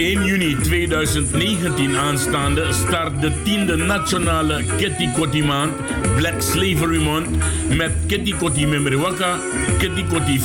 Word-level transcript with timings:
1 0.00 0.24
juni 0.24 0.54
2019 0.54 1.96
aanstaande 1.96 2.62
start 2.72 3.20
de 3.20 3.30
10e 3.44 3.76
nationale 3.76 4.64
Kitty 4.76 5.42
maand 5.42 5.72
Black 6.16 6.42
Slavery 6.42 6.98
Month 6.98 7.28
met 7.76 7.92
Kitty 8.06 8.32
Kotti 8.32 8.66
Memriwaka, 8.66 9.38
Kitty 9.78 10.04
Kotti 10.04 10.38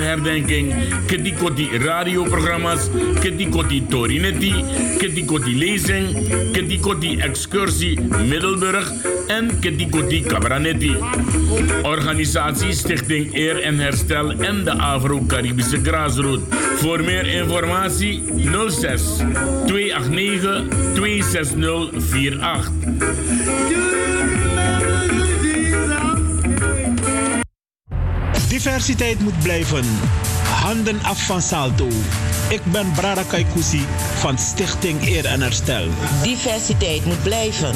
herdenking, 0.00 0.74
Kitty 1.06 1.32
Kotti 1.32 1.68
radioprogramma's, 1.78 2.88
Kitty 3.20 3.46
Kotti 3.46 3.80
Torinetti, 3.88 4.64
Kitty 4.98 5.24
Kotti 5.24 5.54
lezing, 5.58 6.14
Kitty 6.52 6.78
Kotti 6.78 7.18
excursie 7.20 8.00
Middelburg 8.00 8.86
en 9.26 9.58
Kitty 9.60 9.88
Kotti 9.88 10.22
Cabranetti. 10.22 10.96
Organisatie 11.82 12.72
Stichting 12.72 13.34
Eer 13.34 13.62
en 13.62 13.78
Herstel 13.78 14.30
en 14.40 14.64
de 14.64 14.70
Afro-Caribische 14.70 15.80
Graasroute. 15.82 16.56
Voor 16.76 17.04
meer 17.04 17.26
informatie 17.26 18.22
06 18.68 18.83
289 18.84 20.68
26048. 20.94 22.70
Diversiteit 28.48 29.20
moet 29.20 29.38
blijven. 29.42 29.84
Handen 30.44 31.02
af 31.02 31.26
van 31.26 31.42
Salto. 31.42 31.88
Ik 32.48 32.60
ben 32.64 32.92
Brada 32.92 33.22
Kaikousi 33.22 33.82
van 34.14 34.38
Stichting 34.38 35.06
Eer 35.06 35.24
en 35.24 35.40
Herstel. 35.40 35.88
Diversiteit 36.22 37.04
moet 37.04 37.22
blijven. 37.22 37.74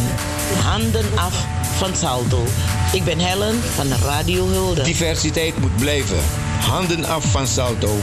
Handen 0.63 1.05
af 1.15 1.47
van 1.77 1.95
Salto. 1.95 2.45
Ik 2.93 3.05
ben 3.05 3.19
Helen 3.19 3.63
van 3.63 3.87
Radio 4.05 4.47
Hulde. 4.47 4.83
Diversiteit 4.83 5.61
moet 5.61 5.77
blijven. 5.77 6.48
Handen 6.61 7.05
af 7.05 7.25
van 7.31 7.47
Salto. 7.47 7.97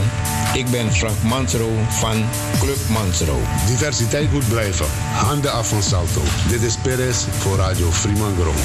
Ik 0.53 0.69
ben 0.69 0.93
Frank 0.93 1.21
Mansro 1.23 1.69
van 1.89 2.25
Club 2.59 2.77
Mansro. 2.89 3.39
Diversiteit 3.67 4.31
moet 4.31 4.47
blijven. 4.47 4.85
Handen 5.13 5.51
af 5.51 5.67
van 5.67 5.83
Salto. 5.83 6.21
Dit 6.49 6.61
is 6.61 6.77
Perez 6.77 7.25
voor 7.37 7.57
Radio 7.57 7.91
Fremangrom. 7.91 8.55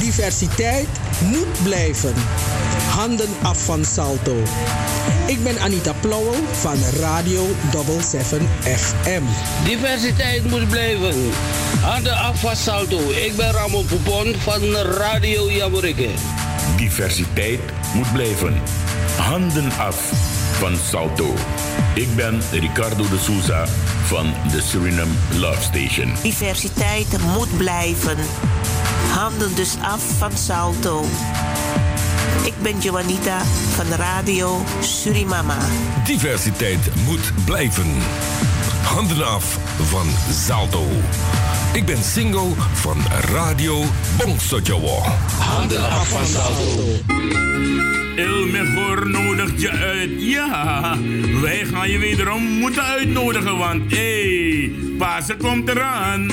Diversiteit 0.00 0.88
moet 1.20 1.62
blijven. 1.62 2.14
Handen 2.90 3.28
af 3.42 3.64
van 3.64 3.84
Salto. 3.84 4.42
Ik 5.26 5.42
ben 5.42 5.60
Anita 5.60 5.92
Plauwel 6.00 6.34
van 6.52 6.76
Radio 7.00 7.46
77 7.72 8.40
FM. 8.62 9.22
Diversiteit 9.64 10.50
moet 10.50 10.68
blijven. 10.68 11.30
Handen 11.80 12.16
af 12.16 12.40
van 12.40 12.56
Salto. 12.56 12.98
Ik 13.10 13.36
ben 13.36 13.50
Ramon 13.50 13.86
Poupon 13.86 14.34
van 14.38 14.62
Radio 14.76 15.50
Jamorikke. 15.50 16.08
Diversiteit 16.76 17.60
moet 17.94 18.12
blijven. 18.12 18.62
Handen 19.18 19.72
af 19.78 20.10
van 20.58 20.76
Salto. 20.76 21.34
Ik 21.94 22.16
ben 22.16 22.40
Ricardo 22.52 23.08
de 23.08 23.18
Souza 23.18 23.66
van 24.04 24.26
de 24.50 24.60
Suriname 24.62 25.12
Love 25.38 25.62
Station. 25.62 26.12
Diversiteit 26.22 27.18
moet 27.34 27.56
blijven. 27.56 28.16
Handen 29.10 29.54
dus 29.54 29.76
af 29.82 30.02
van 30.18 30.36
Salto. 30.36 31.04
Ik 32.44 32.54
ben 32.62 32.78
Joanita 32.78 33.42
van 33.74 33.86
Radio 33.96 34.64
Surimama. 34.80 35.58
Diversiteit 36.04 36.90
moet 37.06 37.32
blijven. 37.44 37.86
Handen 38.88 39.26
af 39.26 39.58
van 39.76 40.06
Salto. 40.30 40.86
Ik 41.72 41.84
ben 41.84 42.02
single 42.02 42.52
van 42.72 42.96
Radio 43.34 43.84
Bongsojowo. 44.16 45.02
Handen 45.38 45.90
af 45.90 46.08
van 46.08 46.26
Salto. 46.26 46.82
Il 48.16 48.46
Mejor 48.46 49.08
nodigt 49.08 49.60
je 49.60 49.70
uit. 49.70 50.10
Ja, 50.18 50.96
wij 51.40 51.64
gaan 51.64 51.90
je 51.90 51.98
wederom 51.98 52.42
moeten 52.42 52.82
uitnodigen, 52.82 53.58
want 53.58 53.90
hé, 53.90 53.96
hey, 53.96 54.72
Pasen 54.98 55.36
komt 55.36 55.68
eraan. 55.68 56.30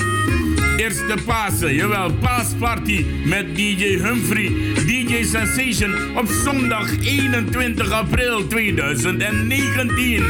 Eerste 0.76 1.14
Pasen, 1.26 1.74
jawel, 1.74 2.12
paasparty 2.12 3.04
met 3.24 3.56
DJ 3.56 3.84
Humphrey, 3.84 4.52
DJ 4.86 5.24
Sensation 5.24 5.94
op 6.16 6.28
zondag 6.44 6.98
21 7.00 7.90
april 7.90 8.46
2019. 8.46 10.24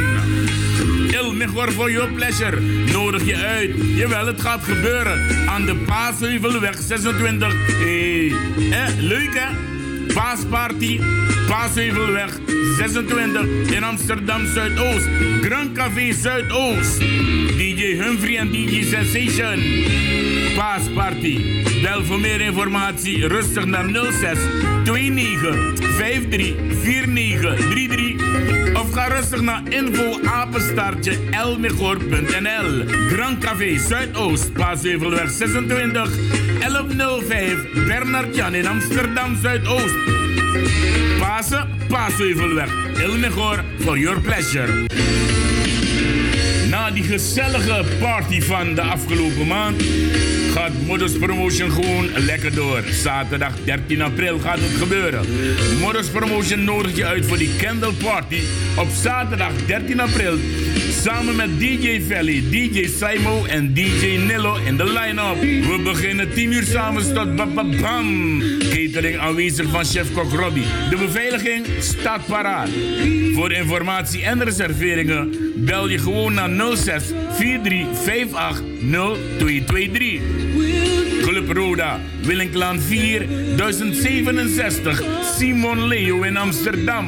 Il 1.11 1.33
Mejor 1.33 1.73
for 1.73 1.91
your 1.91 2.09
pleasure 2.09 2.61
nodig 2.93 3.25
je 3.25 3.37
uit. 3.37 3.71
Jawel, 3.97 4.27
het 4.27 4.41
gaat 4.41 4.65
gebeuren 4.65 5.21
aan 5.49 5.65
de 5.65 5.75
Paasheuvelweg 5.77 6.77
26. 6.81 7.53
Hé, 7.67 8.29
hey. 8.29 8.33
eh, 8.71 8.95
leuk 8.99 9.35
hè? 9.35 9.47
Paasparty, 10.15 11.01
Paasheuvelweg 11.47 12.31
26 12.77 13.71
in 13.73 13.85
Amsterdam 13.85 14.47
Zuidoost. 14.47 15.09
Grand 15.41 15.73
Café 15.73 16.13
Zuidoost. 16.13 16.99
DJ 17.57 17.97
Humphrey 18.03 18.37
en 18.37 18.51
DJ 18.51 18.83
Sensation. 18.83 19.63
Paasparty. 20.57 21.65
Bel 21.83 22.05
voor 22.05 22.21
meer 22.21 22.41
informatie 22.41 23.27
rustig 23.29 23.65
naar 23.65 23.85
06 23.91 24.39
29 24.85 25.75
53 25.97 26.55
49 26.83 27.57
33 27.71 28.75
of 28.75 28.93
ga 28.93 29.07
rustig 29.09 29.41
naar 29.41 29.63
info 29.69 30.19
apenstaartje 30.25 31.19
elmegor.nl. 31.31 32.85
Grand 33.09 33.39
Café 33.39 33.79
Zuidoost, 33.79 34.53
Paasheuvelweg 34.53 35.31
26 35.31 36.46
1105 36.67 37.87
Bernard 37.87 38.35
Jan 38.35 38.55
in 38.55 38.67
Amsterdam 38.67 39.37
Zuidoost. 39.37 39.95
Pasen, 41.19 41.69
Paasheuvelweg. 41.89 42.69
Elmegor 42.99 43.65
for 43.79 43.99
your 43.99 44.21
pleasure. 44.21 44.87
Na 46.71 46.91
die 46.91 47.03
gezellige 47.03 47.85
party 48.01 48.43
van 48.43 48.75
de 48.75 48.83
afgelopen 48.83 49.47
maand 49.47 49.83
gaat 50.57 50.73
Modus 50.87 51.19
Promotion 51.19 51.71
gewoon 51.71 52.09
lekker 52.17 52.55
door. 52.55 52.83
Zaterdag 52.91 53.53
13 53.65 54.03
april 54.03 54.39
gaat 54.39 54.59
het 54.59 54.77
gebeuren. 54.77 55.25
Modus 55.81 56.09
Promotion 56.09 56.65
nodigt 56.65 56.97
je 56.97 57.05
uit 57.05 57.27
voor 57.27 57.39
die 57.39 57.57
candle 57.57 57.93
party 57.93 58.41
op 58.77 58.89
zaterdag 59.03 59.53
13 59.67 60.01
april. 60.01 60.39
Samen 61.03 61.37
met 61.37 61.61
DJ 61.61 62.03
Valley, 62.09 62.43
DJ 62.51 62.87
Simo 62.87 63.45
en 63.45 63.75
DJ 63.75 64.17
Nillo 64.27 64.57
in 64.65 64.77
de 64.77 64.85
line-up. 64.85 65.41
We 65.41 65.81
beginnen 65.85 66.35
10 66.35 66.53
uur 66.53 66.65
samen 66.65 67.15
tot 67.15 67.37
bam. 67.81 68.43
Catering 68.59 69.19
aanwezig 69.19 69.69
van 69.69 69.85
chef-kok 69.85 70.33
Robbie. 70.33 70.67
De 70.91 70.97
beveiliging 70.97 71.67
staat 71.79 72.27
paraat. 72.27 72.69
Voor 73.33 73.53
informatie 73.53 74.25
en 74.25 74.45
reserveringen 74.45 75.35
bel 75.57 75.89
je 75.89 75.99
gewoon 75.99 76.35
naar 76.35 76.51
06 76.77 77.03
4358 77.31 78.76
0223. 78.91 80.23
Club 81.23 81.51
Roda, 81.51 82.01
Willinklaan 82.25 82.81
4, 82.81 83.27
1067, 83.57 84.97
Simon 85.39 85.89
Leo 85.89 86.23
in 86.23 86.37
Amsterdam. 86.37 87.07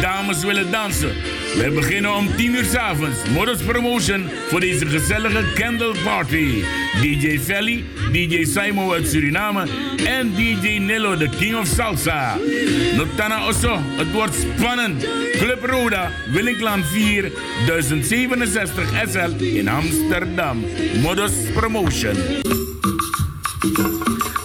Dames 0.00 0.44
willen 0.44 0.70
dansen. 0.70 1.12
We 1.56 1.70
beginnen 1.74 2.14
om 2.14 2.36
10 2.36 2.54
uur 2.54 2.64
s 2.64 2.74
avonds. 2.74 3.18
Modus 3.34 3.62
Promotion 3.62 4.28
voor 4.48 4.60
deze 4.60 4.86
gezellige 4.86 5.52
candle 5.54 5.94
party. 6.04 6.62
DJ 7.00 7.38
Felly, 7.38 7.84
DJ 8.12 8.44
Simon 8.44 8.92
uit 8.92 9.08
Suriname 9.08 9.66
en 10.06 10.34
DJ 10.34 10.78
Nello, 10.78 11.16
de 11.16 11.28
King 11.38 11.56
of 11.56 11.66
Salsa. 11.66 12.36
Notana 12.96 13.46
Osso, 13.46 13.78
het 13.96 14.12
wordt 14.12 14.34
spannend. 14.34 15.06
Club 15.32 15.64
Roda, 15.64 16.10
Willinklaan 16.32 16.84
4, 16.84 17.32
1067 17.66 18.90
SL 19.08 19.44
in 19.44 19.68
Amsterdam. 19.68 20.64
Modus 21.02 21.32
Promotion. 21.54 22.16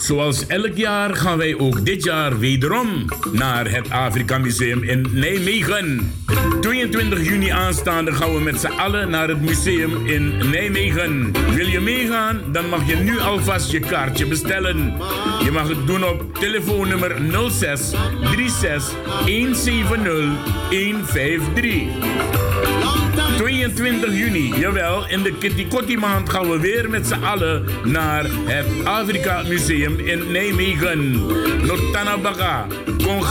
Zoals 0.04 0.48
elk 0.48 0.76
jaar 0.76 1.16
gaan 1.16 1.38
wij 1.38 1.58
ook 1.58 1.86
dit 1.86 2.04
jaar 2.04 2.40
wederom 2.40 3.06
naar 3.32 3.72
het 3.72 3.90
Afrika 3.90 4.38
Museum 4.38 4.84
in 4.84 5.08
Nijmegen. 5.12 6.14
22 6.62 7.28
juni 7.28 7.50
aanstaande 7.50 8.12
gaan 8.12 8.34
we 8.34 8.40
met 8.40 8.60
z'n 8.60 8.68
allen 8.68 9.10
naar 9.10 9.28
het 9.28 9.42
museum 9.42 10.06
in 10.06 10.50
Nijmegen. 10.50 11.32
Wil 11.54 11.68
je 11.68 11.80
meegaan? 11.80 12.42
Dan 12.52 12.70
mag 12.70 12.88
je 12.88 12.96
nu 12.96 13.20
alvast 13.20 13.72
je 13.72 13.80
kaartje 13.80 14.26
bestellen. 14.26 14.94
Je 15.44 15.52
mag 15.52 15.68
het 15.68 15.88
doen 15.88 16.04
op 16.04 16.36
telefoonnummer 16.40 17.16
06 17.52 17.92
36 18.36 18.96
170 19.26 20.08
153. 20.70 21.82
22 23.38 24.14
juni, 24.14 24.54
jawel, 24.60 25.08
in 25.08 25.24
de 25.24 25.38
Kitty 25.38 25.68
Kotti 25.68 25.98
maand 25.98 26.30
gaan 26.30 26.50
we 26.50 26.60
weer 26.60 26.90
met 26.90 27.08
z'n 27.08 27.24
allen 27.24 27.66
naar 27.84 28.26
het 28.46 28.86
Afrika 28.86 29.44
Museum 29.48 29.93
in 30.00 30.32
Nijmegen. 30.32 31.12
Notanabaga, 31.66 32.68
kon. 33.06 33.22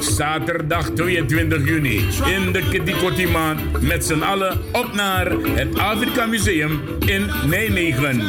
Zaterdag 0.00 0.90
22 0.90 1.64
juni 1.64 1.96
in 2.24 2.52
de 2.52 2.68
Kitty 2.70 2.92
Kotti 2.92 3.26
maand 3.26 3.80
met 3.80 4.04
z'n 4.04 4.22
allen 4.22 4.58
op 4.72 4.92
naar 4.94 5.30
het 5.30 5.78
Afrika 5.78 6.26
Museum 6.26 6.80
in 7.06 7.30
Nijmegen. 7.46 8.20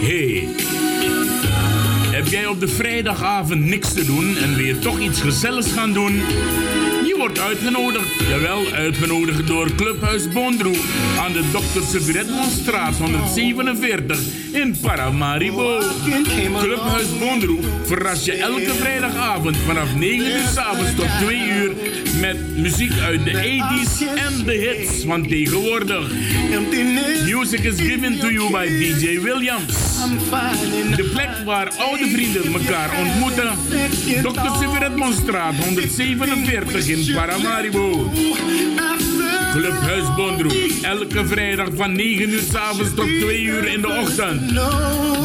Hey. 0.00 0.48
Heb 2.10 2.26
jij 2.26 2.46
op 2.46 2.60
de 2.60 2.68
vrijdagavond 2.68 3.64
niks 3.64 3.92
te 3.92 4.04
doen 4.04 4.36
en 4.36 4.56
weer 4.56 4.78
toch 4.78 4.98
iets 4.98 5.20
gezelligs 5.20 5.72
gaan 5.72 5.92
doen? 5.92 6.20
Wordt 7.18 7.40
uitgenodigd. 7.40 8.08
Jawel, 8.28 8.72
uitgenodigd 8.72 9.46
door 9.46 9.74
Clubhuis 9.74 10.28
Bondro 10.28 10.72
aan 11.18 11.32
de 11.32 11.42
Dr. 11.52 11.82
Severetmonstraat 11.90 12.96
147 12.96 14.18
in 14.52 14.76
Paramaribo. 14.80 15.80
Clubhuis 16.58 17.18
Bondro 17.18 17.58
verras 17.84 18.24
je 18.24 18.32
elke 18.32 18.74
vrijdagavond 18.74 19.56
vanaf 19.56 19.94
9 19.94 20.26
uur 20.26 20.48
s'avonds 20.54 20.94
tot 20.94 21.08
2 21.20 21.48
uur 21.48 21.72
met 22.20 22.56
muziek 22.56 22.98
uit 23.00 23.24
de 23.24 23.32
80s 23.32 24.16
en 24.16 24.44
de 24.44 24.52
hits 24.52 25.04
van 25.04 25.26
tegenwoordig. 25.26 26.10
Music 27.24 27.60
is 27.60 27.80
given 27.80 28.18
to 28.18 28.30
you 28.30 28.50
by 28.50 28.66
DJ 28.66 29.20
Williams. 29.20 29.74
De 30.96 31.10
plek 31.12 31.30
waar 31.44 31.72
oude 31.78 32.08
vrienden 32.08 32.52
elkaar 32.52 32.90
ontmoeten. 32.98 33.50
Dr. 34.22 34.58
Severetmonstraat 34.60 35.54
147 35.54 36.88
in 36.88 37.04
Paramaribo. 37.14 38.10
Clubhuis 39.52 40.14
Bondroe. 40.16 40.78
Elke 40.82 41.26
vrijdag 41.26 41.68
van 41.76 41.92
9 41.92 42.30
uur 42.30 42.42
s'avonds 42.52 42.94
tot 42.94 43.06
2 43.20 43.42
uur 43.42 43.64
in 43.64 43.80
de 43.80 43.88
ochtend. 43.88 44.48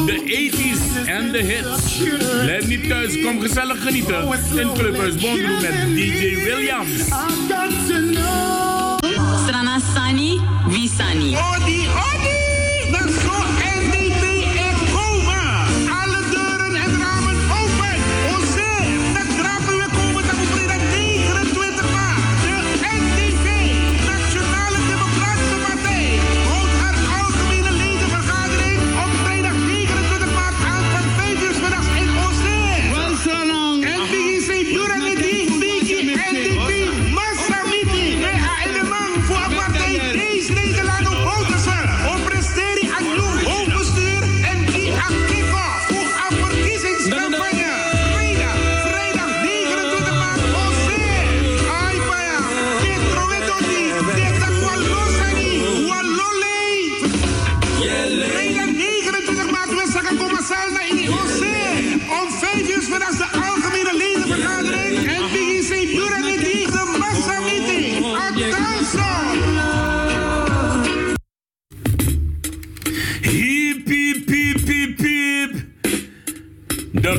De 0.06 0.22
80s 0.26 1.08
en 1.08 1.32
de 1.32 1.38
hits. 1.38 1.98
Blijf 2.42 2.68
niet 2.68 2.90
thuis, 2.90 3.22
kom 3.22 3.42
gezellig 3.42 3.84
genieten. 3.84 4.28
In 4.56 4.70
Clubhuis 4.74 5.16
Bondroe 5.16 5.62
met 5.62 5.96
DJ 5.96 6.44
Williams. 6.44 6.90
Strana 9.46 9.80
Sani, 9.94 10.40
Visani. 10.70 11.38
Odi, 11.38 11.88
odi! 11.88 12.43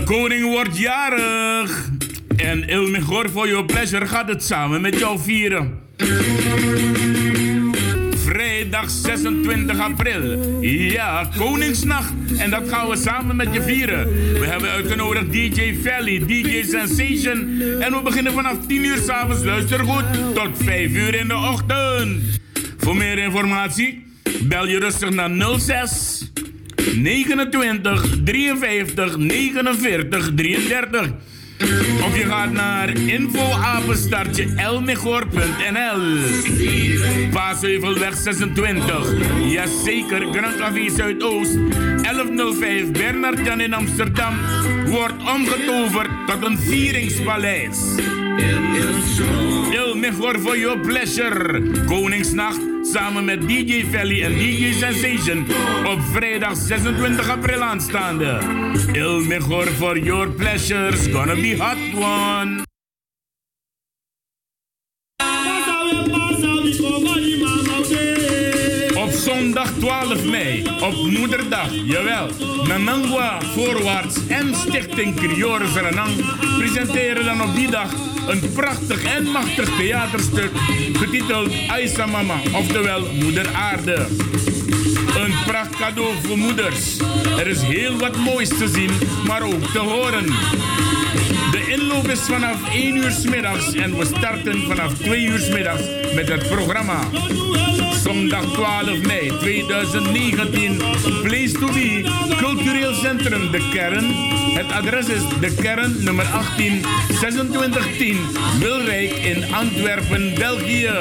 Koning 0.04 0.44
wordt 0.44 0.78
jarig. 0.78 1.88
En 2.36 2.68
Il 2.68 2.88
Mejor 2.88 3.28
for 3.28 3.48
Your 3.48 3.64
Pleasure 3.64 4.06
gaat 4.06 4.28
het 4.28 4.44
samen 4.44 4.80
met 4.80 4.98
jou 4.98 5.18
vieren. 5.18 5.78
Vrijdag 8.24 8.90
26 8.90 9.78
april. 9.78 10.60
Ja, 10.60 11.28
Koningsnacht. 11.36 12.12
En 12.38 12.50
dat 12.50 12.68
gaan 12.68 12.88
we 12.88 12.96
samen 12.96 13.36
met 13.36 13.48
je 13.52 13.62
vieren. 13.62 14.08
We 14.32 14.46
hebben 14.46 14.70
uitgenodigd 14.70 15.32
DJ 15.32 15.74
Valley, 15.82 16.18
DJ 16.26 16.62
Sensation. 16.62 17.60
En 17.80 17.92
we 17.92 18.00
beginnen 18.04 18.32
vanaf 18.32 18.56
10 18.66 18.84
uur 18.84 18.98
s'avonds. 19.06 19.44
Luister 19.44 19.84
goed. 19.84 20.34
Tot 20.34 20.50
5 20.54 20.90
uur 20.90 21.14
in 21.14 21.28
de 21.28 21.36
ochtend. 21.36 22.40
Voor 22.78 22.96
meer 22.96 23.18
informatie 23.18 24.06
bel 24.42 24.66
je 24.66 24.78
rustig 24.78 25.10
naar 25.10 25.30
06 25.58 26.24
29 26.96 28.24
53 28.24 29.16
49 29.16 30.34
33. 30.34 31.10
Of 32.04 32.16
je 32.16 32.24
gaat 32.24 32.52
naar 32.52 32.96
infoapenstartje 32.96 34.52
elmegor.nl 34.56 36.00
Paasheuvelweg 37.32 38.16
26. 38.16 39.14
Jazeker, 39.44 40.26
Grand 40.32 40.56
Café 40.56 40.90
Zuidoost. 40.90 41.58
1105 42.02 42.90
Bernard 42.90 43.46
Jan 43.46 43.60
in 43.60 43.74
Amsterdam. 43.74 44.34
Wordt 44.86 45.30
omgetoverd 45.34 46.10
tot 46.26 46.44
een 46.46 46.58
vieringspaleis. 46.58 47.78
Il 49.70 49.94
Mejor 49.96 50.38
for 50.38 50.58
your 50.58 50.78
pleasure. 50.78 51.62
Koningsnacht 51.86 52.73
samen 52.86 53.24
met 53.24 53.48
DJ 53.48 53.84
Valley 53.90 54.22
en 54.22 54.32
DJ 54.32 54.72
Sensation 54.72 55.46
op 55.86 56.00
vrijdag 56.12 56.56
26 56.56 57.28
april 57.28 57.62
aanstaande. 57.62 58.38
Il 58.92 59.20
Mejor 59.20 59.66
for 59.66 59.98
your 59.98 60.30
pleasures, 60.30 61.06
gonna 61.06 61.34
be 61.34 61.56
hot 61.58 61.94
one. 61.94 62.73
Zondag 69.54 69.72
12 69.78 70.24
mei, 70.24 70.64
op 70.80 70.94
Moederdag, 70.94 71.68
jawel. 71.84 72.28
Nanangwa 72.66 73.40
Voorwaarts 73.42 74.16
en 74.28 74.54
Stichting 74.54 75.14
Criore 75.14 75.66
Verenang 75.66 76.14
presenteren 76.58 77.24
dan 77.24 77.42
op 77.42 77.54
die 77.54 77.70
dag 77.70 77.92
een 78.28 78.52
prachtig 78.54 79.04
en 79.04 79.30
machtig 79.30 79.76
theaterstuk 79.76 80.50
getiteld 80.92 81.52
Aisa 81.68 82.06
Mama, 82.06 82.36
oftewel 82.52 83.06
Moeder 83.12 83.54
Aarde. 83.54 84.06
Een 85.16 85.34
pracht 85.46 85.76
cadeau 85.76 86.14
voor 86.22 86.38
moeders. 86.38 86.98
Er 87.38 87.46
is 87.46 87.62
heel 87.62 87.98
wat 87.98 88.16
moois 88.16 88.48
te 88.48 88.68
zien, 88.68 88.90
maar 89.26 89.42
ook 89.42 89.64
te 89.72 89.78
horen. 89.78 90.24
Inloop 91.74 92.08
is 92.08 92.20
vanaf 92.20 92.72
1 92.72 92.96
uur 92.96 93.10
s 93.10 93.24
middags 93.24 93.72
en 93.72 93.96
we 93.98 94.04
starten 94.04 94.62
vanaf 94.62 94.94
2 94.94 95.24
uur 95.24 95.38
s 95.38 95.48
middags 95.48 95.82
met 96.14 96.28
het 96.28 96.48
programma. 96.48 97.00
Zondag 98.02 98.44
12 98.52 99.00
mei 99.06 99.32
2019. 99.38 100.76
Place 101.22 101.52
to 101.52 101.66
be. 101.66 102.10
Cultureel 102.36 102.94
Centrum 102.94 103.50
De 103.50 103.68
Kern. 103.72 104.04
Het 104.54 104.72
adres 104.72 105.06
is 105.06 105.22
De 105.40 105.54
Kern, 105.54 106.04
nummer 106.04 106.24
18, 106.24 106.84
2610 107.06 108.18
Wilrijk 108.58 109.10
in 109.10 109.54
Antwerpen, 109.54 110.34
België. 110.34 110.92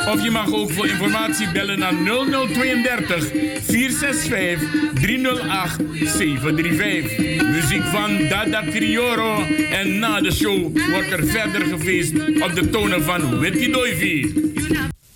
of 0.09 0.23
je 0.23 0.31
mag 0.31 0.52
ook 0.52 0.73
voor 0.73 0.87
informatie 0.87 1.52
bellen 1.52 1.78
naar 1.78 1.95
0032 1.95 3.31
465 3.62 4.71
308 4.95 5.76
735. 6.04 7.42
Muziek 7.42 7.83
van 7.83 8.28
Dada 8.28 8.62
Crioro 8.71 9.42
en 9.71 9.99
na 9.99 10.21
de 10.21 10.33
show 10.33 10.78
wordt 10.90 11.11
er 11.11 11.26
verder 11.26 11.66
gefeest 11.66 12.14
op 12.42 12.54
de 12.54 12.71
tonen 12.71 13.02
van 13.02 13.38
Witty 13.38 13.71
Doivy. 13.71 14.33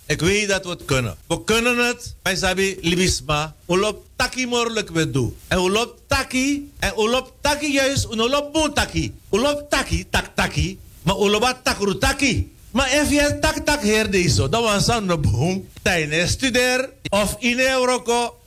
Ik 0.07 0.21
weet 0.21 0.47
dat 0.47 0.63
we 0.63 0.69
het 0.69 0.85
kunnen. 0.85 1.15
We 1.27 1.43
kunnen 1.43 1.77
het. 1.77 2.15
Wij 2.23 2.35
sabi 2.35 2.77
libisma. 2.81 3.55
Ulop 3.67 4.05
taki 4.15 4.47
morlijk 4.47 4.89
we 4.89 5.11
doen. 5.11 5.35
En 5.47 5.57
ulop 5.57 5.99
taki. 6.07 6.71
En 6.79 6.93
ulop 6.97 7.33
taki 7.41 7.71
juist. 7.71 8.05
Ulop 8.11 8.53
boon 8.53 8.73
taki. 8.73 9.13
Ulop 9.31 9.69
taki, 9.69 10.05
tak 10.09 10.25
taki. 10.35 10.79
Maar 11.03 11.15
ulop 11.15 11.59
takru 11.63 11.97
taki. 11.97 12.51
Maar 12.71 12.99
als 12.99 13.09
je 13.09 13.37
tak 13.41 13.57
tak 13.65 13.81
her 13.81 14.11
deze, 14.11 14.49
dan 14.49 14.63
was 14.63 14.89
aan 14.89 15.07
de 15.07 15.17
boom. 15.17 15.67
Tijdens 15.81 16.31
studeer. 16.31 16.89
Of 17.09 17.35
in 17.39 17.59
Euroko. 17.59 18.37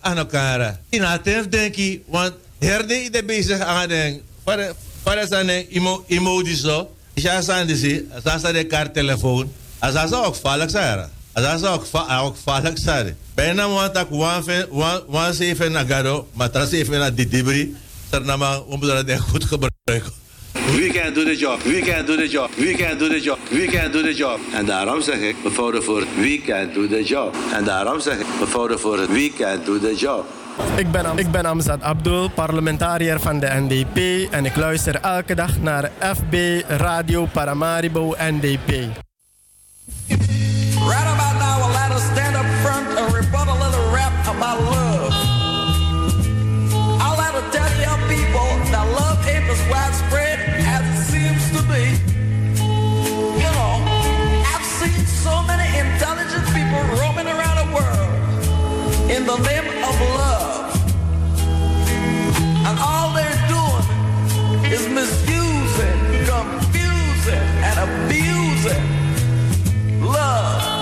Aan 0.00 0.16
elkaar. 0.16 0.80
In 0.88 1.02
het 1.02 1.50
denk 1.50 1.76
ik. 1.76 2.02
Want 2.06 2.32
herde 2.58 3.10
de 3.10 3.24
bezig 3.24 3.60
aan 3.60 3.88
denk. 3.88 4.22
Para 5.02 5.26
zijn 5.26 5.48
emoties 6.06 6.60
zo. 6.60 6.90
Ja, 7.14 7.40
zijn 7.40 7.66
de 7.66 7.76
ze. 7.76 8.06
Zijn 8.24 8.54
de 8.54 8.64
kaarttelefoon. 8.64 9.52
Asa 9.78 10.06
sa 10.06 10.24
ook 10.24 10.34
valak 10.34 10.70
sa 10.70 10.92
era. 10.92 11.10
Dat 11.32 11.60
is 11.60 11.68
ook, 11.68 11.86
va 11.86 12.18
ook 12.18 12.36
vaarlijk 12.36 12.78
zijn. 12.78 13.16
Bijna 13.34 13.68
want 13.68 13.96
ik 13.96 14.06
wan 15.06 15.34
zeven 15.34 15.72
nagado, 15.72 16.28
maar 16.32 16.50
dat 16.50 16.68
zeven 16.68 16.98
naar. 16.98 17.12
Dat 18.10 18.24
nama 18.24 18.58
om 18.58 18.80
dat 18.80 19.20
goed 19.20 19.44
gebruiken. 19.44 20.12
We 20.52 20.90
can 20.92 21.14
do 21.14 21.24
the 21.24 21.36
job, 21.36 21.62
we 21.62 21.80
can 21.80 22.06
do 22.06 22.16
the 22.16 22.28
job, 22.28 22.50
we 22.56 22.72
can 22.72 22.98
do 22.98 23.08
the 23.08 23.20
job, 23.20 23.38
we 23.50 23.64
can 23.64 23.92
do 23.92 24.02
the 24.02 24.14
job. 24.14 24.38
En 24.54 24.66
daarom 24.66 25.02
zeg 25.02 25.20
ik, 25.20 25.36
mevrouw 25.44 25.70
de 25.70 25.82
Voort, 25.82 26.06
we 26.16 26.42
can 26.46 26.72
do 26.74 26.88
the 26.88 27.02
job. 27.04 27.36
En 27.52 27.64
daarom 27.64 28.00
zeg 28.00 28.18
ik, 28.18 28.26
mevrouw 28.40 28.66
de 28.66 28.78
Voort, 28.78 29.08
we 29.08 29.32
can 29.38 29.60
do 29.64 29.78
the 29.78 29.94
job. 29.96 30.24
Ik 30.76 30.90
ben, 30.90 31.18
ik 31.18 31.30
ben 31.30 31.44
Amzad 31.44 31.82
Abdul, 31.82 32.30
parlementariër 32.30 33.20
van 33.20 33.40
de 33.40 33.46
NDP 33.46 34.28
en 34.32 34.44
ik 34.44 34.56
luister 34.56 34.94
elke 34.94 35.34
dag 35.34 35.60
naar 35.60 35.90
FB 36.00 36.62
Radio 36.68 37.24
Paramaribo 37.32 38.14
NDP. 38.18 39.06
Right 40.88 41.04
about 41.04 41.36
now, 41.36 41.60
I'll 41.60 41.74
let 41.74 41.92
us 41.92 42.02
stand 42.12 42.34
up 42.34 42.46
front 42.64 42.88
and 42.96 43.12
rebut 43.12 43.46
a 43.46 43.52
little 43.52 43.92
rap 43.92 44.14
about 44.24 44.58
love. 44.58 45.12
I'll 47.04 47.18
let 47.18 47.32
to 47.36 47.44
tell 47.52 47.70
young 47.78 48.00
people 48.08 48.48
that 48.72 48.86
love 48.96 49.20
ain't 49.28 49.44
as 49.52 49.60
widespread 49.68 50.38
as 50.64 50.82
it 50.88 51.00
seems 51.12 51.44
to 51.52 51.60
be. 51.68 51.84
You 53.36 53.50
know, 53.52 53.72
I've 54.48 54.64
seen 54.80 55.04
so 55.04 55.42
many 55.44 55.68
intelligent 55.76 56.46
people 56.56 56.80
roaming 56.96 57.28
around 57.28 57.56
the 57.62 57.68
world 57.76 58.12
in 59.12 59.26
the 59.26 59.36
name 59.44 59.68
of 59.84 59.94
love. 60.16 60.72
And 62.64 62.78
all 62.80 63.12
they're 63.12 63.42
doing 63.52 63.84
is 64.72 64.88
misusing, 64.88 66.00
confusing, 66.32 67.44
and 67.68 67.76
abusing 67.86 68.84
love. 70.00 70.77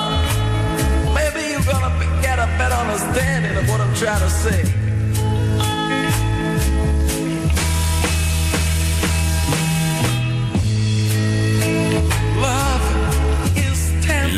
Understanding 2.81 3.57
of 3.57 3.69
what 3.69 3.81
I'm 3.81 3.95
trying 3.95 4.21
to 4.21 4.31
say. 4.31 4.87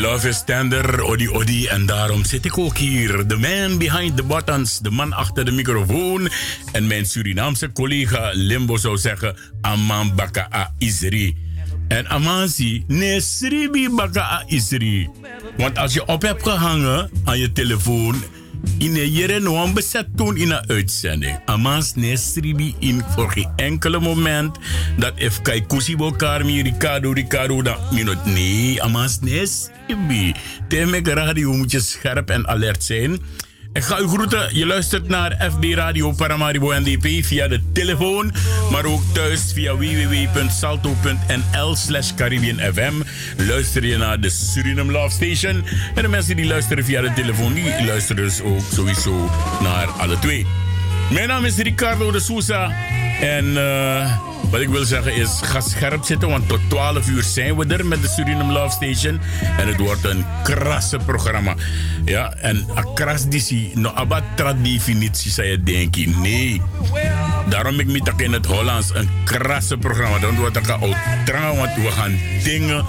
Love 0.00 0.28
is 0.28 0.42
tender, 0.44 1.02
odi 1.02 1.28
odi. 1.28 1.66
En 1.66 1.86
daarom 1.86 2.24
zit 2.24 2.44
ik 2.44 2.58
ook 2.58 2.76
hier. 2.76 3.26
The 3.26 3.36
man 3.36 3.78
behind 3.78 4.16
the 4.16 4.22
buttons, 4.22 4.78
de 4.78 4.90
man 4.90 5.12
achter 5.12 5.44
de 5.44 5.50
microfoon. 5.50 6.28
En 6.72 6.86
mijn 6.86 7.06
Surinaamse 7.06 7.72
collega 7.72 8.30
Limbo 8.32 8.76
zou 8.76 8.96
zeggen: 8.96 9.36
Aman 9.60 10.14
Baka 10.14 10.48
A 10.54 10.74
Isri. 10.78 11.47
En 11.88 12.08
Amansi, 12.08 12.84
nee, 12.86 13.20
Sribi 13.20 13.88
Baka 13.90 14.20
A 14.20 14.42
Isri. 14.46 15.08
Want 15.56 15.78
als 15.78 15.94
je 15.94 16.06
op 16.06 16.22
hebt 16.22 16.42
gehangen 16.42 17.10
aan 17.24 17.38
je 17.38 17.52
telefoon 17.52 18.22
in 18.78 18.96
een 18.96 19.10
jere 19.10 19.40
no 19.40 19.72
bezet 19.72 20.06
toen 20.16 20.36
in 20.36 20.50
een 20.50 20.68
uitzending. 20.68 21.40
Amans 21.44 21.94
nesribi 21.94 22.74
in 22.78 23.02
voor 23.08 23.30
geen 23.30 23.48
enkele 23.56 24.00
moment 24.00 24.58
dat 24.96 25.12
if 25.16 25.42
kai 25.42 25.66
kusi 25.66 25.96
Ricardo 26.62 27.12
Ricardo 27.12 27.62
dan 27.62 27.76
minut 27.92 28.24
nee 28.24 28.82
amans 28.82 29.18
nesribi. 29.20 30.34
Tegen 30.68 31.04
radio 31.14 31.52
moet 31.52 31.70
je 31.70 31.80
scherp 31.80 32.30
en 32.30 32.48
alert 32.48 32.84
zijn. 32.84 33.18
Ik 33.72 33.84
ga 33.84 33.98
u 33.98 34.08
groeten. 34.08 34.56
Je 34.56 34.66
luistert 34.66 35.08
naar 35.08 35.50
FB 35.50 35.64
Radio 35.74 36.12
Paramaribo 36.12 36.72
NDP 36.72 37.24
via 37.24 37.48
de 37.48 37.60
telefoon, 37.72 38.32
maar 38.70 38.84
ook 38.84 39.02
thuis 39.12 39.52
via 39.52 39.76
www.salto.nl 39.76 41.76
slash 41.76 42.12
FM. 42.72 42.92
Luister 43.36 43.84
je 43.84 43.96
naar 43.96 44.20
de 44.20 44.30
Suriname 44.30 44.92
Love 44.92 45.10
Station. 45.10 45.64
En 45.94 46.02
de 46.02 46.08
mensen 46.08 46.36
die 46.36 46.46
luisteren 46.46 46.84
via 46.84 47.00
de 47.00 47.12
telefoon, 47.12 47.54
die 47.54 47.84
luisteren 47.84 48.22
dus 48.22 48.40
ook 48.40 48.62
sowieso 48.72 49.30
naar 49.60 49.86
alle 49.86 50.18
twee. 50.18 50.67
Mijn 51.10 51.28
naam 51.28 51.44
is 51.44 51.56
Ricardo 51.56 52.10
de 52.10 52.20
Sousa. 52.20 52.70
En 53.20 53.44
uh, 53.44 54.18
wat 54.50 54.60
ik 54.60 54.68
wil 54.68 54.84
zeggen 54.84 55.14
is, 55.14 55.40
ga 55.42 55.60
scherp 55.60 56.04
zitten, 56.04 56.28
want 56.28 56.48
tot 56.48 56.60
12 56.68 57.08
uur 57.08 57.22
zijn 57.22 57.56
we 57.56 57.66
er 57.66 57.86
met 57.86 58.02
de 58.02 58.08
Suriname 58.08 58.52
Love 58.52 58.70
Station. 58.70 59.20
En 59.58 59.68
het 59.68 59.78
wordt 59.78 60.04
een 60.04 60.24
krasse 60.42 60.98
programma. 61.06 61.54
Ja, 62.04 62.32
en 62.32 62.56
een 62.74 62.94
kras 62.94 63.28
disi, 63.28 63.70
no 63.74 63.90
abat 63.90 64.22
definitie 64.62 65.30
zou 65.30 65.46
je 65.46 65.62
denken. 65.62 66.20
Nee. 66.20 66.62
Daarom 67.48 67.80
ik 67.80 67.86
met 67.86 68.20
in 68.20 68.32
het 68.32 68.46
Hollands 68.46 68.94
een 68.94 69.08
krasse 69.24 69.76
programma. 69.76 70.18
Dan 70.18 70.36
wordt 70.36 70.54
het 70.54 70.70
ook 70.70 70.94
want 71.56 71.74
we 71.74 71.90
gaan 71.90 72.18
dingen 72.44 72.84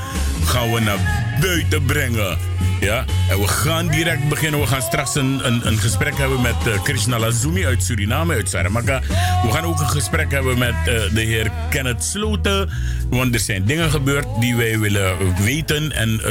gaan 0.45 0.71
we 0.71 0.79
naar 0.79 1.37
buiten 1.41 1.85
brengen. 1.85 2.48
Ja, 2.79 3.05
en 3.29 3.39
we 3.39 3.47
gaan 3.47 3.87
direct 3.87 4.29
beginnen. 4.29 4.59
We 4.59 4.67
gaan 4.67 4.81
straks 4.81 5.15
een, 5.15 5.47
een, 5.47 5.67
een 5.67 5.77
gesprek 5.77 6.17
hebben 6.17 6.41
met 6.41 6.55
uh, 6.67 6.83
Krishna 6.83 7.19
Lazumi 7.19 7.65
uit 7.65 7.83
Suriname, 7.83 8.33
uit 8.33 8.49
Saramaka. 8.49 9.01
We 9.43 9.51
gaan 9.51 9.63
ook 9.63 9.79
een 9.79 9.89
gesprek 9.89 10.31
hebben 10.31 10.57
met 10.57 10.73
uh, 10.73 10.85
de 10.85 11.21
heer 11.21 11.51
Kenneth 11.69 12.03
Sloten. 12.03 12.69
Want 13.09 13.33
er 13.33 13.39
zijn 13.39 13.65
dingen 13.65 13.91
gebeurd 13.91 14.25
die 14.39 14.55
wij 14.55 14.79
willen 14.79 15.17
weten. 15.43 15.91
En 15.91 16.21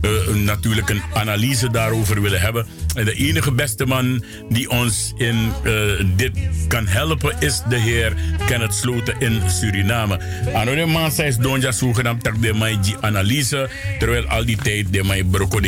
uh, 0.00 0.34
natuurlijk 0.34 0.88
een 0.88 1.02
analyse 1.14 1.70
daarover 1.70 2.22
willen 2.22 2.40
hebben. 2.40 2.66
En 2.94 3.04
de 3.04 3.14
enige 3.14 3.52
beste 3.52 3.86
man 3.86 4.24
die 4.48 4.70
ons 4.70 5.12
in 5.16 5.52
dit 6.16 6.38
kan 6.68 6.86
helpen 6.86 7.36
is 7.38 7.62
de 7.68 7.78
heer 7.78 8.12
Kenneth 8.46 8.74
Sloten 8.74 9.14
in 9.18 9.40
Suriname. 9.50 10.20
Anode 10.54 10.86
man 10.86 11.10
is 11.16 11.36
donja 11.36 11.72
zogenaamd 11.72 12.22
tak 12.22 12.42
de 12.42 12.52
maiji 12.52 12.96
analyse. 13.00 13.68
Terwijl 13.98 14.26
al 14.26 14.44
die 14.44 14.56
tijd 14.56 14.92
de 14.92 15.02
mai 15.02 15.24
broko 15.24 15.60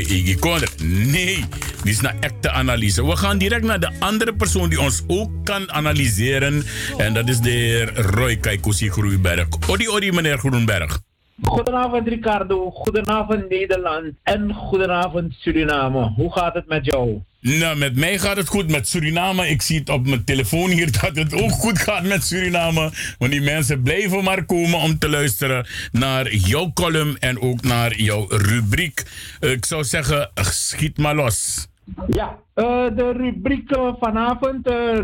Nee, 0.83 1.45
dit 1.83 1.93
is 1.93 2.03
een 2.03 2.21
echte 2.21 2.51
analyse. 2.51 3.07
We 3.07 3.17
gaan 3.17 3.39
direct 3.39 3.65
naar 3.65 3.81
de 3.81 3.91
andere 3.99 4.35
persoon 4.35 4.69
die 4.69 4.81
ons 4.81 5.03
ook 5.07 5.31
kan 5.45 5.73
analyseren. 5.73 6.63
En 6.97 7.15
dat 7.15 7.29
is 7.29 7.41
de 7.41 7.51
heer 7.51 7.95
Roy 7.95 8.37
Kaikusi 8.37 8.91
Groenberg. 8.91 9.47
Odi, 9.69 9.89
odi, 9.89 10.13
meneer 10.13 10.39
Groenberg. 10.39 11.01
Goedenavond 11.43 12.09
Ricardo, 12.09 12.71
goedenavond 12.71 13.49
Nederland 13.49 14.13
en 14.23 14.55
goedenavond 14.55 15.35
Suriname. 15.39 16.13
Hoe 16.17 16.33
gaat 16.33 16.55
het 16.55 16.67
met 16.67 16.85
jou? 16.85 17.23
Nou, 17.43 17.77
met 17.77 17.97
mij 17.97 18.19
gaat 18.19 18.37
het 18.37 18.49
goed. 18.49 18.71
Met 18.71 18.89
Suriname, 18.89 19.49
ik 19.49 19.63
zie 19.63 19.79
het 19.79 19.89
op 19.89 20.07
mijn 20.07 20.25
telefoon 20.25 20.71
hier 20.71 20.93
dat 21.01 21.17
het 21.17 21.35
ook 21.35 21.51
goed 21.51 21.79
gaat 21.79 22.05
met 22.05 22.23
Suriname. 22.23 22.91
Want 23.19 23.33
die 23.33 23.41
mensen 23.41 23.83
blijven 23.83 24.25
maar 24.25 24.45
komen 24.45 24.79
om 24.79 24.99
te 24.99 25.09
luisteren 25.09 25.67
naar 25.93 26.35
jouw 26.35 26.73
column 26.73 27.17
en 27.19 27.41
ook 27.41 27.63
naar 27.63 27.97
jouw 27.97 28.27
rubriek. 28.29 29.03
Ik 29.41 29.65
zou 29.65 29.85
zeggen, 29.85 30.31
schiet 30.35 30.99
maar 30.99 31.15
los. 31.15 31.69
Ja, 32.07 32.39
uh, 32.55 32.87
de 32.97 33.13
rubriek 33.13 33.77
uh, 33.77 33.93
vanavond, 34.01 34.65
de 34.65 35.01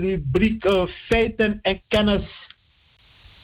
rubriek 0.00 0.64
feiten 1.08 1.58
en 1.62 1.80
kennis 1.88 2.22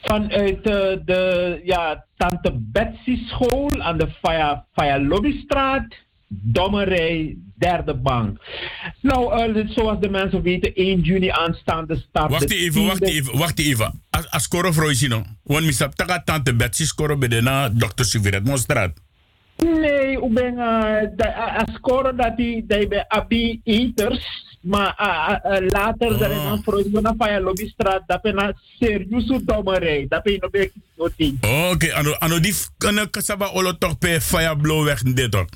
vanuit 0.01 0.63
de 0.63 1.61
ja, 1.63 2.05
Tante 2.17 2.51
Betsy 2.53 3.25
school 3.25 3.81
aan 3.81 3.97
de 3.97 4.07
Faya, 4.21 4.65
Faya 4.73 4.99
Lobbystraat, 4.99 6.05
Dommerij, 6.27 7.37
derde 7.55 7.95
bank. 7.95 8.39
Nou, 9.01 9.53
uh, 9.53 9.69
zoals 9.69 9.99
de 9.99 10.09
mensen 10.09 10.41
weten, 10.41 10.73
1 10.75 11.01
juni 11.01 11.29
aanstaande 11.29 11.95
start. 12.09 12.31
Wacht 12.31 12.51
even, 12.51 12.85
wacht 12.85 13.03
even, 13.03 13.37
wacht 13.37 13.59
even. 13.59 14.01
Als, 14.09 14.29
als 14.29 14.47
koro 14.47 14.71
vroeg 14.71 15.07
want 15.43 15.65
misap 15.65 15.95
taka 15.95 16.23
Tante 16.23 16.55
Betsy 16.55 16.85
skoro 16.85 17.17
bedena 17.17 17.69
Dr. 17.69 18.03
Siviret 18.03 18.43
Monstraat. 18.43 18.91
Nee, 19.57 20.11
ik 20.11 20.33
ben 20.33 20.57
als 21.57 21.79
koro 21.81 22.15
dat 22.15 22.33
hij 22.35 22.63
bij 22.67 23.05
Abi 23.07 23.61
Eaters. 23.63 24.45
Maar 24.61 24.95
uh, 24.99 25.59
uh, 25.59 25.69
later 25.69 26.11
oh. 26.11 26.17
zijn 26.17 26.31
we 26.31 26.59
voor 26.63 26.83
de 26.83 27.13
Faya 27.17 27.39
Lobbystraat, 27.39 28.03
dat 28.07 28.21
ben 28.21 28.43
een 28.43 28.55
serieuze 28.79 29.41
dommerij. 29.45 30.05
Dat 30.09 30.23
ben 30.23 30.33
je 30.33 30.71
nog 30.95 31.11
niet. 31.17 31.45
Oké, 31.71 31.93
ano, 31.93 32.11
ano 32.11 32.39
die 32.39 32.53
kan 32.77 33.09
kasaba 33.09 33.45
olo 33.45 33.77
toch 33.77 33.97
bij 33.97 34.21
Faya 34.21 34.55
Blauwweg 34.55 35.01
dit 35.01 35.35
ook. 35.35 35.49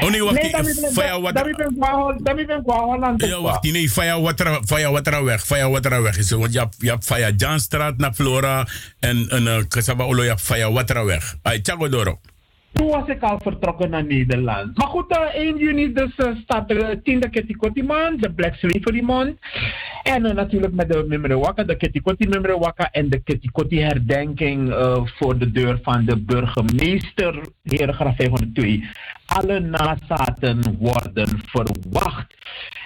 Oh 0.00 0.10
nee, 0.10 0.22
wacht. 0.22 0.42
Nee, 0.42 0.90
Faya 0.92 1.20
Watra. 1.20 1.42
Dat 2.22 2.46
ben 2.46 2.62
Holland. 2.66 3.24
Ja, 3.24 3.40
wacht. 3.40 3.62
Nee, 3.62 3.88
Faya 3.88 4.20
Watra, 4.20 4.60
Faya 4.64 4.90
Watra 4.90 5.22
weg. 5.22 5.44
Faya 5.44 5.70
Watra 5.70 6.02
weg 6.02 6.18
is 6.18 6.30
Want 6.30 6.52
je 6.52 6.58
hebt, 6.58 6.76
je 6.78 6.88
hebt 6.88 7.04
Faya 7.04 7.30
Janstraat 7.36 7.96
naar 7.96 8.12
Flora 8.12 8.66
en 9.00 9.26
een 9.28 9.44
uh, 9.44 9.58
Kasaba 9.68 10.04
Olo, 10.04 10.22
je 10.22 10.28
hebt 10.28 10.40
Faya 10.40 10.72
Watra 10.72 11.04
weg. 11.04 11.36
Ay, 11.42 11.60
Chago 11.62 11.88
Doro. 11.88 12.18
Toen 12.72 12.88
was 12.88 13.08
ik 13.08 13.22
al 13.22 13.38
vertrokken 13.42 13.90
naar 13.90 14.04
Nederland. 14.04 14.76
Maar 14.76 14.86
goed, 14.86 15.16
uh, 15.16 15.34
1 15.34 15.58
juni 15.58 15.92
dus 15.92 16.12
uh, 16.16 16.36
staat 16.42 16.68
de 16.68 17.00
tiende 17.02 17.30
Ketikoti 17.30 17.82
Month, 17.82 18.22
de 18.22 18.32
Black 18.32 18.54
Slavery 18.54 19.02
Month. 19.02 19.38
En 20.02 20.26
uh, 20.26 20.32
natuurlijk 20.32 20.72
met 20.72 20.88
de 20.88 21.04
Mimrewaka, 21.08 21.62
de 21.62 21.76
Ketikoti 21.76 22.28
Mimrewaka 22.28 22.90
en 22.90 23.08
de 23.10 23.22
Ketikoti 23.22 23.80
herdenking 23.80 24.74
voor 25.04 25.38
de 25.38 25.50
deur 25.50 25.78
van 25.82 26.04
de 26.04 26.16
burgemeester, 26.16 27.40
heer 27.62 27.92
Graf 27.92 28.16
502. 28.16 28.82
Alle 29.36 29.60
nazaten 29.60 30.76
worden 30.78 31.28
verwacht. 31.46 32.34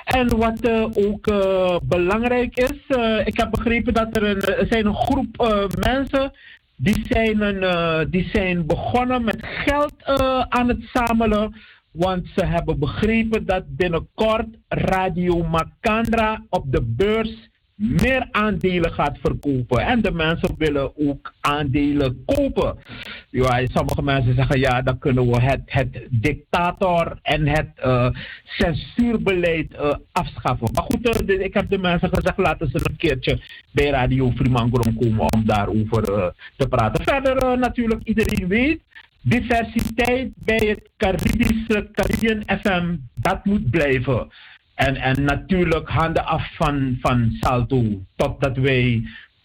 En 0.04 0.36
wat 0.36 0.66
uh, 0.66 0.84
ook 0.94 1.26
uh, 1.26 1.76
belangrijk 1.82 2.56
is, 2.56 2.96
uh, 2.96 3.26
ik 3.26 3.36
heb 3.36 3.50
begrepen 3.50 3.94
dat 3.94 4.16
er, 4.16 4.22
een, 4.22 4.40
er 4.40 4.66
zijn 4.68 4.86
een 4.86 4.94
groep 4.94 5.36
mensen 5.78 6.32
die 6.76 7.06
zijn, 7.08 7.40
een, 7.40 7.62
eh, 7.62 8.00
die 8.10 8.28
zijn 8.32 8.66
begonnen 8.66 9.24
met 9.24 9.38
geld 9.40 9.94
eh, 9.98 10.40
aan 10.48 10.68
het 10.68 10.88
zamelen. 10.92 11.54
Want 11.90 12.26
ze 12.34 12.44
hebben 12.44 12.78
begrepen 12.78 13.46
dat 13.46 13.76
binnenkort 13.76 14.46
Radio 14.68 15.42
Macandra 15.42 16.42
op 16.48 16.72
de 16.72 16.82
beurs 16.82 17.48
meer 17.75 18.28
aandelen 18.31 18.93
gaat 18.93 19.19
verkopen. 19.23 19.87
En 19.87 20.02
de 20.02 20.12
mensen 20.12 20.54
willen 20.59 20.97
ook 20.97 21.33
aandelen 21.40 22.23
kopen. 22.25 22.76
Ja, 23.31 23.66
sommige 23.66 24.02
mensen 24.02 24.35
zeggen 24.35 24.61
ja, 24.61 24.83
dan 24.83 24.99
kunnen 24.99 25.26
we 25.26 25.40
het, 25.40 25.62
het 25.64 26.07
dictator 26.11 27.19
en 27.23 27.47
het 27.47 27.71
uh, 27.85 28.09
censuurbeleid 28.45 29.73
uh, 29.73 29.95
afschaffen. 30.12 30.69
Maar 30.73 30.85
goed, 30.85 31.31
uh, 31.31 31.40
ik 31.40 31.54
heb 31.54 31.71
de 31.71 31.78
mensen 31.78 32.09
gezegd, 32.09 32.38
laten 32.38 32.69
ze 32.69 32.81
een 32.83 32.97
keertje 32.97 33.40
bij 33.71 33.90
Radio 33.90 34.31
Fremangrom 34.31 34.97
komen 34.99 35.33
om 35.33 35.45
daarover 35.45 36.33
te 36.57 36.69
praten. 36.69 37.04
Verder 37.04 37.59
natuurlijk, 37.59 38.02
iedereen 38.04 38.49
weet, 38.49 38.81
diversiteit 39.21 40.33
bij 40.35 40.66
het 40.66 40.90
Caribische 40.97 41.88
Caribbean 41.93 42.59
FM, 42.61 42.97
dat 43.14 43.45
moet 43.45 43.71
blijven. 43.71 44.28
En, 44.75 44.97
en 44.97 45.25
natuurlijk 45.25 45.88
handen 45.88 46.26
af 46.26 46.54
van, 46.54 46.99
van 47.00 47.37
Salto 47.40 47.83
totdat 48.16 48.57
wij 48.57 49.02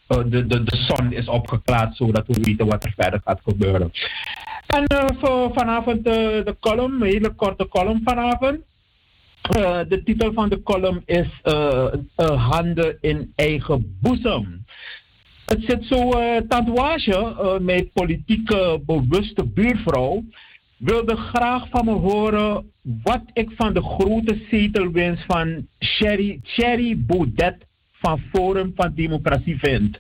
uh, 0.07 0.17
de, 0.25 0.48
de, 0.48 0.63
de 0.63 0.77
zon 0.77 1.13
is 1.13 1.27
opgeklaard, 1.27 1.95
zodat 1.95 2.27
we 2.27 2.39
weten 2.41 2.65
wat 2.65 2.83
er 2.83 2.93
verder 2.95 3.21
gaat 3.24 3.41
gebeuren. 3.43 3.91
En 4.67 4.83
uh, 4.93 5.05
voor 5.19 5.51
vanavond 5.53 5.98
uh, 5.98 6.13
de 6.13 6.55
column, 6.59 7.01
een 7.01 7.07
hele 7.07 7.29
korte 7.29 7.67
column 7.67 8.01
vanavond. 8.03 8.57
de 9.88 10.01
titel 10.05 10.33
van 10.33 10.50
de 10.50 10.63
column 10.63 11.01
is 11.05 11.27
Handen 12.15 12.98
in 13.01 13.33
eigen 13.36 13.98
boezem. 14.01 14.65
Het 15.45 15.63
zit 15.67 15.86
zo, 15.86 16.12
tatoeage, 16.48 17.57
mijn 17.62 17.91
politieke 17.93 18.81
bewuste 18.86 19.45
buurvrouw 19.45 20.24
wilde 20.79 21.15
graag 21.15 21.69
van 21.69 21.86
me 21.86 21.91
horen 21.91 22.71
wat 23.03 23.24
ik 23.33 23.51
van 23.55 23.74
de 23.74 23.83
grote 23.83 24.45
zetelwinst 24.50 25.24
van 25.25 25.67
Sherry, 25.79 26.39
Sherry 26.43 26.98
Baudet 26.98 27.67
van 27.91 28.21
Forum 28.31 28.71
van 28.75 28.93
Democratie 28.95 29.59
vind. 29.59 30.00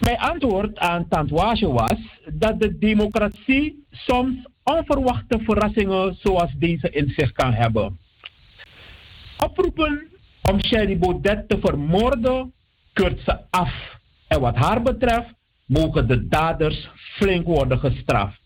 Mijn 0.00 0.18
antwoord 0.18 0.78
aan 0.78 1.08
Tantouage 1.08 1.72
was 1.72 1.98
dat 2.32 2.60
de 2.60 2.78
democratie 2.78 3.86
soms 3.90 4.36
onverwachte 4.64 5.38
verrassingen 5.42 6.16
zoals 6.18 6.52
deze 6.58 6.90
in 6.90 7.12
zich 7.16 7.32
kan 7.32 7.52
hebben. 7.52 7.98
Oproepen 9.44 10.06
om 10.50 10.64
Sherry 10.64 10.98
Baudet 10.98 11.48
te 11.48 11.58
vermoorden 11.60 12.52
keurt 12.92 13.20
ze 13.24 13.38
af. 13.50 13.98
En 14.28 14.40
wat 14.40 14.56
haar 14.56 14.82
betreft 14.82 15.34
mogen 15.66 16.08
de 16.08 16.28
daders 16.28 16.88
flink 16.94 17.46
worden 17.46 17.78
gestraft. 17.78 18.45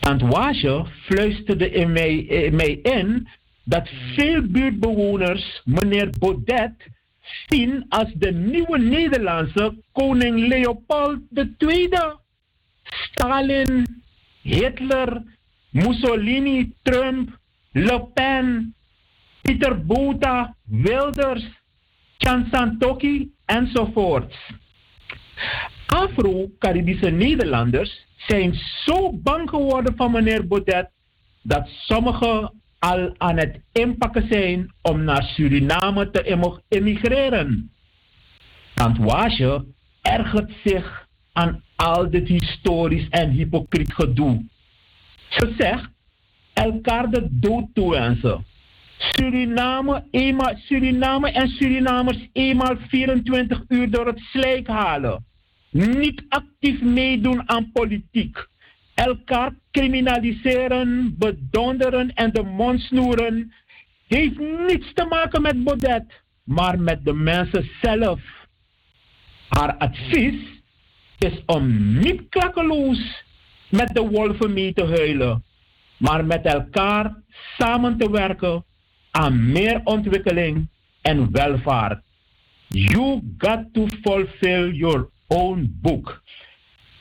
Tantouage 0.00 0.84
fluisterde 1.04 1.70
in 1.70 1.92
mij, 1.92 2.78
in 2.82 3.28
dat 3.64 3.88
veel 4.14 4.42
buurtbewoners 4.42 5.62
meneer 5.64 6.10
Baudet 6.18 6.72
zien 7.46 7.84
als 7.88 8.12
de 8.14 8.32
nieuwe 8.32 8.78
Nederlandse 8.78 9.74
koning 9.92 10.48
Leopold 10.48 11.20
II. 11.58 11.88
Stalin, 12.82 13.86
Hitler, 14.42 15.22
Mussolini, 15.70 16.72
Trump, 16.82 17.38
Le 17.72 18.06
Pen, 18.14 18.74
Pieter 19.42 19.86
Bota, 19.86 20.54
Wilders, 20.64 21.44
Chan 22.16 22.48
Santoki 22.50 23.30
enzovoort. 23.46 24.34
Afro-Caribische 25.86 27.10
Nederlanders 27.10 28.06
zijn 28.26 28.54
zo 28.84 29.12
bang 29.12 29.50
geworden 29.50 29.96
van 29.96 30.10
meneer 30.10 30.46
Baudet 30.46 30.90
dat 31.42 31.68
sommigen 31.68 32.52
al 32.78 33.14
aan 33.18 33.36
het 33.36 33.60
inpakken 33.72 34.26
zijn 34.30 34.74
om 34.82 35.04
naar 35.04 35.22
Suriname 35.22 36.10
te 36.10 36.22
emigreren. 36.68 37.70
Tantouage 38.74 39.64
ergert 40.02 40.52
zich 40.64 41.06
aan 41.32 41.62
al 41.76 42.10
dit 42.10 42.28
historisch 42.28 43.08
en 43.08 43.30
hypocriet 43.30 43.94
gedoe. 43.94 44.44
Ze 45.28 45.54
zegt 45.58 45.90
elkaar 46.52 47.10
de 47.10 47.26
dood 47.30 47.64
toewensen. 47.72 48.44
Suriname, 48.98 50.04
eenmaal, 50.10 50.54
Suriname 50.56 51.30
en 51.30 51.48
Surinamers 51.48 52.28
eenmaal 52.32 52.76
24 52.88 53.62
uur 53.68 53.90
door 53.90 54.06
het 54.06 54.18
slijk 54.18 54.66
halen 54.66 55.26
niet 55.70 56.22
actief 56.28 56.80
meedoen 56.82 57.48
aan 57.48 57.72
politiek. 57.72 58.46
Elkaar 58.94 59.52
criminaliseren, 59.70 61.14
bedonderen 61.18 62.14
en 62.14 62.32
de 62.32 62.42
mond 62.42 62.80
snoeren 62.80 63.52
heeft 64.06 64.38
niets 64.38 64.92
te 64.92 65.04
maken 65.04 65.42
met 65.42 65.64
Baudet, 65.64 66.04
maar 66.44 66.80
met 66.80 67.04
de 67.04 67.12
mensen 67.12 67.70
zelf. 67.82 68.20
Haar 69.48 69.76
advies 69.76 70.34
is 71.18 71.42
om 71.46 71.98
niet 71.98 72.22
klakkeloos 72.28 73.24
met 73.70 73.94
de 73.94 74.00
wolven 74.00 74.52
mee 74.52 74.72
te 74.72 74.84
huilen, 74.84 75.44
maar 75.96 76.24
met 76.24 76.44
elkaar 76.44 77.22
samen 77.56 77.98
te 77.98 78.10
werken 78.10 78.64
aan 79.10 79.52
meer 79.52 79.80
ontwikkeling 79.84 80.68
en 81.02 81.32
welvaart. 81.32 82.02
You 82.68 83.20
got 83.38 83.72
to 83.72 83.86
fulfill 84.02 84.72
your 84.72 85.08
own 85.28 85.78
book. 85.82 86.22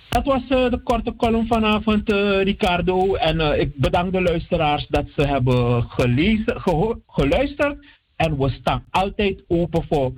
Dat 0.09 0.25
was 0.25 0.41
uh, 0.41 0.69
de 0.69 0.81
korte 0.83 1.15
column 1.15 1.47
vanavond, 1.47 2.11
uh, 2.11 2.43
Ricardo. 2.43 3.15
En 3.15 3.39
uh, 3.39 3.59
ik 3.59 3.75
bedank 3.75 4.11
de 4.11 4.21
luisteraars 4.21 4.87
dat 4.89 5.05
ze 5.15 5.27
hebben 5.27 5.83
gelezen, 5.83 6.61
geluisterd. 7.07 7.85
En 8.15 8.37
we 8.37 8.49
staan 8.49 8.85
altijd 8.89 9.43
open 9.47 9.85
voor 9.89 10.13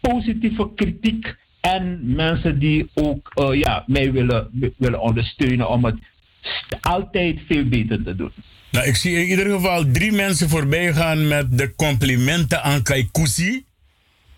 positieve 0.00 0.70
kritiek. 0.74 1.36
En 1.60 2.14
mensen 2.14 2.58
die 2.58 2.90
ook 2.94 3.32
ja, 3.52 3.84
mij 3.86 4.12
willen, 4.12 4.72
willen 4.76 5.00
ondersteunen 5.00 5.68
om 5.68 5.84
het 5.84 5.96
altijd 6.80 7.40
veel 7.48 7.64
beter 7.68 8.02
te 8.02 8.16
doen. 8.16 8.32
Nou, 8.70 8.86
ik 8.86 8.96
zie 8.96 9.16
in 9.16 9.26
ieder 9.26 9.50
geval 9.50 9.90
drie 9.92 10.12
mensen 10.12 10.48
voorbij 10.48 10.92
gaan 10.92 11.28
met 11.28 11.58
de 11.58 11.74
complimenten 11.74 12.62
aan 12.62 12.82
Kaikousi. 12.82 13.64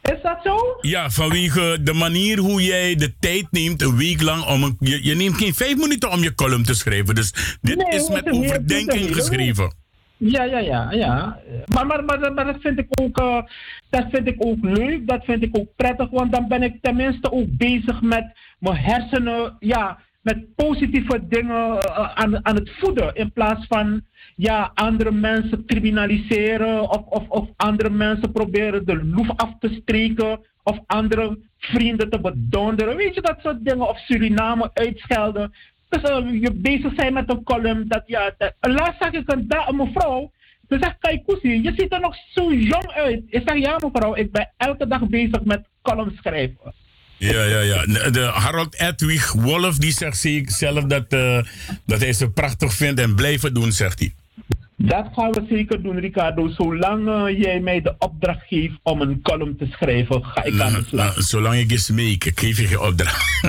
Is 0.03 0.23
dat 0.23 0.39
zo? 0.43 0.57
Ja, 0.81 1.11
vanwege 1.11 1.79
de 1.83 1.93
manier 1.93 2.39
hoe 2.39 2.63
jij 2.63 2.95
de 2.95 3.19
tijd 3.19 3.47
neemt, 3.51 3.83
een 3.83 3.97
week 3.97 4.23
lang, 4.23 4.45
om 4.47 4.63
een, 4.63 4.77
je, 4.81 5.05
je 5.05 5.15
neemt 5.15 5.37
geen 5.37 5.55
vijf 5.55 5.77
minuten 5.77 6.11
om 6.11 6.23
je 6.23 6.35
column 6.35 6.63
te 6.63 6.75
schrijven. 6.75 7.15
Dus 7.15 7.59
dit 7.61 7.87
is 7.89 8.09
met 8.09 8.31
overdenking 8.31 9.15
geschreven. 9.15 9.75
Ja, 10.17 10.45
ja, 10.45 10.59
ja, 10.59 10.91
ja. 10.91 11.41
Maar, 11.67 11.87
maar, 11.87 12.05
maar, 12.05 12.33
maar 12.33 12.45
dat, 12.45 12.57
vind 12.61 12.79
ik 12.79 12.87
ook, 13.01 13.21
uh, 13.21 13.43
dat 13.91 14.07
vind 14.11 14.27
ik 14.27 14.37
ook 14.39 14.59
leuk, 14.61 15.07
dat 15.07 15.25
vind 15.25 15.43
ik 15.43 15.59
ook 15.59 15.69
prettig, 15.77 16.11
want 16.11 16.33
dan 16.33 16.49
ben 16.49 16.63
ik 16.63 16.75
tenminste 16.81 17.33
ook 17.33 17.47
bezig 17.49 18.01
met 18.01 18.25
mijn 18.59 18.77
hersenen, 18.77 19.57
ja, 19.59 19.99
met 20.23 20.55
positieve 20.55 21.27
dingen 21.29 21.75
uh, 21.75 22.15
aan, 22.15 22.47
aan 22.47 22.55
het 22.55 22.71
voeden. 22.79 23.15
In 23.15 23.33
plaats 23.33 23.67
van 23.67 24.03
ja, 24.37 24.71
andere 24.75 25.11
mensen 25.11 25.67
criminaliseren 25.67 26.81
of, 26.81 27.05
of, 27.07 27.29
of 27.29 27.49
andere 27.57 27.91
mensen 27.91 28.33
proberen 28.33 28.87
de 28.87 29.05
loef 29.05 29.29
af 29.37 29.55
te 29.59 29.79
streken 29.83 30.41
of 30.63 30.79
andere 30.87 31.39
vrienden 31.59 32.11
te 32.11 32.21
bedonderen. 32.21 32.97
Weet 32.97 33.15
je, 33.15 33.21
dat 33.21 33.39
soort 33.43 33.65
dingen. 33.65 33.89
Of 33.89 33.99
Suriname 33.99 34.71
uitschelden. 34.75 35.53
Dus 35.89 36.11
uh, 36.11 36.41
je 36.43 36.53
bezig 36.53 36.93
zijn 36.97 37.13
met 37.13 37.31
een 37.31 37.43
column. 37.43 37.89
Dat, 37.89 38.03
ja, 38.07 38.35
dat, 38.39 38.55
laatst 38.61 39.03
zag 39.03 39.13
ik 39.13 39.33
een, 39.33 39.47
een 39.67 39.77
mevrouw. 39.77 40.31
Ze 40.69 40.77
zegt, 40.81 40.97
kijk 40.99 41.23
je 41.43 41.73
ziet 41.77 41.93
er 41.93 42.01
nog 42.01 42.17
zo 42.31 42.53
jong 42.53 42.91
uit. 42.91 43.23
Ik 43.27 43.43
zeg, 43.45 43.59
ja 43.59 43.79
mevrouw, 43.83 44.15
ik 44.15 44.33
ben 44.33 44.53
elke 44.57 44.87
dag 44.87 45.09
bezig 45.09 45.45
met 45.45 45.69
column 45.83 46.13
schrijven. 46.17 46.82
Ja, 47.31 47.45
ja, 47.45 47.61
ja. 47.61 48.11
De 48.11 48.21
Harold 48.21 48.75
Edwig 48.75 49.33
Wolf 49.33 49.77
die 49.77 49.93
zegt 49.93 50.27
zelf 50.47 50.85
dat, 50.85 51.13
uh, 51.13 51.43
dat 51.87 52.01
hij 52.01 52.13
ze 52.13 52.31
prachtig 52.31 52.75
vindt 52.75 53.01
en 53.01 53.15
blijven 53.15 53.55
doen, 53.55 53.73
zegt 53.73 53.99
hij. 53.99 54.15
Dat 54.85 55.09
gaan 55.15 55.31
we 55.31 55.45
zeker 55.49 55.83
doen, 55.83 55.99
Ricardo. 55.99 56.49
Zolang 56.49 57.09
uh, 57.09 57.39
jij 57.41 57.61
mij 57.61 57.81
de 57.81 57.95
opdracht 57.99 58.47
geeft 58.47 58.75
om 58.83 59.01
een 59.01 59.23
column 59.23 59.57
te 59.57 59.67
schrijven, 59.71 60.25
ga 60.25 60.45
ik 60.45 60.61
aan 60.61 60.73
de 60.73 60.85
slag. 60.87 61.07
Nou, 61.07 61.23
zolang 61.23 61.55
ik 61.55 61.71
je 61.71 61.79
smeek, 61.79 62.25
ik 62.25 62.41
geef 62.41 62.59
je 62.59 62.67
geen 62.67 62.81
opdracht. 62.81 63.41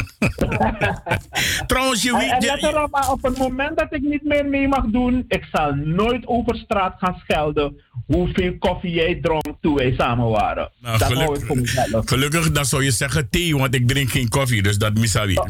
Trouwens, 1.68 2.04
je 2.04 2.18
weet... 2.18 2.30
En, 2.30 2.38
en 2.38 2.46
let 2.46 2.64
erop, 2.64 3.08
op 3.12 3.24
het 3.24 3.38
moment 3.38 3.78
dat 3.78 3.94
ik 3.94 4.02
niet 4.02 4.24
meer 4.24 4.46
mee 4.46 4.68
mag 4.68 4.86
doen, 4.86 5.26
ik 5.28 5.48
zal 5.52 5.74
nooit 5.74 6.28
over 6.28 6.56
straat 6.56 6.96
gaan 6.98 7.22
schelden 7.24 7.82
hoeveel 8.06 8.58
koffie 8.58 8.94
jij 8.94 9.20
dronk 9.22 9.56
toen 9.62 9.76
wij 9.76 9.94
samen 9.98 10.30
waren. 10.30 10.72
Nou, 10.80 10.98
dat 10.98 11.08
gelukkig, 11.08 11.28
hou 11.28 11.40
ik 11.40 11.46
voor 11.46 11.58
mezelf. 11.58 12.10
Gelukkig, 12.10 12.52
dan 12.52 12.66
zou 12.66 12.84
je 12.84 12.92
zeggen 12.92 13.30
thee, 13.30 13.58
want 13.58 13.76
ik 13.76 13.88
drink 13.88 14.10
geen 14.10 14.30
koffie, 14.30 14.62
dus 14.62 14.78
dat 14.78 14.94
misabi. 14.94 15.36
Oh. 15.36 15.46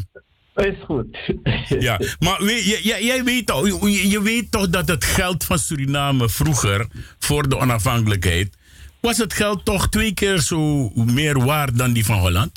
Is 0.55 0.75
goed. 0.85 1.17
ja, 1.79 1.99
maar 2.19 2.43
jij, 2.43 3.23
weet 3.23 3.45
toch, 3.45 3.67
je, 3.67 4.09
je, 4.09 4.21
weet 4.21 4.51
toch 4.51 4.69
dat 4.69 4.87
het 4.87 5.03
geld 5.03 5.43
van 5.43 5.57
Suriname 5.57 6.29
vroeger, 6.29 6.87
voor 7.19 7.49
de 7.49 7.57
onafhankelijkheid, 7.57 8.57
was 8.99 9.17
het 9.17 9.33
geld 9.33 9.65
toch 9.65 9.89
twee 9.89 10.13
keer 10.13 10.39
zo 10.39 10.89
meer 10.95 11.45
waard 11.45 11.77
dan 11.77 11.93
die 11.93 12.05
van 12.05 12.17
Holland? 12.19 12.51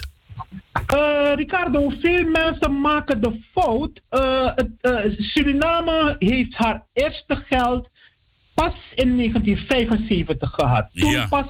Eh, 0.87 1.33
Ricardo, 1.35 1.93
veel 2.01 2.25
mensen 2.25 2.81
maken 2.81 3.23
de 3.23 3.41
fout. 3.53 4.01
Eh, 4.09 4.51
het, 4.55 4.71
eh, 4.81 5.13
Suriname 5.19 6.17
heeft 6.19 6.55
haar 6.55 6.83
eerste 6.93 7.45
geld 7.49 7.89
pas 8.57 8.75
in 8.95 9.17
1975 9.17 10.51
gehad. 10.51 10.89
Toen 10.93 11.11
Ja. 11.11 11.27
pas 11.27 11.47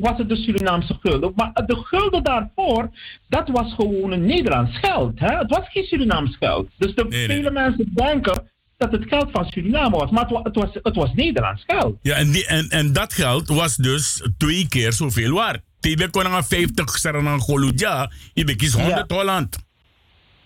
was 0.00 0.18
het 0.18 0.28
de 0.28 0.36
Surinaamse 0.36 0.96
gulden. 1.00 1.32
Maar 1.36 1.52
de 1.66 1.76
gulden 1.76 2.22
daarvoor, 2.24 2.90
dat 3.28 3.48
was 3.48 3.74
gewoon 3.74 4.12
een 4.12 4.26
Nederlands 4.26 4.78
geld. 4.78 5.18
Hè? 5.18 5.36
Het 5.36 5.50
was 5.50 5.68
geen 5.68 5.84
Surinaams 5.84 6.36
geld. 6.36 6.68
Dus 6.78 6.94
de, 6.94 7.06
vele 7.08 7.50
mensen 7.50 7.90
denken 7.94 8.48
dat 8.76 8.92
het 8.92 9.04
geld 9.08 9.28
van 9.32 9.44
Suriname 9.44 9.96
was. 9.98 10.10
Maar 10.10 10.22
het, 10.22 10.30
wa- 10.32 10.42
het, 10.42 10.56
was, 10.56 10.68
het 10.82 10.96
was 10.96 11.12
Nederlands 11.14 11.64
geld. 11.66 11.96
Ja, 12.02 12.14
en, 12.14 12.30
die, 12.30 12.46
en, 12.46 12.68
en 12.68 12.92
dat 12.92 13.12
geld 13.12 13.48
was 13.48 13.76
dus 13.76 14.22
twee 14.38 14.68
keer 14.68 14.92
zoveel 14.92 15.32
waard. 15.34 15.60
Tibe 15.80 16.10
kon 16.10 16.26
aan 16.26 16.44
50 16.44 16.90
saranang 16.98 17.40
goludja, 17.40 18.10
je 18.34 18.56
kies 18.56 18.72
100 18.74 19.10
Holland. 19.10 19.58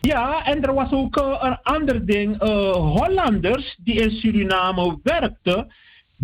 Ja, 0.01 0.45
en 0.47 0.63
er 0.63 0.75
was 0.75 0.91
ook 0.93 1.17
eh, 1.17 1.37
een 1.41 1.59
ander 1.63 2.07
ding. 2.07 2.41
Eh, 2.41 2.73
Hollanders 2.73 3.77
die 3.85 3.95
in 3.95 4.11
Suriname 4.11 4.99
werkten, 5.03 5.73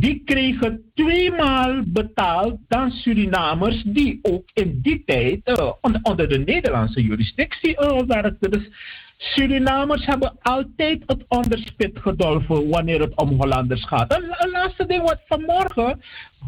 die 0.01 0.23
kregen 0.25 0.91
tweemaal 0.95 1.83
betaald 1.85 2.59
dan 2.69 2.91
Surinamers 2.91 3.83
die 3.87 4.19
ook 4.23 4.51
in 4.53 4.79
die 4.83 5.03
tijd 5.05 5.41
eh, 5.43 5.73
onder, 5.81 6.29
de 6.29 6.39
Nederlandse 6.39 7.03
jurisdictie 7.03 7.77
eh, 7.77 8.03
werkten. 8.07 8.51
Dus 8.51 8.69
Surinamers 9.17 10.07
hebben 10.07 10.37
altijd 10.41 11.03
het 11.07 11.25
onderspit 11.29 11.99
gedolven 11.99 12.69
wanneer 12.69 13.01
het 13.01 13.17
om 13.17 13.29
Hollanders 13.29 13.85
gaat. 13.85 14.17
Een, 14.17 14.35
een 14.39 14.51
laatste 14.51 14.87
ding 14.87 15.03
wat 15.03 15.21
vanmorgen 15.27 16.01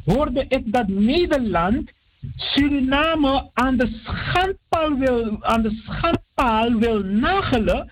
hoorde 0.05 0.45
ik 0.49 0.73
dat 0.73 0.89
Nederland 0.89 1.93
Suriname 2.37 3.51
aan 3.53 3.77
de 3.77 4.01
schandpaal 4.05 4.99
wil, 4.99 5.37
aan 5.41 5.63
de 5.63 5.83
schandpaal 5.85 6.79
wil 6.79 7.03
nagelen 7.03 7.91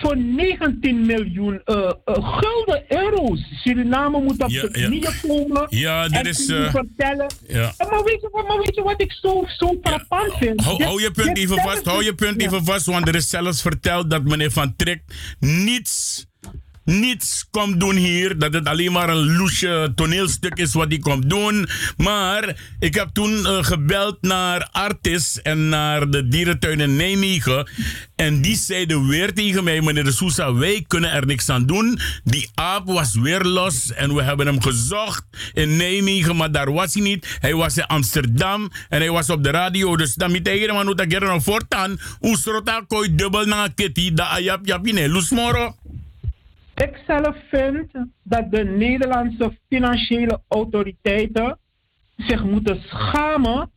voor 0.00 0.16
19 0.16 1.06
miljoen 1.06 1.60
eh, 1.64 1.76
eh, 2.04 2.38
gulden 2.38 2.82
euro's. 2.88 3.40
Suriname 3.62 4.20
moet 4.20 4.42
op 4.42 4.50
Ja, 4.50 4.62
de 4.62 4.80
ja. 4.80 4.86
knieën 4.86 5.12
komen. 5.28 5.66
Ja, 5.68 6.08
dit 6.08 6.26
is, 6.26 6.48
eh, 6.48 6.70
vertellen. 6.70 7.26
ja. 7.48 7.72
Maar, 7.78 8.02
weet 8.04 8.20
je, 8.20 8.28
wat- 8.32 8.46
maar 8.48 8.56
weet 8.58 8.74
je 8.74 8.82
wat 8.82 9.00
ik 9.00 9.12
zo, 9.12 9.44
zo 9.58 9.78
frappant 9.82 10.32
vind? 10.38 10.60
Hou, 10.60 10.82
hou 10.84 11.00
je 11.02 11.10
punt 11.10 11.36
even 11.38 11.56
vast, 11.58 11.84
hou 11.84 12.04
je 12.04 12.14
punt 12.14 12.40
even 12.40 12.64
vast, 12.64 12.86
want 12.86 13.08
er 13.08 13.14
is 13.14 13.28
zelfs 13.30 13.62
verteld 13.62 14.10
dat 14.10 14.22
meneer 14.24 14.50
Van 14.50 14.76
Trek 14.76 15.02
niets, 15.38 16.26
niets 16.88 17.46
komt 17.50 17.80
doen 17.80 17.96
hier. 17.96 18.38
Dat 18.38 18.52
het 18.52 18.66
alleen 18.66 18.92
maar 18.92 19.08
een 19.08 19.36
loesje 19.36 19.92
toneelstuk 19.94 20.58
is 20.58 20.72
wat 20.72 20.88
hij 20.88 20.98
komt 20.98 21.30
doen. 21.30 21.68
Maar 21.96 22.56
ik 22.78 22.94
heb 22.94 23.08
toen 23.12 23.46
eh, 23.46 23.64
gebeld 23.64 24.18
naar 24.20 24.68
Artis 24.72 25.42
en 25.42 25.68
naar 25.68 26.10
de 26.10 26.28
dierentuin 26.28 26.80
in 26.80 26.96
Nijmegen. 26.96 27.70
En 28.16 28.42
die 28.42 28.56
zeiden 28.56 29.06
weer 29.06 29.34
tegen 29.34 29.64
mij, 29.64 29.80
meneer 29.80 30.04
de 30.04 30.12
Sousa, 30.12 30.54
wij 30.54 30.84
kunnen 30.86 31.12
er 31.12 31.26
niks 31.26 31.48
aan 31.48 31.66
doen. 31.66 31.98
Die 32.24 32.50
aap 32.54 32.86
was 32.86 33.14
weer 33.14 33.42
los 33.42 33.92
en 33.92 34.14
we 34.14 34.22
hebben 34.22 34.46
hem 34.46 34.62
gezocht 34.62 35.24
in 35.52 35.76
Nijmegen, 35.76 36.36
maar 36.36 36.52
daar 36.52 36.72
was 36.72 36.94
hij 36.94 37.02
niet. 37.02 37.36
Hij 37.40 37.54
was 37.54 37.76
in 37.76 37.86
Amsterdam 37.86 38.70
en 38.88 39.00
hij 39.00 39.10
was 39.10 39.30
op 39.30 39.42
de 39.44 39.50
radio. 39.50 39.96
Dus 39.96 40.14
dan 40.14 40.30
moet 40.30 40.46
hij 40.46 40.56
helemaal 40.56 40.94
dat 40.94 41.12
er 41.12 41.24
nog 41.24 41.42
voortaan. 41.42 42.00
Oesrota 42.20 42.84
kooi 42.88 43.14
dubbel 43.14 43.46
na 43.46 43.68
kitty, 43.74 44.12
da 44.12 44.24
ayap 44.24 44.66
yapine, 44.66 45.08
lusmoro. 45.08 45.76
Ik 46.78 47.02
zelf 47.06 47.36
vind 47.48 47.92
dat 48.22 48.50
de 48.50 48.64
Nederlandse 48.64 49.58
financiële 49.68 50.40
autoriteiten 50.48 51.58
zich 52.16 52.44
moeten 52.44 52.80
schamen 52.82 53.70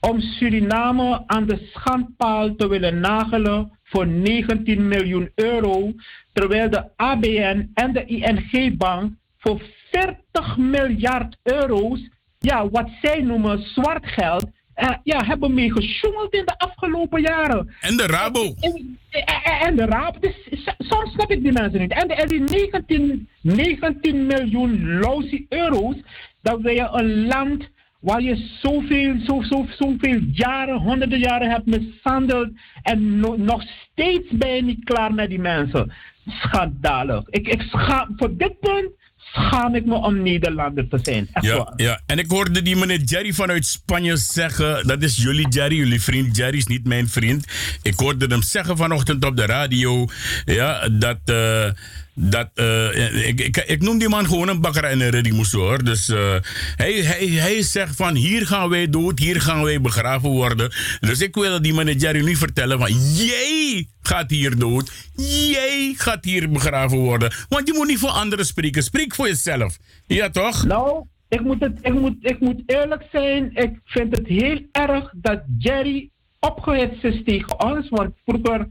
om 0.00 0.20
Suriname 0.20 1.22
aan 1.26 1.46
de 1.46 1.70
schandpaal 1.72 2.54
te 2.54 2.68
willen 2.68 3.00
nagelen 3.00 3.78
voor 3.82 4.06
19 4.06 4.88
miljoen 4.88 5.30
euro, 5.34 5.92
terwijl 6.32 6.70
de 6.70 6.96
ABN 6.96 7.70
en 7.74 7.92
de 7.92 8.04
ING-bank 8.04 9.14
voor 9.38 9.62
40 9.90 10.56
miljard 10.56 11.36
euro's, 11.42 12.08
ja, 12.38 12.68
wat 12.68 12.90
zij 13.02 13.20
noemen 13.20 13.58
zwart 13.58 14.06
geld, 14.06 14.50
eh, 14.74 14.88
ja, 15.04 15.24
hebben 15.24 15.54
mee 15.54 15.72
gesjoemeld 15.72 16.32
in 16.34 16.44
de 16.44 16.58
afgelopen 16.58 17.20
jaren. 17.20 17.74
En 17.80 17.96
de 17.96 18.06
Rabo. 18.06 18.54
En, 18.60 18.98
en- 19.10 19.60
en 19.60 19.76
de 19.76 19.84
Rabo. 19.86 20.18
Dus 20.20 20.34
soms 20.78 21.12
snap 21.12 21.30
ik 21.30 21.42
die 21.42 21.52
mensen 21.52 21.80
niet. 21.80 21.92
En, 21.92 22.08
en 22.08 22.28
die 22.28 22.40
19, 22.40 23.28
19 23.40 24.26
miljoen 24.26 24.98
loze 24.98 25.46
euro's, 25.48 25.96
dat 26.42 26.60
wil 26.60 26.74
je 26.74 26.88
een 26.92 27.26
land 27.26 27.68
waar 28.00 28.22
je 28.22 28.36
zoveel, 28.62 29.14
zo, 29.26 29.42
zo, 29.42 29.66
zoveel 29.78 30.20
jaren, 30.32 30.76
honderden 30.78 31.18
jaren 31.18 31.50
hebt 31.50 31.66
mishandeld 31.66 32.48
en 32.82 33.20
no- 33.20 33.36
nog 33.36 33.62
steeds 33.90 34.28
ben 34.30 34.54
je 34.54 34.62
niet 34.62 34.84
klaar 34.84 35.14
met 35.14 35.28
die 35.28 35.40
mensen. 35.40 35.92
Schandalig. 36.26 37.22
Ik, 37.28 37.48
ik 37.48 37.62
schaam, 37.62 38.14
voor 38.16 38.36
dit 38.36 38.58
punt 38.60 38.90
schaam 39.32 39.74
ik 39.74 39.84
me 39.84 39.94
om 39.94 40.22
Nederlander 40.22 40.88
te 40.88 40.98
zijn. 41.02 41.28
Echt 41.32 41.44
Ja, 41.44 41.56
waar. 41.56 41.72
ja, 41.76 42.00
en 42.06 42.18
ik 42.18 42.30
hoorde 42.30 42.62
die 42.62 42.76
meneer 42.76 43.00
Jerry 43.00 43.32
vanuit 43.32 43.66
Spanje 43.66 44.16
zeggen. 44.16 44.86
Dat 44.86 45.02
is 45.02 45.16
jullie 45.16 45.48
Jerry, 45.48 45.76
jullie 45.76 46.02
vriend 46.02 46.36
Jerry 46.36 46.56
is 46.56 46.66
niet 46.66 46.86
mijn 46.86 47.08
vriend. 47.08 47.46
Ik 47.82 47.98
hoorde 47.98 48.26
hem 48.26 48.42
zeggen 48.42 48.76
vanochtend 48.76 49.24
op 49.24 49.36
de 49.36 49.46
radio. 49.46 50.06
Ja, 50.44 50.88
dat. 50.88 51.18
eh, 51.24 51.70
dat 52.14 52.50
eh, 52.54 53.26
ik, 53.28 53.40
ik, 53.40 53.56
ik 53.56 53.82
noem 53.82 53.98
die 53.98 54.08
man 54.08 54.26
gewoon 54.26 54.48
een 54.48 54.60
bakker 54.60 54.84
en 54.84 55.00
een 55.00 55.10
reddingsmoes 55.10 55.52
hoor. 55.52 55.84
Dus 55.84 56.08
eh, 56.08 56.34
hij, 56.76 56.92
hij, 56.92 57.26
hij 57.26 57.62
zegt 57.62 57.96
van 57.96 58.14
hier 58.14 58.46
gaan 58.46 58.68
wij 58.68 58.90
dood, 58.90 59.18
hier 59.18 59.40
gaan 59.40 59.62
wij 59.62 59.80
begraven 59.80 60.28
worden. 60.28 60.72
Dus 61.00 61.20
ik 61.20 61.34
wil 61.34 61.62
die 61.62 61.74
meneer 61.74 61.96
Jerry 61.96 62.24
nu 62.24 62.36
vertellen 62.36 62.78
van 62.78 62.92
jij 63.14 63.86
gaat 64.02 64.30
hier 64.30 64.58
dood, 64.58 64.92
jij 65.16 65.94
gaat 65.96 66.24
hier 66.24 66.50
begraven 66.50 66.98
worden. 66.98 67.32
Want 67.48 67.66
je 67.66 67.74
moet 67.74 67.86
niet 67.86 67.98
voor 67.98 68.10
anderen 68.10 68.46
spreken, 68.46 68.82
spreek 68.82 69.14
voor 69.14 69.26
jezelf. 69.26 69.78
Ja 70.06 70.30
toch? 70.30 70.64
Nou, 70.64 71.04
ik 71.28 71.40
moet, 71.40 71.60
het, 71.60 71.78
ik, 71.80 71.92
moet, 71.92 72.16
ik 72.20 72.40
moet 72.40 72.62
eerlijk 72.66 73.04
zijn. 73.12 73.50
Ik 73.54 73.80
vind 73.84 74.16
het 74.16 74.26
heel 74.26 74.60
erg 74.72 75.12
dat 75.16 75.42
Jerry 75.58 76.10
opgehitst 76.40 77.04
is 77.04 77.22
tegen 77.24 77.64
ons. 77.64 77.88
Want 77.88 78.10
vroeger 78.24 78.68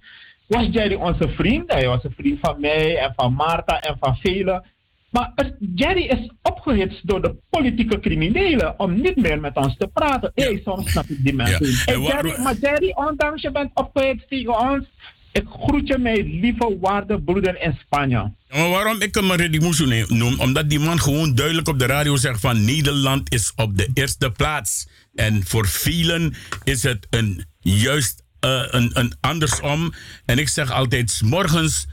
was 0.51 0.67
Jerry 0.71 0.93
onze 0.95 1.29
vriend. 1.35 1.71
Hij 1.71 1.87
was 1.87 2.03
een 2.03 2.13
vriend 2.17 2.39
van 2.41 2.59
mij 2.59 2.97
en 2.97 3.13
van 3.15 3.33
Marta 3.33 3.79
en 3.79 3.95
van 3.99 4.15
velen. 4.15 4.65
Maar 5.09 5.31
er- 5.35 5.55
Jerry 5.75 6.03
is 6.03 6.31
opgehitst 6.41 7.07
door 7.07 7.21
de 7.21 7.35
politieke 7.49 7.99
criminelen 7.99 8.79
om 8.79 9.01
niet 9.01 9.15
meer 9.15 9.39
met 9.39 9.55
ons 9.55 9.77
te 9.77 9.87
praten. 9.93 10.31
Hey, 10.35 10.61
soms 10.65 10.91
snap 10.91 11.05
ik 11.07 11.23
die 11.23 11.33
mensen. 11.33 11.65
Hey, 11.85 11.99
Jerry, 11.99 12.41
maar 12.41 12.55
Jerry, 12.61 12.91
ondanks 12.95 13.41
je 13.41 13.51
bent 13.51 13.71
opgehitst 13.73 14.27
tegen 14.29 14.59
ons, 14.59 14.85
ik 15.31 15.43
groet 15.47 15.87
je 15.87 15.97
mijn 15.97 16.39
lieve 16.39 16.77
waardebroeder 16.81 17.61
in 17.61 17.77
Spanje. 17.85 18.31
Maar 18.49 18.69
waarom 18.69 19.01
ik 19.01 19.15
hem 19.15 19.31
Reddy 19.31 19.57
Moesu 19.57 20.05
noem? 20.07 20.39
Omdat 20.39 20.69
die 20.69 20.79
man 20.79 20.99
gewoon 20.99 21.35
duidelijk 21.35 21.67
op 21.67 21.79
de 21.79 21.85
radio 21.85 22.15
zegt 22.15 22.39
van 22.39 22.65
Nederland 22.65 23.33
is 23.33 23.51
op 23.55 23.77
de 23.77 23.89
eerste 23.93 24.31
plaats. 24.31 24.87
En 25.15 25.43
voor 25.45 25.67
velen 25.67 26.33
is 26.63 26.83
het 26.83 27.07
een 27.09 27.45
juist 27.59 28.23
een, 28.41 28.91
een 28.93 29.13
andersom. 29.19 29.93
En 30.25 30.37
ik 30.37 30.49
zeg 30.49 30.71
altijd, 30.71 31.11
's 31.11 31.21
morgens 31.21 31.87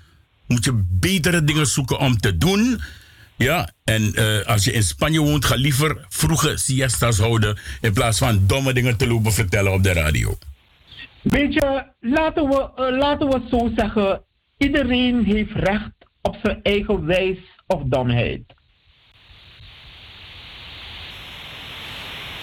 moet 0.46 0.64
je 0.64 0.84
betere 0.90 1.44
dingen 1.44 1.66
zoeken 1.66 1.98
om 1.98 2.18
te 2.18 2.36
doen. 2.36 2.80
Ja, 3.36 3.70
en 3.84 4.14
eh, 4.14 4.46
als 4.46 4.64
je 4.64 4.72
in 4.72 4.82
Spanje 4.82 5.20
woont, 5.20 5.44
ga 5.44 5.54
liever 5.54 6.06
vroege 6.08 6.56
siestas 6.56 7.18
houden 7.18 7.58
in 7.80 7.92
plaats 7.92 8.18
van 8.18 8.46
domme 8.46 8.72
dingen 8.72 8.96
te 8.96 9.06
lopen 9.06 9.32
vertellen 9.32 9.72
op 9.72 9.82
de 9.82 9.92
radio. 9.92 10.38
Weet 11.22 11.52
je, 11.52 11.84
laten 12.00 12.48
we, 12.48 12.70
eh, 12.76 12.98
laten 12.98 13.28
we 13.28 13.34
het 13.34 13.48
zo 13.50 13.70
zeggen. 13.76 14.22
Iedereen 14.56 15.24
heeft 15.24 15.52
recht 15.52 15.90
op 16.22 16.36
zijn 16.42 16.62
eigen 16.62 17.06
wijs 17.06 17.38
of 17.66 17.82
domheid. 17.84 18.42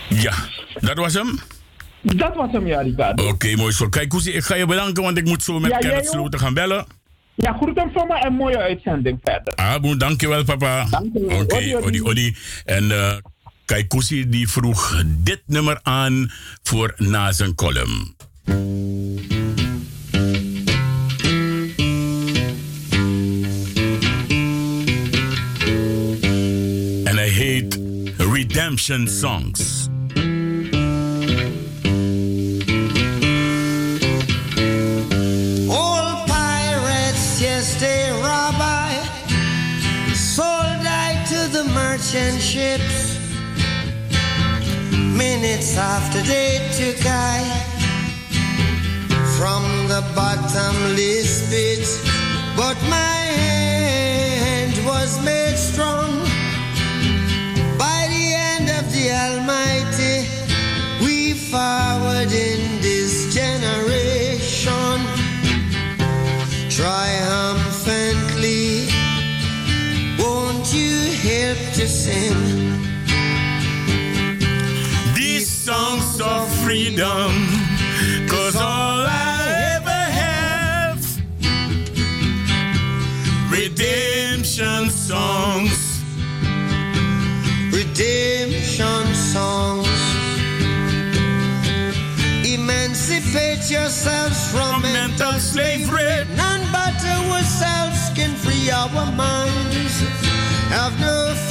Ja, 0.10 0.34
dat 0.80 0.98
was 0.98 1.13
hem? 1.13 1.39
Dat 2.06 2.36
was 2.36 2.52
hem, 2.52 2.68
ja, 2.68 2.82
Ricardo. 2.82 3.28
Oké, 3.28 3.56
mooi 3.56 3.74
zo. 3.74 3.89
Kijk, 3.89 4.10
Koesie, 4.10 4.34
ik 4.34 4.44
ga 4.44 4.56
je 4.56 4.65
bedanken, 4.65 5.04
want 5.04 5.18
ik 5.18 5.26
moet 5.26 5.44
zo 5.44 5.60
met 5.60 5.72
Ja, 5.72 5.80
jij 5.80 5.89
Kenneth 5.89 6.08
ook. 6.08 6.13
Sloten 6.13 6.39
gaan 6.39 6.54
bellen. 6.54 6.86
Ja, 7.36 7.54
groet 7.54 7.76
hem 7.76 7.91
voor 7.94 8.08
me 8.08 8.13
en 8.13 8.34
mooie 8.34 8.58
uitzending 8.58 9.20
verder. 9.24 9.54
Ah, 9.54 9.98
dankjewel 9.98 10.44
papa. 10.44 10.86
Dankjewel. 10.89 11.41
Oké, 11.41 11.56
Odi, 11.56 11.76
odi. 11.76 12.02
odi. 12.04 12.36
En 12.65 12.91
Kai 13.65 13.88
Kusi 13.88 14.30
die 14.30 14.50
vroeg 14.50 15.04
dit 15.06 15.41
nummer 15.46 15.80
aan 15.84 16.32
voor 16.63 16.94
na 16.98 17.32
zijn 17.32 17.56
column. 17.56 18.15
En 27.04 27.15
hij 27.15 27.30
heet 27.30 27.80
Redemption 28.18 29.08
Songs. 29.08 29.85
Minutes 45.15 45.78
after 45.78 46.21
they 46.21 46.60
took 46.78 47.06
I. 47.06 47.39
from 49.38 49.63
the 49.88 50.01
bottomless 50.13 51.49
pit, 51.49 51.88
but 52.58 52.78
my 52.89 53.19
hand 53.41 54.75
was 54.86 55.23
made 55.23 55.45
freedom, 76.96 78.28
cause 78.28 78.56
all 78.56 79.06
I 79.06 79.76
ever 79.76 80.02
have, 80.22 81.02
redemption 83.52 84.90
songs. 84.90 86.02
redemption 87.72 89.14
songs. 89.14 89.88
Emancipate 92.46 93.70
yourselves 93.70 94.52
from 94.52 94.82
mental 94.82 95.34
slavery. 95.34 96.26
None 96.38 96.66
but 96.72 96.96
ourselves 97.04 98.10
can 98.16 98.34
free 98.36 98.70
our 98.72 99.12
minds. 99.12 100.00
Have 100.70 100.98
no 101.00 101.25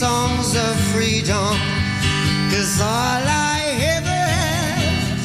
songs 0.00 0.56
of 0.56 0.74
freedom? 0.94 1.54
Cause 2.50 2.80
all 2.80 3.22
I 3.52 3.60
ever 3.96 4.20
have 4.34 5.20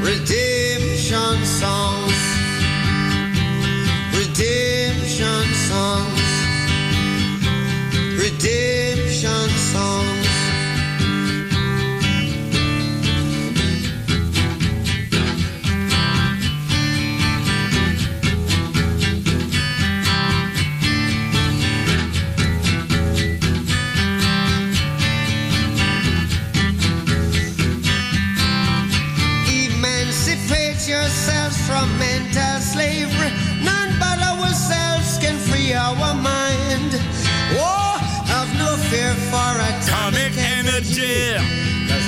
redemption 0.00 1.44
songs, 1.44 1.95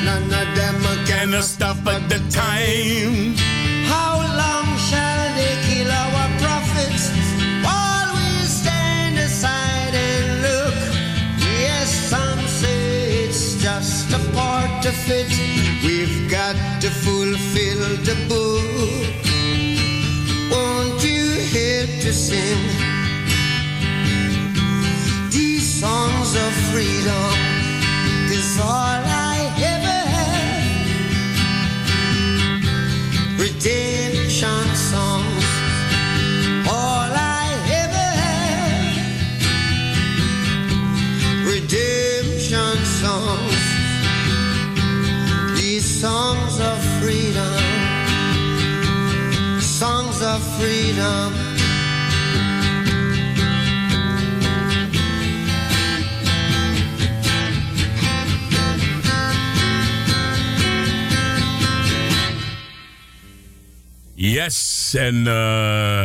none 0.09 0.33
of 0.43 0.49
them 0.59 0.79
can 1.11 1.31
stop 1.43 1.81
at 1.95 2.03
the 2.13 2.21
time. 2.45 3.35
How 3.93 4.15
long 4.43 4.69
shall 4.89 5.25
they 5.39 5.55
kill 5.69 5.91
our 6.03 6.27
prophets 6.45 7.05
while 7.67 8.11
we 8.19 8.31
stand 8.61 9.15
aside 9.29 9.95
and 10.11 10.27
look? 10.47 10.79
Yes, 11.65 11.89
some 12.13 12.43
say 12.61 13.25
it's 13.25 13.45
just 13.67 14.07
a 14.21 14.23
part 14.39 14.83
of 14.93 14.99
it. 15.21 15.31
We've 15.87 16.21
got 16.37 16.57
to 16.83 16.89
fulfill 17.05 17.83
the 18.09 18.17
book. 18.33 19.13
Won't 20.53 20.99
you 21.11 21.25
help 21.55 21.91
to 22.05 22.13
sing? 22.27 22.65
these 25.31 25.67
songs 25.83 26.31
of 26.45 26.53
freedom 26.71 27.38
Yes, 64.21 64.95
en 64.95 65.27
eh, 65.27 66.05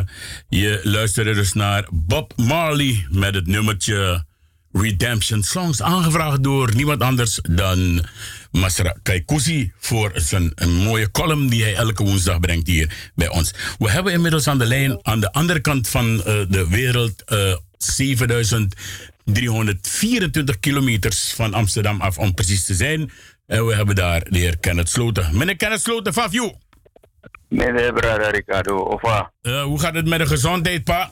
je 0.50 0.80
luisterde 0.84 1.34
dus 1.34 1.54
naar 1.54 1.88
Bob 1.92 2.34
Marley 2.36 3.06
met 3.10 3.36
het 3.36 3.48
nummertje 3.48 4.26
Redemption 4.72 5.44
Songs. 5.44 5.82
Aangevraagd 5.82 6.44
door 6.44 6.76
niemand 6.76 7.02
anders 7.02 7.40
dan 7.42 8.06
Masra 8.54 8.96
Kaikousi 9.04 9.72
voor 9.80 10.12
zijn 10.16 10.52
een 10.56 10.74
mooie 10.74 11.12
column 11.12 11.48
die 11.50 11.64
hij 11.64 11.76
elke 11.76 12.04
woensdag 12.04 12.40
brengt 12.40 12.68
hier 12.68 13.12
bij 13.16 13.30
ons. 13.30 13.54
We 13.80 13.90
hebben 13.92 14.14
inmiddels 14.14 14.48
aan 14.48 14.58
de 14.58 14.66
lijn 14.66 15.00
aan 15.02 15.20
de 15.20 15.32
andere 15.32 15.60
kant 15.60 15.88
van 15.90 16.24
eh, 16.24 16.40
de 16.50 16.68
wereld 16.70 17.24
eh 17.24 17.56
7324 17.78 20.60
kilometers 20.60 21.34
van 21.34 21.54
Amsterdam 21.54 22.02
af 22.02 22.18
om 22.18 22.34
precies 22.34 22.66
te 22.66 22.74
zijn. 22.74 23.12
En 23.48 23.66
we 23.66 23.76
hebben 23.76 23.96
daar 23.96 24.24
de 24.30 24.38
heer 24.38 24.58
Kenneth 24.60 24.90
Sloten. 24.90 25.38
Meneer 25.38 25.56
Kenneth 25.56 25.82
Sloten, 25.82 26.14
van 26.14 26.28
you. 26.32 26.54
Meneer 27.50 27.94
Brada 27.94 28.30
Ricardo, 28.30 28.78
of? 28.78 29.02
Eh, 29.42 29.64
hoe 29.64 29.80
gaat 29.80 29.96
het 29.96 30.08
met 30.08 30.20
de 30.20 30.28
gezondheid, 30.28 30.84
pa? 30.84 31.10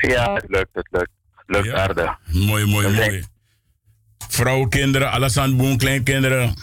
Ja, 0.00 0.34
het 0.34 0.44
lukt, 0.48 0.68
het 0.72 0.88
lukt. 0.90 1.10
Lukt 1.46 1.66
Ja. 1.66 1.74
aardig. 1.74 2.18
Mooi, 2.32 2.64
mooi, 2.64 2.88
mooi. 2.88 3.24
Vrouw, 4.28 4.66
kinderen, 4.66 5.10
alles 5.10 5.36
kleinkinderen. 5.76 6.54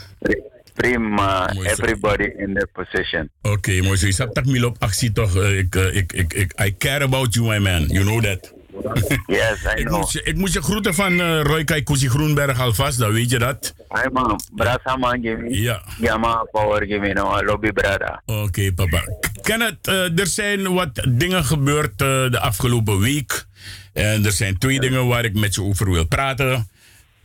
Prima, 0.74 1.50
everybody 1.64 2.24
in 2.38 2.54
their 2.54 2.68
position. 2.74 3.30
Oké, 3.42 3.82
mooi 3.82 3.98
zo. 3.98 4.08
Je 4.08 4.14
hebt 4.18 4.34
toch 4.36 4.46
op 4.64 4.76
actie 4.80 5.12
toch? 5.12 5.36
eh, 5.36 5.58
Ik, 5.58 5.76
eh, 5.76 5.96
ik, 5.96 6.14
ik, 6.14 6.34
ik, 6.34 6.54
I 6.66 6.78
care 6.78 7.04
about 7.04 7.34
you, 7.34 7.48
my 7.48 7.58
man. 7.58 7.88
You 7.88 8.04
know 8.06 8.24
that. 8.24 8.54
Yes, 9.28 9.64
I 9.64 9.70
ik, 9.80 9.86
know. 9.88 9.98
moest 10.00 10.14
je, 10.14 10.24
ik 10.24 10.36
moest 10.36 10.54
je 10.54 10.62
groeten 10.62 10.94
van 10.94 11.20
eh 11.22 11.42
Roy 11.42 11.64
Kaikousi 11.64 12.10
Groenberg 12.10 12.60
alvast, 12.60 13.00
dan 13.00 13.12
weet 13.12 13.30
je 13.30 13.40
dat. 13.40 13.74
Hi 13.90 14.10
man, 14.12 14.40
brasa 14.56 14.96
man 14.96 15.22
give 15.22 15.38
me. 15.38 15.62
Ja. 15.62 15.84
Yama 16.00 16.48
power 16.52 16.86
give 16.86 17.00
me 17.00 17.14
no, 17.14 17.44
lobby 17.44 17.72
brada. 17.72 18.22
Oké, 18.26 18.72
papa. 18.74 19.04
Kenneth, 19.42 19.88
eh, 19.88 20.20
er 20.20 20.28
zijn 20.28 20.74
wat 20.74 20.90
dingen 21.10 21.46
gebeurd 21.46 21.98
de 21.98 22.40
afgelopen 22.40 23.00
week. 23.00 23.46
En 23.94 24.26
er 24.26 24.32
zijn 24.32 24.58
twee 24.58 24.80
dingen 24.80 25.08
waar 25.08 25.26
ik 25.26 25.34
met 25.34 25.56
je 25.56 25.62
over 25.64 25.92
wil 25.92 26.06
praten. 26.08 26.68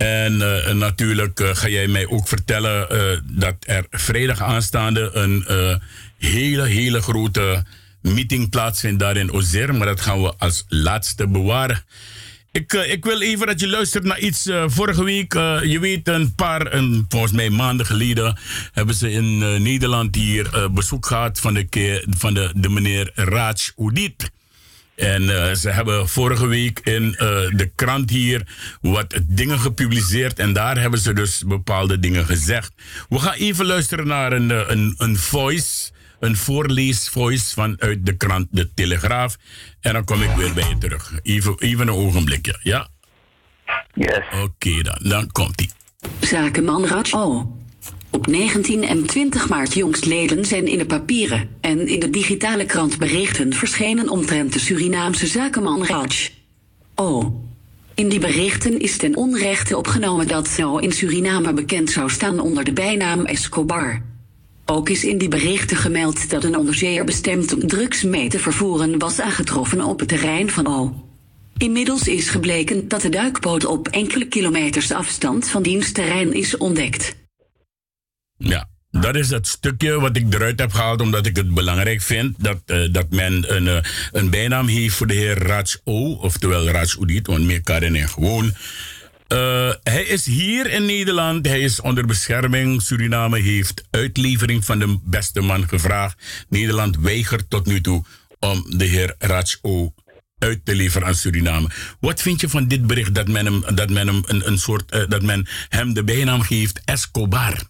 En 0.00 0.64
eh, 0.64 0.74
natuurlijk 0.74 1.40
eh, 1.40 1.48
ga 1.52 1.68
jij 1.68 1.88
mij 1.88 2.06
ook 2.08 2.28
vertellen 2.28 2.90
eh, 2.90 3.18
dat 3.22 3.54
er 3.60 3.86
vrijdag 3.90 4.42
aanstaande 4.42 5.10
een 5.12 5.44
hele, 6.18 6.66
hele 6.66 7.02
grote 7.02 7.64
meeting 8.00 8.50
plaatsvindt 8.50 9.00
daar 9.00 9.16
in 9.16 9.32
Ozer. 9.32 9.74
Maar 9.74 9.86
dat 9.86 10.00
gaan 10.00 10.22
we 10.22 10.34
als 10.38 10.64
laatste 10.68 11.28
bewaren. 11.28 11.82
Ik, 12.52 12.72
ik 12.72 13.04
wil 13.04 13.20
even 13.20 13.46
dat 13.46 13.60
je 13.60 13.68
luistert 13.68 14.04
naar 14.04 14.18
iets. 14.18 14.48
vorige 14.66 15.04
week, 15.04 15.32
je 15.62 15.78
weet, 15.80 16.08
een 16.08 16.34
paar, 16.34 16.74
een, 16.74 17.06
volgens 17.08 17.32
mij 17.32 17.50
maanden 17.50 17.86
geleden, 17.86 18.38
hebben 18.72 18.94
ze 18.94 19.10
in 19.10 19.38
Nederland 19.62 20.14
hier 20.14 20.70
bezoek 20.72 21.06
gehad 21.06 21.40
van 21.40 21.54
de, 21.54 22.04
van 22.18 22.34
de, 22.34 22.52
de 22.56 22.68
meneer 22.68 23.10
Raj 23.14 23.54
Udit. 23.76 24.30
En 25.00 25.30
eh, 25.30 25.54
ze 25.54 25.70
hebben 25.70 26.08
vorige 26.08 26.46
week 26.46 26.80
in 26.84 27.14
eh, 27.14 27.26
de 27.50 27.70
krant 27.74 28.10
hier 28.10 28.46
wat 28.80 29.20
dingen 29.22 29.58
gepubliceerd. 29.58 30.38
En 30.38 30.52
daar 30.52 30.80
hebben 30.80 31.00
ze 31.00 31.12
dus 31.12 31.42
bepaalde 31.46 31.98
dingen 31.98 32.26
gezegd. 32.26 32.72
We 33.08 33.18
gaan 33.18 33.34
even 33.34 33.66
luisteren 33.66 34.06
naar 34.06 34.32
een, 34.32 34.50
eh, 34.50 34.62
een, 34.66 34.94
een 34.98 35.16
voice 35.16 35.90
een 36.18 36.36
voorleesvoice 36.36 37.54
vanuit 37.54 38.06
de 38.06 38.16
krant 38.16 38.46
De 38.50 38.74
Telegraaf. 38.74 39.36
En 39.80 39.92
dan 39.92 40.04
kom 40.04 40.22
ik 40.22 40.30
weer 40.30 40.54
bij 40.54 40.68
je 40.68 40.78
terug. 40.78 41.12
Even, 41.22 41.54
even 41.58 41.88
een 41.88 41.94
ogenblikje, 41.94 42.58
ja? 42.62 42.88
Yes. 43.94 44.42
Oké 44.42 44.82
dan, 44.82 44.98
dan 45.02 45.30
komt 45.30 45.60
ie. 45.60 45.70
Zakenman 46.20 46.86
Raj 46.86 47.12
O. 47.12 47.59
Op 48.10 48.26
19 48.26 48.84
en 48.84 49.06
20 49.06 49.48
maart 49.48 49.74
jongstleden 49.74 50.44
zijn 50.44 50.66
in 50.66 50.78
de 50.78 50.86
papieren 50.86 51.48
en 51.60 51.88
in 51.88 52.00
de 52.00 52.10
digitale 52.10 52.66
krant 52.66 52.98
berichten 52.98 53.52
verschenen 53.52 54.08
omtrent 54.08 54.52
de 54.52 54.58
Surinaamse 54.58 55.26
zakenman 55.26 55.86
Raj 55.86 56.30
O. 56.94 57.40
In 57.94 58.08
die 58.08 58.18
berichten 58.18 58.80
is 58.80 58.96
ten 58.96 59.16
onrechte 59.16 59.76
opgenomen 59.76 60.28
dat 60.28 60.48
zo 60.48 60.76
in 60.76 60.92
Suriname 60.92 61.52
bekend 61.52 61.90
zou 61.90 62.10
staan 62.10 62.40
onder 62.40 62.64
de 62.64 62.72
bijnaam 62.72 63.24
Escobar. 63.24 64.02
Ook 64.66 64.88
is 64.88 65.04
in 65.04 65.18
die 65.18 65.28
berichten 65.28 65.76
gemeld 65.76 66.30
dat 66.30 66.44
een 66.44 66.56
onderzeeër 66.56 67.04
bestemd 67.04 67.54
om 67.54 67.66
drugs 67.66 68.02
mee 68.02 68.28
te 68.28 68.38
vervoeren 68.38 68.98
was 68.98 69.20
aangetroffen 69.20 69.80
op 69.80 69.98
het 69.98 70.08
terrein 70.08 70.50
van 70.50 70.66
O. 70.66 70.94
Inmiddels 71.56 72.08
is 72.08 72.28
gebleken 72.28 72.88
dat 72.88 73.00
de 73.00 73.08
duikboot 73.08 73.64
op 73.64 73.88
enkele 73.88 74.28
kilometers 74.28 74.92
afstand 74.92 75.48
van 75.48 75.62
diens 75.62 75.92
terrein 75.92 76.32
is 76.32 76.56
ontdekt. 76.56 77.19
Ja, 78.48 78.68
dat 78.90 79.16
is 79.16 79.30
het 79.30 79.46
stukje 79.46 80.00
wat 80.00 80.16
ik 80.16 80.34
eruit 80.34 80.60
heb 80.60 80.72
gehaald, 80.72 81.00
omdat 81.00 81.26
ik 81.26 81.36
het 81.36 81.54
belangrijk 81.54 82.00
vind 82.00 82.34
dat, 82.38 82.62
eh, 82.66 82.92
dat 82.92 83.10
men 83.10 83.56
een, 83.56 83.68
eh, 83.68 83.90
een 84.12 84.30
bijnaam 84.30 84.66
heeft 84.66 84.94
voor 84.94 85.06
de 85.06 85.14
heer 85.14 85.38
Raj 85.38 85.64
O, 85.84 86.12
oftewel 86.12 86.68
Raj 86.68 86.94
Udit, 87.00 87.26
want 87.26 87.44
meer 87.44 87.62
kan 87.62 87.82
hij 87.82 88.06
gewoon. 88.06 88.54
Eh, 89.26 89.72
hij 89.82 90.02
is 90.02 90.26
hier 90.26 90.70
in 90.70 90.86
Nederland, 90.86 91.46
hij 91.46 91.60
is 91.60 91.80
onder 91.80 92.06
bescherming. 92.06 92.82
Suriname 92.82 93.38
heeft 93.38 93.84
uitlevering 93.90 94.64
van 94.64 94.78
de 94.78 94.98
beste 95.04 95.40
man 95.40 95.68
gevraagd. 95.68 96.46
Nederland 96.48 96.96
weigert 96.96 97.50
tot 97.50 97.66
nu 97.66 97.80
toe 97.80 98.04
om 98.38 98.64
de 98.68 98.84
heer 98.84 99.14
Raj 99.18 99.56
O 99.62 99.94
uit 100.38 100.64
te 100.64 100.74
leveren 100.74 101.06
aan 101.06 101.14
Suriname. 101.14 101.68
Wat 102.00 102.22
vind 102.22 102.40
je 102.40 102.48
van 102.48 102.68
dit 102.68 102.86
bericht 102.86 103.14
dat 103.14 103.28
men 103.28 103.44
hem, 103.44 103.74
dat 103.74 103.90
men 103.90 104.06
hem 104.06 104.22
een, 104.26 104.46
een 104.46 104.58
soort, 104.58 104.88
dat 105.08 105.22
men 105.22 105.46
hem 105.68 105.94
de 105.94 106.04
bijnaam 106.04 106.40
geeft 106.40 106.80
Escobar? 106.84 107.69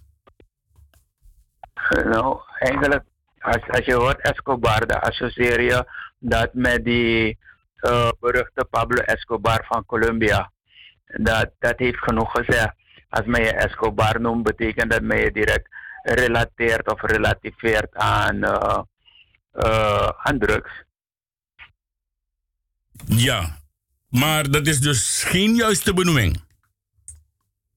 Nou, 1.88 2.40
eigenlijk, 2.58 3.04
als, 3.38 3.68
als 3.68 3.84
je 3.84 3.94
hoort 3.94 4.20
Escobar, 4.20 4.86
dan 4.86 5.00
associeer 5.00 5.60
je 5.60 5.84
dat 6.18 6.54
met 6.54 6.84
die 6.84 7.38
uh, 7.80 8.08
beruchte 8.20 8.64
Pablo 8.70 9.02
Escobar 9.02 9.64
van 9.68 9.86
Colombia. 9.86 10.52
Dat, 11.06 11.50
dat 11.58 11.78
heeft 11.78 11.98
genoeg 11.98 12.30
gezegd. 12.30 12.74
Als 13.08 13.26
men 13.26 13.42
je 13.42 13.52
Escobar 13.52 14.20
noemt, 14.20 14.42
betekent 14.42 14.90
dat 14.90 15.02
men 15.02 15.18
je 15.18 15.32
direct 15.32 15.68
relateert 16.02 16.92
of 16.92 17.00
relativeert 17.02 17.94
aan, 17.94 18.36
uh, 18.36 18.78
uh, 19.52 20.08
aan 20.16 20.38
drugs. 20.38 20.70
Ja, 23.06 23.58
maar 24.08 24.50
dat 24.50 24.66
is 24.66 24.80
dus 24.80 25.24
geen 25.24 25.54
juiste 25.54 25.94
benoeming. 25.94 26.42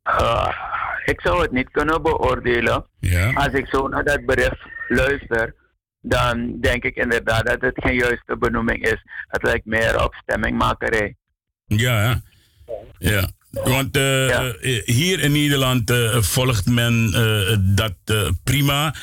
Uh, 0.03 0.72
ik 1.05 1.21
zou 1.21 1.41
het 1.41 1.51
niet 1.51 1.71
kunnen 1.71 2.01
beoordelen. 2.01 2.85
Ja. 2.99 3.33
Als 3.33 3.53
ik 3.53 3.67
zo 3.67 3.87
naar 3.87 4.03
dat 4.03 4.25
bericht 4.25 4.65
luister, 4.87 5.55
dan 6.01 6.59
denk 6.59 6.83
ik 6.83 6.95
inderdaad 6.95 7.45
dat 7.45 7.61
het 7.61 7.83
geen 7.83 7.95
juiste 7.95 8.37
benoeming 8.37 8.85
is. 8.85 9.03
Het 9.27 9.43
lijkt 9.43 9.65
meer 9.65 10.03
op 10.03 10.13
stemmingmakerij. 10.13 11.15
Ja, 11.65 12.21
ja. 12.97 13.29
Want 13.53 13.97
uh, 13.97 14.49
hier 14.85 15.19
in 15.19 15.31
Nederland 15.31 15.91
uh, 15.91 16.21
volgt 16.21 16.65
men 16.65 17.13
uh, 17.15 17.57
dat 17.75 17.93
prima. 18.43 18.95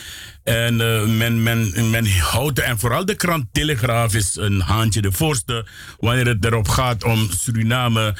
En 0.43 0.77
men, 1.17 1.43
men, 1.43 1.91
men 1.91 2.07
houdt, 2.19 2.59
en 2.59 2.79
vooral 2.79 3.05
de 3.05 3.15
krant 3.15 3.47
Telegraaf 3.53 4.15
is 4.15 4.37
een 4.37 4.61
haantje 4.61 5.01
de 5.01 5.13
voorste. 5.13 5.67
Wanneer 5.99 6.27
het 6.27 6.45
erop 6.45 6.69
gaat 6.69 7.05
om 7.05 7.31
Suriname 7.39 8.17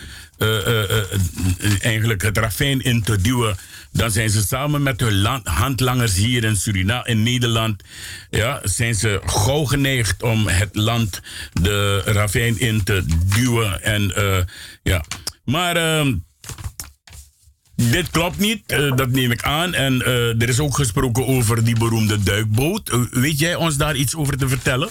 eigenlijk 1.81 2.23
het 2.23 2.39
ravijn 2.39 2.81
in 2.81 3.03
te 3.03 3.21
duwen. 3.21 3.57
Dan 3.93 4.11
zijn 4.11 4.31
ze 4.31 4.43
samen 4.43 4.83
met 4.83 5.01
hun 5.01 5.21
land, 5.21 5.47
handlangers 5.47 6.17
hier 6.17 6.45
in 6.45 6.57
Suriname, 6.57 7.09
in 7.09 7.23
Nederland. 7.23 7.83
Ja, 8.31 8.61
zijn 8.63 8.95
ze 8.95 9.21
gauw 9.25 9.65
geneigd 9.65 10.23
om 10.23 10.47
het 10.47 10.77
land 10.77 11.21
de 11.53 12.03
ravijn 12.05 12.61
in 12.61 12.85
te 12.85 13.05
duwen. 13.35 13.83
En 13.83 14.13
ja. 14.83 15.05
Maar 15.45 15.77
uh, 15.77 16.15
dit 17.75 18.11
klopt 18.11 18.39
niet, 18.39 18.73
uh, 18.73 18.97
dat 18.97 19.09
neem 19.09 19.31
ik 19.31 19.43
aan. 19.43 19.75
En 19.75 19.93
uh, 19.93 20.43
er 20.43 20.49
is 20.49 20.61
ook 20.61 20.75
gesproken 20.75 21.27
over 21.27 21.65
die 21.65 21.79
beroemde 21.79 22.23
duikboot. 22.23 23.09
weet 23.11 23.39
jij 23.39 23.55
ons 23.55 23.77
daar 23.77 23.97
iets 23.97 24.17
over 24.17 24.37
te 24.37 24.49
vertellen? 24.49 24.89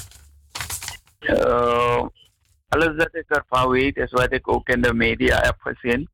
alles 2.69 2.97
dat 2.97 3.09
ik 3.15 3.25
ervan 3.27 3.69
weet 3.69 3.97
is 3.97 4.12
wat 4.12 4.33
ik 4.33 4.47
ook 4.51 4.69
in 4.69 4.81
de 4.81 4.93
media 4.93 5.39
heb 5.41 5.55
gezien. 5.59 6.09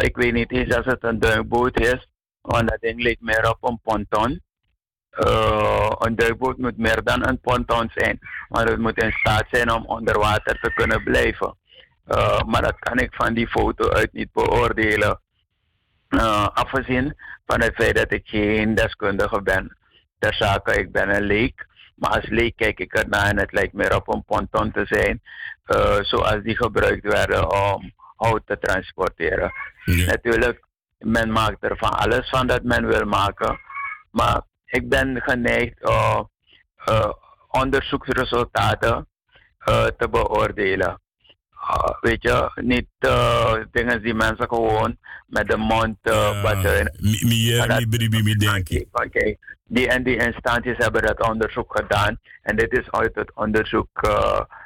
ik 0.00 0.16
weet 0.16 0.32
niet 0.32 0.52
eens 0.52 0.74
als 0.74 0.86
het 0.86 1.04
een 1.04 1.18
duikboot 1.18 1.80
is, 1.80 2.06
want 2.40 2.68
dat 2.68 2.80
ding 2.80 3.02
lijkt 3.02 3.20
meer 3.20 3.50
op 3.50 3.68
een 3.68 3.80
ponton. 3.82 4.42
een 5.98 6.16
duikboot 6.16 6.58
moet 6.58 6.76
meer 6.76 7.02
dan 7.04 7.28
een 7.28 7.40
ponton 7.40 7.90
zijn, 7.94 8.18
maar 8.48 8.66
het 8.66 8.78
moet 8.78 9.02
in 9.02 9.12
staat 9.12 9.46
zijn 9.50 9.72
om 9.72 9.86
onder 9.86 10.18
water 10.18 10.58
te 10.60 10.72
kunnen 10.74 11.02
blijven. 11.02 11.56
Uh, 12.08 12.40
maar 12.40 12.62
dat 12.62 12.78
kan 12.78 12.98
ik 12.98 13.14
van 13.14 13.34
die 13.34 13.48
foto 13.48 13.90
uit 13.90 14.12
niet 14.12 14.32
beoordelen. 14.32 15.20
Uh, 16.08 16.46
afgezien 16.46 17.16
van 17.46 17.60
het 17.60 17.74
feit 17.74 17.96
dat 17.96 18.12
ik 18.12 18.28
geen 18.28 18.74
deskundige 18.74 19.42
ben 19.42 19.76
ter 20.18 20.34
zake. 20.34 20.78
Ik 20.78 20.92
ben 20.92 21.14
een 21.14 21.22
leek. 21.22 21.66
Maar 21.94 22.10
als 22.10 22.28
leek 22.28 22.56
kijk 22.56 22.78
ik 22.78 22.92
ernaar 22.92 23.26
en 23.26 23.38
het 23.38 23.52
lijkt 23.52 23.72
meer 23.72 23.96
op 23.96 24.08
een 24.08 24.24
ponton 24.24 24.70
te 24.70 24.86
zijn. 24.86 25.22
Uh, 25.66 25.98
zoals 26.00 26.42
die 26.42 26.56
gebruikt 26.56 27.04
werden 27.04 27.52
om 27.52 27.92
hout 28.16 28.42
te 28.46 28.58
transporteren. 28.58 29.52
Ja. 29.84 30.04
Natuurlijk, 30.04 30.64
men 30.98 31.32
maakt 31.32 31.64
er 31.64 31.76
van 31.76 31.90
alles 31.90 32.28
van 32.28 32.46
dat 32.46 32.62
men 32.62 32.86
wil 32.86 33.06
maken. 33.06 33.60
Maar 34.10 34.42
ik 34.64 34.88
ben 34.88 35.22
geneigd 35.22 35.88
uh, 35.88 36.20
onderzoeksresultaten 37.48 39.08
te 39.96 40.08
beoordelen. 40.10 41.00
Uh, 41.68 42.00
weet 42.00 42.22
je, 42.22 42.50
niet 42.54 42.88
uh, 42.98 43.54
dingen 43.70 44.02
die 44.02 44.14
mensen 44.14 44.48
gewoon 44.48 44.96
met 45.26 45.48
de 45.48 45.56
mond 45.56 45.96
uh, 46.02 46.42
buiten. 46.42 46.96
Oké, 48.92 49.36
die 49.64 49.88
en 49.88 50.02
die 50.02 50.16
instanties 50.16 50.76
hebben 50.76 51.02
dat 51.02 51.28
onderzoek 51.28 51.76
gedaan 51.76 52.18
en 52.42 52.56
dit 52.56 52.72
is 52.78 52.90
uit 52.90 53.14
het 53.14 53.30
onderzoek 53.34 54.00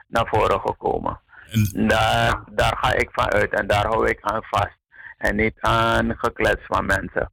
naar 0.09 0.27
voren 0.27 0.61
gekomen. 0.61 1.21
En, 1.51 1.87
daar, 1.89 2.43
daar 2.51 2.77
ga 2.81 2.95
ik 2.95 3.09
van 3.13 3.33
uit 3.33 3.53
en 3.53 3.67
daar 3.67 3.87
hou 3.87 4.09
ik 4.09 4.19
aan 4.21 4.43
vast 4.43 4.79
en 5.19 5.37
niet 5.37 5.55
aan 5.61 6.15
geklets 6.19 6.63
van 6.67 6.87
mensen. 6.87 7.31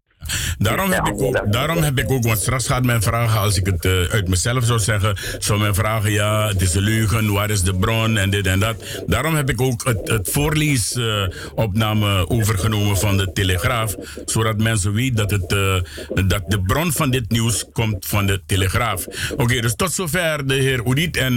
Daarom 0.57 0.91
heb, 0.91 1.07
ik 1.07 1.21
ook, 1.21 1.51
daarom 1.51 1.83
heb 1.83 1.99
ik 1.99 2.11
ook, 2.11 2.23
want 2.23 2.39
straks 2.39 2.67
gaat 2.67 2.85
men 2.85 3.01
vragen, 3.01 3.39
als 3.39 3.57
ik 3.57 3.65
het 3.65 3.85
uh, 3.85 4.01
uit 4.09 4.27
mezelf 4.27 4.65
zou 4.65 4.79
zeggen, 4.79 5.17
zou 5.37 5.59
men 5.59 5.75
vragen, 5.75 6.11
ja, 6.11 6.47
het 6.47 6.61
is 6.61 6.73
een 6.73 6.81
leugen, 6.81 7.31
waar 7.31 7.49
is 7.49 7.61
de 7.61 7.75
bron 7.75 8.17
en 8.17 8.29
dit 8.29 8.47
en 8.47 8.59
dat. 8.59 9.03
Daarom 9.07 9.35
heb 9.35 9.49
ik 9.49 9.61
ook 9.61 9.85
het, 9.85 10.07
het 10.07 10.29
voorleesopname 10.31 12.07
uh, 12.07 12.23
overgenomen 12.27 12.97
van 12.97 13.17
de 13.17 13.31
Telegraaf, 13.33 13.95
zodat 14.25 14.57
mensen 14.57 14.93
weten 14.93 15.15
dat, 15.15 15.31
het, 15.31 15.51
uh, 15.51 16.27
dat 16.27 16.43
de 16.47 16.61
bron 16.61 16.91
van 16.91 17.09
dit 17.09 17.29
nieuws 17.29 17.65
komt 17.73 18.05
van 18.05 18.25
de 18.25 18.41
Telegraaf. 18.45 19.05
Oké, 19.37 19.61
dus 19.61 19.75
tot 19.75 19.91
zover 19.93 20.47
de 20.47 20.55
heer 20.55 20.83
Oudit 20.83 21.17
en 21.17 21.35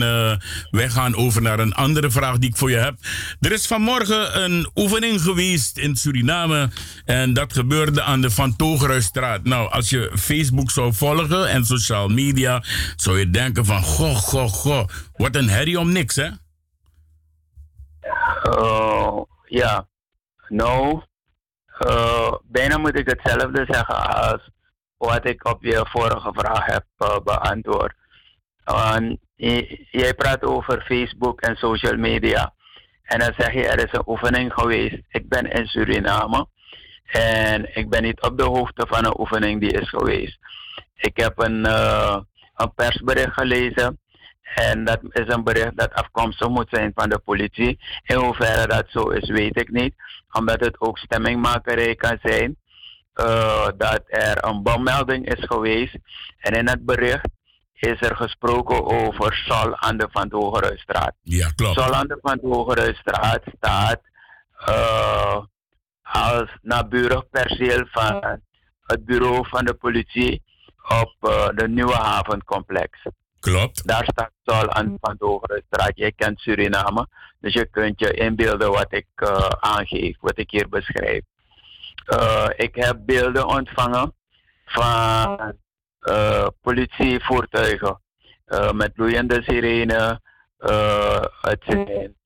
wij 0.70 0.88
gaan 0.88 1.16
over 1.16 1.42
naar 1.42 1.58
een 1.58 1.74
andere 1.74 2.10
vraag 2.10 2.38
die 2.38 2.48
ik 2.48 2.56
voor 2.56 2.70
je 2.70 2.76
heb. 2.76 2.94
Er 3.40 3.52
is 3.52 3.66
vanmorgen 3.66 4.42
een 4.42 4.70
oefening 4.74 5.20
geweest 5.20 5.78
in 5.78 5.96
Suriname 5.96 6.70
en 7.04 7.32
dat 7.32 7.52
gebeurde 7.52 8.02
aan 8.02 8.20
de 8.20 8.30
Togerhuisstraat. 8.72 9.44
Nou, 9.44 9.70
als 9.70 9.90
je 9.90 10.12
Facebook 10.14 10.70
zou 10.70 10.92
volgen 10.92 11.48
en 11.48 11.64
social 11.64 12.08
media, 12.08 12.62
zou 12.96 13.18
je 13.18 13.30
denken 13.30 13.64
van, 13.64 13.82
goh, 13.82 14.16
goh, 14.16 14.48
goh, 14.48 14.88
wat 15.16 15.36
een 15.36 15.48
herrie 15.48 15.78
om 15.78 15.92
niks, 15.92 16.16
hè? 16.16 16.28
Uh, 18.58 19.20
ja, 19.44 19.86
nou, 20.48 21.02
uh, 21.86 22.32
bijna 22.44 22.78
moet 22.78 22.98
ik 22.98 23.08
hetzelfde 23.08 23.64
zeggen 23.68 24.14
als 24.14 24.50
wat 24.96 25.28
ik 25.28 25.48
op 25.48 25.62
je 25.62 25.86
vorige 25.90 26.32
vraag 26.34 26.66
heb 26.66 26.84
uh, 26.98 27.16
beantwoord. 27.24 27.94
Jij 29.90 30.14
praat 30.14 30.42
over 30.42 30.82
Facebook 30.82 31.40
en 31.40 31.56
social 31.56 31.96
media. 31.96 32.54
En 33.02 33.18
dan 33.18 33.32
zeg 33.36 33.52
je, 33.52 33.66
er 33.68 33.84
is 33.84 33.92
een 33.92 34.08
oefening 34.08 34.52
geweest. 34.52 35.02
Ik 35.08 35.28
ben 35.28 35.50
in 35.50 35.66
Suriname. 35.66 36.46
En 37.12 37.76
ik 37.76 37.88
ben 37.88 38.02
niet 38.02 38.20
op 38.20 38.38
de 38.38 38.44
hoogte 38.44 38.86
van 38.88 39.04
een 39.04 39.20
oefening 39.20 39.60
die 39.60 39.72
is 39.72 39.88
geweest. 39.88 40.38
Ik 40.94 41.16
heb 41.16 41.38
een, 41.38 41.66
uh, 41.66 42.18
een 42.56 42.74
persbericht 42.74 43.32
gelezen. 43.32 44.00
En 44.54 44.84
dat 44.84 45.00
is 45.02 45.34
een 45.34 45.44
bericht 45.44 45.76
dat 45.76 45.92
afkomstig 45.92 46.48
moet 46.48 46.68
zijn 46.70 46.92
van 46.94 47.08
de 47.08 47.18
politie. 47.18 47.78
In 48.02 48.16
hoeverre 48.16 48.66
dat 48.66 48.84
zo 48.88 49.08
is, 49.08 49.28
weet 49.28 49.60
ik 49.60 49.70
niet. 49.70 49.94
Omdat 50.32 50.60
het 50.60 50.80
ook 50.80 50.98
stemmingmakerij 50.98 51.94
kan 51.94 52.18
zijn. 52.22 52.56
Uh, 53.14 53.68
dat 53.76 54.02
er 54.06 54.44
een 54.44 54.62
bommelding 54.62 55.34
is 55.34 55.44
geweest. 55.44 55.96
En 56.38 56.52
in 56.52 56.68
het 56.68 56.84
bericht 56.84 57.28
is 57.74 58.00
er 58.00 58.16
gesproken 58.16 58.84
over 58.84 59.34
Sol 59.34 59.76
aan 59.76 59.96
de 59.96 60.08
Van 60.10 60.28
Hogeruisstraat. 60.30 61.14
Ja, 61.22 61.48
klopt. 61.54 61.80
Sol 61.80 61.94
aan 61.94 62.06
de 62.06 62.18
Van 62.20 62.38
Hogeruisstraat 62.42 63.42
staat 63.56 64.00
eh, 64.66 65.38
als 66.12 66.50
naburig 66.62 67.28
perceel 67.30 67.86
van 67.90 68.40
het 68.86 69.04
bureau 69.04 69.48
van 69.48 69.64
de 69.64 69.74
politie 69.74 70.42
op 71.00 71.16
eh, 71.20 71.48
de 71.54 71.68
Nieuwe 71.68 71.94
Havencomplex. 71.94 72.98
Klopt. 73.40 73.86
Daar 73.86 74.04
staat 74.04 74.30
Sol 74.44 74.70
aan 74.70 74.88
de 74.88 74.96
Van 75.00 75.16
Hogeruisstraat. 75.18 75.92
Jij 75.94 76.12
kent 76.12 76.40
Suriname, 76.40 77.06
dus 77.40 77.52
je 77.52 77.66
kunt 77.66 78.00
je 78.00 78.12
inbeelden 78.12 78.70
wat 78.70 78.92
ik 78.92 79.06
eh, 79.14 79.48
aangeef, 79.48 80.16
wat 80.20 80.38
ik 80.38 80.50
hier 80.50 80.68
beschrijf. 80.68 81.22
Eh, 82.04 82.48
ik 82.56 82.74
heb 82.74 82.96
beelden 83.00 83.46
ontvangen 83.46 84.14
van 84.64 85.60
politievoertuigen 86.60 88.00
met 88.72 88.92
loeiende 88.94 89.42
sirene. 89.42 90.20
het 91.40 91.62
zijn 91.66 92.16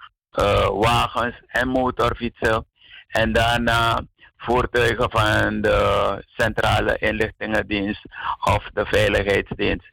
wagens 0.73 1.43
en 1.47 1.69
motorfietsen. 1.69 2.67
En 3.07 3.33
daarna 3.33 4.01
voertuigen 4.37 5.11
van 5.11 5.61
de 5.61 6.25
Centrale 6.37 6.97
Inlichtingendienst 6.99 8.03
of 8.41 8.71
de 8.73 8.87
Veiligheidsdienst. 8.87 9.93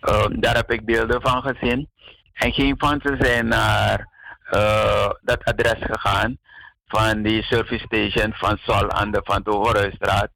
Eh, 0.00 0.26
daar 0.30 0.54
heb 0.54 0.72
ik 0.72 0.84
beelden 0.84 1.20
van 1.22 1.42
gezien. 1.42 1.88
En 2.32 2.52
geen 2.52 2.74
van 2.78 3.00
ze 3.02 3.16
zijn 3.18 3.48
naar 3.48 4.08
eh, 4.50 5.10
dat 5.22 5.44
adres 5.44 5.80
gegaan 5.80 6.38
van 6.86 7.22
die 7.22 7.42
service 7.42 7.84
station 7.84 8.32
van 8.34 8.58
Sol 8.62 8.90
aan 8.90 9.10
de 9.10 9.20
Van 9.24 9.42
Torenstraat. 9.42 10.28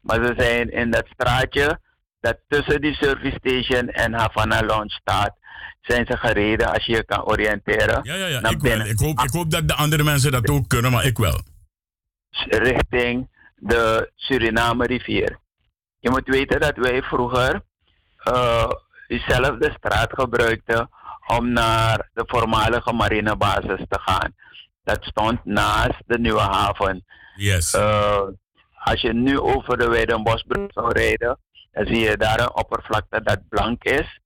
Maar 0.00 0.24
ze 0.24 0.34
zijn 0.36 0.70
in 0.70 0.90
dat 0.90 1.06
straatje 1.12 1.78
dat 2.20 2.38
tussen 2.48 2.80
die 2.80 2.94
service 2.94 3.36
station 3.38 3.88
en 3.88 4.12
Havana 4.12 4.62
Lounge 4.62 4.90
staat, 4.90 5.32
zijn 5.80 6.06
ze 6.06 6.16
gereden 6.16 6.72
als 6.72 6.86
je 6.86 6.92
je 6.92 7.04
kan 7.04 7.24
oriënteren. 7.24 8.00
Ja, 8.02 8.14
ja, 8.14 8.26
ja. 8.26 8.48
Ik, 8.48 8.60
wel. 8.60 8.80
Ik, 8.80 8.98
hoop, 8.98 9.20
ik 9.20 9.30
hoop 9.32 9.50
dat 9.50 9.68
de 9.68 9.74
andere 9.74 10.02
mensen 10.02 10.32
dat 10.32 10.50
ook 10.50 10.68
kunnen, 10.68 10.90
maar 10.90 11.04
ik 11.04 11.18
wel. 11.18 11.40
Richting 12.48 13.28
de 13.56 14.10
Suriname 14.14 14.86
rivier. 14.86 15.38
Je 15.98 16.10
moet 16.10 16.28
weten 16.28 16.60
dat 16.60 16.76
wij 16.76 17.02
vroeger 17.02 17.62
eh, 18.16 18.70
diezelfde 19.06 19.74
straat 19.78 20.12
gebruikten 20.12 20.90
om 21.26 21.52
naar 21.52 22.10
de 22.12 22.22
voormalige 22.26 22.92
marinebasis 22.92 23.84
te 23.88 23.98
gaan. 24.00 24.34
Dat 24.82 25.04
stond 25.04 25.44
naast 25.44 26.02
de 26.06 26.18
nieuwe 26.18 26.40
haven. 26.40 27.04
Yes. 27.36 27.74
Eh, 27.74 28.22
als 28.84 29.00
je 29.00 29.12
nu 29.12 29.40
over 29.40 29.78
de 29.78 29.88
Weidenbosbrug 29.88 30.72
zou 30.72 30.92
rijden, 30.92 31.38
dan 31.72 31.86
zie 31.86 32.00
je 32.00 32.16
daar 32.16 32.40
een 32.40 32.56
oppervlakte 32.56 33.22
dat 33.22 33.48
blank 33.48 33.84
is. 33.84 34.20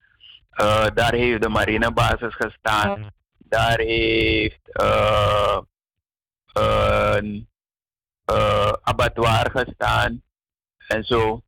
Eh, 0.50 0.86
daar 0.94 1.14
heeft 1.14 1.42
de 1.42 1.48
marinebasis 1.48 2.34
gestaan. 2.34 3.10
Daar 3.38 3.78
heeft 3.78 4.60
een 6.52 7.48
eh, 8.24 8.72
abattoir 8.82 9.50
gestaan 9.50 10.22
en 10.86 11.04
zo. 11.04 11.42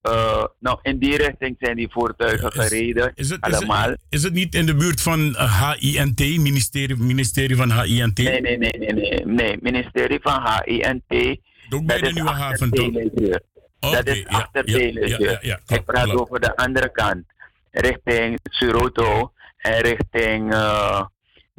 Eh, 0.00 0.44
nou, 0.58 0.78
in 0.82 0.98
die 0.98 1.16
richting 1.16 1.56
zijn 1.58 1.76
die 1.76 1.88
voertuigen 1.90 2.52
gereden. 2.52 3.12
Is 3.14 3.30
het, 3.30 3.46
is, 3.46 3.54
allemaal. 3.54 3.88
het, 3.88 4.04
is 4.08 4.22
het 4.22 4.32
niet 4.32 4.54
in 4.54 4.66
de 4.66 4.74
buurt 4.74 5.00
van 5.00 5.36
eh, 5.36 5.72
HINT, 5.72 6.18
ministerie, 6.18 6.96
ministerie 6.96 7.56
van 7.56 7.72
HINT? 7.72 8.18
Nee, 8.18 8.40
nee, 8.40 8.58
nee, 8.58 8.72
nee, 8.78 8.92
nee, 8.92 9.24
nee. 9.24 9.58
Ministerie 9.60 10.18
van 10.22 10.42
HINT. 10.64 11.38
Ook 11.70 11.86
bij 11.86 12.00
de 12.00 12.12
Nieuwe 12.12 12.30
Haven, 12.30 12.70
toch? 12.70 12.90
dat 13.78 14.06
is 14.06 14.26
achter 14.26 14.70
ja, 14.70 15.06
ja, 15.06 15.16
ja, 15.18 15.38
ja, 15.40 15.60
Ik 15.66 15.84
praat 15.84 16.10
over 16.10 16.40
de 16.40 16.56
andere 16.56 16.90
kant. 16.90 17.24
Richting 17.70 18.38
Suroto 18.42 19.32
en 19.56 19.80
richting 19.80 20.52
uh, 20.52 21.04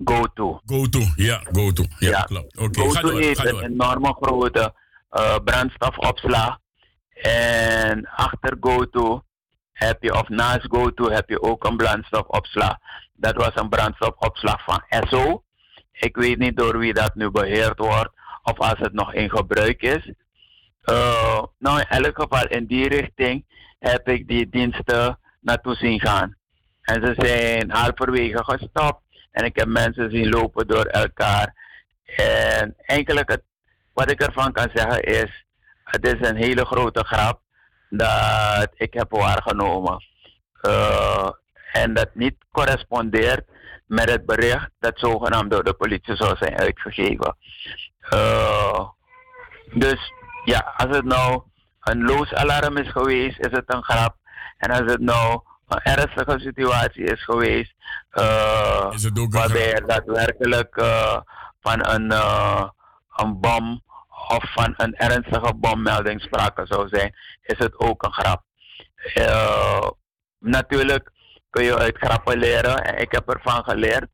GoTo. 0.06 0.62
Go-to, 0.66 1.00
ja, 1.16 1.42
go-to. 1.52 1.84
Ja, 2.00 2.10
Ja. 2.10 2.22
klopt. 2.22 2.58
Ga 2.58 2.68
GoTo 2.84 3.18
heeft 3.18 3.46
een 3.46 3.64
enorme 3.64 4.14
grote 4.22 4.74
eh, 5.10 5.36
brandstofopslag. 5.44 6.58
En 7.22 8.08
achter 8.10 8.58
GoTo 8.60 9.24
heb 9.72 10.04
je, 10.04 10.14
of 10.14 10.30
naast 10.30 10.68
GoTo 10.70 11.10
heb 11.10 11.30
je 11.30 11.42
ook 11.42 11.64
een 11.66 11.78
brandstofopslag. 11.78 12.78
Dat 13.14 13.36
was 13.36 13.52
een 13.56 13.70
brandstofopslag 13.70 14.64
van 14.64 14.84
Esso. 14.90 15.44
Ik 15.92 16.16
weet 16.16 16.38
niet 16.38 16.58
door 16.58 16.78
wie 16.78 16.94
dat 16.94 17.16
nu 17.16 17.32
beheerd 17.32 17.80
wordt 17.80 18.10
of 18.44 18.58
als 18.60 18.80
het 18.80 18.94
nog 18.94 19.14
in 19.14 19.30
gebruik 19.30 19.82
is. 19.82 20.12
Eh, 20.82 21.44
nou, 21.60 21.80
in 21.80 21.86
elk 22.04 22.22
geval 22.22 22.46
in 22.48 22.66
die 22.66 22.88
richting 22.88 23.46
heb 23.80 24.08
ik 24.08 24.28
die 24.28 24.50
diensten 24.50 25.20
naartoe 25.42 25.76
zien 25.76 26.00
gaan. 26.00 26.36
En 26.82 27.06
ze 27.06 27.14
zijn 27.18 27.72
halverwege 27.72 28.44
gestopt. 28.44 29.02
En 29.32 29.46
ik 29.46 29.56
heb 29.56 29.68
mensen 29.68 30.12
zien 30.12 30.30
lopen 30.30 30.68
door 30.68 30.86
elkaar. 30.86 31.54
En 32.16 32.76
eigenlijk, 32.78 33.30
het, 33.30 33.44
wat 33.94 34.12
ik 34.12 34.22
ervan 34.22 34.52
kan 34.52 34.70
zeggen 34.74 35.04
is, 35.04 35.46
het 35.84 36.08
is 36.08 36.28
een 36.28 36.36
hele 36.36 36.66
grote 36.66 37.04
grap 37.04 37.42
dat 37.90 38.70
ik 38.74 38.94
heb 38.94 39.12
waargenomen. 39.12 40.04
Eh, 40.62 41.30
en 41.72 41.94
dat 41.94 42.10
niet 42.14 42.36
correspondeert 42.52 43.46
met 43.86 44.10
het 44.10 44.26
bericht 44.26 44.70
dat 44.80 45.00
zogenaamd 45.00 45.52
door 45.52 45.64
de 45.64 45.74
politie 45.74 46.16
zou 46.16 46.36
zijn 46.38 46.60
uitgegeven. 46.60 47.36
Eh, 48.00 48.90
dus 49.74 50.12
ja, 50.46 50.74
als 50.78 50.96
het 50.96 51.06
nou 51.06 51.42
een 51.80 52.04
loos 52.04 52.34
alarm 52.34 52.78
is 52.78 52.92
geweest, 52.92 53.40
is 53.40 53.52
het 53.52 53.74
een 53.74 53.84
grap. 53.84 54.16
En 54.58 54.72
als 54.72 54.92
het 54.92 55.00
nou 55.00 55.42
een 55.70 55.82
ernstige 55.82 56.40
situatie 56.40 57.04
is 57.04 57.24
geweest, 57.24 57.74
eh, 58.10 58.92
waarbij 59.30 59.74
er 59.74 59.88
daadwerkelijk 59.88 60.76
eh, 60.76 61.18
van 61.62 61.88
een, 61.88 62.12
eh, 62.12 62.68
een 63.16 63.40
bom 63.40 63.82
of 64.28 64.54
van 64.54 64.74
een 64.78 64.96
ernstige 64.96 65.54
bommelding 65.56 66.22
sprake 66.22 66.66
zou 66.66 66.88
zijn, 66.88 67.16
is 67.42 67.58
het 67.58 67.80
ook 67.80 68.04
een 68.04 68.14
grap. 68.14 68.44
Natuurlijk 70.40 71.12
kun 71.50 71.64
je 71.64 71.78
uit 71.78 71.98
grappen 71.98 72.38
leren 72.38 72.78
en 72.78 73.02
ik 73.02 73.12
heb 73.12 73.30
ervan 73.30 73.64
geleerd 73.64 74.08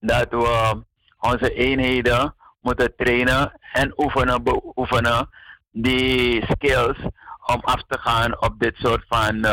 dat 0.00 0.26
we 0.30 0.84
onze 1.20 1.54
eenheden 1.54 2.34
moeten 2.60 2.96
trainen 2.96 3.58
en 3.72 3.92
oefenen, 3.96 4.42
beoefenen 4.42 5.28
die 5.70 6.44
skills 6.50 6.98
om 7.46 7.60
af 7.60 7.82
te 7.88 7.98
gaan 7.98 8.42
op 8.42 8.54
dit 8.58 8.76
soort 8.76 9.04
van 9.08 9.46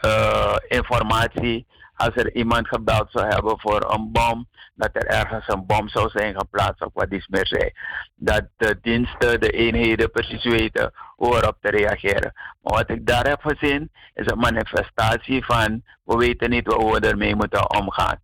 eh, 0.00 0.56
informatie. 0.68 1.66
Als 1.94 2.14
er 2.14 2.34
iemand 2.34 2.68
gebeld 2.68 3.10
zou 3.10 3.26
hebben 3.26 3.60
voor 3.60 3.92
een 3.92 4.12
bom, 4.12 4.48
dat 4.74 4.90
er 4.92 5.06
ergens 5.06 5.48
een 5.48 5.66
bom 5.66 5.88
zou 5.88 6.08
zijn 6.08 6.38
geplaatst 6.38 6.84
of 6.84 6.90
wat 6.92 7.12
iets 7.12 7.28
meer 7.28 7.46
zei. 7.46 7.70
Dat 8.14 8.42
de 8.56 8.78
diensten, 8.82 9.40
de 9.40 9.50
eenheden 9.50 10.10
precies 10.10 10.44
weten 10.44 10.92
hoe 11.16 11.36
erop 11.36 11.56
te 11.60 11.70
reageren. 11.70 12.32
Maar 12.62 12.74
wat 12.74 12.90
ik 12.90 13.06
daar 13.06 13.28
heb 13.28 13.40
gezien 13.40 13.90
is 14.14 14.26
een 14.26 14.38
manifestatie 14.38 15.44
van 15.44 15.82
we 16.04 16.16
weten 16.16 16.50
niet 16.50 16.66
hoe 16.66 16.92
we 16.92 17.08
ermee 17.08 17.34
moeten 17.34 17.76
omgaan. 17.76 18.20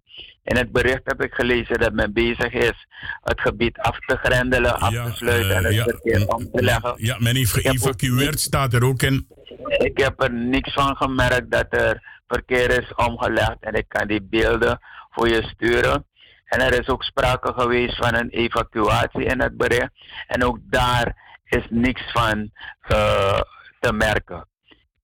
In 0.47 0.57
het 0.57 0.73
bericht 0.73 1.01
heb 1.05 1.23
ik 1.23 1.35
gelezen 1.35 1.79
dat 1.79 1.93
men 1.93 2.13
bezig 2.13 2.53
is 2.53 2.87
het 3.23 3.41
gebied 3.41 3.79
af 3.79 3.99
te 3.99 4.17
grendelen, 4.17 4.79
af 4.79 4.91
te 4.91 5.11
sluiten 5.15 5.57
en 5.57 5.65
het 5.65 5.75
ja, 5.75 5.85
verkeer 5.85 6.27
om 6.27 6.51
te 6.53 6.63
leggen. 6.63 6.95
Ja, 6.97 7.17
men 7.19 7.37
heeft 7.37 7.53
geëvacueerd, 7.53 8.41
staat 8.41 8.73
er 8.73 8.85
ook 8.85 9.03
in. 9.03 9.27
ik 9.67 9.99
heb 9.99 10.23
er 10.23 10.33
niks 10.33 10.73
van 10.73 10.97
gemerkt 10.97 11.51
dat 11.51 11.67
er 11.69 12.03
verkeer 12.27 12.83
is 12.83 12.95
omgelegd 12.95 13.57
en 13.61 13.75
ik 13.75 13.85
kan 13.89 14.07
die 14.07 14.23
beelden 14.23 14.81
voor 15.11 15.29
je 15.29 15.43
sturen. 15.43 16.07
En 16.45 16.61
er 16.61 16.81
is 16.81 16.89
ook 16.89 17.03
sprake 17.03 17.53
geweest 17.57 17.97
van 17.97 18.15
een 18.15 18.29
evacuatie 18.29 19.25
in 19.25 19.41
het 19.41 19.57
bericht. 19.57 19.91
En 20.27 20.45
ook 20.45 20.59
daar 20.63 21.17
is 21.45 21.67
niks 21.71 22.03
van 22.13 22.51
eh, 22.81 23.41
te 23.81 23.93
merken. 23.93 24.49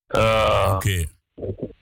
Eh, 0.07 0.77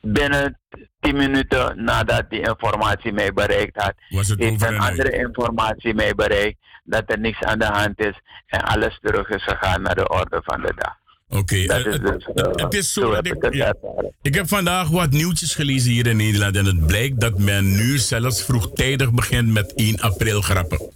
Binnen 0.02 0.60
10 1.00 1.16
minuten 1.16 1.84
nadat 1.84 2.30
die 2.30 2.40
informatie 2.40 3.14
mij 3.14 3.34
bereikt 3.34 3.82
had, 3.82 3.94
Was 4.10 4.28
het 4.28 4.40
heeft 4.40 4.62
een 4.62 4.80
andere 4.80 5.12
informatie 5.12 5.94
mij 5.94 6.16
bereikt 6.16 6.58
dat 6.84 7.04
er 7.06 7.20
niks 7.20 7.42
aan 7.42 7.60
de 7.60 7.66
hand 7.66 8.00
is 8.00 8.22
en 8.48 8.62
alles 8.62 9.00
terug 9.02 9.30
is 9.30 9.44
gegaan 9.44 9.82
naar 9.82 9.96
de 9.96 10.10
orde 10.10 10.42
van 10.44 10.62
de 10.62 10.74
dag. 10.76 11.00
Oké, 11.40 11.56
eh, 11.56 11.84
dus, 11.84 12.26
eh, 12.34 12.46
het 12.54 12.74
is 12.74 12.94
zo, 12.94 13.14
ik, 13.14 13.54
ja. 13.54 13.74
heb 14.22 14.48
vandaag 14.48 14.90
wat 14.90 15.10
nieuwtjes 15.10 15.56
gelezen 15.56 15.92
hier 15.92 16.08
in 16.08 16.18
Nederland 16.18 16.56
en 16.56 16.66
het 16.66 16.86
blijkt 16.86 17.22
dat 17.22 17.40
men 17.40 17.76
nu 17.76 17.98
zelfs 17.98 18.44
vroegtijdig 18.44 19.12
begint 19.12 19.54
met 19.54 19.74
1 19.76 20.00
april 20.00 20.42
grappen. 20.42 20.90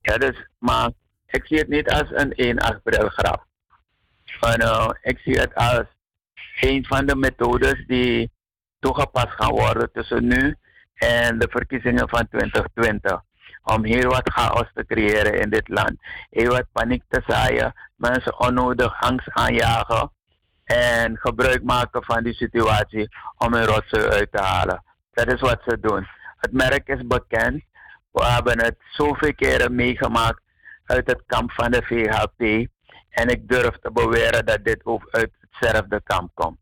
Ja, 0.00 0.18
dus, 0.18 0.46
maar 0.58 0.90
ik 1.26 1.44
zie 1.46 1.58
het 1.58 1.68
niet 1.68 1.90
als 1.90 2.08
een 2.10 2.32
1 2.36 2.58
april 2.58 3.08
grap. 3.08 3.46
En, 4.40 4.60
eh, 4.60 4.88
ik 5.02 5.18
zie 5.18 5.38
het 5.38 5.54
als 5.54 5.84
een 6.60 6.84
van 6.84 7.06
de 7.06 7.16
methodes 7.16 7.84
die 7.86 8.30
toegepast 8.78 9.30
gaan 9.30 9.50
worden 9.50 9.92
tussen 9.92 10.26
nu 10.26 10.56
en 10.94 11.38
de 11.38 11.48
verkiezingen 11.50 12.08
van 12.08 12.28
2020. 12.28 13.22
Om 13.62 13.84
hier 13.84 14.08
wat 14.08 14.32
chaos 14.32 14.70
te 14.74 14.84
creëren 14.86 15.40
in 15.40 15.50
dit 15.50 15.68
land. 15.68 15.92
Hier 16.30 16.48
wat 16.48 16.72
paniek 16.72 17.02
te 17.08 17.22
zaaien, 17.26 17.72
mensen 17.96 18.40
onnodig 18.40 19.00
angst 19.00 19.30
aanjagen. 19.30 20.10
En 20.64 21.18
gebruik 21.18 21.62
maken 21.62 22.04
van 22.04 22.22
die 22.22 22.34
situatie 22.34 23.08
om 23.36 23.54
hun 23.54 23.64
rotzooi 23.64 24.06
uit 24.06 24.32
te 24.32 24.42
halen. 24.42 24.84
Dat 25.12 25.32
is 25.32 25.40
wat 25.40 25.60
ze 25.66 25.80
doen. 25.80 26.06
Het 26.36 26.52
merk 26.52 26.88
is 26.88 27.06
bekend. 27.06 27.62
We 28.12 28.24
hebben 28.24 28.64
het 28.64 28.76
zoveel 28.90 29.34
keren 29.34 29.74
meegemaakt 29.74 30.40
uit 30.84 31.06
het 31.06 31.22
kamp 31.26 31.52
van 31.52 31.70
de 31.70 31.82
VHP. 31.82 32.68
En 33.10 33.28
ik 33.28 33.48
durf 33.48 33.78
te 33.78 33.92
beweren 33.92 34.46
dat 34.46 34.64
dit 34.64 34.84
ook 34.84 35.08
uit 35.10 35.37
hetzelfde 35.58 36.00
kamp 36.04 36.30
komt. 36.34 36.58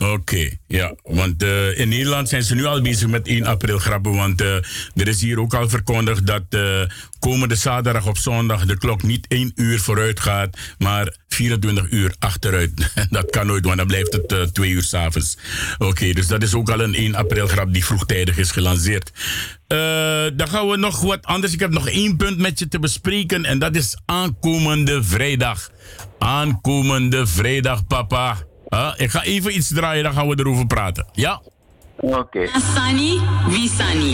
Oké, 0.00 0.50
ja. 0.66 0.94
Want 1.02 1.42
uh, 1.42 1.78
in 1.78 1.88
Nederland 1.88 2.28
zijn 2.28 2.42
ze 2.42 2.54
nu 2.54 2.64
al 2.64 2.82
bezig 2.82 3.08
met 3.08 3.26
1 3.26 3.46
april 3.46 3.78
grappen. 3.78 4.14
Want 4.14 4.42
uh, 4.42 4.54
er 4.94 5.08
is 5.08 5.20
hier 5.20 5.40
ook 5.40 5.54
al 5.54 5.68
verkondigd 5.68 6.26
dat 6.26 6.42
uh, 6.50 6.82
komende 7.18 7.54
zaterdag 7.54 8.06
op 8.06 8.18
zondag 8.18 8.64
de 8.64 8.78
klok 8.78 9.02
niet 9.02 9.26
1 9.28 9.52
uur 9.54 9.80
vooruit 9.80 10.20
gaat, 10.20 10.56
maar 10.78 11.16
24 11.28 11.90
uur 11.90 12.14
achteruit. 12.18 12.92
dat 13.10 13.30
kan 13.30 13.46
nooit, 13.46 13.64
want 13.64 13.76
dan 13.76 13.86
blijft 13.86 14.12
het 14.12 14.54
2 14.54 14.70
uur 14.70 14.82
s'avonds. 14.82 15.38
Oké, 15.78 16.12
dus 16.12 16.26
dat 16.26 16.42
is 16.42 16.54
ook 16.54 16.70
al 16.70 16.80
een 16.80 16.94
1 16.94 17.14
april 17.14 17.46
grap 17.46 17.72
die 17.72 17.84
vroegtijdig 17.84 18.38
is 18.38 18.50
gelanceerd. 18.50 19.12
dan 20.36 20.48
gaan 20.48 20.68
we 20.68 20.76
nog 20.76 21.00
wat 21.00 21.24
anders. 21.24 21.52
Ik 21.52 21.60
heb 21.60 21.70
nog 21.70 21.88
één 21.88 22.16
punt 22.16 22.38
met 22.38 22.58
je 22.58 22.68
te 22.68 22.78
bespreken 22.78 23.44
en 23.44 23.58
dat 23.58 23.76
is 23.76 23.96
aankomende 24.04 25.02
vrijdag. 25.02 25.70
Aankomende 26.20 27.26
vrijdag, 27.26 27.86
papa. 27.86 28.36
Uh, 28.68 28.92
ik 28.96 29.10
ga 29.10 29.22
even 29.22 29.56
iets 29.56 29.68
draaien, 29.68 30.04
dan 30.04 30.12
gaan 30.12 30.28
we 30.28 30.38
erover 30.38 30.66
praten. 30.66 31.06
Ja? 31.12 31.40
Oké. 31.96 32.16
Okay. 32.16 32.48
Asani. 32.52 33.20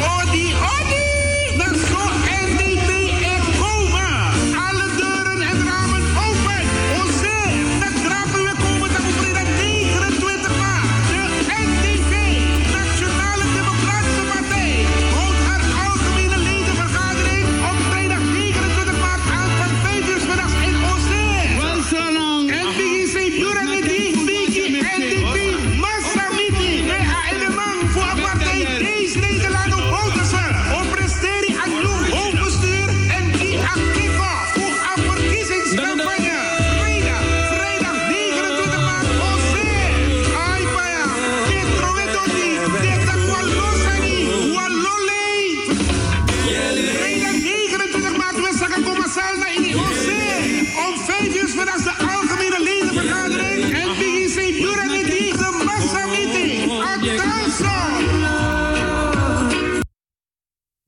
Odi, 0.02 0.54
odi! 0.54 1.05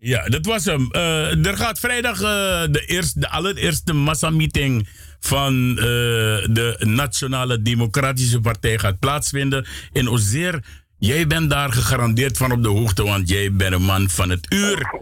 Ja, 0.08 0.22
dat 0.24 0.46
was 0.46 0.64
hem. 0.64 0.88
Eh, 0.90 1.46
er 1.46 1.56
gaat 1.56 1.78
vrijdag 1.78 2.16
eh, 2.16 2.20
de, 2.70 2.82
eerste, 2.86 3.20
de 3.20 3.28
allereerste 3.28 3.92
massameeting 3.92 4.88
van 5.20 5.70
eh, 5.70 5.84
de 6.50 6.76
Nationale 6.78 7.62
Democratische 7.62 8.40
Partij 8.40 8.78
gaat 8.78 8.98
plaatsvinden 8.98 9.66
in 9.92 10.08
Ozeer. 10.08 10.64
Jij 10.98 11.26
bent 11.26 11.50
daar 11.50 11.72
gegarandeerd 11.72 12.36
van 12.36 12.52
op 12.52 12.62
de 12.62 12.68
hoogte, 12.68 13.04
want 13.04 13.28
jij 13.28 13.52
bent 13.52 13.74
een 13.74 13.82
man 13.82 14.08
van 14.08 14.30
het 14.30 14.52
uur. 14.52 15.00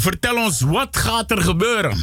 Vertel 0.00 0.36
ons, 0.36 0.60
wat 0.60 0.96
gaat 0.96 1.30
er 1.30 1.42
gebeuren? 1.42 1.96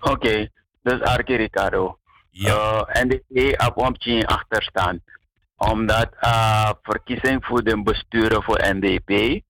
Oké, 0.00 0.48
dus 0.82 1.00
Arke 1.00 1.36
Ricardo. 1.36 1.98
Ja. 2.30 2.88
NDP 2.92 3.62
op 3.66 3.76
omtje 3.76 4.26
achterstaan. 4.26 5.00
Omdat 5.56 6.08
verkiezing 6.82 7.44
voor 7.44 7.64
de 7.64 7.82
besturen 7.82 8.42
voor 8.42 8.60
NDP, 8.74 9.42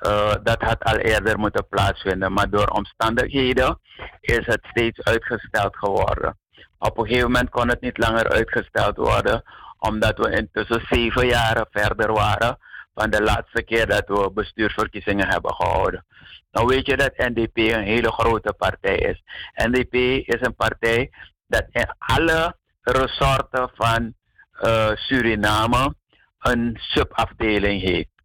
uh, 0.00 0.34
dat 0.42 0.62
had 0.62 0.84
al 0.84 0.96
eerder 0.96 1.38
moeten 1.38 1.68
plaatsvinden. 1.68 2.32
Maar 2.32 2.50
door 2.50 2.66
omstandigheden 2.66 3.80
is 4.20 4.46
het 4.46 4.66
steeds 4.70 5.02
uitgesteld 5.02 5.76
geworden. 5.76 6.38
Op 6.78 6.98
een 6.98 7.06
gegeven 7.06 7.30
moment 7.30 7.50
kon 7.50 7.68
het 7.68 7.80
niet 7.80 7.98
langer 7.98 8.28
uitgesteld 8.28 8.96
worden, 8.96 9.42
omdat 9.78 10.18
we 10.18 10.30
intussen 10.30 10.86
zeven 10.88 11.26
jaren 11.26 11.66
verder 11.70 12.12
waren 12.12 12.58
van 12.94 13.10
de 13.10 13.22
laatste 13.22 13.62
keer 13.62 13.86
dat 13.86 14.04
we 14.06 14.30
bestuursverkiezingen 14.34 15.28
hebben 15.28 15.54
gehouden. 15.54 16.04
Nou 16.50 16.66
weet 16.66 16.86
je 16.86 16.96
dat 16.96 17.16
NDP 17.16 17.56
een 17.56 17.84
hele 17.84 18.12
grote 18.12 18.52
partij 18.52 18.96
is. 18.96 19.22
NDP 19.54 19.94
is 20.26 20.40
een 20.40 20.54
partij 20.54 21.10
dat 21.46 21.66
in 21.70 21.94
alle 21.98 22.56
resorten 22.82 23.70
van 23.74 24.14
uh, 24.62 24.90
Suriname 24.94 25.94
een 26.38 26.76
subafdeling 26.80 27.82
heeft. 27.82 28.17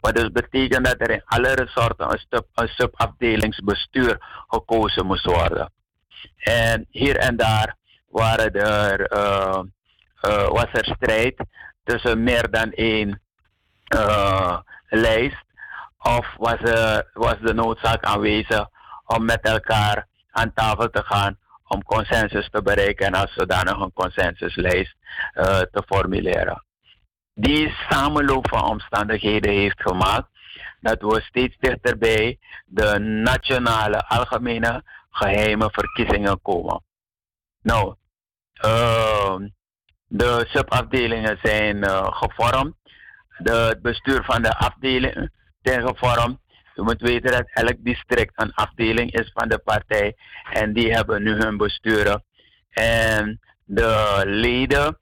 Wat 0.00 0.14
dus 0.14 0.30
betekent 0.30 0.84
dat 0.84 1.00
er 1.00 1.10
in 1.10 1.22
alle 1.24 1.54
resorten 1.54 2.12
een, 2.12 2.24
sub, 2.28 2.46
een 2.54 2.68
subafdelingsbestuur 2.68 4.16
gekozen 4.48 5.06
moest 5.06 5.24
worden. 5.24 5.72
En 6.36 6.86
hier 6.90 7.16
en 7.16 7.36
daar 7.36 7.76
waren 8.08 8.52
er, 8.52 9.12
uh, 9.12 9.60
uh, 10.22 10.48
was 10.48 10.66
er 10.72 10.84
strijd 10.84 11.44
tussen 11.84 12.22
meer 12.22 12.50
dan 12.50 12.72
één 12.72 13.20
uh, 13.94 14.58
lijst. 14.88 15.44
Of 15.98 16.34
was, 16.36 16.60
was 17.12 17.36
de 17.40 17.54
noodzaak 17.54 18.04
aanwezig 18.04 18.66
om 19.06 19.24
met 19.24 19.40
elkaar 19.40 20.06
aan 20.30 20.52
tafel 20.54 20.90
te 20.90 21.02
gaan 21.04 21.38
om 21.66 21.82
consensus 21.82 22.48
te 22.50 22.62
bereiken 22.62 23.06
en 23.06 23.14
als 23.14 23.32
zodanig 23.32 23.78
een 23.78 23.92
consensuslijst 23.92 24.94
te 25.70 25.82
formuleren. 25.86 26.62
Die 27.40 27.74
samenloop 27.88 28.48
van 28.48 28.62
omstandigheden 28.62 29.52
heeft 29.52 29.82
gemaakt 29.82 30.28
dat 30.80 31.00
we 31.00 31.20
steeds 31.20 31.56
dichterbij 31.58 32.38
de 32.66 32.98
nationale 32.98 34.06
algemene 34.06 34.82
geheime 35.10 35.68
verkiezingen 35.72 36.42
komen. 36.42 36.82
Nou, 37.62 37.94
uh, 38.64 39.36
de 40.06 40.44
subafdelingen 40.48 41.38
zijn 41.42 41.76
uh, 41.76 42.06
gevormd. 42.10 42.74
De, 43.38 43.52
het 43.52 43.82
bestuur 43.82 44.24
van 44.24 44.42
de 44.42 44.56
afdelingen 44.56 45.32
zijn 45.62 45.86
gevormd. 45.86 46.38
Je 46.74 46.82
moet 46.82 47.00
weten 47.00 47.30
dat 47.30 47.50
elk 47.52 47.76
district 47.78 48.32
een 48.34 48.54
afdeling 48.54 49.12
is 49.12 49.30
van 49.34 49.48
de 49.48 49.58
partij. 49.58 50.16
En 50.52 50.72
die 50.72 50.92
hebben 50.92 51.22
nu 51.22 51.32
hun 51.32 51.56
besturen. 51.56 52.24
En 52.70 53.40
de 53.64 54.22
leden 54.24 54.98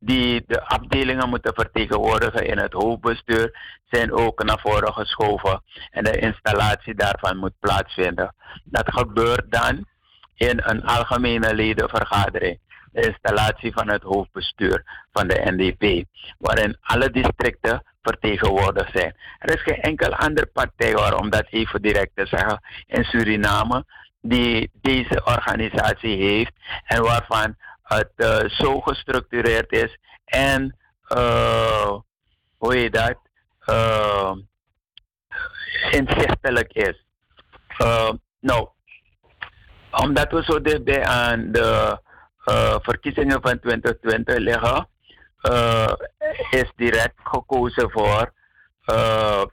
die 0.00 0.44
de 0.46 0.64
afdelingen 0.64 1.28
moeten 1.28 1.54
vertegenwoordigen 1.54 2.46
in 2.46 2.58
het 2.58 2.72
hoofdbestuur 2.72 3.58
zijn 3.90 4.12
ook 4.12 4.44
naar 4.44 4.60
voren 4.60 4.92
geschoven. 4.92 5.62
En 5.90 6.04
de 6.04 6.18
installatie 6.18 6.94
daarvan 6.94 7.36
moet 7.36 7.58
plaatsvinden. 7.60 8.34
Dat 8.64 8.92
gebeurt 8.92 9.50
dan 9.50 9.86
in 10.34 10.60
een 10.62 10.84
algemene 10.84 11.54
ledenvergadering. 11.54 12.58
De 12.92 13.06
installatie 13.06 13.72
van 13.72 13.88
het 13.88 14.02
hoofdbestuur 14.02 14.84
van 15.12 15.28
de 15.28 15.40
NDP. 15.44 16.04
Waarin 16.38 16.76
alle 16.80 17.10
districten 17.10 17.82
vertegenwoordigd 18.02 18.90
zijn. 18.92 19.16
Er 19.38 19.54
is 19.54 19.62
geen 19.62 19.80
enkel 19.80 20.14
andere 20.14 20.46
partij, 20.46 20.92
hoor, 20.92 21.12
om 21.12 21.30
dat 21.30 21.46
even 21.50 21.82
direct 21.82 22.10
te 22.14 22.26
zeggen, 22.26 22.60
in 22.86 23.04
Suriname, 23.04 23.84
die 24.22 24.70
deze 24.80 25.22
organisatie 25.24 26.16
heeft 26.16 26.52
en 26.84 27.02
waarvan 27.02 27.56
het 27.94 28.12
uh, 28.16 28.48
zo 28.48 28.80
gestructureerd 28.80 29.72
is 29.72 29.98
en, 30.24 30.76
uh, 31.16 31.98
hoe 32.56 32.74
heet 32.74 32.92
dat, 32.92 33.18
uh, 33.70 34.32
inzichtelijk 35.90 36.72
is. 36.72 37.04
nou, 38.40 38.68
omdat 39.90 40.30
we 40.30 40.42
zo 40.42 40.60
dichtbij 40.60 41.04
aan 41.04 41.52
de 41.52 41.98
verkiezingen 42.82 43.42
van 43.42 43.60
2020 43.60 44.36
liggen, 44.36 44.88
is 46.50 46.72
direct 46.76 47.14
gekozen 47.22 47.90
voor 47.90 48.32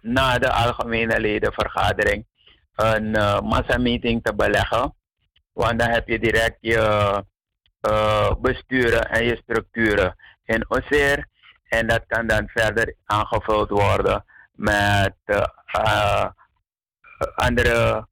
na 0.02 0.38
de 0.38 0.52
algemene 0.52 1.20
ledenvergadering 1.20 2.26
een 2.76 3.12
massameeting 3.44 4.24
te 4.24 4.36
beleggen. 4.36 4.96
Want 5.54 5.80
dan 5.80 5.90
heb 5.90 6.08
je 6.08 6.20
direct 6.20 6.58
je 6.60 7.24
besturen 8.42 9.10
en 9.10 9.26
je 9.26 9.40
structuren 9.44 10.16
in 10.46 10.66
OSER. 10.68 11.28
En 11.68 11.88
dat 11.88 12.04
kan 12.08 12.28
dan 12.28 12.48
verder 12.48 12.94
aangevuld 13.06 13.70
worden 13.70 14.26
met 14.52 15.16
andere 17.36 18.08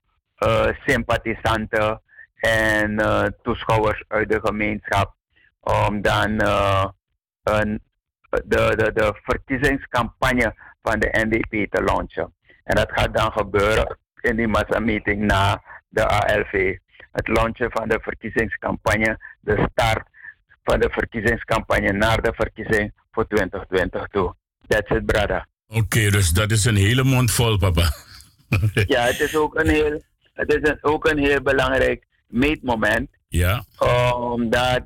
sympathisanten 0.86 2.02
en 2.36 2.98
toeschouwers 3.42 4.04
uit 4.08 4.30
de 4.30 4.40
gemeenschap 4.44 5.16
om 5.66 6.02
dan 6.02 6.40
eh, 6.40 6.86
een, 7.44 7.82
de, 8.30 8.74
de, 8.76 8.92
de 8.94 9.20
verkiezingscampagne 9.24 10.56
van 10.82 11.00
de 11.00 11.10
NDP 11.12 11.72
te 11.72 11.84
launchen. 11.84 12.34
En 12.64 12.76
dat 12.76 12.92
gaat 12.92 13.14
dan 13.14 13.32
gebeuren 13.32 13.98
in 14.22 14.36
die 14.36 14.48
massameeting 14.48 15.22
na 15.22 15.62
de 15.88 16.08
ALV. 16.08 16.78
Het 17.16 17.28
launchen 17.28 17.72
van 17.72 17.88
de 17.88 18.00
verkiezingscampagne, 18.02 19.20
de 19.40 19.68
start 19.72 20.08
van 20.64 20.80
de 20.80 20.90
verkiezingscampagne 20.92 21.92
naar 21.92 22.22
de 22.22 22.34
verkiezing 22.36 22.94
voor 23.12 23.28
2020 23.28 24.08
toe. 24.08 24.36
That's 24.68 24.90
it, 24.90 25.06
brother. 25.06 25.46
Oké, 25.68 26.10
dus 26.10 26.30
dat 26.30 26.52
is 26.52 26.66
een 26.66 26.76
hele 26.76 27.04
mond 27.04 27.32
vol, 27.32 27.58
papa. 27.58 27.92
ja, 28.94 29.02
het 29.02 29.20
is 29.20 29.36
ook 29.36 29.60
een 29.60 29.70
heel, 29.70 30.02
het 30.34 30.54
is 30.54 30.70
een, 30.70 30.78
ook 30.82 31.10
een 31.10 31.18
heel 31.18 31.42
belangrijk 31.42 32.06
meetmoment. 32.28 33.10
Ja. 33.28 33.64
Omdat 34.14 34.84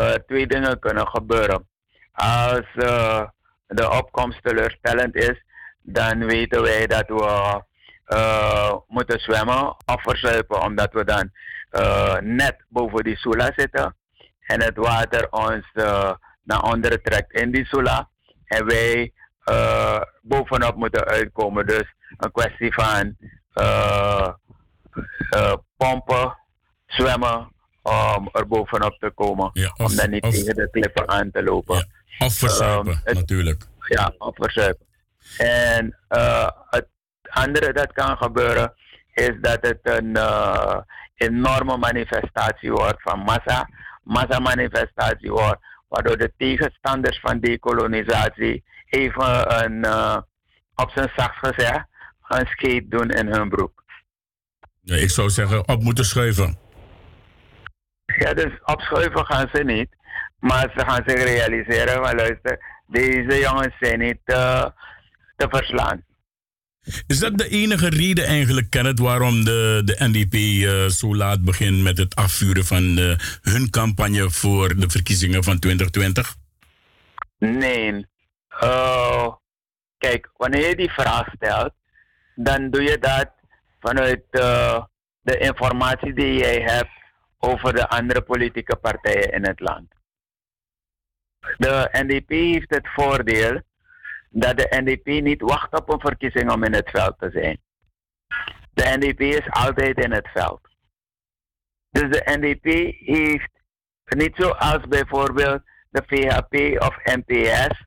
uh, 0.00 0.12
twee 0.26 0.46
dingen 0.46 0.78
kunnen 0.78 1.08
gebeuren. 1.08 1.68
Als 2.12 2.66
uh, 2.74 3.24
de 3.66 3.90
opkomst 3.90 4.42
teleurstellend 4.42 5.14
is, 5.14 5.42
dan 5.82 6.26
weten 6.26 6.62
wij 6.62 6.86
dat 6.86 7.08
we 7.08 7.62
uh, 8.08 8.72
moeten 8.86 9.20
zwemmen 9.20 9.68
of 9.68 10.02
verzuipen, 10.02 10.62
omdat 10.62 10.92
we 10.92 11.04
dan 11.04 11.30
net 12.20 12.56
boven 12.68 13.04
die 13.04 13.16
Sula 13.16 13.52
zitten 13.56 13.96
en 14.40 14.62
het 14.62 14.76
water 14.76 15.26
ons 15.30 15.70
naar 16.42 16.62
onderen 16.62 17.02
trekt 17.02 17.32
in 17.32 17.50
die 17.50 17.64
Sula 17.64 18.08
en 18.44 18.66
wij 18.66 19.12
bovenop 20.22 20.76
moeten 20.76 21.04
uitkomen. 21.04 21.66
Dus 21.66 21.94
een 22.16 22.32
kwestie 22.32 22.74
van 22.74 23.16
pompen, 25.76 26.38
zwemmen 26.86 27.54
om 27.82 28.28
er 28.32 28.46
bovenop 28.46 28.98
te 28.98 29.10
komen. 29.14 29.50
om 29.76 29.96
dan 29.96 30.10
niet 30.10 30.22
tegen 30.22 30.54
de 30.54 30.68
klippen 30.70 31.08
aan 31.08 31.30
te 31.30 31.42
lopen. 31.42 31.76
Ja. 31.76 32.26
Of 32.26 32.34
verzuipen, 32.34 33.00
um, 33.04 33.14
natuurlijk. 33.14 33.66
Ja, 33.88 34.14
of 34.18 34.34
verzuipen. 34.34 34.86
En 35.38 35.96
uh, 36.08 36.48
het 36.70 36.88
andere 37.22 37.72
dat 37.72 37.92
kan 37.92 38.16
gebeuren 38.16 38.74
is 39.14 39.32
dat 39.40 39.58
het 39.60 39.78
een 39.82 40.16
uh, 40.16 40.78
enorme 41.16 41.76
manifestatie 41.76 42.72
wordt 42.72 43.02
van 43.02 43.18
massa. 43.18 43.68
Massa-manifestatie 44.02 45.30
wordt, 45.30 45.58
waardoor 45.88 46.16
de 46.16 46.32
tegenstanders 46.36 47.20
van 47.20 47.40
dekolonisatie 47.40 48.64
even 48.88 49.64
een, 49.64 49.84
uh, 49.84 50.16
op 50.74 50.90
zijn 50.90 51.10
zacht 51.16 51.36
gezegd, 51.38 51.86
een 52.28 52.46
scheet 52.46 52.90
doen 52.90 53.10
in 53.10 53.26
hun 53.26 53.48
broek. 53.48 53.84
Ja, 54.80 54.96
ik 54.96 55.10
zou 55.10 55.30
zeggen, 55.30 55.68
op 55.68 55.82
moeten 55.82 56.04
schuiven. 56.04 56.58
Ja, 58.06 58.34
dus 58.34 58.52
opschuiven 58.64 59.26
gaan 59.26 59.48
ze 59.52 59.62
niet. 59.64 59.88
Maar 60.38 60.72
ze 60.76 60.84
gaan 60.86 61.02
zich 61.06 61.24
realiseren 61.24 62.04
van 62.04 62.14
luister, 62.14 62.58
deze 62.86 63.38
jongens 63.40 63.76
zijn 63.80 63.98
niet 63.98 64.20
uh, 64.24 64.64
te 65.36 65.46
verslaan. 65.48 66.04
Is 67.06 67.18
dat 67.18 67.38
de 67.38 67.48
enige 67.48 67.88
reden 67.88 68.24
eigenlijk, 68.24 68.70
Kenneth, 68.70 68.98
waarom 68.98 69.44
de, 69.44 69.82
de 69.84 69.96
NDP 69.98 70.34
uh, 70.34 70.86
zo 70.86 71.16
laat 71.16 71.44
begint 71.44 71.82
met 71.82 71.98
het 71.98 72.14
afvuren 72.14 72.64
van 72.64 72.98
uh, 72.98 73.18
hun 73.42 73.70
campagne 73.70 74.30
voor 74.30 74.76
de 74.76 74.90
verkiezingen 74.90 75.44
van 75.44 75.58
2020? 75.58 76.34
Nee. 77.38 78.06
kijk, 79.98 80.30
wanneer 80.36 80.68
je 80.68 80.76
die 80.76 80.90
vraag 80.90 81.28
stelt, 81.34 81.72
dan 82.34 82.70
doe 82.70 82.82
je 82.82 82.98
dat 82.98 83.30
vanuit 83.80 84.22
de 85.20 85.38
informatie 85.38 86.12
die 86.12 86.38
jij 86.38 86.60
hebt 86.60 86.90
over 87.38 87.74
de 87.74 87.88
andere 87.88 88.20
politieke 88.20 88.76
partijen 88.76 89.32
in 89.32 89.46
het 89.46 89.60
land. 89.60 89.88
De 91.56 91.88
NDP 91.92 92.28
heeft 92.28 92.70
het 92.70 92.88
voordeel 92.94 93.60
dat 94.30 94.58
de 94.58 94.66
NDP 94.70 95.22
niet 95.22 95.40
wacht 95.40 95.72
op 95.72 95.92
een 95.92 96.00
verkiezing 96.00 96.52
om 96.52 96.64
in 96.64 96.74
het 96.74 96.90
veld 96.90 97.18
te 97.18 97.30
zijn. 97.30 97.60
De 98.72 98.96
NDP 98.98 99.20
is 99.20 99.50
altijd 99.50 100.04
in 100.04 100.12
het 100.12 100.28
veld. 100.28 100.60
Dus 101.90 102.10
de 102.10 102.38
NDP 102.38 102.94
heeft 103.06 103.50
niet 104.04 104.34
zoals 104.36 104.80
bijvoorbeeld 104.88 105.62
de 105.90 106.02
VHP 106.06 106.82
of 106.82 106.96
NPS, 107.04 107.84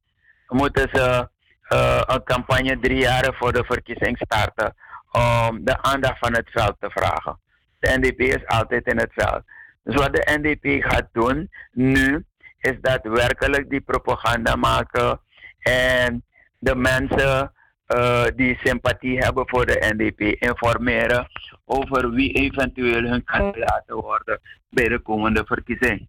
moeten 0.48 0.90
ze 0.94 1.30
uh, 1.74 2.02
een 2.06 2.24
campagne 2.24 2.80
drie 2.80 3.00
jaar 3.00 3.36
voor 3.36 3.54
de 3.54 3.64
verkiezing 3.64 4.18
starten 4.18 4.76
om 5.12 5.66
de 5.66 5.82
aandacht 5.82 6.20
van 6.20 6.34
het 6.34 6.50
veld 6.52 6.76
te 6.80 6.90
vragen. 6.90 7.40
De 7.80 7.98
NDP 7.98 8.20
is 8.20 8.46
altijd 8.46 8.86
in 8.86 8.98
het 8.98 9.14
veld. 9.14 9.44
Dus 9.84 9.96
wat 9.96 10.16
de 10.16 10.38
NDP 10.42 10.84
gaat 10.84 11.08
doen 11.12 11.50
nu, 11.72 12.26
is 12.60 12.76
daadwerkelijk 12.82 13.70
die 13.70 13.82
propaganda 13.82 14.56
maken 14.56 15.22
en 15.60 16.24
de 16.60 16.76
mensen 16.76 17.52
uh, 17.88 18.26
die 18.36 18.60
sympathie 18.64 19.18
hebben 19.18 19.50
voor 19.50 19.66
de 19.66 19.94
NDP 19.96 20.20
informeren 20.20 21.28
over 21.66 22.12
wie 22.12 22.34
eventueel 22.34 23.04
hun 23.04 23.24
kandidaten 23.24 23.96
worden 23.96 24.40
bij 24.70 24.88
de 24.88 25.00
komende 25.00 25.44
verkiezing. 25.46 26.08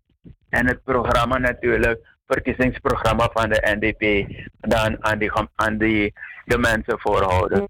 En 0.49 0.67
het 0.67 0.83
programma 0.83 1.39
natuurlijk, 1.39 2.07
verkiezingsprogramma 2.27 3.29
van 3.33 3.49
de 3.49 3.77
NDP, 3.79 4.33
dan 4.61 5.05
aan 5.05 5.19
die, 5.19 5.33
aan 5.55 5.79
die 5.79 6.13
de 6.45 6.59
mensen 6.59 7.01
voorhouden. 7.01 7.69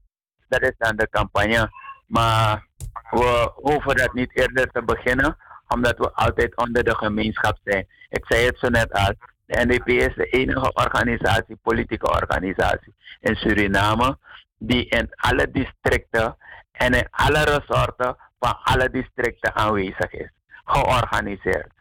Dat 0.49 0.63
is 0.63 0.75
dan 0.79 0.97
de 0.97 1.09
campagne. 1.11 1.71
Maar 2.07 2.67
we 3.11 3.53
hoeven 3.55 3.97
dat 3.97 4.15
niet 4.15 4.37
eerder 4.37 4.71
te 4.71 4.83
beginnen, 4.83 5.37
omdat 5.69 5.99
we 5.99 6.13
altijd 6.13 6.57
onder 6.57 6.85
de 6.85 6.95
gemeenschap 6.95 7.59
zijn. 7.65 7.87
Ik 8.09 8.25
zei 8.29 8.47
het 8.47 8.59
zo 8.59 8.69
net 8.69 8.93
al. 8.93 9.15
De 9.51 9.65
NDP 9.65 9.89
is 9.89 10.15
de 10.15 10.27
enige 10.27 10.73
organisatie, 10.73 11.59
politieke 11.63 12.09
organisatie 12.11 12.95
in 13.21 13.35
Suriname, 13.37 14.19
die 14.59 14.85
in 14.89 15.09
alle 15.17 15.51
districten 15.51 16.37
en 16.73 16.95
in 16.95 17.09
alle 17.11 17.45
resorten 17.45 18.17
van 18.39 18.59
alle 18.63 18.91
districten 18.91 19.55
aanwezig 19.55 20.13
is. 20.13 20.31
Georganiseerd. 20.65 21.73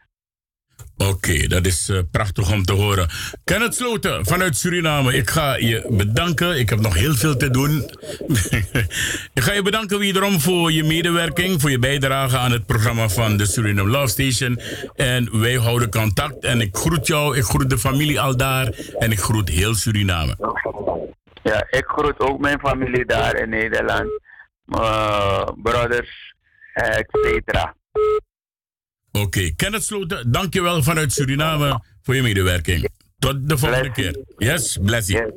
Oké, 0.96 1.46
dat 1.46 1.66
is 1.66 1.88
uh, 1.88 1.98
prachtig 2.10 2.52
om 2.52 2.64
te 2.64 2.72
horen. 2.72 3.08
Kenneth 3.44 3.74
Sloten 3.74 4.26
vanuit 4.26 4.56
Suriname, 4.56 5.14
ik 5.14 5.30
ga 5.30 5.56
je 5.56 5.86
bedanken. 5.88 6.58
Ik 6.58 6.70
heb 6.70 6.80
nog 6.80 6.94
heel 6.94 7.14
veel 7.14 7.36
te 7.36 7.50
doen. 7.50 7.90
ik 9.38 9.42
ga 9.42 9.52
je 9.52 9.62
bedanken 9.62 9.98
wederom 9.98 10.40
voor 10.40 10.72
je 10.72 10.84
medewerking, 10.84 11.60
voor 11.60 11.70
je 11.70 11.78
bijdrage 11.78 12.36
aan 12.36 12.52
het 12.52 12.66
programma 12.66 13.08
van 13.08 13.36
de 13.36 13.46
Suriname 13.46 13.90
Love 13.90 14.06
Station. 14.06 14.60
En 14.94 15.40
wij 15.40 15.54
houden 15.54 15.90
contact. 15.90 16.44
En 16.44 16.60
ik 16.60 16.76
groet 16.76 17.06
jou, 17.06 17.36
ik 17.36 17.44
groet 17.44 17.70
de 17.70 17.78
familie 17.78 18.20
al 18.20 18.36
daar 18.36 18.72
en 18.98 19.12
ik 19.12 19.18
groet 19.18 19.48
heel 19.48 19.74
Suriname. 19.74 20.36
Ja, 21.42 21.66
ik 21.70 21.84
groet 21.86 22.20
ook 22.20 22.40
mijn 22.40 22.58
familie 22.58 23.06
daar 23.06 23.36
in 23.36 23.48
Nederland. 23.48 24.10
Uh, 24.66 25.42
brothers, 25.62 26.34
et 26.74 27.06
cetera. 27.10 27.74
Oké, 29.20 29.38
okay. 29.38 29.52
Kenneth 29.56 29.84
Sloten, 29.84 30.32
dankjewel 30.32 30.82
vanuit 30.82 31.12
Suriname 31.12 31.82
voor 32.02 32.14
je 32.14 32.22
medewerking. 32.22 32.88
Tot 33.18 33.48
de 33.48 33.58
volgende 33.58 33.92
keer. 33.92 34.18
Yes, 34.36 34.78
bless 34.82 35.08
you. 35.08 35.32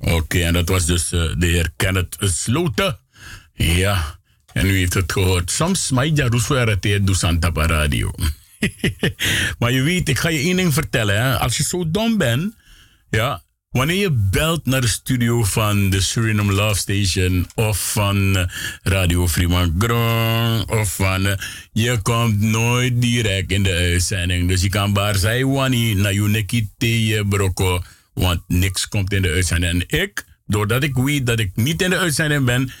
Oké, 0.00 0.38
en 0.38 0.52
dat 0.52 0.68
was 0.68 0.86
dus 0.86 1.12
uh, 1.12 1.34
de 1.38 1.46
heer 1.46 1.70
Kenneth 1.76 2.16
Sloten. 2.20 2.98
Ja, 3.52 4.18
en 4.52 4.66
u 4.66 4.76
heeft 4.76 4.94
het 4.94 5.12
gehoord. 5.12 5.50
Soms 5.50 5.90
mag 5.90 6.04
je 6.04 6.22
roesverreteerd 6.22 7.06
doen 7.06 7.14
Santa 7.14 7.50
Radio. 7.54 8.10
maar 9.58 9.72
je 9.72 9.82
weet, 9.82 10.08
ik 10.08 10.18
ga 10.18 10.28
je 10.28 10.38
één 10.38 10.56
ding 10.56 10.74
vertellen. 10.74 11.22
Hè. 11.22 11.38
Als 11.38 11.56
je 11.56 11.62
zo 11.62 11.90
dom 11.90 12.18
bent, 12.18 12.54
ja, 13.10 13.42
Wanneer 13.70 13.96
je 13.96 14.28
belt 14.30 14.66
naar 14.66 14.80
de 14.80 14.88
studio 14.88 15.44
van 15.44 15.90
de 15.90 16.00
Suriname 16.00 16.52
Love 16.52 16.78
Station 16.78 17.46
of 17.54 17.92
van 17.92 18.36
eh, 18.36 18.44
Radio 18.82 19.28
Fremangron 19.28 20.70
of 20.70 20.94
van... 20.94 21.26
Eh, 21.26 21.36
je 21.72 21.98
komt 22.02 22.40
nooit 22.40 23.00
direct 23.00 23.52
in 23.52 23.62
de 23.62 23.72
uitzending. 23.72 24.48
Dus 24.48 24.62
je 24.62 24.68
kan 24.68 24.92
baar 24.92 25.16
zijn 25.16 25.50
wanneer 25.50 25.96
naar 25.96 26.12
je 26.12 26.22
nekkie 26.22 26.70
broko, 27.28 27.82
want 28.14 28.40
niks 28.46 28.88
komt 28.88 29.12
in 29.12 29.22
de 29.22 29.30
uitzending. 29.30 29.82
En 29.82 30.00
ik, 30.00 30.24
doordat 30.46 30.82
ik 30.82 30.94
weet 30.94 31.26
dat 31.26 31.38
ik 31.38 31.50
niet 31.54 31.82
in 31.82 31.90
de 31.90 31.98
uitzending 31.98 32.44
ben, 32.44 32.72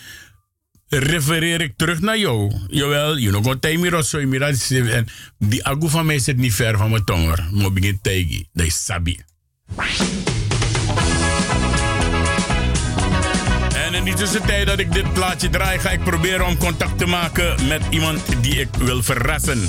refereer 0.88 1.60
ik 1.60 1.72
terug 1.76 2.00
naar 2.00 2.18
jou. 2.18 2.52
Jawel, 2.68 3.16
je 3.16 3.30
nog 3.30 3.46
een 3.46 3.60
time 3.60 3.96
of 3.96 4.04
zo. 4.04 4.18
En 4.18 5.06
die 5.38 5.64
agu 5.64 5.88
van 5.88 6.06
mij 6.06 6.18
zit 6.18 6.36
niet 6.36 6.54
ver 6.54 6.76
van 6.76 6.90
mijn 6.90 7.04
tonger. 7.04 7.48
Maar 7.52 7.72
begin 7.72 7.98
tegen. 8.02 8.48
Dat 8.52 8.66
is 8.66 8.84
sabi. 8.84 9.18
In 14.00 14.06
die 14.06 14.14
tussentijd 14.14 14.66
dat 14.66 14.78
ik 14.78 14.92
dit 14.92 15.12
plaatje 15.12 15.48
draai, 15.48 15.78
ga 15.78 15.90
ik 15.90 16.04
proberen 16.04 16.46
om 16.46 16.56
contact 16.56 16.98
te 16.98 17.06
maken 17.06 17.66
met 17.68 17.82
iemand 17.90 18.20
die 18.42 18.60
ik 18.60 18.68
wil 18.78 19.02
verrassen. 19.02 19.68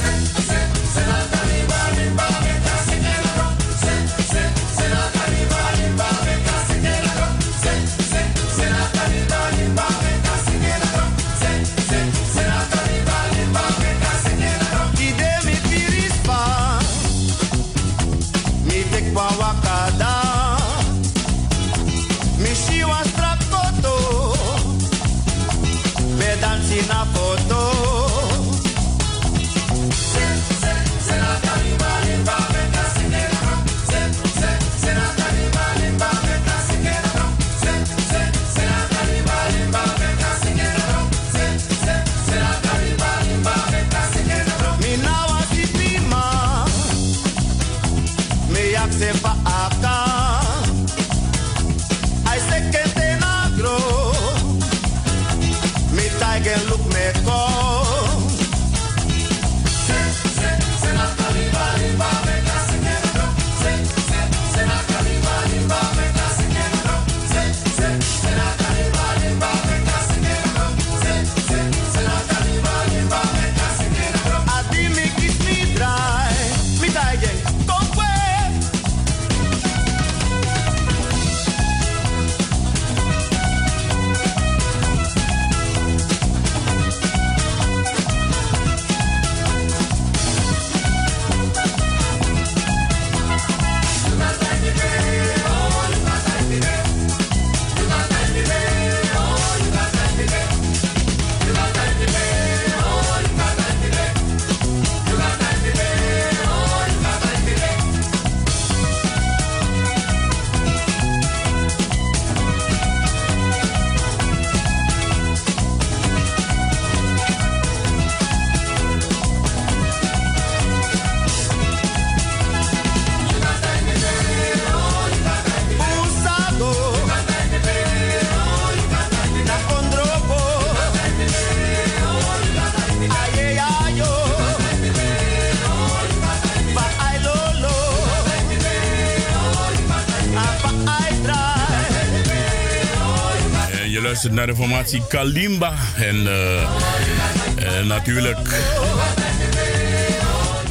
En 144.23 144.29
je 144.29 144.35
luistert 144.35 144.57
naar 144.57 144.67
de 144.67 144.73
formatie 144.73 145.07
Kalimba. 145.07 145.73
En 145.95 146.27
eh, 146.27 146.61
eh, 146.61 147.85
natuurlijk. 147.85 148.49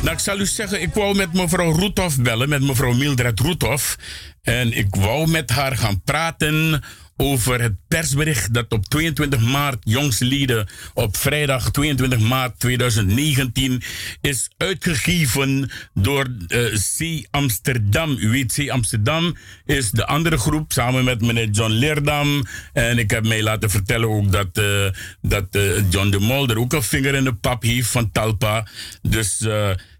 Nou, 0.01 0.13
ik 0.13 0.19
zal 0.19 0.39
u 0.39 0.47
zeggen, 0.47 0.83
ik 0.83 0.95
wou 0.95 1.17
met 1.17 1.33
mevrouw 1.33 1.73
Roethoff 1.73 2.17
bellen, 2.19 2.49
met 2.49 2.63
mevrouw 2.63 2.93
Mildred 2.93 3.41
Roethoff. 3.41 3.97
En 4.43 4.77
ik 4.77 4.95
wou 4.95 5.31
met 5.31 5.51
haar 5.51 5.77
gaan 5.77 6.03
praten 6.03 6.83
over 7.21 7.61
het 7.61 7.75
persbericht 7.89 8.55
dat 8.55 8.67
op 8.69 8.87
22 8.87 9.41
maart 9.41 9.79
jongstleden 9.85 10.69
op 10.95 11.17
vrijdag 11.17 11.71
22 11.71 12.19
maart 12.19 12.59
2019 12.59 13.83
is 14.21 14.51
uitgegeven 14.57 15.71
door 15.95 16.27
eh, 16.49 16.65
C 16.99 17.27
Amsterdam. 17.31 18.17
U 18.19 18.29
weet, 18.29 18.53
C 18.53 18.71
Amsterdam 18.71 19.37
is 19.65 19.91
de 19.91 20.07
andere 20.07 20.39
groep 20.39 20.73
samen 20.73 21.05
met 21.05 21.21
meneer 21.21 21.49
John 21.49 21.73
Leerdam. 21.73 22.47
En 22.73 22.99
ik 22.99 23.11
heb 23.11 23.27
mij 23.27 23.43
laten 23.43 23.71
vertellen 23.71 24.09
ook 24.09 24.33
dat, 24.33 24.49
eh, 24.53 24.87
dat 25.21 25.47
eh, 25.51 25.91
John 25.91 26.11
de 26.11 26.19
Mol 26.19 26.49
er 26.49 26.59
ook 26.59 26.73
een 26.73 26.83
vinger 26.83 27.15
in 27.15 27.25
de 27.25 27.35
pap 27.35 27.63
heeft 27.63 27.89
van 27.89 28.13
Talpa. 28.13 28.67
Dus... 29.03 29.47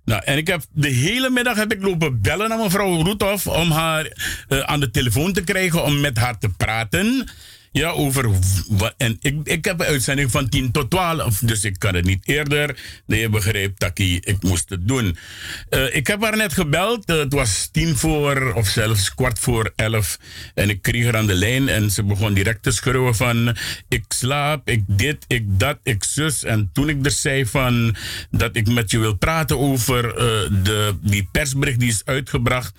nou, 0.05 0.23
en 0.25 0.37
ik 0.37 0.47
heb 0.47 0.63
de 0.73 0.89
hele 0.89 1.31
middag 1.31 1.57
heb 1.57 1.73
ik 1.73 1.83
lopen 1.83 2.21
bellen 2.21 2.49
naar 2.49 2.59
mevrouw 2.59 3.03
Roethoff 3.03 3.47
om 3.47 3.71
haar 3.71 4.13
eh, 4.49 4.59
aan 4.59 4.81
de 4.81 4.91
telefoon 4.91 5.33
te 5.33 5.45
krijgen 5.45 5.85
om 5.85 6.01
met 6.01 6.19
haar 6.19 6.39
te 6.39 6.49
praten. 6.49 7.29
Ja, 7.73 7.89
over. 7.91 8.31
En 8.97 9.17
ik, 9.21 9.37
ik 9.45 9.65
heb 9.65 9.81
een 9.81 9.87
uitzending 9.87 10.31
van 10.31 10.49
10 10.49 10.71
tot 10.71 10.91
12, 10.91 11.39
dus 11.39 11.65
ik 11.65 11.79
kan 11.79 11.95
het 11.95 12.05
niet 12.05 12.29
eerder. 12.29 12.77
Nee, 13.07 13.21
je 13.21 13.29
begrijpt, 13.29 13.79
Taki, 13.79 14.21
ik 14.21 14.43
moest 14.43 14.71
het 14.71 14.89
doen. 14.89 15.17
Eh, 15.69 15.95
ik 15.95 16.07
heb 16.07 16.23
haar 16.23 16.37
net 16.37 16.53
gebeld. 16.53 17.05
eh, 17.05 17.17
het 17.17 17.33
was 17.33 17.69
tien 17.73 17.97
voor, 17.97 18.53
of 18.53 18.69
zelfs 18.69 19.15
kwart 19.15 19.39
voor 19.39 19.73
elf. 19.77 20.19
En 20.55 20.71
ik 20.71 20.83
kreeg 20.83 21.05
haar 21.05 21.17
aan 21.17 21.27
de 21.27 21.35
lijn 21.35 21.69
en 21.69 21.91
ze 21.91 22.05
begon 22.05 22.35
direct 22.35 22.63
te 22.63 22.71
schreeuwen 22.71 23.15
van... 23.15 23.57
Ik 23.89 24.05
slaap, 24.09 24.69
ik 24.69 24.83
dit, 24.87 25.25
ik 25.27 25.45
dat, 25.47 25.79
ik 25.83 26.05
zus. 26.05 26.45
En 26.45 26.71
toen 26.73 26.89
ik 26.89 27.05
er 27.05 27.11
zei 27.11 27.47
van 27.47 27.97
dat 28.31 28.57
ik 28.57 28.69
met 28.69 28.91
je 28.91 28.99
wil 28.99 29.17
praten 29.17 29.59
over 29.59 30.09
eh, 30.09 30.15
de, 30.63 30.95
die 31.03 31.29
persbericht 31.33 31.79
die 31.81 31.89
is 31.89 32.03
uitgebracht... 32.05 32.73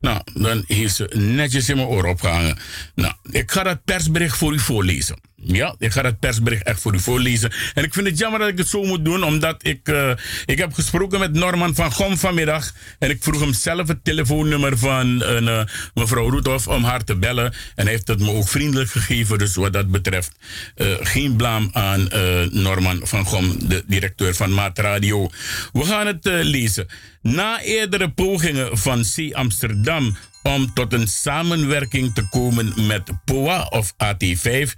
Nou, 0.00 0.20
dan 0.34 0.64
heeft 0.66 0.94
ze 0.94 1.10
netjes 1.14 1.68
in 1.68 1.76
mijn 1.76 1.88
oor 1.88 2.04
opgehangen. 2.04 2.58
Nou, 2.94 3.14
ik 3.30 3.50
ga 3.50 3.62
dat 3.62 3.84
persbericht 3.84 4.33
voor 4.36 4.52
u 4.52 4.58
voorlezen. 4.58 5.16
Ja, 5.46 5.74
ik 5.78 5.92
ga 5.92 6.02
dat 6.02 6.18
persbericht 6.18 6.62
echt 6.62 6.80
voor 6.80 6.94
u 6.94 7.00
voorlezen. 7.00 7.52
En 7.74 7.84
ik 7.84 7.92
vind 7.92 8.06
het 8.06 8.18
jammer 8.18 8.40
dat 8.40 8.48
ik 8.48 8.58
het 8.58 8.68
zo 8.68 8.82
moet 8.82 9.04
doen, 9.04 9.24
omdat 9.24 9.66
ik, 9.66 9.88
eh, 9.88 10.10
ik 10.44 10.58
heb 10.58 10.72
gesproken 10.72 11.18
met 11.18 11.32
Norman 11.32 11.74
van 11.74 11.92
Gom 11.92 12.16
vanmiddag. 12.16 12.72
En 12.98 13.10
ik 13.10 13.22
vroeg 13.22 13.40
hem 13.40 13.52
zelf 13.52 13.88
het 13.88 14.04
telefoonnummer 14.04 14.78
van 14.78 15.22
eh, 15.22 15.64
mevrouw 15.94 16.30
Roethoff 16.30 16.68
om 16.68 16.84
haar 16.84 17.04
te 17.04 17.16
bellen. 17.16 17.52
En 17.74 17.84
hij 17.84 17.92
heeft 17.92 18.08
het 18.08 18.20
me 18.20 18.30
ook 18.30 18.48
vriendelijk 18.48 18.90
gegeven. 18.90 19.38
Dus 19.38 19.54
wat 19.54 19.72
dat 19.72 19.90
betreft, 19.90 20.32
eh, 20.74 20.86
geen 21.00 21.36
blaam 21.36 21.68
aan 21.72 22.08
Norman 22.50 23.00
van 23.02 23.24
Gom, 23.24 23.68
de 23.68 23.84
directeur 23.86 24.34
van 24.34 24.54
Maat 24.54 24.78
Radio. 24.78 25.30
We 25.72 25.84
gaan 25.84 26.06
het 26.06 26.24
lezen. 26.24 26.86
Na 27.22 27.62
eerdere 27.62 28.10
pogingen 28.10 28.78
van 28.78 29.04
C 29.14 29.32
Amsterdam 29.32 30.16
om 30.52 30.72
tot 30.72 30.92
een 30.92 31.08
samenwerking 31.08 32.14
te 32.14 32.28
komen 32.28 32.86
met 32.86 33.10
POA 33.24 33.66
of 33.70 33.92
AT5, 33.92 34.70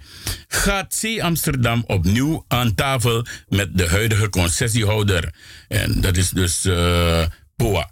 gaat 0.47 0.99
C 1.01 1.19
Amsterdam 1.19 1.83
opnieuw 1.87 2.45
aan 2.47 2.75
tafel 2.75 3.25
met 3.47 3.77
de 3.77 3.87
huidige 3.87 4.29
concessiehouder. 4.29 5.33
En 5.67 6.01
dat 6.01 6.17
is 6.17 6.29
dus 6.29 6.65
eh, 6.65 7.25
POA. 7.55 7.91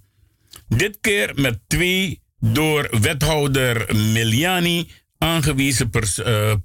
Dit 0.67 0.97
keer 1.01 1.31
met 1.35 1.59
twee 1.67 2.21
door 2.39 2.87
wethouder 3.01 3.95
Miliani 3.95 4.89
aangewezen 5.17 5.89
pers- 5.89 6.21
eh, 6.21 6.51
eh, 6.51 6.57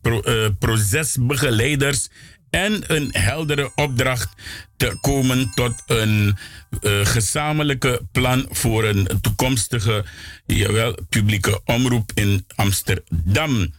procesbegeleiders 0.59 2.09
en 2.51 2.83
een 2.87 3.09
heldere 3.13 3.73
opdracht 3.75 4.29
te 4.77 4.97
komen 5.01 5.51
tot 5.55 5.83
een 5.87 6.37
eh, 6.81 7.07
gezamenlijke 7.07 8.01
plan 8.13 8.47
voor 8.51 8.85
een 8.85 9.09
toekomstige 9.21 10.05
jawel, 10.47 10.97
publieke 11.09 11.61
omroep 11.65 12.11
in 12.15 12.47
Amsterdam. 12.55 13.75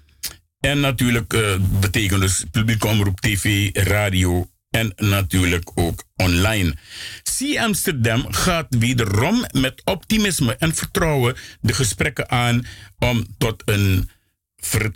En 0.60 0.80
natuurlijk 0.80 1.34
eh, 1.34 1.56
betekent 1.80 2.22
dus 2.22 2.44
publieke 2.52 2.88
omroep 2.88 3.20
tv, 3.20 3.70
radio 3.74 4.50
en 4.70 4.94
natuurlijk 4.96 5.72
ook 5.76 6.04
online. 6.16 6.76
C 7.24 7.58
Amsterdam 7.58 8.34
gaat 8.34 8.68
wederom 8.70 9.46
met 9.52 9.82
optimisme 9.86 10.56
en 10.56 10.76
vertrouwen 10.76 11.36
de 11.62 11.74
gesprekken 11.74 12.30
aan 12.30 12.66
om 13.00 13.26
tot 13.38 13.62
een 13.66 14.10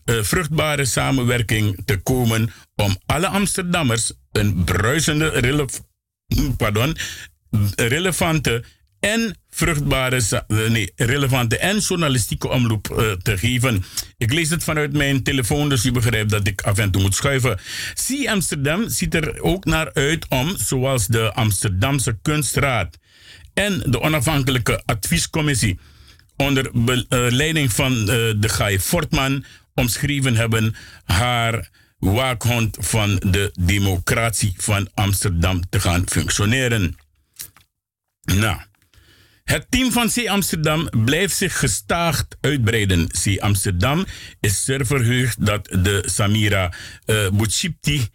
eh, 0.06 0.22
vruchtbare 0.22 0.86
samenwerking 0.86 1.82
te 1.86 1.98
komen 1.98 2.52
om 2.76 2.98
alle 3.06 3.28
Amsterdammers 3.28 4.12
een 4.32 4.64
bruisende, 4.64 5.28
relef- 5.30 5.82
pardon, 6.58 6.98
relevante 7.76 8.64
en 9.00 9.38
vruchtbare, 9.50 10.22
eh, 10.48 10.70
nee, 10.70 10.92
relevante 10.96 11.58
en 11.58 11.78
journalistieke 11.78 12.48
omroep 12.48 12.90
eh, 12.90 13.12
te 13.12 13.38
geven. 13.38 13.84
Ik 14.18 14.34
lees 14.34 14.50
het 14.50 14.64
vanuit 14.64 14.94
mijn 14.94 15.24
telefoon, 15.24 15.70
dus 15.70 15.86
u 15.86 15.92
begrijpt 15.92 16.30
dat 16.30 16.48
ik 16.48 16.62
af 16.62 16.78
en 16.78 16.92
toe 16.92 17.02
moet 17.02 17.16
schuiven. 17.16 17.60
C 18.08 18.28
Amsterdam 18.28 18.90
ziet 18.90 19.16
er 19.16 19.42
ook 19.42 19.66
naar 19.66 19.94
uit 19.94 20.26
om, 20.30 20.58
zoals 20.58 21.08
de 21.08 21.34
Amsterdamse 21.34 22.18
Kunstraad 22.22 22.98
en 23.54 23.84
de 23.86 24.02
onafhankelijke 24.02 24.82
adviescommissie 24.86 25.80
onder 26.38 26.66
eh, 26.66 27.04
leiding 27.10 27.72
van 27.74 27.92
eh, 27.92 28.06
de 28.38 28.50
Guy 28.50 28.80
Fortman 28.80 29.46
omschreven 29.74 30.36
hebben 30.36 30.76
haar 31.04 31.70
waakhond 31.98 32.78
van 32.80 33.16
de 33.16 33.52
democratie 33.60 34.54
van 34.58 34.90
Amsterdam 34.94 35.70
te 35.70 35.80
gaan 35.80 36.04
functioneren. 36.06 36.96
Nou, 38.22 38.58
het 39.44 39.66
team 39.70 39.92
van 39.92 40.10
C 40.10 40.28
Amsterdam 40.28 40.90
blijft 40.90 41.36
zich 41.36 41.60
gestaag 41.60 42.26
uitbreiden. 42.42 43.08
C 43.08 43.40
Amsterdam 43.40 44.06
is 44.40 44.64
zeer 44.64 44.86
verheugd 44.86 45.46
dat 45.46 45.66
de 45.66 46.04
Samira 46.06 46.74
uh, 47.06 47.30
Bouchipti 47.30 48.10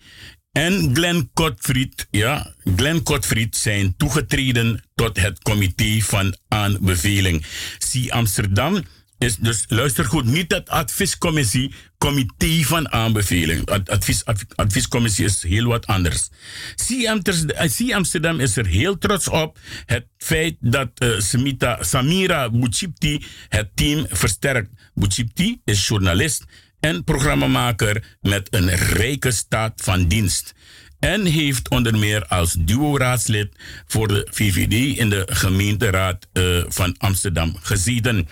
en 0.52 0.90
Glenn 0.94 1.30
Kotfried, 1.34 2.06
ja, 2.10 2.54
Glenn 2.76 3.02
Kotfried 3.02 3.56
zijn 3.56 3.94
toegetreden 3.96 4.82
tot 4.94 5.20
het 5.20 5.38
comité 5.38 6.00
van 6.00 6.36
aanbeveling. 6.48 7.44
Zie 7.78 8.12
Amsterdam 8.12 8.82
is 9.18 9.36
dus, 9.36 9.64
luister 9.68 10.04
goed, 10.04 10.24
niet 10.24 10.52
het 10.52 10.68
adviescommissie, 10.68 11.72
comité 11.98 12.62
van 12.62 12.92
aanbeveling. 12.92 13.68
advies, 13.70 14.24
adviescommissie 14.54 15.24
is 15.24 15.42
heel 15.42 15.64
wat 15.64 15.86
anders. 15.86 16.28
Zie 16.74 17.94
Amsterdam 17.94 18.40
is 18.40 18.56
er 18.56 18.66
heel 18.66 18.98
trots 18.98 19.28
op 19.28 19.58
het 19.86 20.06
feit 20.16 20.56
dat 20.60 20.90
uh, 20.98 21.20
Samita, 21.20 21.82
Samira 21.82 22.50
Bouchipti 22.50 23.24
het 23.48 23.70
team 23.74 24.06
versterkt. 24.08 24.70
Bouchipti 24.94 25.60
is 25.64 25.88
journalist 25.88 26.44
en 26.80 27.04
programmamaker 27.04 28.16
met 28.20 28.48
een 28.50 28.70
rijke 28.70 29.30
staat 29.30 29.80
van 29.84 30.06
dienst. 30.06 30.54
En 30.98 31.24
heeft 31.24 31.68
onder 31.68 31.98
meer 31.98 32.26
als 32.26 32.56
duo-raadslid 32.58 33.48
voor 33.86 34.08
de 34.08 34.26
VVD 34.30 34.98
in 34.98 35.10
de 35.10 35.22
gemeenteraad 35.26 36.28
uh, 36.32 36.64
van 36.68 36.94
Amsterdam 36.98 37.56
gezeten. 37.62 38.28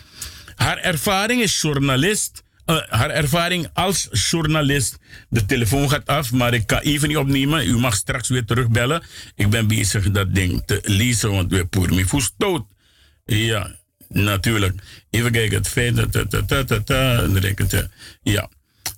Haar 0.54 0.78
ervaring 0.78 1.42
is 1.42 1.60
journalist. 1.60 2.42
Uh, 2.66 2.76
haar 2.88 3.10
ervaring 3.10 3.68
als 3.72 4.08
journalist. 4.10 4.98
De 5.28 5.46
telefoon 5.46 5.90
gaat 5.90 6.06
af, 6.06 6.32
maar 6.32 6.54
ik 6.54 6.66
kan 6.66 6.78
even 6.78 7.08
niet 7.08 7.16
opnemen. 7.16 7.66
U 7.66 7.78
mag 7.78 7.94
straks 7.94 8.28
weer 8.28 8.44
terugbellen. 8.44 9.02
Ik 9.34 9.50
ben 9.50 9.66
bezig 9.66 10.10
dat 10.10 10.34
ding 10.34 10.62
te 10.66 10.80
lezen, 10.82 11.30
want 11.30 11.50
we 11.50 11.66
poeren 11.66 11.94
me 11.94 12.20
stoot. 12.20 12.66
Ja, 13.24 13.76
natuurlijk. 14.08 14.82
Even 15.10 15.32
kijken, 15.32 15.56
het 15.56 15.68
feit 15.68 15.96
dat... 16.12 17.88
Ja. 18.22 18.48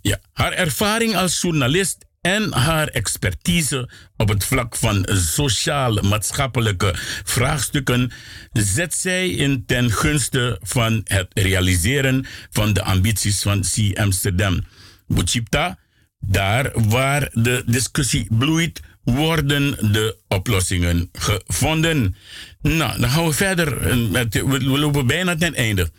ja. 0.03 0.19
Haar 0.33 0.53
ervaring 0.53 1.17
als 1.17 1.41
journalist 1.41 1.97
en 2.21 2.53
haar 2.53 2.89
expertise 2.89 3.91
op 4.17 4.29
het 4.29 4.45
vlak 4.45 4.77
van 4.77 5.09
sociaal-maatschappelijke 5.13 6.95
vraagstukken 7.25 8.13
zet 8.53 8.95
zij 8.95 9.31
in 9.31 9.65
ten 9.67 9.91
gunste 9.91 10.59
van 10.63 11.01
het 11.05 11.27
realiseren 11.33 12.27
van 12.51 12.73
de 12.73 12.83
ambities 12.83 13.43
van 13.43 13.61
C 13.61 13.99
Amsterdam. 13.99 14.67
Buchipta, 15.07 15.79
daar 16.19 16.71
waar 16.75 17.29
de 17.33 17.63
discussie 17.67 18.27
bloeit, 18.31 18.81
worden 19.15 19.93
de 19.93 20.17
oplossingen 20.29 21.09
gevonden. 21.13 22.17
Nou, 22.63 23.01
dan 23.01 23.11
gaan 23.11 23.27
we 23.27 23.33
verder. 23.33 23.99
Met, 24.11 24.35
we 24.35 24.61
lopen 24.61 25.07
bijna 25.07 25.37
ten 25.37 25.55
einde. 25.55 25.91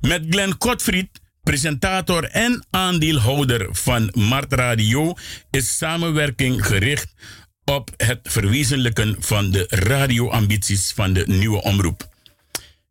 Met 0.00 0.24
Glenn 0.28 0.58
Kotfried 0.58 1.20
presentator 1.42 2.24
en 2.24 2.66
aandeelhouder 2.70 3.68
van 3.70 4.10
Mart 4.14 4.52
Radio, 4.52 5.14
is 5.50 5.76
samenwerking 5.76 6.66
gericht 6.66 7.14
op 7.64 7.90
het 7.96 8.20
verwezenlijken 8.22 9.16
van 9.18 9.50
de 9.50 9.66
radioambities 9.68 10.92
van 10.92 11.12
de 11.12 11.24
nieuwe 11.26 11.62
omroep. 11.62 12.09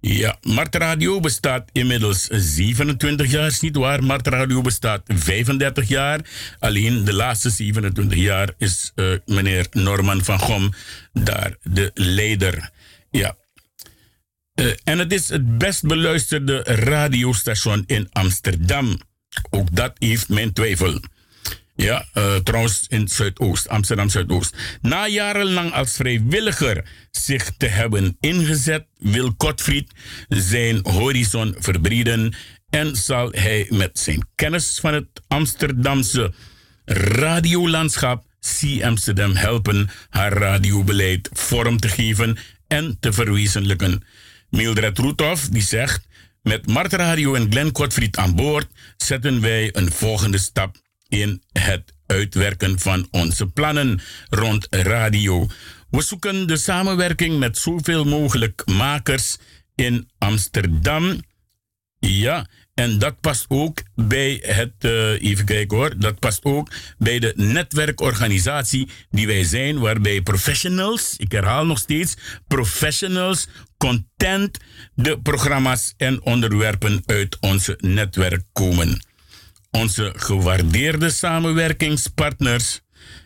Ja, 0.01 0.37
Mart 0.41 0.75
Radio 0.75 1.19
bestaat 1.19 1.69
inmiddels 1.71 2.27
27 2.31 3.31
jaar, 3.31 3.47
is 3.47 3.59
niet 3.59 3.75
waar. 3.75 4.03
Mart 4.03 4.27
Radio 4.27 4.61
bestaat 4.61 5.01
35 5.05 5.87
jaar. 5.87 6.19
Alleen 6.59 7.03
de 7.03 7.13
laatste 7.13 7.49
27 7.49 8.17
jaar 8.17 8.49
is 8.57 8.91
uh, 8.95 9.17
meneer 9.25 9.67
Norman 9.71 10.23
van 10.23 10.39
Gom 10.39 10.73
daar 11.13 11.55
de 11.63 11.91
leider. 11.93 12.69
Ja, 13.11 13.35
uh, 14.55 14.73
en 14.83 14.99
het 14.99 15.13
is 15.13 15.29
het 15.29 15.57
best 15.57 15.83
beluisterde 15.83 16.63
radiostation 16.63 17.83
in 17.87 18.07
Amsterdam. 18.11 18.99
Ook 19.49 19.75
dat 19.75 19.95
heeft 19.97 20.29
mijn 20.29 20.53
twijfel. 20.53 20.99
Ja, 21.79 22.05
uh, 22.13 22.35
trouwens 22.35 22.85
in 22.87 23.07
Zuidoost, 23.07 23.69
Amsterdam 23.69 24.09
Zuidoost. 24.09 24.55
Na 24.81 25.07
jarenlang 25.07 25.73
als 25.73 25.95
vrijwilliger 25.95 26.83
zich 27.11 27.51
te 27.57 27.65
hebben 27.65 28.17
ingezet, 28.19 28.85
wil 28.97 29.35
Kotfried 29.35 29.91
zijn 30.27 30.79
horizon 30.83 31.55
verbreden 31.59 32.35
en 32.69 32.95
zal 32.95 33.31
hij 33.31 33.67
met 33.69 33.99
zijn 33.99 34.27
kennis 34.35 34.79
van 34.81 34.93
het 34.93 35.07
Amsterdamse 35.27 36.33
radiolandschap 36.85 38.25
C 38.39 38.83
Amsterdam 38.83 39.35
helpen 39.35 39.89
haar 40.09 40.33
radiobeleid 40.33 41.29
vorm 41.33 41.79
te 41.79 41.89
geven 41.89 42.37
en 42.67 42.97
te 42.99 43.13
verwezenlijken. 43.13 44.03
Mildred 44.49 44.97
Roethoff 44.97 45.49
die 45.49 45.63
zegt... 45.63 46.07
Met 46.41 46.67
Mart 46.67 46.93
Radio 46.93 47.33
en 47.33 47.51
Glenn 47.51 47.71
Kortfried 47.71 48.17
aan 48.17 48.35
boord 48.35 48.67
zetten 48.97 49.41
wij 49.41 49.69
een 49.75 49.91
volgende 49.91 50.37
stap 50.37 50.77
in 51.09 51.43
het 51.51 51.93
uitwerken 52.05 52.79
van 52.79 53.07
onze 53.11 53.47
plannen 53.47 54.01
rond 54.29 54.67
radio. 54.69 55.47
We 55.89 56.01
zoeken 56.01 56.47
de 56.47 56.57
samenwerking 56.57 57.39
met 57.39 57.57
zoveel 57.57 58.05
mogelijk 58.05 58.61
makers 58.65 59.37
in 59.75 60.09
Amsterdam. 60.17 61.21
Ja, 61.99 62.47
en 62.73 62.99
dat 62.99 63.19
past 63.19 63.45
ook 63.47 63.81
bij 63.95 64.39
het, 64.45 64.73
uh, 64.79 65.21
even 65.21 65.45
kijken 65.45 65.77
hoor, 65.77 65.97
dat 65.97 66.19
past 66.19 66.43
ook 66.43 66.71
bij 66.97 67.19
de 67.19 67.33
netwerkorganisatie 67.35 68.89
die 69.09 69.27
wij 69.27 69.43
zijn, 69.43 69.79
waarbij 69.79 70.21
professionals, 70.21 71.13
ik 71.17 71.31
herhaal 71.31 71.65
nog 71.65 71.77
steeds, 71.77 72.15
professionals 72.47 73.47
content 73.77 74.57
de 74.93 75.19
programma's 75.21 75.93
en 75.97 76.21
onderwerpen 76.21 77.03
uit 77.05 77.37
onze 77.39 77.77
netwerk 77.81 78.43
komen. 78.53 79.01
Onze 79.71 80.13
gewaardeerde 80.15 81.09
samenwerkingspartners, 81.09 82.81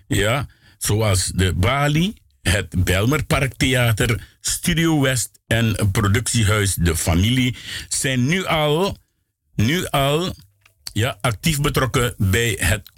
ja, 0.08 0.48
zoals 0.78 1.32
de 1.36 1.54
Bali, 1.54 2.14
het 2.42 2.84
Belmer 2.84 3.26
Parktheater, 3.26 4.28
Studio 4.42 5.02
West 5.02 5.40
en 5.48 5.90
productiehuis 5.92 6.74
De 6.74 6.96
Familie, 6.96 7.56
zijn 7.88 8.26
nu 8.26 8.46
al 8.46 8.98
nu 9.56 9.86
al 9.86 10.36
ja, 10.94 11.18
actief 11.22 11.62
betrokken 11.62 12.16
bij 12.18 12.58
het, 12.60 12.92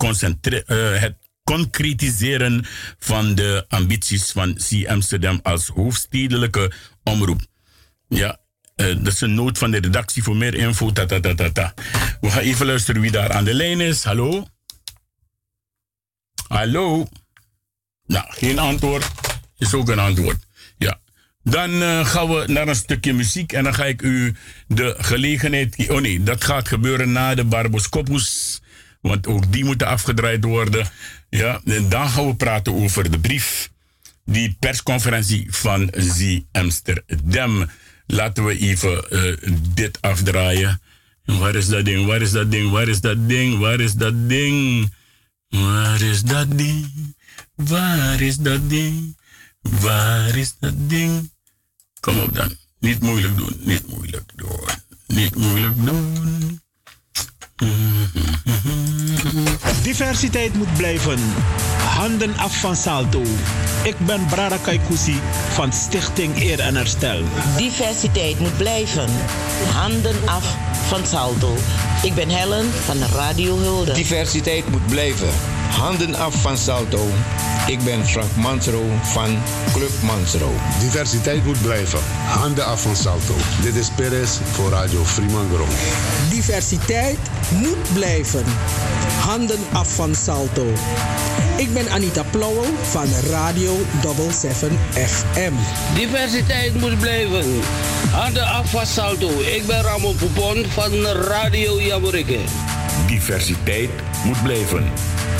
uh, 0.50 1.00
het 1.00 1.16
concretiseren 1.44 2.66
van 3.00 3.36
de 3.36 3.66
ambities 3.68 4.32
van 4.32 4.54
C 4.54 4.88
Amsterdam 4.88 5.40
als 5.44 5.68
hoofdstedelijke 5.68 6.72
omroep. 7.04 7.42
Ja, 8.08 8.40
uh, 8.76 8.88
dat 9.04 9.14
is 9.14 9.22
een 9.22 9.34
noot 9.34 9.58
van 9.58 9.72
de 9.72 9.80
redactie 9.80 10.24
voor 10.24 10.36
meer 10.36 10.54
info. 10.54 10.92
Ta, 10.92 11.06
We 12.22 12.30
gaan 12.30 12.42
even 12.42 12.66
luisteren 12.66 13.02
wie 13.02 13.12
daar 13.12 13.32
aan 13.32 13.44
de 13.44 13.54
lijn 13.54 13.82
is. 13.82 14.04
Hallo? 14.04 14.48
Hallo? 16.48 17.08
Nou, 18.06 18.26
geen 18.30 18.60
antwoord 18.60 19.12
is 19.58 19.74
ook 19.74 19.90
een 19.90 20.00
antwoord. 20.00 20.46
Dan 21.48 21.82
uh, 21.82 22.06
gaan 22.06 22.28
we 22.28 22.44
naar 22.48 22.68
een 22.68 22.76
stukje 22.76 23.14
muziek 23.14 23.52
en 23.54 23.64
dan 23.64 23.74
ga 23.74 23.86
ik 23.86 24.02
u 24.02 24.36
de 24.68 24.96
gelegenheid. 24.98 25.90
Oh 25.90 26.02
nee, 26.02 26.24
dat 26.24 26.44
gaat 26.44 26.68
gebeuren 26.68 27.12
na 27.12 27.36
de 27.36 27.44
Barboscopus. 27.44 28.62
Want 29.02 29.28
ook 29.28 29.52
die 29.52 29.66
moeten 29.66 29.88
afgedraaid 29.88 30.44
worden. 30.44 30.88
Ja, 31.30 31.62
dan 31.64 32.10
gaan 32.10 32.28
we 32.28 32.36
praten 32.36 32.74
over 32.74 33.12
de 33.12 33.20
brief. 33.20 33.70
Die 34.24 34.56
persconferentie 34.60 35.48
van 35.50 35.92
Z 35.98 36.40
Amsterdam. 36.52 37.70
Laten 38.08 38.46
we 38.46 38.58
even 38.58 39.06
uh, 39.10 39.36
dit 39.74 40.02
afdraaien. 40.02 40.82
Waar 41.26 41.56
is 41.56 41.68
dat 41.68 41.86
ding? 41.86 42.06
Waar 42.06 42.22
is 42.22 42.32
dat 42.32 42.52
ding? 42.52 42.72
Waar 42.72 42.90
is 42.90 43.00
dat 43.00 43.30
ding? 43.30 43.60
Waar 43.60 43.80
is 43.80 43.94
dat 43.94 44.30
ding? 44.30 44.94
Waar 45.50 46.02
is 46.02 46.22
dat 46.22 46.58
ding? 46.58 47.16
Waar 47.56 48.22
is 48.22 48.38
dat 48.38 48.70
ding? 48.70 49.18
Waar 49.62 50.38
is 50.38 50.56
dat 50.60 50.74
ding? 50.90 51.32
Kom 52.00 52.20
op 52.20 52.36
dan. 52.36 52.56
Niet 52.80 53.00
moeilijk 53.00 53.38
doen. 53.38 53.56
Niet 53.60 53.88
moeilijk 53.88 54.32
doen. 54.36 54.60
Niet 55.08 55.36
moeilijk 55.36 55.86
doen. 55.86 56.62
Diversiteit 59.84 60.54
moet 60.54 60.74
blijven. 60.78 61.20
Handen 61.78 62.38
af 62.38 62.60
van 62.60 62.76
Salto. 62.76 63.22
Ik 63.84 63.96
ben 64.06 64.26
Brada 64.26 64.58
Kaikousi 64.58 65.20
van 65.50 65.74
Stichting 65.74 66.42
Eer 66.42 66.60
en 66.60 66.76
Herstel. 66.76 67.24
Diversiteit 67.58 68.40
moet 68.40 68.58
blijven. 68.58 69.10
Handen 69.74 70.16
af 70.26 70.56
van 70.88 71.06
Salto. 71.06 71.56
Ik 72.04 72.14
ben 72.16 72.30
Helen 72.30 72.72
van 72.72 72.98
Radio 73.14 73.58
Hulde. 73.58 73.94
Diversiteit 73.94 74.70
moet 74.70 74.88
blijven. 74.88 75.55
Handen 75.70 76.16
af 76.16 76.42
van 76.42 76.58
Salto. 76.58 77.08
Ik 77.68 77.84
ben 77.84 78.08
Frank 78.08 78.36
Mansro 78.36 78.84
van 79.02 79.38
Club 79.74 79.92
Mansro. 80.02 80.52
Diversiteit 80.80 81.46
moet 81.46 81.62
blijven. 81.62 82.00
Handen 82.26 82.66
af 82.66 82.82
van 82.82 82.96
Salto. 82.96 83.34
Dit 83.62 83.76
is 83.76 83.90
Perez 83.96 84.38
voor 84.52 84.70
Radio 84.70 85.04
Fremangro. 85.04 85.66
Diversiteit 86.30 87.18
moet 87.52 87.94
blijven. 87.94 88.44
Handen 89.20 89.60
af 89.74 89.96
van 89.96 90.16
Salto. 90.16 90.66
Ik 91.58 91.74
ben 91.74 91.90
Anita 91.90 92.24
Plauwel 92.24 92.74
van 92.82 93.08
Radio 93.30 93.78
77 94.02 94.70
FM. 94.94 95.54
Diversiteit 95.96 96.80
moet 96.80 97.00
blijven. 97.00 97.62
Handen 98.12 98.48
af 98.48 98.70
van 98.70 98.86
Salto. 98.86 99.30
Ik 99.40 99.64
ben 99.68 99.82
Ramon 99.82 100.16
Poupon 100.16 100.66
van 100.70 101.06
Radio 101.06 101.82
Jamorikke. 101.82 102.40
Diversiteit 103.08 103.90
moet 104.26 104.44
blijven. 104.44 104.92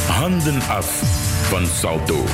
Handen 0.08 0.62
af 0.62 1.02
van 1.50 1.66
Salto. 1.66 2.26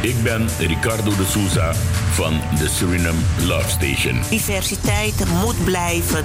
Ik 0.00 0.22
ben 0.22 0.48
Ricardo 0.58 1.16
de 1.16 1.26
Souza 1.28 1.74
van 2.12 2.40
de 2.58 2.68
Suriname 2.68 3.18
Love 3.46 3.68
Station. 3.68 4.20
Diversiteit 4.30 5.24
moet 5.40 5.64
blijven. 5.64 6.24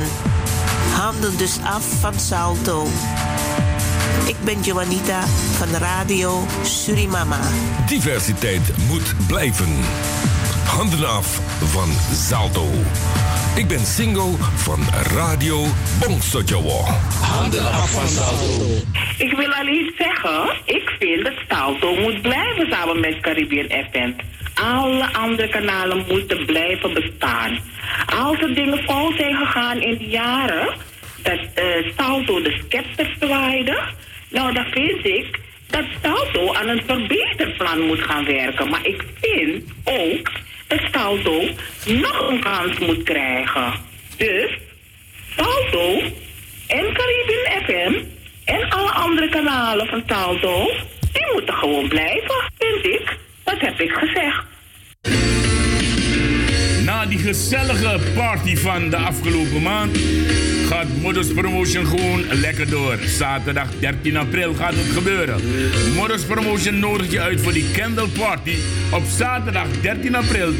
Handen 0.95 1.37
dus 1.37 1.57
af 1.63 1.85
van 1.99 2.19
Salto. 2.19 2.87
Ik 4.25 4.35
ben 4.43 4.61
Joanita 4.61 5.23
van 5.57 5.67
Radio 5.79 6.45
Surimama. 6.63 7.39
Diversiteit 7.87 8.77
moet 8.87 9.13
blijven. 9.27 9.69
Handen 10.67 11.07
af 11.07 11.39
van 11.63 11.89
Salto. 12.13 12.65
Ik 13.55 13.67
ben 13.67 13.79
single 13.79 14.33
van 14.55 14.79
Radio 15.15 15.65
Bongsojowo. 15.99 16.83
Handen 17.21 17.65
af 17.65 17.91
van 17.91 18.07
Salto. 18.07 18.63
Ik 19.17 19.37
wil 19.37 19.53
alleen 19.53 19.93
zeggen, 19.97 20.61
ik 20.65 20.95
vind 20.99 21.23
dat 21.23 21.33
Salto 21.49 21.95
moet 21.95 22.21
blijven 22.21 22.67
samen 22.71 22.99
met 22.99 23.19
Caribbean 23.19 23.85
FM. 23.91 24.11
Alle 24.53 25.13
andere 25.13 25.49
kanalen 25.49 26.05
moeten 26.07 26.45
blijven 26.45 26.93
bestaan. 26.93 27.59
Als 28.15 28.39
er 28.41 28.55
dingen 28.55 28.83
fout 28.83 29.13
zijn 29.17 29.35
gegaan 29.35 29.81
in 29.81 29.97
de 29.97 30.07
jaren, 30.07 30.73
dat 31.23 31.39
eh 31.53 31.65
Salto 31.97 32.41
de 32.41 32.61
scepter 32.65 33.15
zwaaide, 33.19 33.83
nou 34.29 34.53
dan 34.53 34.65
vind 34.71 35.05
ik 35.05 35.39
dat 35.69 35.85
Salto 36.03 36.53
aan 36.53 36.67
een 36.67 36.83
verbeterplan 36.85 37.81
moet 37.81 38.01
gaan 38.01 38.25
werken. 38.25 38.69
Maar 38.69 38.85
ik 38.85 39.03
vind 39.21 39.63
ook 39.83 40.31
dat 40.67 40.79
Salto 40.91 41.43
nog 41.85 42.29
een 42.29 42.39
kans 42.39 42.79
moet 42.79 43.03
krijgen. 43.03 43.73
Dus 44.17 44.57
Salto 45.35 46.01
en 46.67 46.93
Caribbean 46.93 47.63
FM 47.65 48.03
en 48.45 48.69
alle 48.69 48.91
andere 48.91 49.29
kanalen 49.29 49.87
van 49.87 50.03
Salto, 50.07 50.71
die 51.11 51.27
moeten 51.33 51.53
gewoon 51.53 51.87
blijven, 51.87 52.51
vind 52.57 52.85
ik. 52.85 53.17
Dat 53.43 53.59
heb 53.59 53.79
ik 53.79 53.91
gezegd. 53.91 54.43
Na 56.85 57.05
die 57.05 57.19
gezellige 57.19 57.99
party 58.15 58.55
van 58.55 58.89
de 58.89 58.97
afgelopen 58.97 59.61
maand 59.61 59.97
gaat 60.67 60.87
Modus 61.01 61.33
Promotion 61.33 61.85
gewoon 61.85 62.23
lekker 62.31 62.69
door. 62.69 62.97
Zaterdag 63.05 63.67
13 63.79 64.17
april 64.17 64.53
gaat 64.53 64.73
het 64.73 64.91
gebeuren. 64.93 65.41
Modus 65.95 66.23
Promotion 66.23 66.79
nodigt 66.79 67.11
je 67.11 67.21
uit 67.21 67.41
voor 67.41 67.53
die 67.53 67.71
Candle 67.71 68.07
Party 68.07 68.55
op 68.91 69.03
zaterdag 69.17 69.67
13 69.81 70.15
april. 70.15 70.53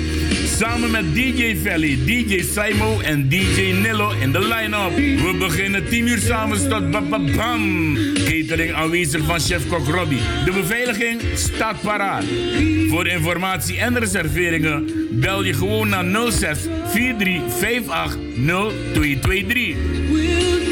Samen 0.45 0.91
met 0.91 1.15
DJ 1.15 1.57
Valley, 1.63 1.97
DJ 2.05 2.43
Simo 2.43 2.99
en 2.99 3.29
DJ 3.29 3.71
Nillo 3.81 4.11
in 4.21 4.31
de 4.31 4.39
line-up. 4.39 4.95
We 4.95 5.35
beginnen 5.39 5.89
10 5.89 6.07
uur 6.07 6.19
samen 6.19 6.69
tot 6.69 6.91
bam. 7.09 7.95
Catering 8.13 8.73
aanwezig 8.73 9.25
van 9.25 9.39
chef-kok 9.39 9.87
Robbie. 9.87 10.21
De 10.45 10.51
beveiliging 10.51 11.21
staat 11.35 11.81
paraat. 11.81 12.23
Voor 12.89 13.07
informatie 13.07 13.79
en 13.79 13.99
reserveringen 13.99 14.91
bel 15.11 15.43
je 15.43 15.53
gewoon 15.53 15.89
naar 15.89 16.31
06 16.31 16.59
4358 16.85 18.17
0223. 18.37 19.96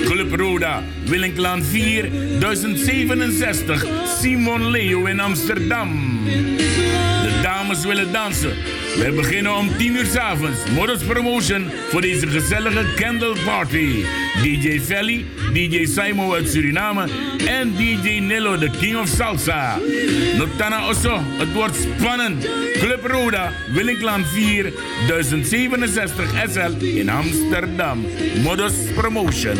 Club 0.06 0.34
Roda, 0.34 0.84
Willinklaan 1.10 1.64
4, 1.64 2.10
1067, 2.40 3.80
Simon 4.22 4.72
Leo 4.72 5.06
in 5.06 5.20
Amsterdam. 5.20 5.90
De 7.26 7.42
dames 7.42 7.86
willen 7.86 8.12
dansen. 8.12 8.54
Wij 8.98 9.14
beginnen 9.14 9.56
om 9.56 9.78
10 9.78 9.96
uur 9.96 10.06
s 10.06 10.16
avonds. 10.16 10.60
Modus 10.76 11.04
Promotion 11.04 11.72
voor 11.90 12.02
deze 12.02 12.28
gezellige 12.28 12.94
Candle 12.96 13.36
Party. 13.46 14.04
DJ 14.42 14.80
Felly, 14.80 15.26
DJ 15.54 15.86
Simo 15.86 16.34
uit 16.34 16.50
Suriname 16.50 17.08
en 17.48 17.76
DJ 17.76 18.20
Nillo, 18.20 18.58
de 18.58 18.70
King 18.80 18.98
of 18.98 19.08
Salsa. 19.08 19.78
Notana 20.38 20.90
Osso, 20.90 21.22
het 21.38 21.54
wordt 21.54 21.76
spannend. 21.76 22.48
Club 22.74 23.06
Roda, 23.06 23.52
Willinklaan 23.74 24.26
4, 24.26 24.74
1067 25.08 26.30
SL 26.50 26.86
in 26.86 27.10
Amsterdam. 27.10 28.06
Modus 28.44 28.74
Promotion. 28.96 29.58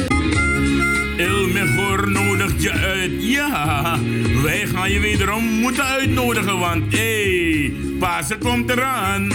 Il 1.18 1.48
Mejor 1.48 2.12
nodigt 2.12 2.64
je 2.64 2.72
uit. 2.72 3.12
Ja, 3.20 4.00
wij 4.44 4.68
gaan 4.68 4.92
je 4.92 5.00
wederom 5.00 5.44
moeten 5.44 5.84
uitnodigen, 5.84 6.60
want 6.60 6.94
hé, 6.94 7.22
hey, 7.22 7.74
Pasen 8.00 8.40
komt 8.40 8.70
eraan. 8.70 9.32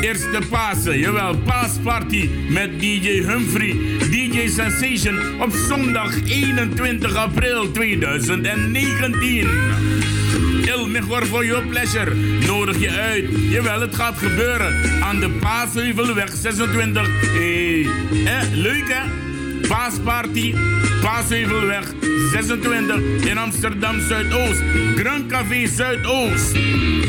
Eerste 0.00 0.38
Pasen, 0.50 0.98
jawel, 0.98 1.36
paasparty 1.36 2.30
met 2.48 2.80
DJ 2.80 3.08
Humphrey, 3.08 3.76
DJ 4.10 4.48
Sensation 4.48 5.40
op 5.40 5.52
zondag 5.68 6.22
21 6.24 7.14
april 7.14 7.70
2019. 7.70 9.48
Il 10.64 10.86
Mejor 10.86 11.26
voor 11.26 11.44
your 11.46 11.66
pleasure 11.66 12.14
nodig 12.46 12.78
je 12.80 12.90
uit. 12.90 13.24
Jawel, 13.50 13.80
het 13.80 13.94
gaat 13.94 14.18
gebeuren 14.18 15.02
aan 15.02 15.20
de 15.20 15.30
Paasheuvelweg 15.30 16.30
26. 16.34 17.08
Hé, 17.20 17.82
hey. 17.82 17.90
eh, 18.24 18.48
leuk 18.52 18.88
hè? 18.88 19.25
Paasparty, 19.68 20.54
Paasheuvelweg 21.02 21.84
26 22.32 23.26
in 23.28 23.38
Amsterdam 23.38 24.00
Zuidoost. 24.00 24.62
Grand 24.96 25.26
Café 25.30 25.66
Zuidoost. 25.66 26.54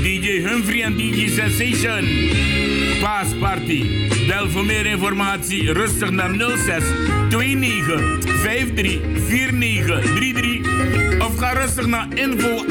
DJ 0.04 0.44
Humphrey 0.46 0.82
en 0.82 0.96
DJ 0.96 1.30
Sensation. 1.30 2.87
Paasparty. 3.02 4.10
Bel 4.28 4.50
voor 4.50 4.66
meer 4.66 4.86
informatie 4.86 5.74
rustig 5.74 6.10
naar 6.10 6.30
06 6.40 6.84
29 7.30 8.20
53 8.42 9.00
49 9.28 10.02
33 10.16 11.26
of 11.28 11.38
ga 11.38 11.54
rustig 11.54 11.86
naar 11.86 12.08
info. 12.14 12.66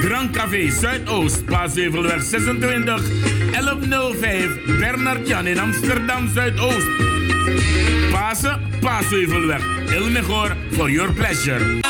Grand 0.00 0.30
Café 0.30 0.70
Zuidoost, 0.70 1.44
Paasheuvelweg 1.44 2.22
26 2.22 3.02
1105 3.50 4.78
Bernard 4.78 5.28
Jan 5.28 5.46
in 5.46 5.58
Amsterdam 5.58 6.28
Zuidoost. 6.34 6.88
Pasen, 8.10 8.60
Paasheuvelweg. 8.80 9.62
Elmegor 9.90 10.56
for 10.70 10.90
your 10.90 11.12
pleasure. 11.12 11.82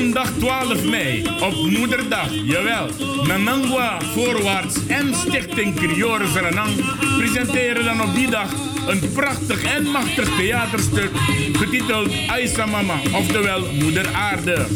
Zondag 0.00 0.30
12 0.38 0.84
mei, 0.84 1.22
op 1.40 1.54
Moederdag, 1.54 2.28
jawel. 2.44 2.88
Nanangwa 3.26 3.98
Voorwaarts 4.14 4.76
en 4.86 5.14
Stichting 5.14 5.74
Criores 5.74 6.32
Ranang 6.32 6.74
presenteren 7.18 7.84
dan 7.84 8.02
op 8.02 8.14
die 8.14 8.30
dag 8.30 8.50
een 8.86 9.12
prachtig 9.14 9.62
en 9.62 9.90
machtig 9.90 10.36
theaterstuk 10.36 11.10
getiteld 11.52 12.12
Aisa 12.28 12.66
Mama, 12.66 12.94
oftewel 13.12 13.66
Moeder 13.72 14.06
Aarde. 14.14 14.66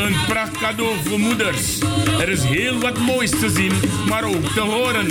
Een 0.00 0.16
pracht 0.28 0.58
cadeau 0.58 0.94
voor 1.04 1.18
moeders. 1.18 1.78
Er 2.20 2.28
is 2.28 2.44
heel 2.44 2.80
wat 2.80 2.98
moois 2.98 3.30
te 3.30 3.50
zien, 3.50 3.72
maar 4.08 4.24
ook 4.24 4.46
te 4.54 4.60
horen. 4.60 5.06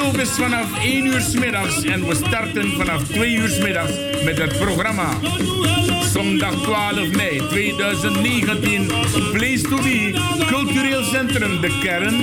De 0.00 0.06
inloop 0.06 0.20
is 0.20 0.30
vanaf 0.30 0.78
1 0.82 1.06
uur 1.06 1.20
s 1.20 1.34
middags 1.34 1.82
en 1.82 2.06
we 2.06 2.14
starten 2.14 2.72
vanaf 2.76 3.02
2 3.02 3.34
uur 3.34 3.48
s 3.48 3.58
middags 3.58 3.92
met 4.24 4.38
het 4.38 4.58
programma. 4.58 5.18
Zondag 6.12 6.54
12 6.62 7.10
mei 7.10 7.42
2019, 7.48 8.86
Place 9.32 9.60
to 9.60 9.76
Be, 9.76 10.20
Cultureel 10.46 11.02
Centrum 11.02 11.60
De 11.60 11.78
Kern. 11.82 12.14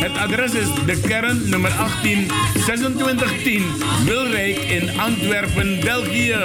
Het 0.00 0.16
adres 0.16 0.52
is 0.52 0.66
De 0.86 1.00
Kern, 1.00 1.48
nummer 1.48 1.70
18, 1.70 2.26
2610, 2.52 3.62
Wilrijk 4.04 4.58
in 4.58 5.00
Antwerpen, 5.00 5.80
België. 5.80 6.38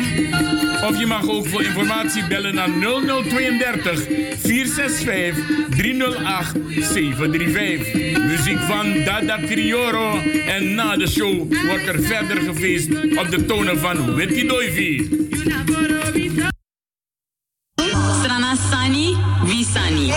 of 0.88 0.98
je 0.98 1.06
mag 1.06 1.28
ook 1.28 1.46
voor 1.46 1.62
informatie 1.62 2.26
bellen 2.26 2.54
naar 2.54 2.68
0032 2.68 4.06
465 4.36 5.44
308 5.70 6.52
735. 6.80 8.18
Muziek 8.18 8.58
van 8.58 9.04
Dada 9.04 9.38
Crioro 9.46 10.18
en 10.46 10.74
na 10.74 10.96
de 10.96 11.08
show 11.08 11.54
wordt 11.66 11.86
er 11.86 12.02
verder 12.02 12.40
gefeest 12.40 12.94
op 12.94 13.30
de 13.30 13.44
tonen 13.46 13.78
van 13.78 14.14
Witty 14.14 14.46
Doivy. 14.46 15.08
Sani, 18.56 19.16
Visani. 19.44 20.10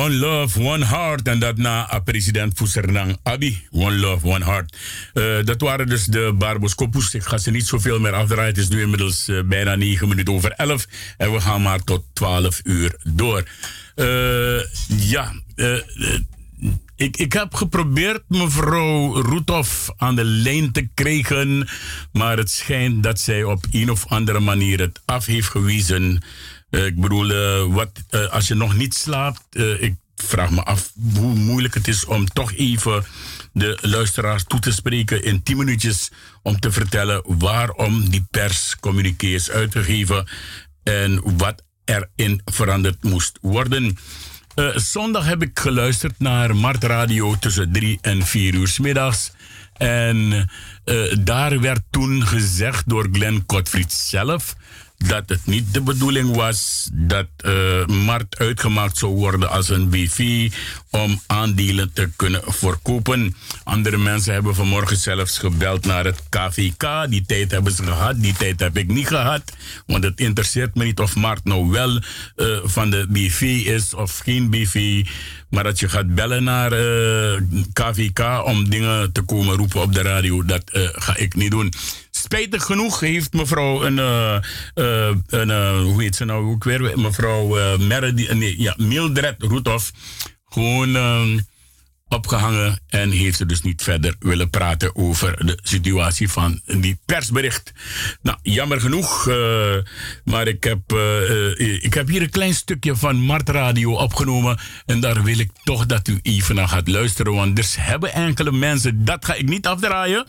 One 0.00 0.14
Love, 0.14 0.60
One 0.60 0.84
Heart. 0.84 1.28
En 1.28 1.38
dat 1.38 1.56
na 1.56 1.92
uh, 1.92 2.00
president 2.04 2.56
Fusernang 2.56 3.16
Abi. 3.22 3.66
One 3.70 3.96
Love, 3.96 4.26
One 4.26 4.44
Heart. 4.44 4.76
Uh, 5.14 5.44
dat 5.44 5.60
waren 5.60 5.86
dus 5.86 6.04
de 6.04 6.34
Barboscopus. 6.38 7.14
Ik 7.14 7.22
ga 7.22 7.38
ze 7.38 7.50
niet 7.50 7.66
zoveel 7.66 8.00
meer 8.00 8.12
afdraaien. 8.12 8.48
Het 8.48 8.58
is 8.58 8.68
nu 8.68 8.80
inmiddels 8.80 9.28
uh, 9.28 9.42
bijna 9.42 9.74
9 9.74 10.08
minuten 10.08 10.34
over 10.34 10.52
11. 10.52 10.86
En 11.16 11.32
we 11.32 11.40
gaan 11.40 11.62
maar 11.62 11.84
tot 11.84 12.04
12 12.12 12.60
uur 12.64 12.96
door. 13.04 13.44
Ja, 14.86 15.32
ik, 16.96 17.16
ik 17.16 17.32
heb 17.32 17.54
geprobeerd 17.54 18.22
mevrouw 18.28 19.22
Roethoff 19.22 19.90
aan 19.96 20.16
de 20.16 20.24
lijn 20.24 20.72
te 20.72 20.88
krijgen. 20.94 21.68
Maar 22.12 22.36
het 22.36 22.50
schijnt 22.50 23.02
dat 23.02 23.20
zij 23.20 23.44
op 23.44 23.64
een 23.70 23.90
of 23.90 24.06
andere 24.06 24.40
manier 24.40 24.80
het 24.80 25.00
af 25.04 25.26
heeft 25.26 25.48
gewezen. 25.48 26.22
Ik 26.70 27.00
bedoel, 27.00 27.30
uh, 27.30 27.74
wat, 27.74 27.90
uh, 28.10 28.26
als 28.26 28.48
je 28.48 28.54
nog 28.54 28.76
niet 28.76 28.94
slaapt, 28.94 29.56
ik 29.78 29.94
vraag 30.16 30.50
me 30.50 30.62
af 30.62 30.92
hoe 31.14 31.34
moeilijk 31.34 31.74
het 31.74 31.88
is 31.88 32.04
om 32.04 32.26
toch 32.26 32.52
even 32.52 33.04
de 33.52 33.78
luisteraars 33.80 34.44
toe 34.44 34.60
te 34.60 34.72
spreken 34.72 35.24
in 35.24 35.42
10 35.42 35.56
minuutjes 35.56 36.10
om 36.42 36.60
te 36.60 36.72
vertellen 36.72 37.22
waarom 37.24 38.10
die 38.10 38.26
perscommuniqué 38.30 39.26
is 39.26 39.50
uitgegeven 39.50 40.28
en 40.82 41.36
wat 41.36 41.62
erin 41.84 42.40
veranderd 42.44 43.02
moest 43.02 43.38
worden. 43.40 43.98
Zondag 44.74 45.24
heb 45.24 45.42
ik 45.42 45.58
geluisterd 45.58 46.18
naar 46.18 46.56
Mart 46.56 46.84
Radio 46.84 47.36
tussen 47.38 47.72
3 47.72 47.98
en 48.00 48.22
4 48.22 48.54
uur 48.54 48.68
s 48.68 48.78
middags. 48.78 49.32
En 49.72 50.48
daar 51.20 51.60
werd 51.60 51.82
toen 51.90 52.26
gezegd 52.26 52.88
door 52.88 53.08
Glenn 53.12 53.46
Kotfried 53.46 53.92
zelf 53.92 54.56
dat 55.06 55.28
het 55.28 55.46
niet 55.46 55.74
de 55.74 55.80
bedoeling 55.80 56.36
was 56.36 56.88
dat 56.92 57.26
uh, 57.44 57.86
Mart 57.86 58.38
uitgemaakt 58.38 58.98
zou 58.98 59.12
worden 59.12 59.50
als 59.50 59.68
een 59.68 59.88
BV 59.88 60.50
om 60.90 61.20
aandelen 61.26 61.92
te 61.92 62.10
kunnen 62.16 62.42
verkopen. 62.46 63.36
Andere 63.64 63.96
mensen 63.98 64.32
hebben 64.32 64.54
vanmorgen 64.54 64.96
zelfs 64.96 65.38
gebeld 65.38 65.84
naar 65.84 66.04
het 66.04 66.22
KVK. 66.28 67.06
Die 67.08 67.24
tijd 67.26 67.50
hebben 67.50 67.72
ze 67.72 67.82
gehad, 67.82 68.22
die 68.22 68.34
tijd 68.34 68.60
heb 68.60 68.76
ik 68.76 68.88
niet 68.88 69.06
gehad. 69.06 69.42
Want 69.86 70.04
het 70.04 70.20
interesseert 70.20 70.74
me 70.74 70.84
niet 70.84 71.00
of 71.00 71.16
Mart 71.16 71.44
nou 71.44 71.70
wel 71.70 72.00
uh, 72.36 72.58
van 72.62 72.90
de 72.90 73.06
BV 73.08 73.40
is 73.66 73.94
of 73.94 74.18
geen 74.18 74.50
BV. 74.50 75.06
Maar 75.50 75.64
dat 75.64 75.80
je 75.80 75.88
gaat 75.88 76.14
bellen 76.14 76.44
naar 76.44 76.70
KVK 77.72 78.44
om 78.44 78.70
dingen 78.70 79.12
te 79.12 79.22
komen 79.22 79.56
roepen 79.56 79.80
op 79.80 79.92
de 79.92 80.02
radio, 80.02 80.44
dat 80.44 80.62
ga 80.92 81.16
ik 81.16 81.34
niet 81.34 81.50
doen. 81.50 81.72
Spijtig 82.10 82.64
genoeg 82.64 83.00
heeft 83.00 83.32
mevrouw 83.32 83.84
een, 83.84 83.96
uh, 83.96 85.12
een 85.26 85.80
hoe 85.82 86.02
heet 86.02 86.16
ze 86.16 86.24
nou 86.24 86.50
ook 86.50 86.64
weer? 86.64 86.98
Mevrouw 86.98 87.76
Meredith, 87.78 88.34
nee, 88.34 88.60
ja, 88.60 88.74
Mildred 88.78 89.42
Roethoff 89.42 89.92
gewoon 90.44 90.96
opgehangen 92.10 92.80
en 92.88 93.10
heeft 93.10 93.36
ze 93.36 93.46
dus 93.46 93.62
niet 93.62 93.82
verder 93.82 94.14
willen 94.18 94.50
praten 94.50 94.96
over 94.96 95.46
de 95.46 95.58
situatie 95.62 96.28
van 96.28 96.60
die 96.66 96.98
persbericht. 97.06 97.72
Nou, 98.22 98.38
jammer 98.42 98.80
genoeg, 98.80 99.28
uh, 99.28 99.76
maar 100.24 100.48
ik 100.48 100.64
heb, 100.64 100.92
uh, 100.92 101.82
ik 101.82 101.94
heb 101.94 102.08
hier 102.08 102.22
een 102.22 102.30
klein 102.30 102.54
stukje 102.54 102.96
van 102.96 103.16
Mart 103.16 103.48
Radio 103.48 103.92
opgenomen 103.92 104.58
en 104.86 105.00
daar 105.00 105.22
wil 105.22 105.38
ik 105.38 105.50
toch 105.64 105.86
dat 105.86 106.08
u 106.08 106.18
even 106.22 106.54
naar 106.54 106.68
gaat 106.68 106.88
luisteren, 106.88 107.34
want 107.34 107.58
er 107.58 107.66
hebben 107.76 108.12
enkele 108.12 108.52
mensen, 108.52 109.04
dat 109.04 109.24
ga 109.24 109.34
ik 109.34 109.48
niet 109.48 109.66
afdraaien, 109.66 110.26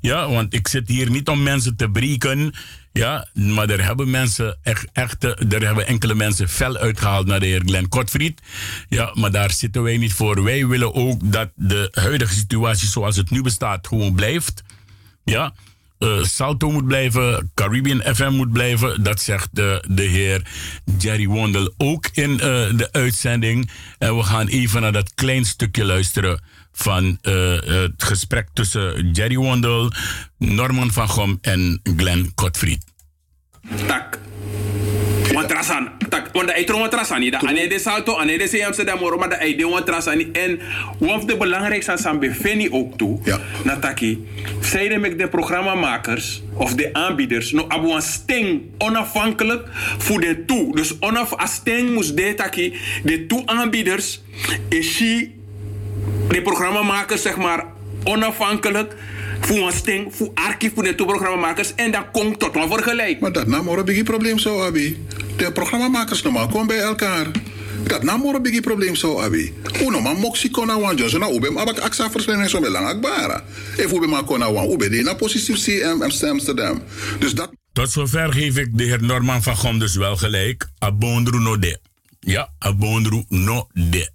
ja, 0.00 0.28
want 0.28 0.54
ik 0.54 0.68
zit 0.68 0.88
hier 0.88 1.10
niet 1.10 1.28
om 1.28 1.42
mensen 1.42 1.76
te 1.76 1.90
breken. 1.90 2.54
Ja, 2.92 3.28
maar 3.32 3.70
er 3.70 3.84
hebben 3.84 4.10
mensen 4.10 4.58
echt, 4.62 4.86
echt 4.92 5.24
er 5.24 5.66
hebben 5.66 5.86
enkele 5.86 6.14
mensen 6.14 6.48
fel 6.48 6.76
uitgehaald 6.76 7.26
naar 7.26 7.40
de 7.40 7.46
heer 7.46 7.62
Glenn 7.64 7.88
Kotfried. 7.88 8.40
Ja, 8.88 9.10
maar 9.14 9.30
daar 9.30 9.50
zitten 9.50 9.82
wij 9.82 9.96
niet 9.96 10.12
voor. 10.12 10.44
Wij 10.44 10.66
willen 10.66 10.94
ook 10.94 11.32
dat 11.32 11.50
de 11.54 11.88
huidige 11.92 12.34
situatie 12.34 12.88
zoals 12.88 13.16
het 13.16 13.30
nu 13.30 13.42
bestaat 13.42 13.86
gewoon 13.86 14.14
blijft. 14.14 14.62
Ja, 15.24 15.52
uh, 15.98 16.24
Salto 16.24 16.70
moet 16.70 16.86
blijven, 16.86 17.50
Caribbean 17.54 18.14
FM 18.14 18.30
moet 18.30 18.52
blijven. 18.52 19.02
Dat 19.02 19.20
zegt 19.20 19.48
de, 19.52 19.84
de 19.88 20.02
heer 20.02 20.46
Jerry 20.98 21.26
Wondel 21.26 21.74
ook 21.76 22.08
in 22.12 22.30
uh, 22.30 22.38
de 22.38 22.88
uitzending. 22.92 23.70
En 23.98 24.16
we 24.16 24.22
gaan 24.22 24.46
even 24.46 24.80
naar 24.80 24.92
dat 24.92 25.14
klein 25.14 25.44
stukje 25.44 25.84
luisteren 25.84 26.40
van 26.72 27.18
uh, 27.22 27.60
het 27.60 28.02
gesprek 28.02 28.48
tussen 28.52 29.10
Jerry 29.12 29.36
Wondel, 29.36 29.92
Norman 30.38 30.92
van 30.92 31.08
Gom 31.08 31.38
en 31.40 31.80
Glenn 31.96 32.32
Kotfried. 32.34 32.84
Tak. 33.86 34.18
Want 35.32 35.48
trasan, 35.48 35.88
tak, 36.08 36.28
want 36.32 36.46
de 36.48 36.52
eitron 36.52 36.88
trasani, 36.88 37.30
da 37.30 37.38
ane 37.38 37.68
de 37.68 37.78
salto, 37.78 38.16
ane 38.16 38.38
de 38.38 38.48
se 38.48 38.66
Amsterdam, 38.66 39.18
maar 39.18 39.28
de 39.28 39.34
eide 39.34 39.66
want 39.66 39.86
trasani. 39.86 40.28
En 40.32 40.60
wat 40.98 41.28
de 41.28 41.36
belangrijkste 41.36 42.08
aan 42.08 42.18
beveni 42.18 42.70
ook 42.70 42.98
toe, 42.98 43.20
ja. 43.24 43.40
nataki, 43.64 44.28
zeiden 44.60 45.00
met 45.00 45.18
de 45.18 45.28
programmamakers 45.28 46.42
of 46.54 46.74
de 46.74 46.92
aanbieders, 46.92 47.52
no 47.52 47.64
abu 47.68 47.92
een 47.92 48.02
sting 48.02 48.62
onafhankelijk 48.78 49.68
voor 49.98 50.20
de 50.20 50.44
toe. 50.44 50.76
Dus 50.76 50.98
onaf, 50.98 51.40
a 51.40 51.46
sting 51.46 51.94
moest 51.94 52.16
de 52.16 52.34
taki, 52.34 52.74
de 53.04 53.26
toe 53.26 53.46
aanbieders, 53.46 54.20
is 54.68 54.96
de 56.28 56.42
programmamakers 56.42 57.22
zeg 57.22 57.36
maar 57.36 57.64
onafhankelijk 58.04 58.94
voor 59.40 59.66
een 59.66 59.72
sting, 59.72 60.14
voor 60.14 60.30
archief, 60.34 60.72
voor 60.74 60.82
de 60.82 60.94
programmamakers 60.94 61.74
en 61.74 61.90
dan 61.90 62.10
komt 62.10 62.38
tot 62.38 62.56
een 62.56 62.68
vergelijk. 62.68 63.20
Maar 63.20 63.32
dat 63.32 63.46
nam 63.46 63.68
een 63.68 63.84
biggie 63.84 64.04
probleem 64.04 64.38
zo, 64.38 64.62
Abi. 64.62 65.06
De 65.36 65.52
programmamakers 65.52 66.22
normaal 66.22 66.48
komen 66.48 66.66
bij 66.66 66.78
elkaar. 66.78 67.26
Dat 67.86 68.02
nam 68.02 68.24
een 68.24 68.42
biggie 68.42 68.60
probleem 68.60 68.94
zo, 68.94 69.20
Abi. 69.20 69.52
Uno 69.80 70.00
man 70.00 70.16
moxie 70.16 70.50
kona 70.50 70.80
wan 70.80 70.96
Johnson 70.96 71.20
na 71.20 71.30
ube 71.30 71.58
abak 71.58 71.78
aksa 71.78 72.10
verspreiding 72.10 72.50
zo 72.50 72.60
belang 72.60 72.86
akbara. 72.86 73.44
If 73.76 73.92
ube 73.92 74.06
ma 74.06 74.22
kona 74.22 74.52
wan 74.52 74.70
ube 74.70 74.88
de 74.88 75.02
na 75.02 75.14
positief 75.14 75.58
CM 75.58 76.02
Amsterdam. 76.02 76.82
Dus 77.18 77.34
dat... 77.34 77.50
Tot 77.72 77.90
zover 77.90 78.32
geef 78.32 78.56
ik 78.56 78.78
de 78.78 78.84
heer 78.84 79.02
Norman 79.02 79.42
van 79.42 79.56
Gom 79.56 79.78
dus 79.78 79.94
wel 79.94 80.16
gelijk. 80.16 80.68
Abondru 80.78 81.38
no 81.38 81.58
de. 81.58 81.78
Ja, 82.20 82.52
abondru 82.58 83.24
no 83.28 83.66
de 83.72 84.10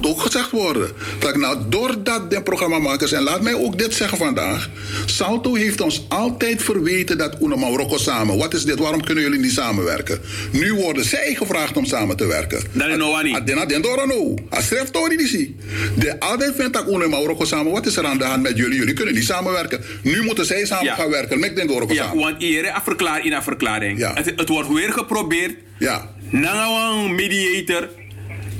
moet 0.00 0.10
ook 0.10 0.20
gezegd 0.20 0.50
worden. 0.50 0.90
Dat 1.18 1.36
nou, 1.36 1.58
doordat 1.68 2.30
de 2.30 2.42
programmamakers, 2.42 3.12
en 3.12 3.22
laat 3.22 3.42
mij 3.42 3.54
ook 3.54 3.78
dit 3.78 3.94
zeggen 3.94 4.18
vandaag. 4.18 4.70
Salto 5.06 5.54
heeft 5.54 5.80
ons 5.80 6.04
altijd 6.08 6.62
verweten 6.62 7.18
dat 7.18 7.36
Uno 7.40 7.56
Marokko 7.56 7.96
samen. 7.96 8.38
Wat 8.38 8.54
is 8.54 8.64
dit? 8.64 8.78
Waarom 8.78 9.04
kunnen 9.04 9.24
jullie 9.24 9.40
niet 9.40 9.52
samenwerken? 9.52 10.20
Nu 10.52 10.74
worden 10.74 11.04
zij 11.04 11.34
gevraagd 11.34 11.76
om 11.76 11.84
samen 11.84 12.16
te 12.16 12.26
werken. 12.26 12.62
Dat 12.72 12.88
is 12.88 12.96
nou 12.96 13.22
niet. 13.22 13.34
Adena 13.34 13.66
den 13.66 13.82
dorano. 13.82 14.34
Astref 14.48 14.90
tori 14.90 15.16
disi. 15.16 15.56
De 15.94 16.20
altijd 16.20 16.54
vindt 16.56 16.72
dat 16.72 16.88
Uno 16.88 17.08
Marokko 17.08 17.44
samen. 17.44 17.72
Wat 17.72 17.86
is 17.86 17.96
er 17.96 18.06
aan 18.06 18.18
de 18.18 18.24
hand 18.24 18.42
met 18.42 18.56
jullie? 18.56 18.78
Jullie 18.78 18.94
kunnen 18.94 19.14
niet 19.14 19.24
samenwerken. 19.24 19.84
Nu 20.02 20.22
moeten 20.22 20.46
zij 20.46 20.64
samen 20.64 20.84
ja. 20.84 20.94
gaan 20.94 21.10
werken 21.10 21.38
met 21.40 21.56
den 21.56 21.66
dorano 21.66 21.92
ja, 21.92 22.04
samen. 22.04 22.18
want 22.18 22.38
hier 22.38 22.66
een 22.66 22.82
verklaring 22.84 23.24
in 23.26 23.32
een 23.32 23.42
verklaring. 23.42 23.98
Ja. 23.98 24.14
Het, 24.14 24.32
het 24.36 24.48
wordt 24.48 24.68
weer 24.68 24.92
geprobeerd. 24.92 25.54
Ja. 25.78 26.10
Na 26.30 26.66
een 26.90 27.14
mediator 27.14 27.88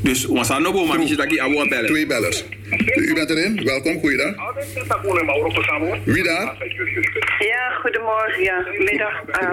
dus 0.02 0.26
we 0.26 0.44
gaan 0.44 0.62
nog 0.62 0.86
maar 0.86 0.98
niet 0.98 1.16
dat 1.16 1.32
ik 1.32 1.68
bellen. 1.68 1.86
Twee 1.86 2.06
bellers. 2.06 2.44
U 2.94 3.14
bent 3.14 3.30
erin, 3.30 3.64
welkom, 3.64 3.98
goeiedag. 3.98 4.34
Wie 6.04 6.22
daar? 6.22 6.56
Ja, 7.38 7.70
goedemorgen, 7.70 8.42
ja, 8.42 8.66
middag. 8.78 9.22
Uh, 9.28 9.50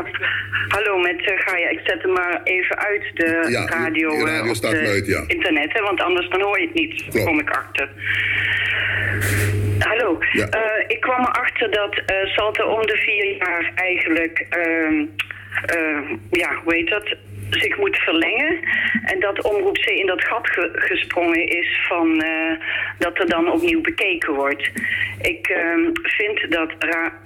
hallo 0.68 0.98
met 0.98 1.20
uh, 1.20 1.40
Gaia. 1.40 1.70
Ik 1.70 1.80
zet 1.84 2.02
hem 2.02 2.12
maar 2.12 2.42
even 2.44 2.78
uit 2.78 3.12
de 3.14 3.46
ja, 3.50 3.66
radio, 3.66 4.10
de 4.10 4.26
radio 4.26 4.46
uh, 4.46 4.54
staat 4.54 4.72
de 4.72 4.78
uit, 4.78 5.06
ja. 5.08 5.24
internet, 5.28 5.74
hè, 5.74 5.82
want 5.82 6.02
anders 6.02 6.30
dan 6.30 6.42
hoor 6.42 6.60
je 6.60 6.66
het 6.66 6.76
niet. 6.76 7.04
Klopt. 7.10 7.26
kom 7.26 7.40
ik 7.40 7.50
achter. 7.50 7.90
Hallo, 9.80 10.18
ja. 10.32 10.48
ik 10.88 11.00
kwam 11.00 11.20
erachter 11.20 11.72
dat 11.72 12.02
Salto 12.36 12.66
om 12.66 12.86
de 12.88 12.98
vier 12.98 13.38
jaar 13.38 13.72
eigenlijk, 13.76 14.46
ehm, 14.50 15.06
ja, 16.32 16.50
hoe 16.64 16.76
heet 16.76 16.90
dat 16.90 17.16
zich 17.50 17.78
moet 17.78 17.98
verlengen. 17.98 18.60
En 19.04 19.20
dat 19.20 19.42
Omroep 19.42 19.78
C 19.78 19.86
in 19.86 20.06
dat 20.06 20.24
gat 20.24 20.50
ge 20.50 20.70
gesprongen 20.74 21.48
is 21.48 21.86
van 21.88 22.24
uh, 22.24 22.52
dat 22.98 23.20
er 23.20 23.30
dan 23.30 23.52
opnieuw 23.52 23.82
bekeken 23.82 24.34
wordt. 24.34 24.72
Ik 25.22 25.50
uh, 25.50 25.88
vind 26.04 26.52
dat 26.52 26.74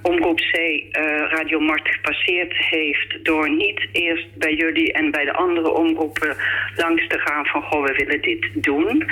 Omroep 0.02 0.40
C 0.40 0.58
uh, 0.58 0.82
Radio 1.28 1.60
Mart 1.60 1.88
gepasseerd 1.88 2.54
heeft 2.56 3.26
door 3.26 3.50
niet 3.50 3.88
eerst 3.92 4.38
bij 4.38 4.54
jullie 4.54 4.94
en 4.94 5.12
bij 5.12 5.26
de 5.26 5.34
andere 5.34 5.72
omroepen 5.72 6.36
langs 6.76 7.08
te 7.08 7.20
gaan 7.20 7.46
van 7.46 7.62
goh, 7.62 7.86
we 7.86 7.94
willen 7.94 8.22
dit 8.22 8.50
doen. 8.54 9.04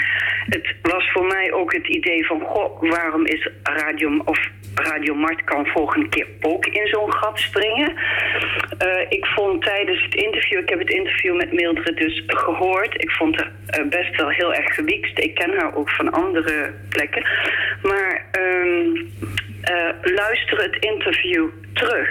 Het 0.49 0.75
was 0.81 1.11
voor 1.11 1.25
mij 1.25 1.53
ook 1.53 1.73
het 1.73 1.87
idee 1.87 2.25
van 2.25 2.41
goh, 2.41 2.81
waarom 2.81 3.25
is 3.25 3.49
Radio 3.63 4.21
of 4.25 4.49
Radio 4.75 5.15
Mart 5.15 5.43
kan 5.43 5.65
volgende 5.65 6.09
keer 6.09 6.27
ook 6.41 6.65
in 6.65 6.87
zo'n 6.87 7.13
gat 7.13 7.39
springen. 7.39 7.93
ik 9.09 9.25
vond 9.25 9.63
tijdens 9.63 10.03
het 10.03 10.15
interview, 10.15 10.59
ik 10.59 10.69
heb 10.69 10.79
het 10.79 10.89
interview 10.97 11.35
met 11.35 11.53
Mildred 11.53 11.97
dus 11.97 12.23
gehoord. 12.27 12.93
Ik 13.01 13.11
vond 13.11 13.35
haar 13.35 13.51
uh, 13.79 13.89
best 13.89 14.15
wel 14.15 14.29
heel 14.29 14.53
erg 14.53 14.75
gewiekst. 14.75 15.19
Ik 15.19 15.35
ken 15.35 15.57
haar 15.57 15.75
ook 15.75 15.89
van 15.89 16.11
andere 16.11 16.73
plekken. 16.89 17.25
Maar 17.81 18.25
um, 18.39 19.09
eh, 19.61 19.89
luister 20.01 20.61
het 20.61 20.77
interview 20.79 21.47
terug. 21.73 22.09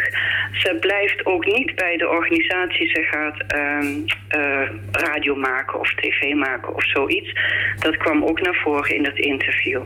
Ze 0.52 0.76
blijft 0.80 1.26
ook 1.26 1.46
niet 1.46 1.74
bij 1.74 1.96
de 1.96 2.08
organisatie. 2.08 2.88
Ze 2.88 3.02
gaat 3.02 3.42
ehm, 3.46 3.86
eh, 4.28 4.68
radio 4.92 5.36
maken 5.36 5.80
of 5.80 5.94
tv 5.94 6.34
maken 6.34 6.74
of 6.74 6.84
zoiets. 6.84 7.32
Dat 7.78 7.96
kwam 7.96 8.24
ook 8.24 8.40
naar 8.40 8.60
voren 8.64 8.94
in 8.94 9.04
het 9.04 9.18
interview. 9.18 9.80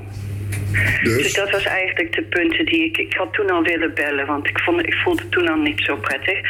Dus? 1.02 1.32
dat 1.32 1.50
was 1.50 1.64
eigenlijk 1.64 2.14
de 2.14 2.22
punten 2.22 2.66
die 2.66 2.84
ik... 2.84 2.96
Ik 2.96 3.14
had 3.14 3.32
toen 3.32 3.50
al 3.50 3.62
willen 3.62 3.94
bellen, 3.94 4.26
want 4.26 4.46
ik, 4.46 4.58
vond, 4.58 4.86
ik 4.86 4.94
voelde 4.94 5.28
toen 5.28 5.48
al 5.48 5.56
niet 5.56 5.80
zo 5.80 5.96
prettig. 5.96 6.40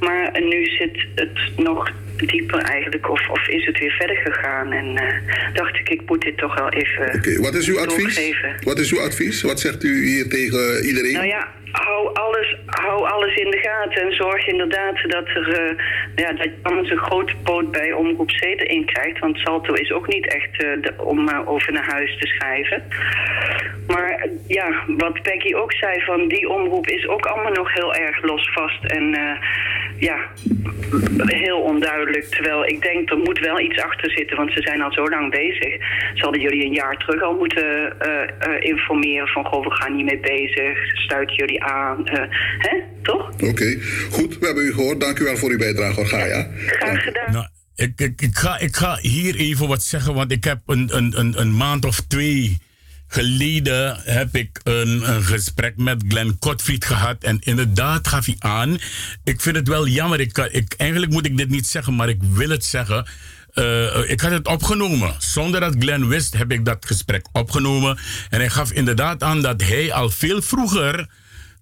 Maar 0.00 0.42
nu 0.42 0.64
zit 0.64 1.06
het 1.14 1.38
nog 1.56 1.90
dieper 2.16 2.58
eigenlijk, 2.58 3.10
of, 3.10 3.28
of 3.28 3.48
is 3.48 3.66
het 3.66 3.78
weer 3.78 3.90
verder 3.90 4.16
gegaan. 4.16 4.72
En 4.72 4.96
eh, 4.96 5.54
dacht 5.54 5.78
ik, 5.78 5.88
ik 5.88 6.00
moet 6.06 6.22
dit 6.22 6.36
toch 6.38 6.54
wel 6.58 6.68
even 6.70 7.14
Oké, 7.14 7.40
wat 7.40 7.54
is 7.54 7.68
uw 7.68 7.78
advies? 7.80 8.34
Wat 8.64 8.78
is 8.78 8.92
uw 8.92 9.00
advies? 9.00 9.42
Wat 9.42 9.60
zegt 9.60 9.84
u 9.84 10.06
hier 10.06 10.28
tegen 10.28 10.84
iedereen? 10.86 11.12
Nou 11.12 11.26
ja, 11.26 11.48
hou 11.72 12.14
alles, 12.14 12.56
hou 12.66 13.08
alles 13.08 13.34
in 13.34 13.50
de 13.50 13.58
gaten 13.58 14.02
en 14.02 14.14
zorg 14.14 14.46
inderdaad 14.46 14.96
dat, 15.08 15.26
er, 15.28 15.48
eh, 15.48 15.76
ja, 16.16 16.32
dat 16.32 16.44
je 16.44 16.54
anders 16.62 16.90
een 16.90 16.96
grote 16.98 17.32
poot 17.42 17.70
bij 17.70 17.92
Omroep 17.92 18.28
C 18.28 18.42
erin 18.42 18.84
krijgt. 18.84 19.18
Want 19.18 19.38
Salto 19.38 19.72
is 19.72 19.92
ook 19.92 20.08
niet 20.08 20.26
echt 20.26 20.62
eh, 20.62 20.82
de- 20.82 20.94
om 21.04 21.28
eh, 21.28 21.48
over 21.48 21.72
naar 21.72 21.90
huis 21.90 22.18
te 22.18 22.26
schrijven. 22.26 22.82
Maar 23.86 24.28
ja, 24.46 24.84
wat 24.86 25.22
Peggy 25.22 25.54
ook 25.54 25.72
zei, 25.72 26.00
van 26.04 26.28
die 26.28 26.48
omroep 26.48 26.86
is 26.86 27.08
ook 27.08 27.26
allemaal 27.26 27.52
nog 27.52 27.72
heel 27.74 27.94
erg 27.94 28.22
losvast 28.22 28.84
en 28.84 29.18
ja, 29.98 30.18
heel 31.16 31.58
onduidelijk. 31.60 32.24
Terwijl 32.24 32.66
ik 32.66 32.82
denk, 32.82 33.10
er 33.10 33.16
moet 33.18 33.38
wel 33.38 33.60
iets 33.60 33.82
achter 33.82 34.10
zitten, 34.10 34.36
want 34.36 34.52
ze 34.52 34.62
zijn 34.62 34.82
al 34.82 34.92
zo 34.92 35.08
lang 35.08 35.30
bezig. 35.30 35.72
Ze 36.14 36.22
hadden 36.22 36.40
jullie 36.40 36.64
een 36.64 36.72
jaar 36.72 36.96
terug 36.96 37.22
al 37.22 37.34
moeten 37.36 37.98
eh, 38.00 38.22
eh, 38.22 38.60
informeren 38.60 39.28
van, 39.28 39.44
goh, 39.44 39.64
we 39.64 39.74
gaan 39.74 39.94
hiermee 39.94 40.20
bezig, 40.20 40.78
sluiten 41.06 41.36
jullie 41.36 41.62
aan. 41.62 42.06
eh, 42.06 42.24
hè, 42.58 42.76
toch? 43.02 43.30
Oké, 43.42 43.78
goed. 44.10 44.38
We 44.38 44.46
hebben 44.46 44.64
u 44.64 44.72
gehoord. 44.72 45.00
Dank 45.00 45.18
u 45.18 45.24
wel 45.24 45.36
voor 45.36 45.50
uw 45.50 45.58
bijdrage. 45.58 46.04
Ga 46.06 46.24
ja. 46.24 46.46
Graag 46.66 47.02
gedaan. 47.02 47.32
Nou, 47.32 47.46
ik, 47.76 48.00
ik, 48.00 48.20
ik, 48.20 48.36
ga, 48.36 48.58
ik 48.58 48.76
ga 48.76 48.98
hier 49.00 49.36
even 49.36 49.68
wat 49.68 49.82
zeggen, 49.82 50.14
want 50.14 50.32
ik 50.32 50.44
heb 50.44 50.58
een, 50.66 50.88
een, 50.96 51.18
een, 51.18 51.40
een 51.40 51.56
maand 51.56 51.84
of 51.84 52.00
twee 52.00 52.58
geleden 53.16 54.00
heb 54.04 54.36
ik 54.36 54.60
een, 54.62 55.10
een 55.14 55.22
gesprek 55.22 55.76
met 55.76 56.04
Glenn 56.08 56.38
Kotfried 56.38 56.84
gehad. 56.84 57.16
En 57.24 57.38
inderdaad 57.40 58.08
gaf 58.08 58.26
hij 58.26 58.36
aan. 58.38 58.78
Ik 59.24 59.40
vind 59.40 59.56
het 59.56 59.68
wel 59.68 59.86
jammer. 59.86 60.20
Ik, 60.20 60.38
ik, 60.38 60.74
eigenlijk 60.76 61.12
moet 61.12 61.26
ik 61.26 61.36
dit 61.36 61.48
niet 61.48 61.66
zeggen, 61.66 61.96
maar 61.96 62.08
ik 62.08 62.22
wil 62.22 62.48
het 62.48 62.64
zeggen. 62.64 63.06
Eh, 63.52 64.10
ik 64.10 64.20
had 64.20 64.30
het 64.30 64.46
opgenomen. 64.46 65.14
Zonder 65.18 65.60
dat 65.60 65.74
Glenn 65.78 66.08
wist, 66.08 66.36
heb 66.36 66.52
ik 66.52 66.64
dat 66.64 66.86
gesprek 66.86 67.26
opgenomen. 67.32 67.98
En 68.30 68.38
hij 68.38 68.50
gaf 68.50 68.72
inderdaad 68.72 69.22
aan 69.22 69.42
dat 69.42 69.60
hij 69.60 69.92
al 69.92 70.10
veel 70.10 70.42
vroeger 70.42 71.08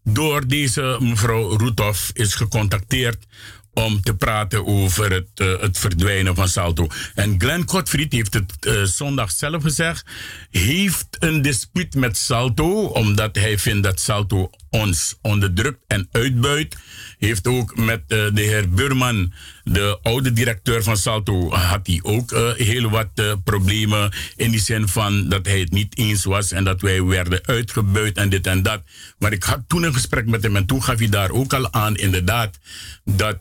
door 0.05 0.47
deze 0.47 0.97
mevrouw 1.01 1.59
Roethoff 1.59 2.11
is 2.13 2.35
gecontacteerd 2.35 3.27
om 3.75 4.01
te 4.03 4.15
praten 4.15 4.67
over 4.67 5.13
het, 5.13 5.29
eh, 5.35 5.61
het 5.61 5.79
verdwijnen 5.79 6.35
van 6.35 6.49
Salto. 6.49 6.87
En 7.15 7.35
Glenn 7.41 7.69
Gottfried 7.69 8.13
heeft 8.13 8.35
het 8.35 8.53
eh, 8.61 8.83
zondag 8.83 9.31
zelf 9.31 9.63
gezegd, 9.63 10.07
heeft 10.51 11.07
een 11.19 11.43
dispuut 11.43 11.95
met 11.95 12.17
Salto, 12.17 12.85
omdat 12.85 13.37
hij 13.37 13.59
vindt 13.59 13.83
dat 13.83 14.01
Salto 14.01 14.51
ons 14.71 15.19
onderdrukt 15.23 15.81
en 15.87 16.09
uitbuit. 16.13 16.77
Heeft 17.25 17.47
ook 17.47 17.77
met 17.77 18.01
eh, 18.09 18.19
de 18.33 18.41
heer 18.41 18.71
Burman, 18.71 19.33
de 19.63 19.99
oude 20.03 20.33
directeur 20.33 20.83
van 20.83 20.97
Salto, 20.97 21.51
had 21.51 21.87
hij 21.87 22.01
ook 22.03 22.33
eh, 22.33 22.53
heel 22.53 22.91
wat 22.91 23.09
eh, 23.15 23.33
problemen. 23.45 24.13
In 24.37 24.51
die 24.51 24.61
zin 24.61 24.89
van 24.89 25.29
dat 25.29 25.47
hij 25.47 25.61
het 25.61 25.71
niet 25.71 25.99
eens 25.99 26.25
was 26.25 26.53
en 26.53 26.65
dat 26.65 26.81
wij 26.81 27.03
werden 27.03 27.41
uitgebuit 27.47 28.17
en 28.17 28.29
dit 28.29 28.47
en 28.47 28.63
dat. 28.63 28.83
Maar 29.19 29.33
ik 29.33 29.43
had 29.43 29.61
toen 29.67 29.83
een 29.83 29.95
gesprek 29.95 30.27
met 30.27 30.43
hem 30.43 30.57
en 30.57 30.67
toen 30.67 30.83
gaf 30.83 30.99
hij 30.99 31.09
daar 31.09 31.31
ook 31.31 31.53
al 31.53 31.73
aan, 31.73 31.97
inderdaad, 31.97 32.59
dat 33.05 33.39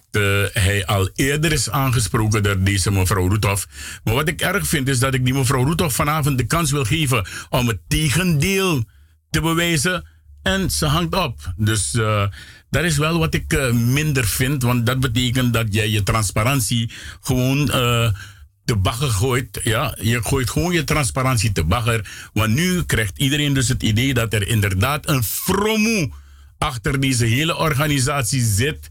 hij 0.54 0.86
al 0.86 1.10
eerder 1.16 1.52
is 1.52 1.70
aangesproken 1.70 2.44
door 2.44 2.64
deze 2.64 2.92
mevrouw 2.92 3.28
Roethoff. 3.28 3.68
Maar 4.04 4.14
wat 4.14 4.28
ik 4.28 4.42
erg 4.42 4.68
vind 4.68 4.88
is 4.88 5.00
dat 5.00 5.14
ik 5.14 5.26
die 5.26 5.34
mevrouw 5.34 5.64
Roethoff 5.64 5.96
vanavond 5.96 6.38
de 6.38 6.46
kans 6.46 6.72
wil 6.72 6.86
geven 6.86 7.28
om 7.50 7.68
het 7.68 7.80
tegendeel 7.88 8.84
te 9.30 9.42
bewijzen. 9.42 10.08
En 10.42 10.72
ze 10.72 10.86
hangt 10.86 11.16
op. 11.16 11.54
Dus 11.58 11.96
dat 12.74 12.84
is 12.84 12.98
wel 12.98 13.20
wat 13.20 13.34
ik 13.34 13.54
eh, 13.54 13.72
minder 13.72 14.26
vind. 14.26 14.64
Want 14.64 14.86
dat 14.86 15.00
betekent 15.00 15.54
dat 15.54 15.68
jij 15.70 15.90
je 15.90 16.04
transparantie 16.04 16.92
gewoon 17.22 17.72
eh, 17.72 18.12
te 18.66 18.76
bagger 18.76 19.10
gooit. 19.10 19.60
Ja, 19.64 19.98
je 20.02 20.24
gooit 20.24 20.50
gewoon 20.50 20.74
je 20.74 20.84
transparantie 20.84 21.52
te 21.52 21.64
bagger. 21.64 22.30
Want 22.34 22.54
nu 22.54 22.84
krijgt 22.84 23.18
iedereen 23.18 23.54
dus 23.54 23.68
het 23.68 23.84
idee 23.84 24.14
dat 24.14 24.34
er 24.34 24.48
inderdaad 24.48 25.10
een 25.10 25.24
fromoe 25.24 26.12
achter 26.58 27.00
deze 27.00 27.26
hele 27.26 27.58
organisatie 27.58 28.42
zit. 28.42 28.90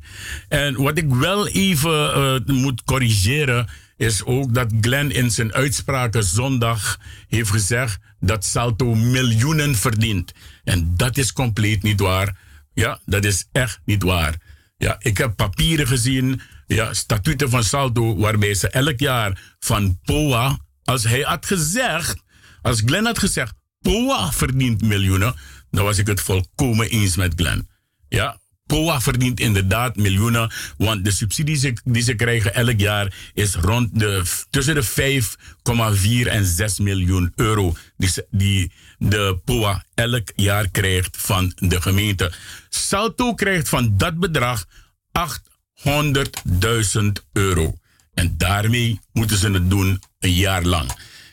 En 0.48 0.82
wat 0.82 0.98
ik 0.98 1.08
wel 1.08 1.48
even 1.48 2.14
eh, 2.14 2.54
moet 2.54 2.84
corrigeren, 2.84 3.68
is 3.96 4.24
ook 4.24 4.54
dat 4.54 4.72
Glenn 4.80 5.10
in 5.10 5.30
zijn 5.30 5.52
uitspraken 5.52 6.24
zondag 6.24 6.98
heeft 7.28 7.50
gezegd 7.50 7.98
dat 8.20 8.44
Salto 8.44 8.94
miljoenen 8.94 9.74
verdient. 9.74 10.32
En 10.64 10.96
dat 10.96 11.16
is 11.16 11.32
compleet 11.32 11.82
niet 11.82 12.00
waar. 12.00 12.36
Ja, 12.74 13.00
dat 13.04 13.24
is 13.24 13.46
echt 13.52 13.80
niet 13.84 14.02
waar. 14.02 14.40
Ja, 14.76 14.96
ik 14.98 15.18
heb 15.18 15.36
papieren 15.36 15.86
gezien, 15.86 16.40
ja, 16.66 16.94
statuten 16.94 17.50
van 17.50 17.64
Salto, 17.64 18.16
waarbij 18.16 18.54
ze 18.54 18.68
elk 18.68 18.98
jaar 18.98 19.54
van 19.58 20.00
POA, 20.02 20.58
als 20.84 21.04
hij 21.04 21.20
had 21.20 21.46
gezegd, 21.46 22.22
als 22.62 22.82
Glenn 22.84 23.06
had 23.06 23.18
gezegd, 23.18 23.54
POA 23.80 24.32
verdient 24.32 24.82
miljoenen, 24.82 25.34
dan 25.70 25.84
was 25.84 25.98
ik 25.98 26.06
het 26.06 26.20
volkomen 26.20 26.88
eens 26.88 27.16
met 27.16 27.32
Glenn. 27.36 27.68
Ja, 28.08 28.40
POA 28.72 29.00
verdient 29.00 29.40
inderdaad 29.40 29.96
miljoenen, 29.96 30.52
want 30.76 31.04
de 31.04 31.10
subsidies 31.10 31.70
die 31.84 32.02
ze- 32.02 32.14
krijgen 32.14 32.54
elk 32.54 32.80
jaar 32.80 33.12
is 33.34 33.54
rond 33.54 33.98
de, 33.98 34.22
tussen 34.50 34.74
de 34.74 34.82
5,4 34.82 36.28
en 36.28 36.46
6 36.46 36.78
miljoen 36.78 37.32
euro 37.36 37.74
die, 37.96 38.10
die 38.30 38.72
de 38.98 39.38
POA 39.44 39.84
elk 39.94 40.32
jaar 40.36 40.68
krijgt 40.68 41.16
van 41.20 41.52
de 41.56 41.80
gemeente. 41.80 42.32
Salto 42.68 43.34
krijgt 43.34 43.68
van 43.68 43.96
dat 43.96 44.18
bedrag 44.18 44.64
800.000 45.12 47.12
euro. 47.32 47.74
En 48.14 48.34
daarmee 48.36 49.00
moeten 49.12 49.36
ze 49.36 49.50
het 49.50 49.70
doen 49.70 50.02
een 50.18 50.34
jaar 50.34 50.62
lang. 50.62 50.90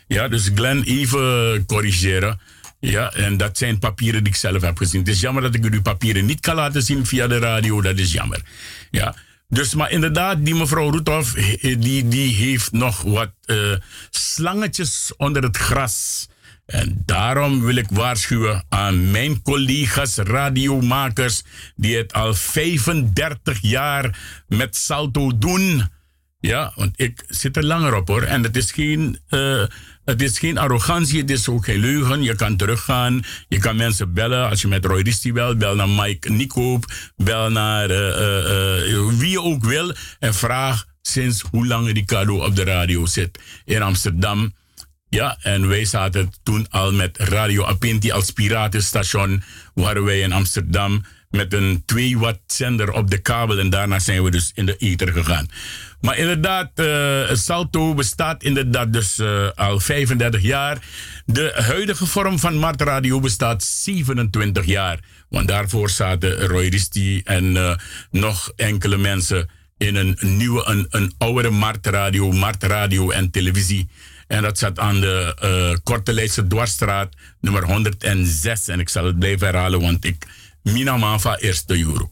Ja, 0.07 0.27
dus 0.27 0.49
Glenn, 0.55 0.83
even 0.83 1.65
corrigeren. 1.65 2.39
Ja, 2.79 3.13
en 3.13 3.37
dat 3.37 3.57
zijn 3.57 3.79
papieren 3.79 4.23
die 4.23 4.33
ik 4.33 4.39
zelf 4.39 4.61
heb 4.61 4.77
gezien. 4.77 4.99
Het 4.99 5.09
is 5.09 5.19
jammer 5.19 5.41
dat 5.41 5.55
ik 5.55 5.65
u 5.65 5.69
die 5.69 5.81
papieren 5.81 6.25
niet 6.25 6.39
kan 6.39 6.55
laten 6.55 6.83
zien 6.83 7.05
via 7.05 7.27
de 7.27 7.37
radio. 7.37 7.81
Dat 7.81 7.97
is 7.97 8.11
jammer. 8.11 8.41
Ja. 8.91 9.15
Dus, 9.47 9.73
maar 9.73 9.91
inderdaad, 9.91 10.45
die 10.45 10.55
mevrouw 10.55 10.91
Roethoff, 10.91 11.33
die, 11.61 12.07
die 12.07 12.33
heeft 12.33 12.71
nog 12.71 13.01
wat 13.01 13.31
eh, 13.45 13.73
slangetjes 14.09 15.13
onder 15.17 15.43
het 15.43 15.57
gras. 15.57 16.27
En 16.65 17.01
daarom 17.05 17.61
wil 17.61 17.75
ik 17.75 17.87
waarschuwen 17.89 18.63
aan 18.69 19.11
mijn 19.11 19.41
collega's 19.41 20.15
radiomakers 20.15 21.43
die 21.75 21.97
het 21.97 22.13
al 22.13 22.33
35 22.33 23.59
jaar 23.61 24.19
met 24.47 24.75
Salto 24.75 25.37
doen. 25.37 25.89
Ja, 26.39 26.71
want 26.75 26.93
ik 26.95 27.23
zit 27.27 27.57
er 27.57 27.65
langer 27.65 27.95
op 27.95 28.07
hoor. 28.07 28.23
En 28.23 28.43
het 28.43 28.55
is 28.55 28.71
geen, 28.71 29.19
eh, 29.27 29.63
het 30.09 30.21
is 30.21 30.39
geen 30.39 30.57
arrogantie, 30.57 31.19
het 31.19 31.29
is 31.29 31.47
ook 31.47 31.65
geen 31.65 31.79
leugen. 31.79 32.23
Je 32.23 32.35
kan 32.35 32.55
teruggaan, 32.55 33.23
je 33.47 33.57
kan 33.57 33.75
mensen 33.75 34.13
bellen. 34.13 34.49
Als 34.49 34.61
je 34.61 34.67
met 34.67 34.85
Roy 34.85 35.01
Risti 35.01 35.33
belt, 35.33 35.57
bel 35.57 35.75
naar 35.75 35.89
Mike 35.89 36.31
Niekoop, 36.31 36.85
bel 37.15 37.49
naar 37.49 37.89
eh, 37.89 38.07
eh, 38.07 38.93
eh, 38.93 39.07
wie 39.07 39.29
je 39.29 39.41
ook 39.41 39.63
wil. 39.63 39.93
En 40.19 40.33
vraag 40.33 40.85
sinds 41.01 41.43
hoe 41.51 41.67
lang 41.67 41.91
Ricardo 41.91 42.43
op 42.45 42.55
de 42.55 42.63
radio 42.63 43.05
zit 43.05 43.39
in 43.65 43.81
Amsterdam. 43.81 44.53
Ja, 45.09 45.37
en 45.41 45.67
wij 45.67 45.85
zaten 45.85 46.31
toen 46.43 46.69
al 46.69 46.93
met 46.93 47.17
Radio 47.17 47.65
Apinti 47.65 48.11
als 48.11 48.31
piratenstation. 48.31 49.43
Waren 49.73 50.03
wij 50.03 50.19
in 50.19 50.31
Amsterdam 50.31 51.03
met 51.29 51.53
een 51.53 51.83
2 51.85 52.17
watt 52.17 52.39
zender 52.45 52.91
op 52.91 53.09
de 53.09 53.17
kabel. 53.17 53.59
En 53.59 53.69
daarna 53.69 53.99
zijn 53.99 54.23
we 54.23 54.31
dus 54.31 54.51
in 54.55 54.65
de 54.65 54.75
ether 54.77 55.13
gegaan. 55.13 55.47
Maar 56.01 56.17
inderdaad, 56.17 56.71
eh, 56.75 57.35
Salto 57.35 57.93
bestaat 57.93 58.43
inderdaad 58.43 58.93
dus 58.93 59.19
eh, 59.19 59.49
al 59.55 59.79
35 59.79 60.41
jaar. 60.41 60.77
De 61.25 61.53
huidige 61.55 62.05
vorm 62.05 62.39
van 62.39 62.55
Mart 62.55 62.81
Radio 62.81 63.19
bestaat 63.19 63.63
27 63.63 64.65
jaar. 64.65 64.99
Want 65.29 65.47
daarvoor 65.47 65.89
zaten 65.89 66.47
Roy 66.47 66.67
Risti 66.67 67.21
en 67.23 67.57
eh, 67.57 67.75
nog 68.11 68.51
enkele 68.55 68.97
mensen 68.97 69.49
in 69.77 69.95
een 69.95 70.17
nieuwe, 70.19 70.63
een, 70.65 70.87
een 70.89 71.13
oudere 71.17 71.49
Mart 71.49 71.85
Radio, 72.63 73.09
en 73.09 73.31
televisie. 73.31 73.89
En 74.27 74.41
dat 74.41 74.57
zat 74.57 74.79
aan 74.79 74.99
de 74.99 75.35
eh 75.39 75.77
Korte 75.83 76.47
Dwarsstraat, 76.47 77.13
nummer 77.41 77.65
106. 77.65 78.67
En 78.67 78.79
ik 78.79 78.89
zal 78.89 79.05
het 79.05 79.19
blijven 79.19 79.47
herhalen, 79.47 79.81
want 79.81 80.05
ik... 80.05 80.27
Minamava 80.63 81.37
eerste 81.37 81.79
euro. 81.79 82.11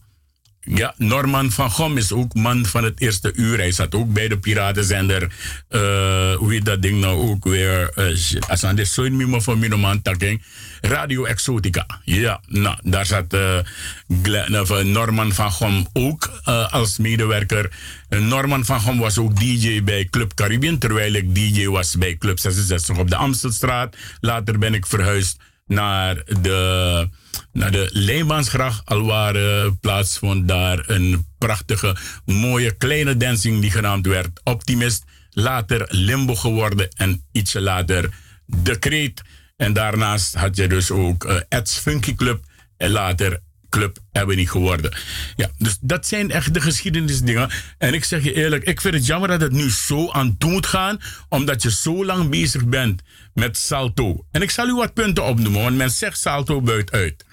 Ja, 0.69 0.93
Norman 0.97 1.51
van 1.51 1.71
Gom 1.71 1.97
is 1.97 2.11
ook 2.11 2.33
man 2.33 2.65
van 2.65 2.83
het 2.83 3.01
eerste 3.01 3.33
uur. 3.35 3.57
Hij 3.57 3.71
zat 3.71 3.95
ook 3.95 4.13
bij 4.13 4.27
de 4.27 4.37
Piratenzender. 4.37 5.21
Uh, 5.21 6.35
hoe 6.35 6.51
heet 6.51 6.65
dat 6.65 6.81
ding 6.81 6.99
nou 6.99 7.29
ook 7.29 7.43
weer? 7.43 7.91
Uh, 7.95 8.41
als 8.47 8.63
aan 8.63 8.75
de 8.75 8.85
zo'n 8.85 9.15
mimo 9.15 9.39
van 9.39 9.59
Minoman 9.59 10.01
Taking. 10.01 10.41
Radio 10.81 11.25
Exotica. 11.25 11.85
Ja, 12.03 12.41
nou, 12.47 12.77
daar 12.83 13.05
zat 13.05 13.33
uh, 13.33 14.83
Norman 14.83 15.33
van 15.33 15.51
Gom 15.51 15.87
ook 15.93 16.41
als 16.69 16.97
medewerker. 16.97 17.71
Norman 18.09 18.65
van 18.65 18.79
Gom 18.79 18.99
was 18.99 19.17
ook 19.17 19.39
DJ 19.39 19.83
bij 19.83 20.07
Club 20.09 20.33
Caribbean. 20.33 20.77
Terwijl 20.77 21.13
ik 21.13 21.35
DJ 21.35 21.67
was 21.67 21.95
bij 21.95 22.17
Club 22.17 22.39
66 22.39 22.97
op 22.97 23.09
de 23.09 23.15
Amstelstraat. 23.15 23.95
Later 24.19 24.57
ben 24.57 24.73
ik 24.73 24.85
verhuisd 24.85 25.37
naar 25.67 26.15
de 26.41 27.09
naar 27.51 27.71
de 27.71 27.89
Leemaansgracht. 27.91 28.81
Al 28.85 29.01
waar 29.01 29.35
uh, 29.35 29.71
plaatsvond 29.81 30.47
daar 30.47 30.83
een 30.89 31.27
prachtige, 31.37 31.95
mooie 32.25 32.71
kleine 32.71 33.17
dancing 33.17 33.61
die 33.61 33.71
genaamd 33.71 34.05
werd 34.05 34.41
Optimist. 34.43 35.03
Later 35.29 35.85
Limbo 35.89 36.35
geworden 36.35 36.89
en 36.95 37.23
ietsje 37.31 37.61
later 37.61 38.09
De 38.45 38.79
Kreet. 38.79 39.21
En 39.55 39.73
daarnaast 39.73 40.35
had 40.35 40.55
je 40.55 40.67
dus 40.67 40.91
ook 40.91 41.25
uh, 41.25 41.39
Ed's 41.49 41.77
Funky 41.77 42.15
Club 42.15 42.45
en 42.77 42.89
later 42.89 43.41
Club 43.69 43.97
Ebony 44.11 44.45
geworden. 44.45 44.97
Ja, 45.35 45.49
dus 45.57 45.77
dat 45.81 46.07
zijn 46.07 46.31
echt 46.31 46.53
de 46.53 46.61
geschiedenisdingen. 46.61 47.49
En 47.77 47.93
ik 47.93 48.03
zeg 48.03 48.23
je 48.23 48.33
eerlijk, 48.33 48.63
ik 48.63 48.81
vind 48.81 48.93
het 48.93 49.05
jammer 49.05 49.29
dat 49.29 49.41
het 49.41 49.51
nu 49.51 49.69
zo 49.69 50.11
aan 50.11 50.37
toe 50.37 50.51
moet 50.51 50.65
gaan, 50.65 50.99
omdat 51.29 51.61
je 51.61 51.71
zo 51.71 52.05
lang 52.05 52.29
bezig 52.29 52.65
bent 52.65 53.01
met 53.33 53.57
salto. 53.57 54.25
En 54.31 54.41
ik 54.41 54.51
zal 54.51 54.67
u 54.67 54.75
wat 54.75 54.93
punten 54.93 55.25
opnoemen, 55.25 55.61
want 55.61 55.75
men 55.75 55.91
zegt 55.91 56.19
salto 56.19 56.61
buit 56.61 56.91
uit. 56.91 57.25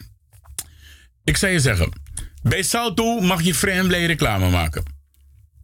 Ik 1.25 1.37
zou 1.37 1.53
je 1.53 1.61
zeggen, 1.61 1.93
bij 2.43 2.63
salto 2.63 3.21
mag 3.21 3.43
je 3.43 3.55
vrij 3.55 3.79
en 3.79 3.87
blij 3.87 4.07
reclame 4.07 4.51
maken. 4.51 4.83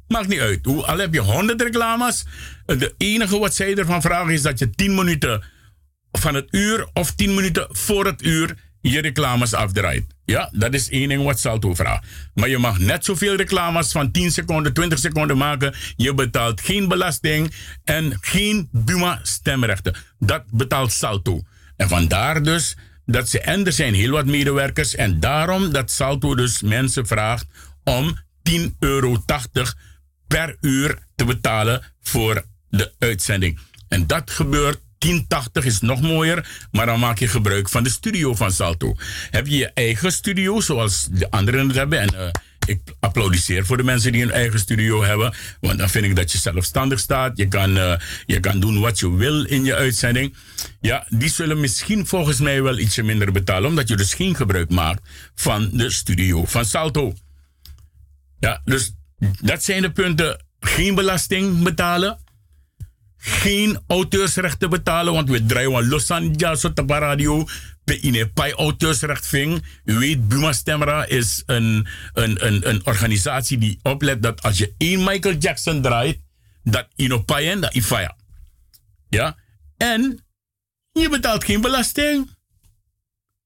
Maakt 0.09 0.29
niet 0.29 0.41
uit. 0.41 0.65
Hoe, 0.65 0.85
al 0.85 0.99
heb 0.99 1.15
je 1.15 1.21
honderd 1.21 1.63
reclames, 1.63 2.25
de 2.67 2.95
enige 2.97 3.39
wat 3.39 3.55
zij 3.55 3.75
ervan 3.75 4.03
vragen 4.03 4.33
is 4.33 4.43
dat 4.43 4.59
je 4.59 4.71
10 4.71 4.95
minuten 4.95 5.45
van 6.13 6.35
het 6.35 6.49
uur 6.51 6.89
of 6.93 7.15
10 7.15 7.35
minuten 7.35 7.67
voor 7.71 8.07
het 8.07 8.23
uur 8.23 8.57
je 8.81 9.01
reclames 9.01 9.55
afdraait. 9.55 10.15
Ja, 10.31 10.49
dat 10.53 10.75
is 10.75 10.89
één 10.89 11.09
ding 11.09 11.25
wat 11.25 11.41
Salto 11.41 11.75
vraagt. 11.75 12.07
Maar 12.35 12.49
je 12.49 12.59
mag 12.59 12.79
net 12.79 13.05
zoveel 13.05 13.37
reclames 13.37 13.93
van 13.93 14.11
10 14.11 14.31
seconden, 14.31 14.73
20 14.73 14.99
seconden 14.99 15.37
maken. 15.37 15.75
Je 15.97 16.15
betaalt 16.15 16.61
geen 16.61 16.89
belasting 16.89 17.55
en 17.85 18.19
geen 18.21 18.69
Buma 18.73 19.21
stemrechten. 19.23 19.97
Dat 20.19 20.43
betaalt 20.51 20.93
Salto. 20.93 21.43
En 21.77 21.89
vandaar 21.89 22.43
dus 22.43 22.77
dat 23.07 23.29
ze, 23.29 23.41
en 23.41 23.67
er 23.67 23.73
zijn 23.73 23.95
heel 23.95 24.11
wat 24.11 24.27
medewerkers, 24.27 24.95
en 24.95 25.21
daarom 25.21 25.73
dat 25.73 25.91
Salto 25.91 26.35
dus 26.35 26.63
mensen 26.63 27.07
vraagt 27.07 27.47
om 27.85 28.19
10,80 28.51 28.71
euro 28.79 29.23
per 30.27 30.57
uur 30.61 30.99
te 31.15 31.25
betalen 31.25 31.83
voor 32.03 32.45
de 32.69 32.93
uitzending. 32.99 33.59
En 33.89 34.07
dat 34.07 34.31
gebeurt 34.31 34.81
1080 35.01 35.65
is 35.65 35.81
nog 35.81 36.01
mooier, 36.01 36.49
maar 36.73 36.87
dan 36.87 37.01
maak 37.01 37.19
je 37.19 37.29
gebruik 37.29 37.69
van 37.69 37.83
de 37.83 37.91
studio 37.91 38.35
van 38.35 38.53
Salto. 38.53 38.97
Heb 39.31 39.47
je 39.47 39.57
je 39.57 39.71
eigen 39.75 40.13
studio, 40.13 40.61
zoals 40.61 41.09
de 41.11 41.31
anderen 41.31 41.67
het 41.67 41.77
hebben, 41.77 42.01
en 42.01 42.15
uh, 42.15 42.29
ik 42.67 42.81
applaudisseer 43.01 43.67
voor 43.67 43.77
de 43.77 43.83
mensen 43.83 44.13
die 44.13 44.23
een 44.23 44.31
eigen 44.31 44.59
studio 44.59 45.03
hebben, 45.03 45.35
want 45.61 45.79
dan 45.79 45.89
vind 45.89 46.05
ik 46.05 46.17
dat 46.17 46.33
je 46.33 46.39
zelfstandig 46.39 46.99
staat. 46.99 47.37
Je 47.37 47.49
kan, 47.49 47.77
uh, 47.77 47.95
je 48.27 48.41
kan 48.41 48.61
doen 48.61 48.81
wat 48.81 48.99
je 48.99 49.17
wil 49.17 49.45
in 49.45 49.65
je 49.65 49.75
uitzending. 49.75 50.35
Ja, 50.81 51.07
die 51.09 51.31
zullen 51.31 51.61
misschien 51.61 52.07
volgens 52.07 52.39
mij 52.39 52.63
wel 52.63 52.79
ietsje 52.79 53.03
minder 53.03 53.33
betalen, 53.33 53.69
omdat 53.69 53.89
je 53.89 53.97
dus 53.97 54.15
geen 54.15 54.37
gebruik 54.37 54.71
maakt 54.71 55.09
van 55.35 55.71
de 55.73 55.91
studio 55.91 56.45
van 56.45 56.65
Salto. 56.65 57.13
Ja, 58.39 58.61
dus 58.65 58.93
dat 59.41 59.65
zijn 59.65 59.83
de 59.83 59.91
punten. 59.93 60.45
Geen 60.61 60.95
belasting 60.95 61.63
betalen 61.63 62.19
geen 63.21 63.79
auteursrechten 63.87 64.71
betalen, 64.71 65.13
want 65.13 65.29
we 65.29 65.47
draaien 65.47 65.89
los 65.89 66.07
ja, 66.37 66.55
zo 66.55 66.73
te 66.73 66.85
radio. 66.87 67.47
In 67.85 68.31
pai 68.35 68.53
auteursrecht 68.53 69.27
ving. 69.27 69.65
U 69.85 69.99
weet, 69.99 70.29
Buma 70.29 70.53
Stemra 70.53 71.07
is 71.07 71.43
een, 71.47 71.87
een, 72.13 72.47
een, 72.47 72.69
een 72.69 72.87
organisatie 72.87 73.59
die 73.59 73.79
oplet 73.83 74.23
dat 74.23 74.43
als 74.43 74.59
je 74.59 74.75
één 74.79 75.05
Michael 75.05 75.37
Jackson 75.37 75.83
draait, 75.83 76.19
dat 76.63 76.87
in 76.97 77.11
een 77.11 77.25
en 77.27 77.61
dat. 77.61 78.17
Ja? 79.09 79.37
En 79.77 80.25
je 80.93 81.09
betaalt 81.09 81.45
geen 81.45 81.61
belasting. 81.61 82.31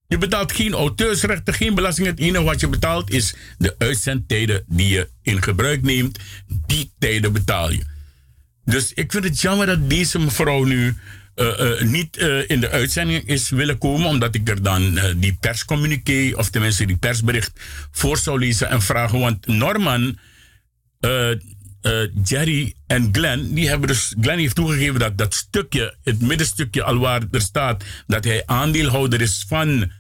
Je 0.07 0.19
betaalt 0.19 0.53
geen 0.53 0.73
auteursrechten, 0.73 1.55
geen 1.55 1.75
belasting. 1.75 2.07
Het 2.07 2.19
enige 2.19 2.45
wat 2.45 2.61
je 2.61 2.69
betaalt 2.69 3.11
is 3.11 3.35
de 3.59 3.75
uitzendtijden 3.79 4.65
die 4.67 4.89
je 4.89 5.09
in 5.23 5.43
gebruik 5.43 5.83
neemt. 5.83 6.19
Die 6.67 6.93
tijden 6.99 7.33
betaal 7.33 7.71
je. 7.71 7.94
Dus 8.65 8.93
ik 8.93 9.13
vind 9.13 9.25
het 9.25 9.41
jammer 9.41 9.67
dat 9.67 9.91
deze 9.91 10.19
mevrouw 10.19 10.65
nu 10.65 10.97
uh, 11.37 11.47
uh, 11.61 11.81
niet 11.81 12.19
uh, 12.19 12.49
in 12.49 12.61
de 12.61 12.71
uitzending 12.71 13.29
is 13.29 13.49
willen 13.49 13.79
komen, 13.79 14.07
omdat 14.07 14.35
ik 14.35 14.49
er 14.49 14.63
dan 14.63 14.99
die 15.17 15.37
perscommuniqué, 15.41 16.33
of 16.37 16.51
tenminste 16.51 16.85
die 16.85 16.97
persbericht, 16.97 17.61
voor 17.91 18.17
zou 18.17 18.39
lezen 18.39 18.69
en 18.69 18.83
vragen. 18.83 19.19
Want 19.19 19.47
Norman, 19.47 20.19
Jerry 22.25 22.75
en 22.87 23.09
Glenn, 23.13 23.55
die 23.55 23.69
hebben 23.69 23.89
dus, 23.89 24.15
Glenn 24.21 24.39
heeft 24.39 24.55
toegegeven 24.55 24.99
dat 24.99 25.19
dat 25.19 25.35
stukje, 25.35 25.97
het 26.03 26.21
middenstukje 26.21 26.83
al 26.83 26.99
waar 26.99 27.23
er 27.31 27.41
staat, 27.41 27.85
dat 28.07 28.25
hij 28.25 28.43
aandeelhouder 28.47 29.21
is 29.21 29.45
van 29.49 29.91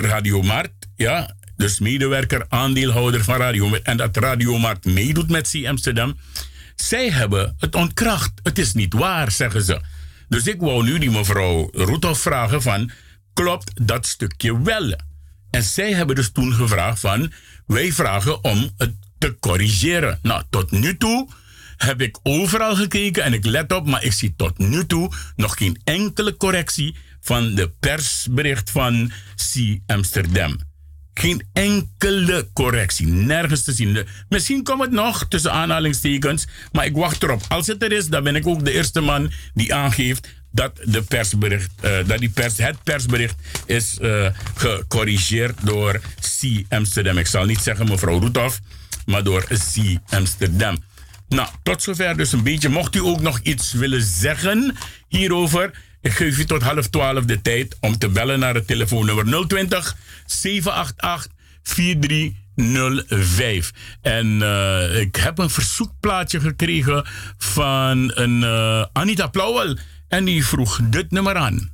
Radio 0.00 0.42
Mart, 0.42 0.72
ja, 0.96 1.36
dus 1.56 1.78
medewerker, 1.80 2.44
aandeelhouder 2.48 3.24
van 3.24 3.36
Radio 3.36 3.68
Mart, 3.68 3.82
en 3.82 3.96
dat 3.96 4.16
Radio 4.16 4.58
Mart 4.58 4.84
meedoet 4.84 5.30
met 5.30 5.50
C 5.50 5.66
Amsterdam. 5.66 6.16
Zij 6.82 7.10
hebben 7.10 7.54
het 7.58 7.74
ontkracht. 7.74 8.32
Het 8.42 8.58
is 8.58 8.72
niet 8.72 8.92
waar, 8.92 9.30
zeggen 9.30 9.62
ze. 9.62 9.80
Dus 10.28 10.46
ik 10.46 10.60
wou 10.60 10.84
nu 10.84 10.98
die 10.98 11.10
mevrouw 11.10 11.70
Roethoff 11.72 12.20
vragen 12.20 12.62
van, 12.62 12.90
klopt 13.32 13.86
dat 13.86 14.06
stukje 14.06 14.62
wel? 14.62 14.96
En 15.50 15.62
zij 15.62 15.92
hebben 15.92 16.16
dus 16.16 16.30
toen 16.30 16.54
gevraagd 16.54 17.00
van, 17.00 17.32
wij 17.66 17.92
vragen 17.92 18.44
om 18.44 18.70
het 18.76 18.94
te 19.18 19.36
corrigeren. 19.40 20.18
Nou, 20.22 20.42
tot 20.50 20.70
nu 20.70 20.96
toe 20.96 21.28
heb 21.76 22.00
ik 22.00 22.18
overal 22.22 22.76
gekeken 22.76 23.24
en 23.24 23.32
ik 23.32 23.44
let 23.44 23.72
op, 23.72 23.86
maar 23.86 24.04
ik 24.04 24.12
zie 24.12 24.34
tot 24.36 24.58
nu 24.58 24.86
toe 24.86 25.12
nog 25.36 25.56
geen 25.56 25.80
enkele 25.84 26.36
correctie 26.36 26.96
van 27.20 27.54
de 27.54 27.70
persbericht 27.80 28.70
van 28.70 29.12
C. 29.36 29.78
Amsterdam. 29.86 30.71
Geen 31.14 31.46
enkele 31.52 32.48
correctie. 32.52 33.06
Nergens 33.06 33.64
te 33.64 33.72
zien. 33.72 34.06
Misschien 34.28 34.62
komt 34.62 34.80
het 34.80 34.90
nog 34.90 35.26
tussen 35.28 35.52
aanhalingstekens. 35.52 36.46
Maar 36.72 36.84
ik 36.84 36.96
wacht 36.96 37.22
erop. 37.22 37.42
Als 37.48 37.66
het 37.66 37.82
er 37.82 37.92
is, 37.92 38.06
dan 38.06 38.22
ben 38.22 38.36
ik 38.36 38.46
ook 38.46 38.64
de 38.64 38.72
eerste 38.72 39.00
man 39.00 39.32
die 39.54 39.74
aangeeft 39.74 40.28
dat, 40.50 40.80
de 40.84 41.02
persbericht, 41.02 41.70
uh, 41.84 41.90
dat 42.06 42.18
die 42.18 42.28
pers, 42.28 42.56
het 42.56 42.82
persbericht 42.82 43.34
is 43.66 43.98
uh, 44.00 44.26
gecorrigeerd 44.54 45.58
door 45.62 46.00
C. 46.40 46.64
Amsterdam. 46.68 47.18
Ik 47.18 47.26
zal 47.26 47.44
niet 47.44 47.60
zeggen 47.60 47.88
mevrouw 47.88 48.20
Roethoff, 48.20 48.60
maar 49.06 49.22
door 49.22 49.44
C. 49.46 49.98
Amsterdam. 50.08 50.78
Nou, 51.28 51.48
tot 51.62 51.82
zover 51.82 52.16
dus 52.16 52.32
een 52.32 52.42
beetje. 52.42 52.68
Mocht 52.68 52.96
u 52.96 53.00
ook 53.00 53.20
nog 53.20 53.40
iets 53.42 53.72
willen 53.72 54.02
zeggen 54.02 54.76
hierover 55.08 55.70
ik 56.02 56.12
geef 56.12 56.38
u 56.38 56.44
tot 56.44 56.62
half 56.62 56.88
twaalf 56.88 57.24
de 57.24 57.42
tijd 57.42 57.76
om 57.80 57.98
te 57.98 58.08
bellen 58.08 58.38
naar 58.38 58.54
het 58.54 58.66
telefoonnummer 58.66 59.46
020 59.46 59.96
788 60.26 61.32
4305. 61.62 63.70
En 64.00 64.26
uh, 64.26 65.00
ik 65.00 65.16
heb 65.16 65.38
een 65.38 65.50
verzoekplaatje 65.50 66.40
gekregen 66.40 67.06
van 67.36 68.12
een 68.14 68.40
uh, 68.40 68.84
Anita 68.92 69.26
Plauwel. 69.26 69.76
En 70.08 70.24
die 70.24 70.46
vroeg 70.46 70.80
dit 70.82 71.10
nummer 71.10 71.36
aan. 71.36 71.70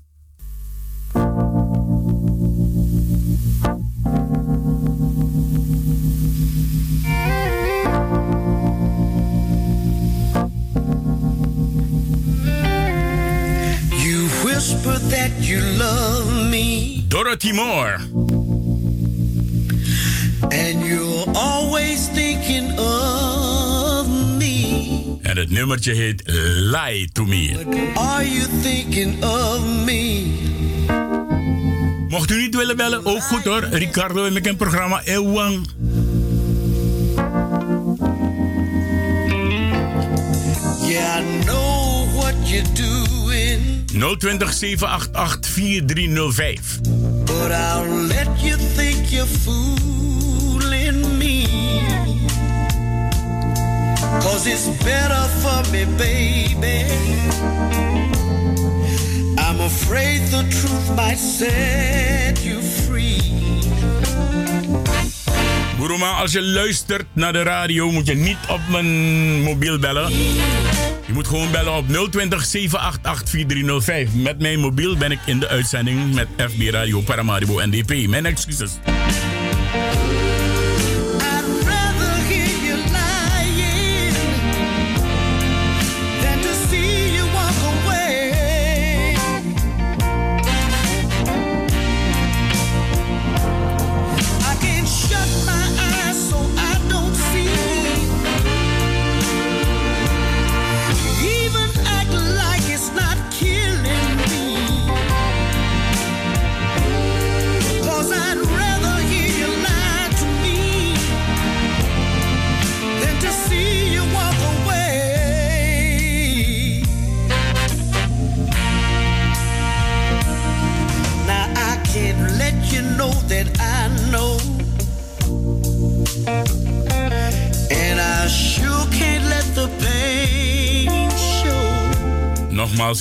That 15.08 15.30
you 15.40 15.60
love 15.78 16.48
me. 16.50 17.04
Dorothy 17.08 17.52
Moore. 17.52 17.98
And 20.50 20.86
you're 20.86 21.24
always 21.34 22.08
thinking 22.08 22.78
of 22.78 24.08
me. 24.38 25.18
En 25.22 25.36
het 25.36 25.50
nummertje 25.50 25.94
heet 25.94 26.22
Lie 26.56 27.08
to 27.12 27.24
Me. 27.24 27.56
Are 27.94 28.24
you 28.30 28.46
thinking 28.62 29.24
of 29.24 29.60
me? 29.84 30.26
Mocht 32.08 32.30
u 32.30 32.40
niet 32.40 32.54
willen 32.54 32.76
bellen, 32.76 33.06
ook 33.06 33.22
goed 33.22 33.44
hoor. 33.44 33.64
Ricardo 33.70 34.26
en 34.26 34.36
ik 34.36 34.46
een 34.46 34.56
programma 34.56 35.02
Ewang. 35.04 35.66
Yeah, 40.86 41.20
I 41.20 41.44
know 41.44 42.06
what 42.16 42.34
you 42.48 42.62
do. 42.74 43.17
020 43.92 44.52
788 44.52 45.46
4305. 45.46 46.80
But 47.24 47.52
I'll 47.52 47.88
let 48.06 48.28
you 48.42 48.56
think 48.56 49.10
you're 49.10 49.26
fooling 49.26 51.18
me. 51.18 51.46
Cause 54.20 54.46
it's 54.46 54.68
better 54.84 55.24
for 55.40 55.62
me, 55.72 55.84
baby. 55.96 56.84
I'm 59.38 59.60
afraid 59.60 60.20
the 60.30 60.42
truth 60.50 60.96
might 60.96 61.18
set 61.18 62.44
you 62.44 62.60
free. 62.60 63.20
Broema, 65.78 66.10
als 66.10 66.32
je 66.32 66.42
luistert 66.42 67.06
naar 67.12 67.32
de 67.32 67.42
radio, 67.42 67.90
moet 67.90 68.06
je 68.06 68.14
niet 68.14 68.38
op 68.48 68.60
mijn 68.68 69.42
mobiel 69.42 69.78
bellen. 69.78 70.12
Je 71.08 71.14
moet 71.14 71.28
gewoon 71.28 71.50
bellen 71.50 71.72
op 71.72 71.88
020 72.10 72.44
788 72.44 73.28
4305. 73.28 74.14
Met 74.14 74.38
mijn 74.40 74.60
mobiel 74.60 74.96
ben 74.96 75.10
ik 75.10 75.18
in 75.26 75.38
de 75.38 75.48
uitzending 75.48 76.14
met 76.14 76.28
FB 76.36 76.70
Radio 76.70 77.00
Paramaribo 77.00 77.60
NDP. 77.64 78.08
Mijn 78.08 78.26
excuses. 78.26 78.70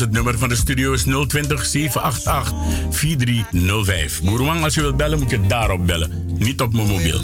Het 0.08 0.16
nummer 0.16 0.38
van 0.38 0.50
de 0.50 0.56
studio 0.56 0.94
is 0.94 1.04
020 1.04 1.66
788 1.66 2.54
4305. 2.90 4.22
Boerwang, 4.22 4.64
als 4.64 4.74
je 4.74 4.82
wilt 4.82 4.98
bellen, 4.98 5.20
moet 5.20 5.30
je 5.30 5.42
daarop 5.42 5.88
bellen. 5.88 6.26
Niet 6.38 6.62
op 6.62 6.74
mijn 6.74 6.88
mobiel. 6.88 7.22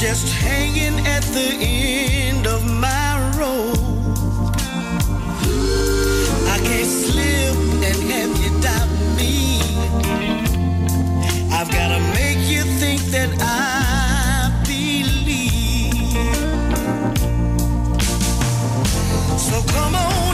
just 0.00 0.32
hanging 0.32 0.96
at 1.08 1.24
the 1.34 1.56
end 1.60 2.46
of 2.46 2.62
my 2.80 3.07
you 8.08 8.50
me. 9.18 9.60
I've 11.52 11.70
gotta 11.70 12.00
make 12.14 12.38
you 12.48 12.62
think 12.80 13.02
that 13.12 13.30
I 13.40 14.50
believe. 14.66 16.14
So 19.38 19.62
come 19.74 19.94
on 19.94 20.27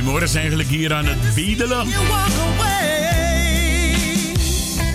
Moore 0.00 0.24
is 0.24 0.34
eigenlijk 0.34 0.68
hier 0.68 0.92
aan 0.92 1.04
het 1.06 1.34
bedelen. 1.34 1.86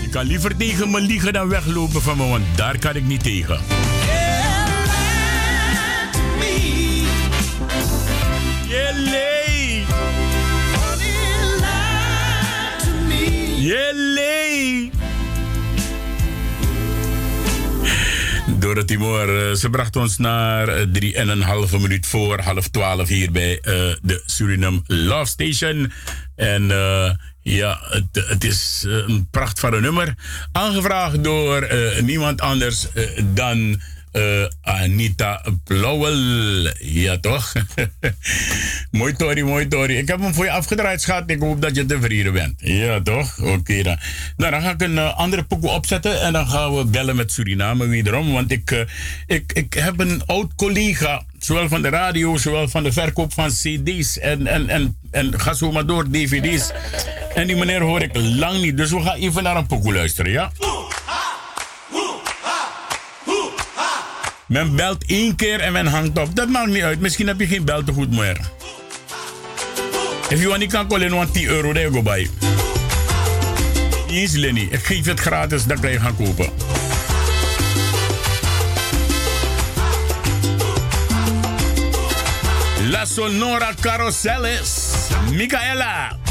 Je 0.02 0.10
kan 0.12 0.26
liever 0.26 0.58
tegen 0.58 0.92
me 0.92 1.02
liegen 1.02 1.34
dan 1.34 1.48
weglopen 1.48 2.02
van 2.02 2.18
me, 2.18 2.28
want 2.28 2.46
daar 2.56 2.80
kan 2.80 2.96
ik 2.96 3.06
niet 3.06 3.24
tegen. 3.24 3.77
Moore, 18.86 19.50
eh, 19.50 19.56
ze 19.56 19.70
bracht 19.70 19.96
ons 19.96 20.18
naar 20.18 20.68
eh, 20.68 20.86
drie 20.92 21.16
en 21.16 21.30
een 21.30 21.42
halve 21.42 21.80
minuut 21.80 22.06
voor 22.06 22.40
half 22.40 22.68
twaalf 22.68 23.08
hier 23.08 23.32
bij 23.32 23.60
eh, 23.60 23.74
de 24.02 24.24
Suriname 24.26 24.82
Love 24.86 25.26
Station. 25.26 25.92
En 26.36 26.68
ja, 27.42 27.80
het, 27.82 28.26
het 28.28 28.44
is 28.44 28.86
een 28.88 29.28
pracht 29.32 29.60
van 29.60 29.74
een 29.74 29.82
nummer. 29.82 30.14
Aangevraagd 30.52 31.24
door 31.24 31.68
niemand 32.02 32.42
anders 32.42 32.88
dan 33.34 33.82
eh, 34.12 34.46
Anita 34.62 35.44
Plauwel. 35.64 36.72
Ja, 36.80 37.20
toch? 37.20 37.54
mooi 38.92 39.14
Tori, 39.14 39.44
mooi 39.44 39.68
Tori. 39.68 39.98
Ik 39.98 40.08
heb 40.08 40.20
hem 40.20 40.34
voor 40.34 40.46
je 40.46 40.52
afgedraaid, 40.52 41.02
schat. 41.02 41.24
Ik 41.30 41.40
hoop 41.40 41.62
dat 41.62 41.76
je 41.76 41.86
tevreden 41.86 42.34
bent. 42.34 42.54
Ja, 42.58 43.02
toch? 43.02 43.40
Oké 43.40 43.84
dan. 43.84 43.98
Nou, 44.38 44.52
dan 44.52 44.62
ga 44.62 44.72
ik 44.72 44.82
een 44.82 44.98
eh, 44.98 45.18
andere 45.18 45.44
pokoe 45.44 45.70
opzetten 45.70 46.22
en 46.22 46.34
dan 46.34 46.48
gaan 46.48 46.76
we 46.76 46.86
bellen 46.86 47.16
met 47.16 47.32
Suriname 47.32 47.88
wederom. 47.88 48.32
Want 48.32 48.52
ik, 48.52 48.72
eh, 48.72 48.80
ik, 49.26 49.54
ik 49.54 49.74
heb 49.74 50.00
een 50.00 50.22
oud 50.26 50.56
collega, 50.56 51.24
zowel 51.40 51.68
van 51.68 51.82
de 51.82 51.90
radio, 51.90 52.38
zowel 52.38 52.68
van 52.68 52.84
de 52.84 52.92
verkoop 52.92 53.34
van 53.34 53.50
CD's 53.50 54.20
en, 54.20 54.48
en, 54.48 54.70
en, 54.70 54.98
en 55.12 55.40
ga 55.40 55.54
zo 55.54 55.72
maar 55.72 55.86
door, 55.86 56.10
DVD's. 56.12 56.72
En 57.36 57.48
die 57.48 57.56
meneer 57.56 57.82
hoor 57.82 58.02
ik 58.02 58.16
lang 58.16 58.62
niet, 58.62 58.78
dus 58.78 58.92
we 58.92 59.02
gaan 59.02 59.18
even 59.18 59.44
naar 59.44 59.56
een 59.56 59.68
pokoe 59.68 59.94
luisteren, 59.94 60.32
ja? 60.32 60.52
Men 64.48 64.76
belt 64.76 65.04
één 65.06 65.36
keer 65.36 65.60
en 65.60 65.72
men 65.72 65.86
hangt 65.86 66.18
op. 66.18 66.36
Dat 66.36 66.50
maakt 66.50 66.68
niet 66.68 66.84
uit. 66.84 67.00
Misschien 67.00 67.28
heb 67.28 67.40
je 67.40 67.48
geen 67.48 67.66
beltegoed 67.66 68.12
meer. 68.12 68.40
If 70.30 70.42
you 70.42 70.48
want, 70.48 70.66
kan 70.66 70.88
callen 70.88 71.10
want 71.10 71.34
10 71.34 71.48
euro, 71.48 71.74
daar 71.74 71.92
go 71.92 72.02
bij. 72.02 72.30
Lenny. 74.34 74.68
Ik 74.72 74.86
geef 74.86 75.06
het 75.06 75.20
gratis, 75.20 75.64
dan 75.64 75.80
kan 75.80 75.92
je 75.92 76.00
gaan 76.00 76.16
kopen. 76.16 76.50
La 82.90 83.06
Sonora 83.06 83.74
Carousels. 83.82 84.92
Micaela. 85.32 86.27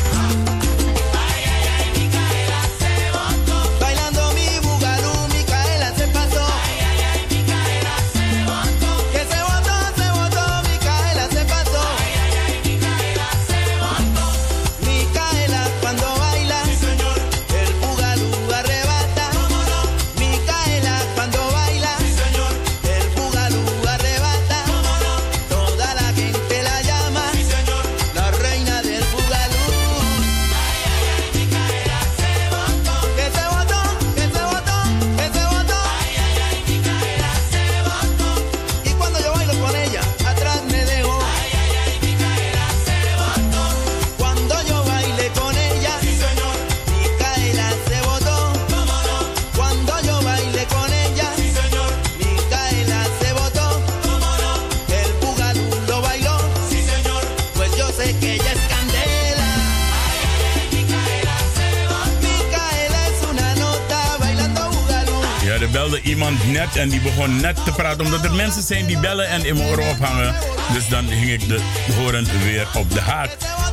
En 66.75 66.89
die 66.89 67.01
begon 67.01 67.41
net 67.41 67.65
te 67.65 67.73
praten. 67.73 68.05
Omdat 68.05 68.25
er 68.25 68.35
mensen 68.35 68.63
zijn 68.63 68.87
die 68.87 68.99
bellen 68.99 69.29
en 69.29 69.45
in 69.45 69.57
mijn 69.57 69.69
oren 69.69 69.89
ophangen. 69.89 70.35
Dus 70.73 70.89
dan 70.89 71.05
hing 71.05 71.31
ik 71.31 71.49
de 71.49 71.61
horen 71.97 72.27
weer 72.45 72.67
op 72.75 72.91
de 72.91 73.01
haak. 73.01 73.31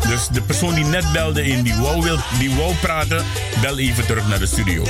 Dus 0.07 0.27
de 0.27 0.41
persoon 0.41 0.73
die 0.73 0.85
net 0.85 1.11
belde 1.11 1.41
en 1.41 1.63
die 1.63 1.75
wou, 1.75 2.01
wil, 2.01 2.17
die 2.39 2.55
wou 2.55 2.73
praten, 2.75 3.25
bel 3.61 3.77
even 3.77 4.05
terug 4.05 4.27
naar 4.27 4.39
de 4.39 4.45
studio. 4.45 4.83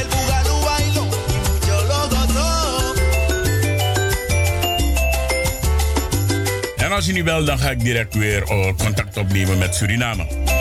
En 6.78 6.92
als 6.92 7.06
je 7.06 7.14
niet 7.14 7.24
belt, 7.24 7.46
dan 7.46 7.60
ga 7.60 7.70
ik 7.70 7.80
direct 7.80 8.14
weer 8.14 8.44
eh, 8.44 8.74
contact 8.78 9.18
opnemen 9.18 9.58
met 9.58 9.76
Suriname. 9.76 10.53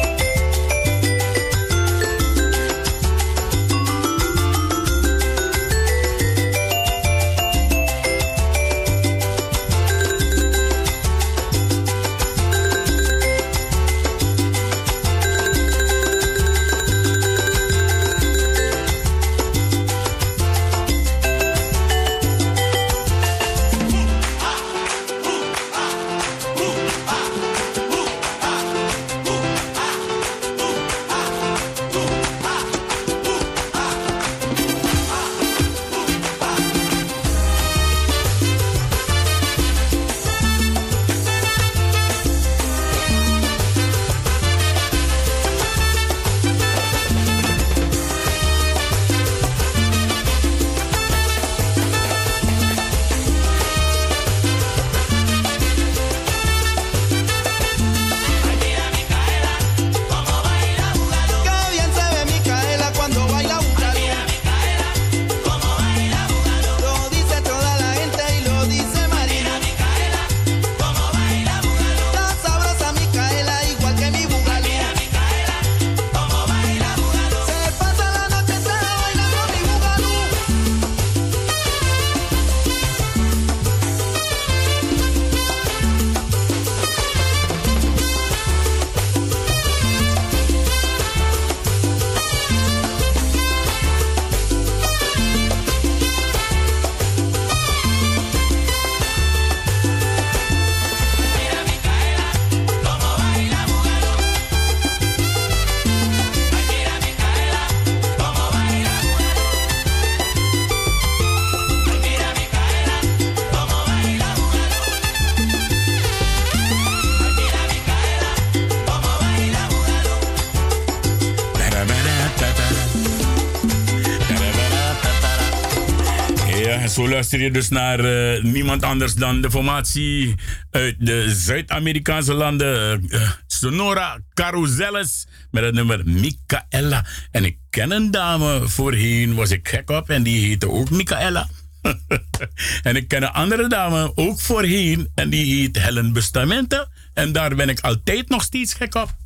Luister 127.38 127.60
dus 127.60 127.68
naar 127.68 128.00
uh, 128.04 128.42
niemand 128.42 128.82
anders 128.82 129.14
dan 129.14 129.40
de 129.40 129.50
formatie 129.50 130.34
uit 130.70 130.96
de 130.98 131.34
Zuid-Amerikaanse 131.34 132.34
landen. 132.34 133.06
Uh, 133.09 133.30
Sonora 133.46 134.18
Carouselles 134.34 135.26
met 135.50 135.64
het 135.64 135.74
nummer 135.74 136.02
Micaela. 136.04 137.06
En 137.30 137.44
ik 137.44 137.56
ken 137.70 137.90
een 137.90 138.10
dame, 138.10 138.68
voorheen 138.68 139.34
was 139.34 139.50
ik 139.50 139.68
gek 139.68 139.90
op 139.90 140.10
en 140.10 140.22
die 140.22 140.46
heette 140.46 140.70
ook 140.70 140.90
Micaela. 140.90 141.48
en 142.82 142.96
ik 142.96 143.09
ken 143.09 143.22
een 143.22 143.32
andere 143.32 143.68
dame, 143.68 144.12
ook 144.14 144.40
voorheen, 144.40 145.10
en 145.14 145.30
die 145.30 145.60
heet 145.60 145.78
Helen 145.78 146.12
Bustamante. 146.12 146.88
En 147.14 147.32
daar 147.32 147.54
ben 147.54 147.68
ik 147.68 147.80
altijd 147.80 148.28
nog 148.28 148.42
steeds 148.42 148.74
gek 148.74 148.94
op. 148.94 149.16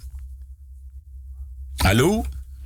Hallo? 1.77 2.25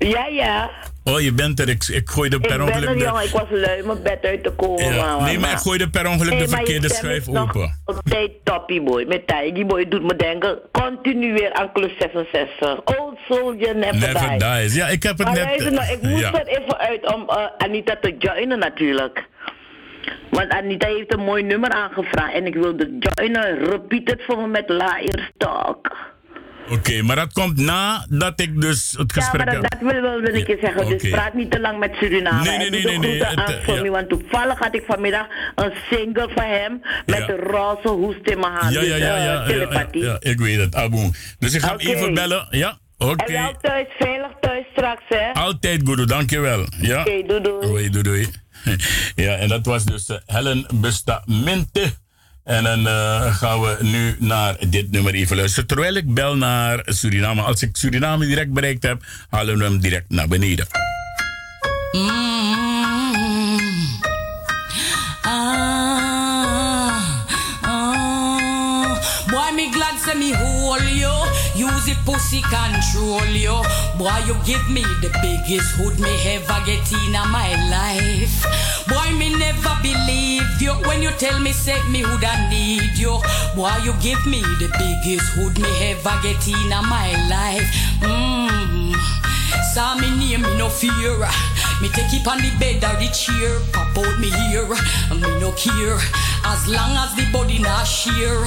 Ja, 0.09 0.27
ja. 0.27 0.71
Oh, 1.05 1.21
je 1.21 1.33
bent 1.33 1.61
er. 1.61 1.69
Ik, 1.69 1.85
ik 1.85 2.09
gooide 2.11 2.41
per 2.41 2.63
ongeluk... 2.63 2.75
Ik 2.75 2.81
ben 2.81 2.89
er, 2.89 3.07
jongen. 3.07 3.25
Ik 3.25 3.31
was 3.31 3.47
lui 3.51 3.83
mijn 3.83 4.03
bed 4.03 4.25
uit 4.25 4.43
te 4.43 4.51
komen. 4.51 4.95
Ja. 4.95 5.25
nee, 5.25 5.39
maar 5.39 5.51
ik 5.51 5.59
gooide 5.59 5.91
per 5.91 6.09
ongeluk 6.09 6.39
de 6.39 6.49
verkeerde 6.49 6.95
schijf 6.95 7.29
open. 7.29 7.81
Altijd 7.85 8.31
toppie, 8.45 8.83
boy. 8.83 9.05
Met 9.05 9.27
Tijgi, 9.27 9.65
boy, 9.65 9.89
doet 9.89 10.03
me 10.03 10.17
denken 10.17 10.59
continu 10.73 11.33
weer 11.33 11.53
aan 11.53 11.73
klus 11.73 11.93
66. 11.99 12.85
Old 12.85 13.19
soldier, 13.29 13.77
never, 13.77 13.99
never 13.99 14.39
dies. 14.39 14.63
dies. 14.63 14.75
Ja, 14.75 14.87
ik 14.87 15.03
heb 15.03 15.19
het 15.19 15.27
maar 15.27 15.37
net... 15.37 15.45
Luister, 15.45 15.73
nou, 15.73 15.93
ik 15.93 16.03
moest 16.03 16.23
er 16.23 16.47
even 16.47 16.79
uit 16.79 17.15
om 17.15 17.23
uh, 17.31 17.47
Anita 17.59 17.97
te 18.01 18.17
joinen 18.19 18.59
natuurlijk. 18.59 19.29
Want 20.31 20.49
Anita 20.49 20.87
heeft 20.87 21.13
een 21.13 21.25
mooi 21.25 21.43
nummer 21.43 21.71
aangevraagd 21.71 22.33
en 22.33 22.47
ik 22.47 22.55
wilde 22.55 22.99
joinen. 22.99 23.65
Repeat 23.65 24.09
het 24.11 24.23
voor 24.27 24.37
me 24.37 24.47
met 24.47 24.69
Liars 24.69 25.31
Talk. 25.37 25.97
Oké, 26.65 26.73
okay, 26.73 27.01
maar 27.01 27.17
dat 27.17 27.33
komt 27.33 27.57
nadat 27.57 28.41
ik 28.41 28.61
dus 28.61 28.95
het 28.99 29.13
gesprek 29.13 29.45
heb. 29.45 29.53
Ja, 29.53 29.61
maar 29.61 29.71
dat, 29.71 29.81
dat 29.81 30.03
wil, 30.03 30.21
wil 30.21 30.35
ik 30.35 30.47
je 30.47 30.59
zeggen. 30.61 30.85
Okay. 30.85 30.99
Dus 30.99 31.11
praat 31.11 31.35
niet 31.35 31.51
te 31.51 31.61
lang 31.61 31.79
met 31.79 31.95
Suriname. 31.95 32.45
Nee, 32.45 32.59
nee, 32.59 32.71
nee. 32.71 32.83
nee, 32.83 32.99
nee 32.99 33.25
het, 33.25 33.65
voor 33.65 33.75
ja. 33.75 33.83
me, 33.83 33.91
want 33.91 34.09
toevallig 34.09 34.59
had 34.59 34.75
ik 34.75 34.83
vanmiddag 34.87 35.27
een 35.55 35.73
single 35.91 36.29
van 36.35 36.45
hem 36.45 36.81
met 37.07 37.19
ja. 37.19 37.27
de 37.27 37.37
roze 37.37 37.89
hoest 37.89 38.29
in 38.29 38.41
mijn 38.41 38.53
hand. 38.53 38.75
Ja, 38.75 38.83
ja, 38.83 38.97
ja. 38.97 39.17
ja, 39.17 39.45
dus, 39.45 39.55
uh, 39.55 39.61
ja, 39.61 39.69
ja, 39.71 39.89
ja, 39.93 40.17
ik 40.21 40.41
weet 40.41 40.59
het, 40.59 40.75
Abu. 40.75 41.11
Dus 41.39 41.55
ik 41.55 41.61
ga 41.61 41.75
okay. 41.75 41.87
hem 41.87 41.97
even 41.97 42.15
bellen. 42.15 42.47
Ja, 42.51 42.79
oké. 42.99 43.25
En 43.25 43.33
wel 43.33 43.57
thuis, 43.61 43.87
veilig 43.99 44.31
thuis 44.41 44.65
straks, 44.73 45.03
hè? 45.09 45.33
Altijd, 45.33 45.81
Guru, 45.85 46.05
dankjewel. 46.05 46.67
Ja. 46.81 47.01
Oké, 47.01 47.23
doei, 47.27 47.43
doei. 47.43 47.67
Doei, 47.67 47.91
doei, 47.91 48.03
doei. 48.03 48.29
Ja, 49.15 49.37
en 49.37 49.49
dat 49.49 49.67
was 49.67 49.85
dus 49.85 50.09
uh, 50.09 50.17
Helen 50.27 50.67
Bustamente. 50.75 51.93
En 52.45 52.65
dan 52.65 52.87
uh, 52.87 53.37
gaan 53.37 53.61
we 53.61 53.77
nu 53.81 54.17
naar 54.19 54.57
dit 54.69 54.91
nummer 54.91 55.15
even 55.15 55.37
luisteren. 55.37 55.69
Terwijl 55.69 55.95
ik 55.95 56.15
bel 56.15 56.37
naar 56.37 56.83
Suriname. 56.85 57.43
Als 57.43 57.63
ik 57.63 57.77
Suriname 57.77 58.27
direct 58.27 58.53
bereikt 58.53 58.83
heb, 58.83 59.03
halen 59.29 59.59
we 59.59 59.65
hem 59.65 59.81
direct 59.81 60.11
naar 60.11 60.29
beneden. 60.29 60.67
Mm, 61.93 62.09
ah, 65.23 65.81
ah. 67.63 69.03
Boy, 69.27 69.53
me 69.55 69.69
glad 69.73 70.15
me 70.15 70.37
hold 70.37 70.99
you. 70.99 71.30
Use 71.71 71.87
the 71.87 71.95
pussy 72.05 72.43
control 72.43 73.25
you. 73.27 73.63
Boy, 73.99 74.19
you 74.27 74.35
give 74.45 74.67
me 74.71 74.83
the 75.03 75.11
biggest 75.23 75.77
hood 75.77 75.99
me 76.01 76.11
ever 76.35 76.59
get 76.67 76.91
in 76.93 77.13
my 77.31 77.55
life. 77.71 78.43
Boy, 78.89 79.11
me 79.17 79.29
never 79.39 79.75
believe 79.83 80.61
you 80.61 80.73
when 80.89 81.03
you 81.03 81.11
tell 81.19 81.39
me 81.39 81.53
say 81.53 81.81
me 81.89 82.01
hood 82.01 82.25
I 82.25 82.51
need 82.51 82.99
you. 82.99 83.21
Boy, 83.55 83.77
you 83.85 83.93
give 84.03 84.25
me 84.27 84.41
the 84.59 84.69
biggest 84.79 85.27
hood 85.35 85.59
me 85.59 85.71
ever 85.91 86.19
get 86.23 86.43
in 86.49 86.71
my 86.89 87.09
life. 87.29 87.69
Mmm. 88.01 89.30
Saw 89.63 89.95
me 89.95 90.11
name, 90.17 90.43
me 90.43 90.57
no 90.57 90.69
fear. 90.69 91.19
Me 91.81 91.89
take 91.91 92.13
it 92.13 92.27
on 92.27 92.39
the 92.39 92.51
bed 92.59 92.83
or 92.83 92.97
the 92.99 93.09
chair. 93.13 93.61
Pop 93.73 93.97
out 93.97 94.19
me 94.19 94.31
here, 94.31 94.67
me 95.15 95.31
no 95.41 95.53
care. 95.53 96.01
As 96.45 96.67
long 96.67 96.97
as 96.97 97.15
the 97.15 97.29
body 97.33 97.59
not 97.59 97.85
share. 97.85 98.45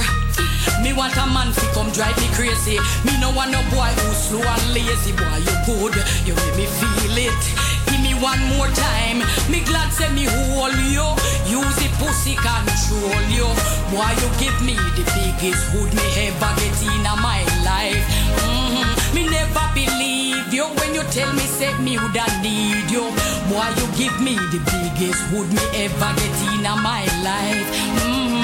Me 0.82 0.92
want 0.92 1.16
a 1.16 1.26
man 1.26 1.52
to 1.54 1.64
come 1.72 1.90
drive 1.92 2.16
me 2.18 2.28
crazy. 2.34 2.78
Me 3.06 3.14
no 3.20 3.30
want 3.30 3.50
no 3.52 3.62
boy 3.70 3.88
who's 4.02 4.28
slow 4.28 4.42
and 4.42 4.66
lazy. 4.74 5.12
Boy, 5.12 5.38
you 5.38 5.56
good, 5.64 5.94
you 6.26 6.34
make 6.34 6.56
me 6.58 6.66
feel 6.66 7.16
it. 7.30 7.44
Give 7.88 8.02
me 8.02 8.12
one 8.18 8.42
more 8.56 8.68
time. 8.74 9.22
Me 9.48 9.62
glad 9.64 9.92
say 9.92 10.10
me 10.12 10.26
hold 10.26 10.74
you. 10.90 11.06
Use 11.46 11.76
the 11.78 11.88
pussy 12.02 12.34
control 12.34 13.22
you. 13.30 13.48
Boy, 13.94 14.10
you 14.18 14.28
give 14.42 14.58
me 14.66 14.74
the 14.98 15.04
biggest 15.14 15.62
hood 15.70 15.94
me 15.94 16.04
ever 16.26 16.52
get 16.58 16.82
in 16.82 17.02
my 17.22 17.44
life. 17.46 17.53
Tell 21.14 21.32
me 21.32 21.46
say 21.46 21.72
me 21.78 21.96
would 21.96 22.16
I 22.16 22.26
need 22.42 22.90
you. 22.90 23.06
Boy, 23.46 23.70
you 23.78 23.86
give 23.94 24.18
me 24.18 24.34
the 24.50 24.58
biggest 24.66 25.22
hood 25.30 25.46
me 25.46 25.62
ever 25.86 26.10
get 26.18 26.38
in 26.50 26.66
my 26.82 27.06
life. 27.22 27.70
Mm. 28.02 28.42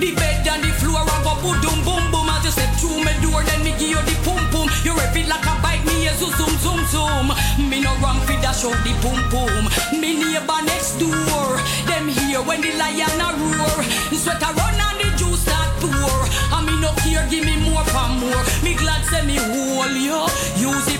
The 0.00 0.16
bed 0.16 0.48
and 0.48 0.64
the 0.64 0.72
floor, 0.80 1.04
I 1.04 1.16
go 1.20 1.36
boom, 1.44 1.60
boom, 1.60 1.80
boom, 1.84 2.04
boom. 2.08 2.26
I 2.32 2.40
just 2.40 2.56
step 2.56 2.72
through 2.80 3.04
my 3.04 3.12
door, 3.20 3.44
then 3.44 3.60
me 3.60 3.76
give 3.76 3.92
you 3.92 4.00
the 4.00 4.16
pum 4.24 4.40
pum. 4.48 4.72
You 4.80 4.96
rap 4.96 5.12
it 5.12 5.28
like 5.28 5.44
a 5.44 5.54
bike, 5.60 5.84
me 5.84 6.08
a 6.08 6.12
zoom, 6.16 6.32
zoom, 6.40 6.56
zoom, 6.64 6.80
zoom. 6.88 7.26
Me 7.68 7.84
no 7.84 7.92
wrong 8.00 8.20
for 8.24 8.36
that 8.40 8.56
show 8.56 8.72
the 8.80 8.92
pum 9.04 9.20
pum. 9.28 9.68
Me 10.00 10.16
neighbor 10.16 10.60
next 10.64 10.96
door, 10.96 11.60
them 11.84 12.08
here 12.08 12.40
when 12.40 12.64
the 12.64 12.72
lion 12.80 13.20
a 13.20 13.28
roar. 13.36 13.84
Sweat 14.24 14.40
a 14.40 14.50
run 14.56 14.80
and 14.88 14.98
the 15.04 15.08
juice 15.20 15.44
start 15.44 15.68
pour. 15.84 16.20
And 16.56 16.64
me 16.64 16.80
no 16.80 16.96
care, 17.04 17.28
give 17.28 17.44
me 17.44 17.60
more 17.60 17.84
for 17.92 18.08
more. 18.08 18.42
Me 18.64 18.72
glad 18.72 19.04
say 19.04 19.20
me 19.20 19.36
hold 19.36 19.92
you. 19.92 20.24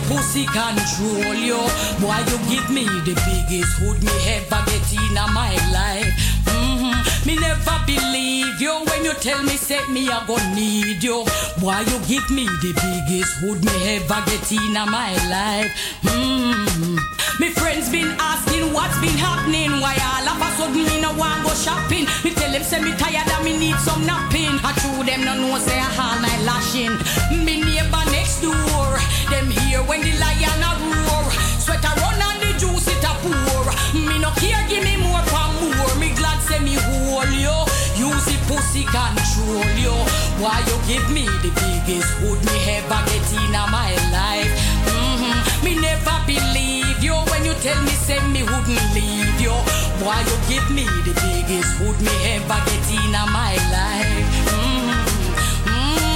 Pussy 0.09 0.45
control 0.47 1.35
you. 1.35 1.57
Boy, 2.01 2.19
you 2.29 2.39
give 2.51 2.69
me 2.71 2.85
the 2.85 3.15
biggest 3.25 3.73
hood 3.79 4.03
me 4.03 4.13
ever 4.37 4.63
get 4.67 4.93
in 4.93 5.15
my 5.33 5.55
life. 5.73 6.13
Mhm. 6.45 7.27
Me 7.27 7.37
never 7.37 7.79
believe 7.87 8.61
you 8.61 8.75
when 8.87 9.05
you 9.05 9.15
tell 9.15 9.43
me 9.43 9.57
say 9.57 9.81
me 9.89 10.09
I 10.11 10.25
go 10.27 10.37
need 10.55 11.03
you. 11.03 11.25
Boy, 11.59 11.81
you 11.89 11.99
give 12.07 12.29
me 12.31 12.45
the 12.63 12.73
biggest 12.85 13.33
hood 13.41 13.65
me 13.65 13.97
ever 13.97 14.23
get 14.27 14.53
in 14.53 14.73
my 14.91 15.13
life. 15.29 15.73
Mm. 16.03 17.14
Me 17.45 17.51
friends 17.51 17.91
been 17.91 18.09
asking 18.19 18.73
what's 18.73 18.99
been 19.01 19.19
happening. 19.21 19.69
Why 19.79 19.93
all 20.01 20.29
of 20.33 20.41
a 20.41 20.49
sudden 20.57 20.83
me 20.83 20.99
no 21.03 21.12
want 21.12 21.45
go 21.45 21.53
shopping. 21.53 22.09
Me 22.25 22.33
tell 22.33 22.51
them 22.51 22.62
say 22.62 22.81
me 22.81 22.93
tired 22.97 23.29
and 23.29 23.45
me 23.45 23.59
need 23.59 23.77
some 23.85 24.07
napping. 24.07 24.57
I 24.65 24.73
true 24.81 25.05
them 25.05 25.21
no 25.29 25.35
know 25.37 25.59
say 25.59 25.77
I 25.77 25.93
all 25.93 26.16
night 26.25 26.41
lashing. 26.49 26.97
Me 27.45 27.61
neighbor 27.61 28.05
next 28.16 28.41
door, 28.41 28.97
them 29.29 29.51
here 29.61 29.85
when 29.85 30.01
the 30.01 30.16
lion 30.16 30.65
a 30.65 30.73
roar. 30.89 31.29
Sweat 31.61 31.85
a 31.85 31.93
run 32.01 32.16
and 32.16 32.41
the 32.41 32.51
juice 32.57 32.89
it 32.89 33.05
a 33.05 33.12
pour. 33.21 33.69
Me 33.93 34.16
no 34.25 34.31
care, 34.41 34.65
give 34.71 34.83
me 34.83 35.04
wouldn't 48.66 48.95
leave 48.95 49.41
you. 49.41 49.53
Why 50.05 50.20
you 50.20 50.36
give 50.49 50.70
me 50.70 50.85
the 51.05 51.12
biggest 51.20 51.77
hood 51.77 52.01
me 52.01 52.11
ever 52.35 52.61
get 52.65 52.91
in 52.91 53.12
my 53.12 53.55
life? 53.73 54.27
Mm-hmm. 54.49 54.91
Mm-hmm. 55.69 56.15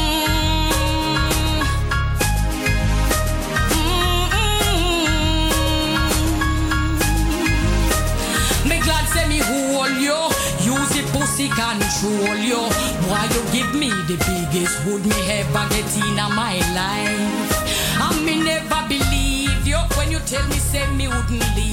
Mm-hmm. 8.65 8.83
Glad 8.85 9.07
say 9.09 9.27
me 9.29 9.39
hold 9.39 9.97
you. 10.01 10.19
Use 10.65 10.91
the 10.97 11.03
pussy 11.13 11.49
control 11.49 12.37
you. 12.37 12.63
Why 13.09 13.25
you 13.35 13.43
give 13.53 13.73
me 13.75 13.91
the 14.09 14.17
biggest 14.25 14.75
hood 14.83 15.05
me 15.05 15.19
ever 15.39 15.67
get 15.71 15.97
in 15.97 16.17
my 16.35 16.57
life? 16.75 17.53
And 18.01 18.25
me 18.25 18.35
never 18.43 18.83
believe 18.89 19.67
you 19.67 19.81
when 19.97 20.11
you 20.11 20.21
tell 20.21 20.47
me 20.49 20.57
say 20.57 20.87
me 20.93 21.09
wouldn't 21.09 21.57
leave 21.57 21.68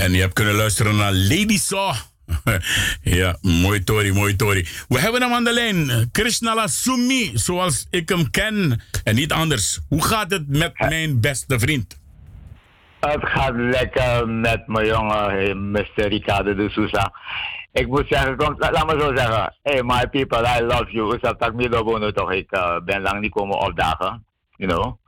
En 0.00 0.12
je 0.12 0.20
hebt 0.20 0.32
kunnen 0.32 0.54
luisteren 0.54 0.96
naar 0.96 1.12
Lady 1.12 1.58
Saw. 1.58 1.94
ja, 3.20 3.36
mooi 3.42 3.84
Tori, 3.84 4.12
mooi 4.12 4.36
Tori. 4.36 4.68
We 4.88 4.98
hebben 4.98 5.22
hem 5.22 5.32
aan 5.32 5.44
de 5.44 5.52
lijn. 5.52 6.08
Krishnala 6.12 6.66
Sumi, 6.66 7.30
zoals 7.34 7.86
ik 7.90 8.08
hem 8.08 8.30
ken. 8.30 8.82
En 9.04 9.14
niet 9.14 9.32
anders. 9.32 9.80
Hoe 9.88 10.04
gaat 10.04 10.30
het 10.30 10.48
met 10.48 10.78
mijn 10.78 11.20
beste 11.20 11.58
vriend? 11.58 12.00
Het 13.00 13.28
gaat 13.28 13.54
lekker 13.54 14.28
met 14.28 14.66
mijn 14.66 14.86
jongen, 14.86 15.70
Mr. 15.70 16.08
Ricardo 16.08 16.54
de 16.54 16.70
Sousa. 16.70 17.12
Ik 17.72 17.86
moet 17.86 18.06
zeggen, 18.08 18.36
kom, 18.36 18.54
laat, 18.58 18.86
me 18.86 19.00
zo 19.00 19.16
zeggen. 19.16 19.54
Hey, 19.62 19.82
my 19.82 20.06
people, 20.10 20.46
I 20.58 20.62
love 20.62 20.90
you. 20.90 21.14
Ik 21.14 21.22
heb 21.22 21.38
dat 21.38 21.54
middelboven 21.54 22.14
toch. 22.14 22.32
Ik 22.32 22.52
uh, 22.52 22.80
ben 22.84 23.02
lang 23.02 23.20
niet 23.20 23.32
komen 23.32 23.58
opdagen, 23.58 24.24
you 24.56 24.72
know. 24.72 25.04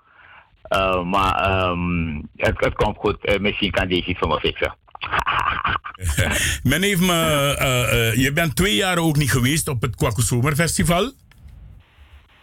Uh, 0.71 1.05
maar 1.05 1.69
um, 1.71 2.29
het, 2.37 2.55
het 2.57 2.75
komt 2.75 2.97
goed. 2.97 3.17
Uh, 3.23 3.39
misschien 3.39 3.71
kan 3.71 3.89
deze 3.89 4.15
voor 4.19 4.29
me 4.29 4.41
fixen. 4.41 4.75
Men 6.71 6.83
heeft 6.83 7.01
me, 7.01 7.57
uh, 8.15 8.23
je 8.23 8.33
bent 8.33 8.57
twee 8.57 8.75
jaar 8.75 8.99
ook 8.99 9.17
niet 9.17 9.31
geweest 9.31 9.69
op 9.69 9.83
het 9.83 9.97
Kwaku 9.97 10.23
Zomerfestival. 10.23 11.13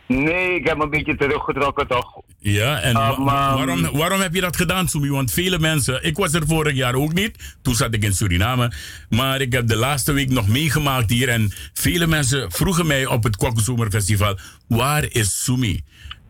Nee, 0.07 0.55
ik 0.55 0.67
heb 0.67 0.77
me 0.77 0.83
een 0.83 0.89
beetje 0.89 1.15
teruggetrokken 1.15 1.87
toch. 1.87 2.21
Ja, 2.39 2.79
en 2.81 2.93
wa- 2.93 3.09
Um, 3.17 3.23
waarom, 3.25 3.91
waarom 3.97 4.19
heb 4.19 4.33
je 4.33 4.41
dat 4.41 4.55
gedaan, 4.55 4.87
Sumi? 4.87 5.09
Want 5.09 5.31
vele 5.31 5.59
mensen, 5.59 6.03
ik 6.03 6.17
was 6.17 6.33
er 6.33 6.47
vorig 6.47 6.75
jaar 6.75 6.95
ook 6.95 7.13
niet, 7.13 7.57
toen 7.61 7.75
zat 7.75 7.93
ik 7.93 8.03
in 8.03 8.13
Suriname, 8.13 8.71
maar 9.09 9.41
ik 9.41 9.51
heb 9.53 9.67
de 9.67 9.75
laatste 9.75 10.11
week 10.13 10.29
nog 10.29 10.47
meegemaakt 10.47 11.09
hier 11.09 11.29
en 11.29 11.51
vele 11.73 12.07
mensen 12.07 12.51
vroegen 12.51 12.87
mij 12.87 13.05
op 13.05 13.23
het 13.23 13.37
Kwaku 13.37 13.61
Zomerfestival, 13.61 14.37
waar 14.67 15.05
is 15.11 15.43
Sumi? 15.43 15.83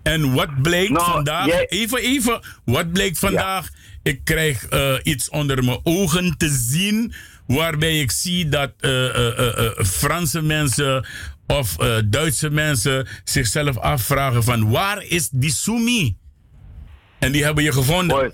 En 0.06 0.34
wat 0.34 0.62
bleek 0.62 1.02
vandaag, 1.02 1.48
even, 1.68 1.98
even, 1.98 2.40
wat 2.66 2.92
bleek 2.92 3.16
vandaag? 3.16 3.70
Ik 4.04 4.22
krijg 4.24 4.68
eh, 4.68 4.94
iets 5.04 5.30
onder 5.30 5.64
mijn 5.64 5.80
ogen 5.84 6.38
te 6.38 6.48
zien, 6.50 7.14
waarbij 7.48 8.00
ik 8.00 8.12
zie 8.12 8.50
dat 8.50 8.72
eh, 8.80 9.68
eh, 9.68 9.72
Franse 9.86 10.42
mensen 10.42 11.06
of 11.48 11.76
Duitse 12.06 12.50
mensen 12.50 13.08
zichzelf 13.24 13.78
afvragen 13.78 14.44
van 14.44 14.72
waar 14.72 15.04
is 15.04 15.30
die 15.30 15.52
Sumi? 15.52 16.18
En 17.20 17.32
die 17.32 17.44
hebben 17.44 17.64
je 17.64 17.72
gevonden. 17.72 18.34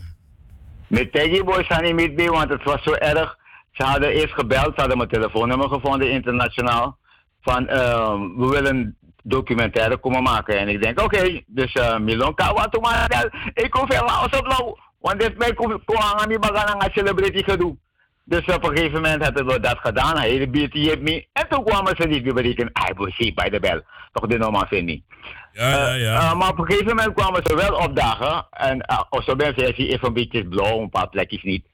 Met 0.87 1.11
Teddy 1.11 1.43
Boy 1.43 1.63
zijn 1.67 1.95
niet 1.95 2.15
mee, 2.15 2.29
want 2.29 2.49
het 2.49 2.63
was 2.63 2.83
zo 2.83 2.91
erg. 2.91 3.37
Ze 3.71 3.83
hadden 3.83 4.09
eerst 4.09 4.33
gebeld, 4.33 4.73
ze 4.73 4.79
hadden 4.79 4.97
mijn 4.97 5.09
telefoonnummer 5.09 5.69
gevonden 5.69 6.11
internationaal. 6.11 6.97
Van, 7.41 7.67
ehm, 7.67 8.19
we 8.37 8.47
willen 8.47 8.97
documentaire 9.23 9.97
komen 9.97 10.23
maken. 10.23 10.57
En 10.57 10.67
ik 10.67 10.81
denk, 10.81 11.01
oké, 11.01 11.41
dus 11.45 11.75
uh, 11.75 11.97
Milon 11.97 12.35
Kawa, 12.35 12.67
toen 12.67 12.81
maar, 12.81 13.29
ik 13.53 13.73
hoef 13.73 13.87
helemaal 13.87 14.23
op 14.23 14.47
lauw. 14.47 14.77
Want 14.99 15.19
dit 15.19 15.37
mij 15.37 15.53
kon 15.53 15.81
hangen, 15.85 16.29
niet 16.29 16.39
bagan 16.39 16.81
aan 16.81 16.89
celebrity 16.91 17.43
gedoe. 17.43 17.77
Dus 18.23 18.45
op 18.45 18.63
een 18.63 18.77
gegeven 18.77 19.01
moment 19.01 19.23
hebben 19.23 19.45
we 19.45 19.59
dat 19.59 19.77
gedaan. 19.79 20.17
Hij 20.17 20.37
de 20.37 20.47
BT 20.47 20.73
heeft 20.73 21.01
me. 21.01 21.27
En 21.33 21.47
toen 21.49 21.63
kwamen 21.63 21.95
ze 21.97 22.07
niet 22.07 22.23
meer 22.23 22.33
berekenen. 22.33 22.69
Hij 22.73 22.93
was 22.95 23.17
hier 23.17 23.33
bij 23.33 23.49
de 23.49 23.59
bel. 23.59 23.81
Toch 24.11 24.27
de 24.27 24.37
normaal 24.37 24.67
vind 24.67 24.89
ik. 24.89 25.01
Ja, 25.51 25.69
ja, 25.69 25.93
ja. 25.93 26.15
Uh, 26.15 26.37
maar 26.37 26.49
op 26.49 26.59
een 26.59 26.65
gegeven 26.65 26.95
moment 26.95 27.13
kwamen 27.13 27.41
ze 27.43 27.55
wel 27.55 27.75
opdagen. 27.75 28.47
En 28.51 28.85
uh, 28.91 29.01
op 29.09 29.23
zo'n 29.23 29.41
versie 29.55 29.87
even 29.87 30.07
een 30.07 30.13
beetje 30.13 30.47
blauw, 30.47 30.81
een 30.81 30.89
paar 30.89 31.09
plekjes 31.09 31.43
niet. 31.43 31.65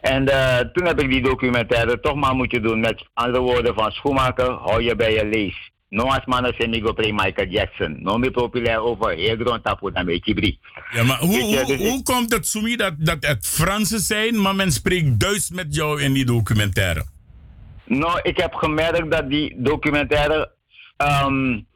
En 0.00 0.28
uh, 0.28 0.58
toen 0.58 0.86
heb 0.86 1.00
ik 1.00 1.10
die 1.10 1.22
documentaire 1.22 2.00
toch 2.00 2.14
maar 2.14 2.34
moeten 2.34 2.62
doen. 2.62 2.80
Met 2.80 3.08
andere 3.14 3.42
woorden 3.42 3.74
van 3.74 3.90
schoenmaker, 3.90 4.50
hou 4.50 4.82
je 4.82 4.96
bij 4.96 5.12
je 5.12 5.26
lees. 5.26 5.72
No 5.94 6.10
as 6.10 6.24
mannen 6.26 6.54
semigo 6.58 6.92
play 6.92 7.12
Michael 7.12 7.48
Jackson. 7.48 7.96
No 8.02 8.18
meer 8.18 8.30
populair 8.30 8.80
over 8.80 9.10
heel 9.10 9.36
grond 9.36 9.64
tapu 9.64 9.92
dan 9.92 10.06
je 10.06 10.58
Ja, 10.90 11.02
maar 11.04 11.18
hoe, 11.18 11.42
hoe, 11.42 11.76
hoe 11.76 12.02
komt 12.02 12.32
het, 12.32 12.46
Sumi, 12.46 12.76
dat, 12.76 12.94
dat 12.98 13.16
het 13.20 13.46
Fransen 13.46 14.00
zijn, 14.00 14.40
maar 14.40 14.54
men 14.54 14.72
spreekt 14.72 15.20
Duits 15.20 15.50
met 15.50 15.74
jou 15.74 16.02
in 16.02 16.12
die 16.12 16.24
documentaire? 16.24 17.04
Nou, 17.84 18.20
ik 18.22 18.36
heb 18.38 18.54
gemerkt 18.54 19.10
dat 19.10 19.30
die 19.30 19.54
documentaire 19.56 20.52
um, 21.26 21.66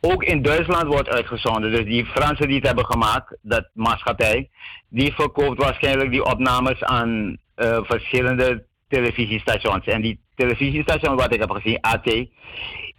ook 0.00 0.22
in 0.24 0.42
Duitsland 0.42 0.86
wordt 0.86 1.08
uitgezonden. 1.08 1.70
Dus 1.70 1.84
die 1.84 2.06
Fransen 2.06 2.46
die 2.46 2.56
het 2.56 2.66
hebben 2.66 2.86
gemaakt, 2.86 3.36
dat 3.42 3.68
maatschappij, 3.74 4.50
die 4.88 5.12
verkoopt 5.12 5.62
waarschijnlijk 5.62 6.10
die 6.10 6.24
opnames 6.24 6.82
aan 6.82 7.38
uh, 7.56 7.78
verschillende 7.82 8.64
televisiestations. 8.88 9.86
En 9.86 10.02
die 10.02 10.18
televisiestation 10.34 11.16
wat 11.16 11.34
ik 11.34 11.40
heb 11.40 11.50
gezien, 11.50 11.80
AT, 11.80 12.26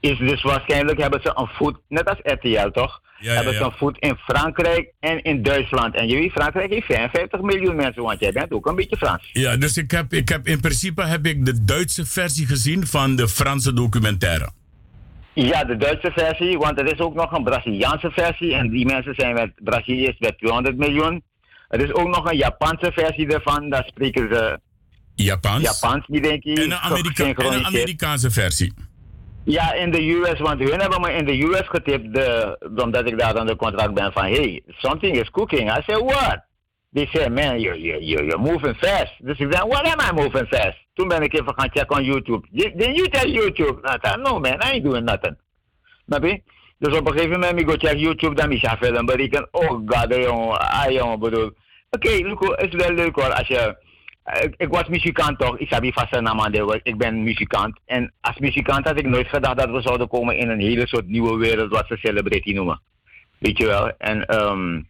is 0.03 0.17
dus 0.17 0.41
waarschijnlijk 0.41 0.99
hebben 0.99 1.21
ze 1.21 1.31
een 1.35 1.47
voet, 1.47 1.77
net 1.87 2.05
als 2.05 2.19
RTL 2.23 2.67
toch? 2.67 3.01
Ja, 3.19 3.33
hebben 3.33 3.53
ze 3.53 3.63
een 3.63 3.71
voet 3.71 3.97
in 3.99 4.15
Frankrijk 4.15 4.93
en 4.99 5.21
in 5.21 5.43
Duitsland. 5.43 5.95
En 5.95 6.07
je 6.07 6.15
weet, 6.15 6.31
Frankrijk 6.31 6.71
heeft 6.71 6.85
55 6.85 7.41
miljoen 7.41 7.75
mensen, 7.75 8.03
want 8.03 8.19
jij 8.19 8.31
bent 8.31 8.51
ook 8.51 8.65
een 8.65 8.75
beetje 8.75 8.97
Frans. 8.97 9.29
Ja, 9.33 9.57
dus 9.57 9.77
ik 9.77 9.91
heb, 9.91 10.13
ik 10.13 10.29
heb 10.29 10.47
in 10.47 10.59
principe 10.59 11.03
heb 11.03 11.25
ik 11.25 11.45
de 11.45 11.63
Duitse 11.63 12.05
versie 12.05 12.47
gezien 12.47 12.87
van 12.87 13.15
de 13.15 13.27
Franse 13.27 13.73
documentaire. 13.73 14.49
Ja, 15.33 15.63
de 15.63 15.77
Duitse 15.77 16.11
versie, 16.15 16.57
want 16.57 16.79
er 16.79 16.93
is 16.93 16.99
ook 16.99 17.15
nog 17.15 17.31
een 17.31 17.43
Braziliaanse 17.43 18.11
versie. 18.11 18.53
En 18.53 18.69
die 18.69 18.85
mensen 18.85 19.13
zijn 19.15 19.33
met 19.33 19.51
Brazilië 19.55 20.15
met 20.19 20.37
200 20.37 20.77
miljoen. 20.77 21.23
Er 21.69 21.81
is 21.81 21.93
ook 21.93 22.07
nog 22.07 22.31
een 22.31 22.37
Japanse 22.37 22.91
versie 22.93 23.27
ervan, 23.27 23.69
daar 23.69 23.85
spreken 23.85 24.29
ze 24.33 24.59
Japans. 25.15 25.63
Japans, 25.63 26.05
die 26.07 26.21
denk 26.21 26.43
ik. 26.43 26.57
En 26.57 26.63
een, 26.63 26.73
Amerika 26.73 27.23
en 27.25 27.53
een 27.53 27.65
Amerikaanse 27.65 28.31
versie. 28.31 28.73
Ja, 29.45 29.73
in 29.73 29.91
de 29.91 30.11
US, 30.11 30.39
want 30.39 30.59
hun 30.59 30.79
hebben 30.79 31.01
me 31.01 31.13
in 31.13 31.25
de 31.25 31.43
US 31.43 31.67
getipt, 31.67 32.13
de, 32.13 32.57
omdat 32.75 33.07
ik 33.07 33.19
daar 33.19 33.39
onder 33.39 33.55
contract 33.55 33.93
ben 33.93 34.11
van, 34.11 34.23
hey, 34.23 34.61
something 34.67 35.15
is 35.15 35.29
cooking. 35.29 35.77
I 35.77 35.81
said, 35.85 35.99
what? 35.99 36.43
They 36.93 37.05
said, 37.05 37.31
man, 37.31 37.59
you're, 37.59 37.79
you're, 37.79 38.03
you're 38.03 38.37
moving 38.37 38.75
fast. 38.75 39.13
Dus 39.17 39.39
ik 39.39 39.53
zei, 39.53 39.67
what 39.67 39.87
am 39.87 39.99
I 39.99 40.21
moving 40.21 40.47
fast? 40.47 40.77
Toen 40.93 41.07
ben 41.07 41.21
ik 41.21 41.33
even 41.33 41.53
gaan 41.55 41.69
checken 41.71 41.95
on 41.95 42.03
YouTube. 42.03 42.47
Then 42.51 42.93
you 42.93 43.09
tell 43.09 43.31
YouTube. 43.31 43.79
I 43.83 44.17
no 44.21 44.39
man, 44.39 44.53
I 44.53 44.71
ain't 44.71 44.83
doing 44.83 45.05
nothing. 45.05 45.35
Snap 46.05 46.23
je? 46.23 46.41
Dus 46.77 46.97
op 46.97 47.07
een 47.07 47.13
gegeven 47.13 47.39
moment, 47.39 47.59
ik 47.59 47.69
go 47.69 47.75
check 47.77 47.97
YouTube, 47.97 48.35
dan 48.35 48.51
is 48.51 48.61
je 48.61 48.77
film 48.79 49.05
berekenen. 49.05 49.47
Oh 49.51 49.81
god, 49.85 50.15
jongen, 50.15 50.59
ah 50.59 50.91
jongen, 50.91 51.19
bedoel. 51.19 51.51
Oké, 51.89 52.09
Luco, 52.09 52.51
het 52.51 52.73
is 52.73 52.85
wel 52.85 52.95
leuk 52.95 53.15
hoor. 53.15 53.33
Als 53.33 53.47
je, 53.47 53.75
ik, 54.23 54.53
ik 54.57 54.69
was 54.69 54.87
muzikant 54.87 55.39
toch, 55.39 55.57
ik 55.57 55.73
aan 55.73 56.51
de 56.51 56.79
Ik 56.83 56.97
ben 56.97 57.23
muzikant. 57.23 57.79
En 57.85 58.13
als 58.21 58.37
muzikant 58.37 58.87
had 58.87 58.99
ik 58.99 59.07
nooit 59.07 59.27
gedacht 59.27 59.57
dat 59.57 59.69
we 59.69 59.81
zouden 59.81 60.07
komen 60.07 60.37
in 60.37 60.49
een 60.49 60.59
hele 60.59 60.87
soort 60.87 61.07
nieuwe 61.07 61.37
wereld 61.37 61.71
wat 61.71 61.87
ze 61.87 61.97
celebrity 61.97 62.53
noemen. 62.53 62.81
Weet 63.37 63.57
je 63.57 63.65
wel? 63.65 63.91
En, 63.97 64.25
ehm 64.25 64.81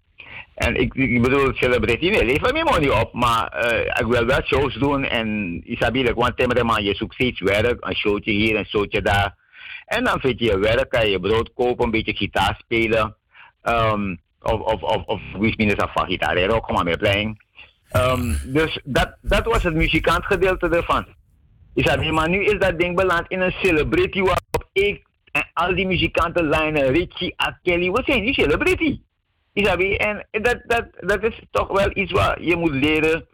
en 0.55 0.76
ik, 0.76 0.93
ik 0.93 1.22
bedoel, 1.22 1.53
celebrity, 1.53 2.10
nee, 2.10 2.26
lever 2.26 2.53
me 2.53 2.64
money 2.64 2.89
op. 3.01 3.14
Maar 3.14 3.47
eh, 3.47 3.99
ik 3.99 4.05
wil 4.05 4.26
wel 4.26 4.41
shows 4.41 4.73
doen. 4.73 5.03
En 5.03 5.61
Isabelle, 5.65 6.14
want 6.14 6.38
timmerman, 6.38 6.84
je 6.84 6.95
zoekt 6.95 7.14
steeds 7.14 7.41
werk. 7.41 7.85
Een 7.85 7.95
showtje 7.95 8.31
hier, 8.31 8.55
een 8.55 8.65
showtje 8.65 9.01
daar. 9.01 9.35
En 9.85 10.03
dan 10.03 10.19
vind 10.19 10.39
je 10.39 10.45
je 10.45 10.60
werk, 10.60 10.89
kan 10.89 11.10
je 11.10 11.19
brood 11.19 11.53
kopen, 11.53 11.85
een 11.85 11.91
beetje 11.91 12.15
gitaar 12.15 12.60
spelen. 12.64 13.15
Ehm, 13.61 14.15
of, 14.41 14.60
of, 14.60 14.81
of, 14.81 15.03
of 15.05 15.22
is 15.39 15.73
van 15.77 16.07
gitaar, 16.07 16.49
ook 16.49 16.65
gewoon 16.65 16.85
mee 16.85 16.97
playing. 16.97 17.42
Um, 17.95 18.37
dus 18.45 18.79
dat, 18.83 19.17
dat 19.21 19.45
was 19.45 19.63
het 19.63 19.73
muzikant 19.73 20.25
gedeelte 20.25 20.69
ervan. 20.69 21.05
Isabi, 21.73 22.11
maar 22.11 22.29
nu 22.29 22.43
is 22.43 22.59
dat 22.59 22.79
ding 22.79 22.95
beland 22.95 23.25
in 23.27 23.41
een 23.41 23.51
celebrity 23.51 24.19
waarop 24.19 24.69
ik 24.73 25.03
en 25.31 25.49
al 25.53 25.75
die 25.75 25.87
muzikanten 25.87 26.47
lijnen, 26.47 26.91
Richie. 26.91 27.35
Kelly, 27.63 27.91
we 27.91 28.01
zijn 28.05 28.23
die 28.23 28.33
celebrity. 28.33 28.99
Isabi, 29.53 29.95
en 29.95 30.27
dat, 30.31 30.61
dat, 30.65 30.85
dat 30.99 31.23
is 31.23 31.41
toch 31.51 31.67
wel 31.67 31.89
iets 31.93 32.11
wat 32.11 32.35
je 32.39 32.55
moet 32.55 32.73
leren. 32.73 33.25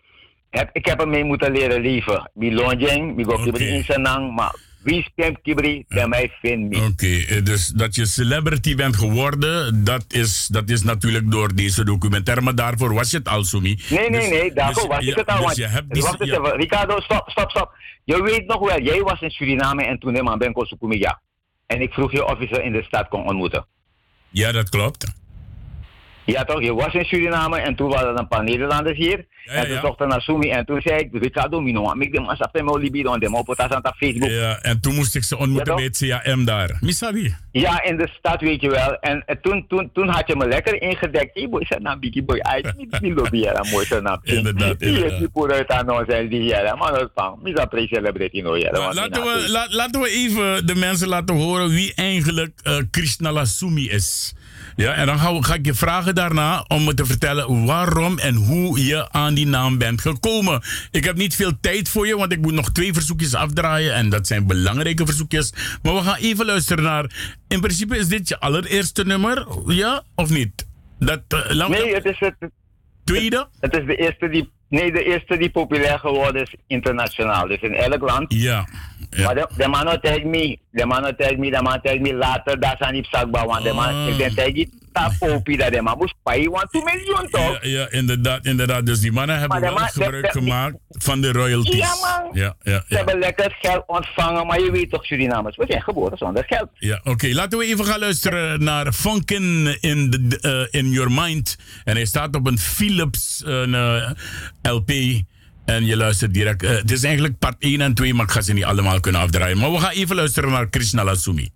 Heb, 0.50 0.70
ik 0.74 0.86
heb 0.86 1.00
ermee 1.00 1.24
moeten 1.24 1.52
leren 1.52 1.82
leven. 1.82 2.32
Bilonjeng, 2.34 3.16
Bigok 3.16 3.46
okay. 3.46 3.68
in 3.68 3.84
Senang, 3.84 4.36
maar 4.36 4.56
wie 4.90 5.04
stemt 5.12 5.42
Kibri, 5.42 5.86
bij 5.88 6.08
mij 6.08 6.32
vindt. 6.42 6.78
Oké, 6.78 7.08
eh, 7.08 7.44
dus 7.44 7.68
dat 7.68 7.96
je 7.96 8.06
celebrity 8.06 8.76
bent 8.76 8.96
geworden, 8.96 9.84
dat 9.84 10.06
is, 10.08 10.48
dat 10.48 10.70
is 10.70 10.84
natuurlijk 10.84 11.32
door 11.32 11.56
deze 11.56 11.84
documentaire. 11.86 12.44
Maar 12.44 12.56
daarvoor 12.56 12.94
was 12.94 13.12
je 13.12 13.18
het 13.18 13.28
al, 13.28 13.44
Sumi. 13.44 13.80
Nee, 13.90 14.10
nee, 14.10 14.20
dus, 14.20 14.30
nee, 14.30 14.54
daarvoor 14.54 14.88
dus, 14.88 14.98
was 14.98 15.06
ik 15.06 15.16
het 15.16 15.28
al. 15.28 15.48
Dus 15.48 15.56
je 15.56 15.68
hebt 15.68 15.94
die, 15.94 16.02
wacht 16.02 16.26
ja. 16.26 16.56
Ricardo, 16.56 17.00
stop, 17.00 17.30
stop, 17.30 17.50
stop. 17.50 17.72
Je 18.04 18.24
weet 18.24 18.46
nog 18.46 18.60
wel, 18.60 18.82
jij 18.82 19.02
was 19.02 19.22
in 19.22 19.30
Suriname 19.30 19.84
en 19.84 20.00
toen 20.00 20.12
helemaal 20.12 20.38
ben 20.38 20.54
Sukumia. 20.56 21.22
En 21.66 21.82
ik 21.82 21.94
vroeg 21.94 22.12
je 22.12 22.26
of 22.26 22.40
je 22.40 22.48
ze 22.52 22.64
in 22.64 22.72
de 22.72 22.84
stad 22.84 23.08
kon 23.08 23.28
ontmoeten. 23.28 23.66
Ja, 24.30 24.52
dat 24.52 24.70
klopt. 24.70 25.19
Ja 26.32 26.44
toch, 26.44 26.62
je 26.62 26.74
was 26.74 26.94
in 26.94 27.06
Suriname 27.06 27.60
en 27.60 27.76
toen 27.76 27.90
waren 27.90 28.14
er 28.14 28.20
een 28.20 28.28
paar 28.28 28.44
Nederlanders 28.44 28.98
hier. 28.98 29.26
Ja, 29.46 29.54
en 29.54 29.64
toen 29.64 29.74
ja. 29.74 29.82
zochten 29.82 30.08
naar 30.08 30.22
Sumi 30.22 30.50
en 30.50 30.66
toen 30.66 30.82
zei 30.82 31.00
ik, 31.00 31.10
Ricardo 31.12 31.62
Mino, 31.62 31.94
ik 32.00 32.12
de 32.12 32.20
massa 32.20 32.48
pe 32.48 32.64
mo 32.64 32.78
libido 32.78 33.14
en 33.14 33.20
de 33.20 33.30
mo 33.30 33.44
potas 33.44 33.70
aan 33.70 33.82
Facebook. 33.98 34.30
Ja, 34.30 34.60
en 34.62 34.82
toen 34.82 34.96
moest 34.96 35.16
ik 35.16 35.24
ze 35.24 35.38
ontmoeten 35.38 35.72
ja, 35.72 35.76
bij 35.76 35.84
het 35.84 36.24
CAM 36.24 36.46
daar. 36.46 36.78
Misabi. 36.82 37.36
Ja, 37.52 37.84
in 37.84 37.98
de 37.98 38.08
stad 38.18 38.42
weet 38.42 38.62
je 38.62 38.70
wel. 38.70 39.00
En, 39.00 39.24
en 39.26 39.42
toen, 39.42 39.66
toen, 39.68 39.90
toen 39.94 40.08
had 40.08 40.28
je 40.28 40.36
me 40.36 40.48
lekker 40.48 40.82
ingedekt. 40.82 41.30
Hey 41.34 41.50
boy, 41.50 41.66
zei 41.66 41.82
nou 41.82 42.00
biggie 42.00 42.24
boy, 42.24 42.40
uit 42.40 42.74
niet 42.78 43.00
die 43.00 43.14
lobby 43.20 43.38
ja, 43.38 43.64
mooi 43.72 43.86
zo 43.86 44.02
na. 44.02 44.20
Inderdaad, 44.24 44.80
Die 44.80 45.06
is 45.06 45.20
niet 45.20 45.30
voor 45.34 45.54
uit 45.54 45.70
aan 45.70 45.92
ons 45.92 46.08
en 46.08 46.30
die 46.30 46.44
ja, 46.44 46.76
maar 46.76 46.92
dat 46.92 47.12
van, 47.16 47.40
misa 47.44 47.66
pre-celebrate 47.66 48.42
no 48.42 48.56
ja. 48.56 48.72
Laten 48.72 49.24
we, 49.24 49.46
la, 49.50 49.68
laten 49.70 50.02
we 50.02 50.10
even 50.10 50.68
de 50.68 50.76
mensen 50.76 51.08
laten 51.08 51.36
horen 51.36 51.70
wie 51.70 51.94
eigenlijk 51.96 52.52
uh, 52.64 52.78
Krishna 52.92 53.32
Lasumi 53.32 53.90
is. 53.90 54.34
Ja, 54.80 54.94
en 54.94 55.06
dan 55.06 55.20
ga, 55.20 55.42
ga, 55.42 55.54
ik 55.54 55.66
je 55.66 55.74
vragen 55.74 56.16
daarna 56.16 56.66
om 56.68 56.84
me 56.84 56.94
te 56.94 57.06
vertellen 57.06 57.66
waarom 57.66 58.18
en 58.18 58.36
hoe 58.36 58.86
je 58.86 59.12
aan 59.12 59.34
die 59.34 59.48
naam 59.48 59.78
bent 59.78 60.02
gekomen. 60.02 60.62
Ik 60.92 61.04
heb 61.04 61.16
niet 61.16 61.36
veel 61.36 61.60
tijd 61.62 61.90
voor 61.90 62.08
je, 62.08 62.18
want 62.18 62.32
ik 62.32 62.42
moet 62.42 62.54
nog 62.54 62.72
twee 62.72 62.94
verzoekjes 62.94 63.36
afdraaien. 63.36 63.94
En 63.94 64.10
dat 64.10 64.28
zijn 64.28 64.48
belangrijke 64.48 65.06
verzoekjes. 65.06 65.54
Maar 65.84 65.94
we 65.94 66.02
gaan 66.02 66.18
even 66.18 66.46
luisteren 66.46 66.84
naar. 66.84 67.12
In 67.48 67.60
principe 67.60 67.98
is 67.98 68.08
dit 68.08 68.28
je 68.28 68.40
allereerste 68.40 69.06
nummer, 69.06 69.48
ja 69.66 70.04
of 70.16 70.30
niet? 70.30 70.68
Dat, 71.00 71.22
uh, 71.52 71.68
nee, 71.68 71.94
het 71.94 72.06
is 72.06 72.20
het. 72.20 72.36
Tweede? 73.04 73.48
Het 73.60 73.78
is 73.78 73.86
de 73.86 73.96
eerste 73.96 74.30
die. 74.30 74.50
Nee, 74.70 74.92
de 74.92 75.04
eerste 75.04 75.38
die 75.38 75.50
populair 75.50 76.00
geworden 76.00 76.42
is 76.42 76.56
internationaal. 76.68 77.48
Dus 77.48 77.62
in 77.62 77.74
elk 77.74 78.02
land. 78.02 78.34
Ja. 78.34 78.68
ja. 79.10 79.24
Maar 79.24 79.36
de, 79.36 79.48
de 79.58 79.68
man 79.68 80.00
tegen 80.02 80.30
me, 80.30 80.60
de 80.72 80.86
man 80.86 81.16
tegen 81.16 81.40
me, 81.40 81.52
de 81.52 81.62
man 81.62 81.82
tegen 81.82 82.02
me 82.02 82.14
later, 82.14 82.60
dat 82.60 82.76
zijn 82.80 82.94
niet 82.94 83.08
zakbaar. 83.12 83.46
Want 83.46 83.64
de 83.64 83.74
man, 83.74 84.08
ik 84.08 84.18
denk 84.18 84.68
tegen 84.92 85.18
popie 85.18 85.58
dat 85.58 85.74
de 85.74 85.82
man 85.82 85.98
moest 85.98 86.16
paaien, 86.24 86.52
want 86.52 86.70
2 86.70 86.84
miljoen 86.84 87.30
toch? 87.30 87.58
Ja, 87.62 87.70
ja, 87.70 87.92
inderdaad, 87.92 88.46
inderdaad. 88.46 88.86
Dus 88.86 89.00
die 89.00 89.12
mannen 89.12 89.40
hebben 89.40 89.62
wel 89.62 89.78
gebruik 89.78 90.32
gemaakt 90.32 90.76
van 90.90 91.22
de 91.22 91.32
royalties. 91.32 91.76
Ja, 91.76 91.96
man. 92.02 92.30
Ja, 92.34 92.56
ja, 92.62 92.84
Ze 92.88 92.96
hebben 92.96 93.20
lekker 93.20 93.58
geld 93.62 93.84
ontvangen, 93.88 94.48
maar 94.48 94.60
je 94.60 94.72
weet 94.72 94.90
toch, 94.90 95.06
Surinamers, 95.06 95.56
we 95.56 95.66
zijn 95.68 95.82
geboren 95.82 96.18
zonder 96.18 96.44
geld. 96.48 96.70
Ja, 96.74 96.96
oké. 96.96 97.10
Okay. 97.10 97.32
Laten 97.32 97.60
we 97.60 97.66
even 97.66 97.86
gaan 97.86 98.00
luisteren 98.00 98.64
naar 98.64 98.94
Funkin 98.94 99.78
in, 99.80 100.10
the, 100.10 100.68
uh, 100.72 100.82
in 100.82 100.90
Your 100.90 101.12
Mind. 101.12 101.58
En 101.84 101.96
hij 101.96 102.06
staat 102.06 102.36
op 102.36 102.48
een 102.48 102.60
Philips 102.60 103.44
uh, 103.48 104.12
LP. 104.62 104.92
En 105.66 105.86
je 105.86 105.98
luistert 105.98 106.34
direct. 106.34 106.64
Uh, 106.64 106.70
het 106.70 106.92
is 106.92 107.04
eigenlijk 107.04 107.38
part 107.40 107.56
1 107.60 107.82
en 107.82 107.94
2, 107.94 108.14
maar 108.14 108.26
ik 108.26 108.32
ga 108.32 108.42
ze 108.42 108.54
niet 108.54 108.64
allemaal 108.64 109.00
kunnen 109.00 109.22
afdraaien. 109.22 109.58
Maar 109.58 109.72
we 109.72 109.80
gaan 109.80 109.92
even 109.92 110.16
luisteren 110.16 110.52
naar 110.52 110.70
Krishna 110.70 111.04
Lasumi. 111.04 111.50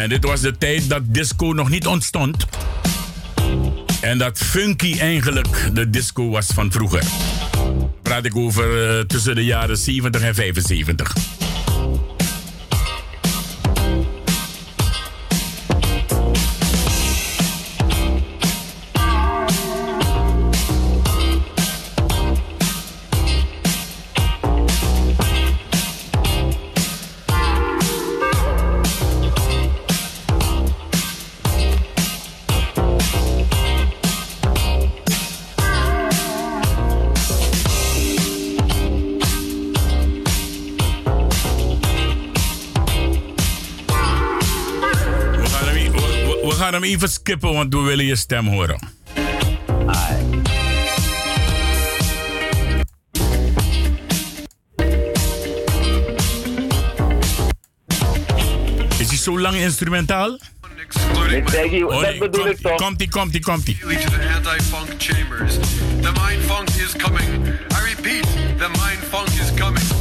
En 0.00 0.08
dit 0.08 0.24
was 0.24 0.40
de 0.40 0.58
tijd 0.58 0.88
dat 0.88 1.02
disco 1.06 1.52
nog 1.52 1.70
niet 1.70 1.86
ontstond. 1.86 2.46
En 4.00 4.18
dat 4.18 4.38
funky 4.38 4.98
eigenlijk 4.98 5.70
de 5.72 5.90
disco 5.90 6.28
was 6.28 6.46
van 6.46 6.72
vroeger. 6.72 7.02
Praat 8.02 8.24
ik 8.24 8.36
over 8.36 8.96
uh, 8.96 9.04
tussen 9.04 9.34
de 9.34 9.44
jaren 9.44 9.76
70 9.76 10.22
en 10.22 10.34
75. 10.34 11.14
Even 47.00 47.12
skippen, 47.12 47.52
want 47.52 47.74
we 47.74 47.80
willen 47.80 48.04
je 48.04 48.16
stem 48.16 48.46
horen. 48.46 48.78
Is 58.98 59.08
hij 59.08 59.16
zo 59.16 59.38
lang 59.38 59.56
instrumentaal? 59.56 60.38
Oh, 61.14 61.26
nee, 61.26 61.42
dat 61.90 62.18
bedoel 62.18 62.46
ik 62.46 62.60
toch. 62.60 62.74
Komt-ie, 62.74 63.08
komt-ie, 63.08 63.40
komt-ie. 63.40 63.78
The 63.78 63.92
mind 66.12 66.42
funk 66.46 66.68
is 66.68 66.96
coming. 66.96 67.46
I 67.46 67.94
repeat, 67.94 68.26
the 68.58 68.68
mind 68.68 68.98
funk 69.10 69.28
is 69.28 69.54
coming. 69.54 69.99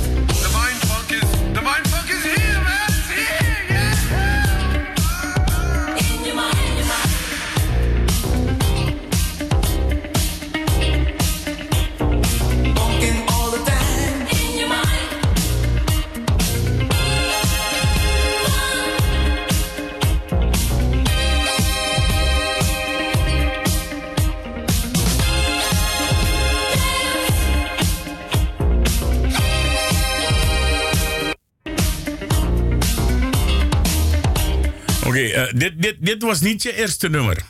Dit, 35.56 35.82
dit, 35.82 35.96
dit 36.00 36.24
was 36.24 36.42
niet 36.42 36.64
je 36.64 36.76
eerste 36.76 37.10
nummer. 37.10 37.44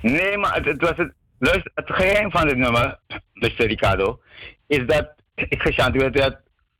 Nee, 0.00 0.36
maar 0.36 0.54
het, 0.54 0.64
het 0.64 0.80
was 0.80 0.96
het, 0.96 1.12
luister, 1.38 1.70
het 1.74 1.90
geheim 1.90 2.30
van 2.30 2.48
dit 2.48 2.56
nummer, 2.56 2.98
Mr. 3.32 3.66
Ricardo, 3.66 4.20
is 4.66 4.86
dat 4.86 5.14
ik 5.34 5.62
gechanteerd 5.62 6.18
werd. 6.18 6.36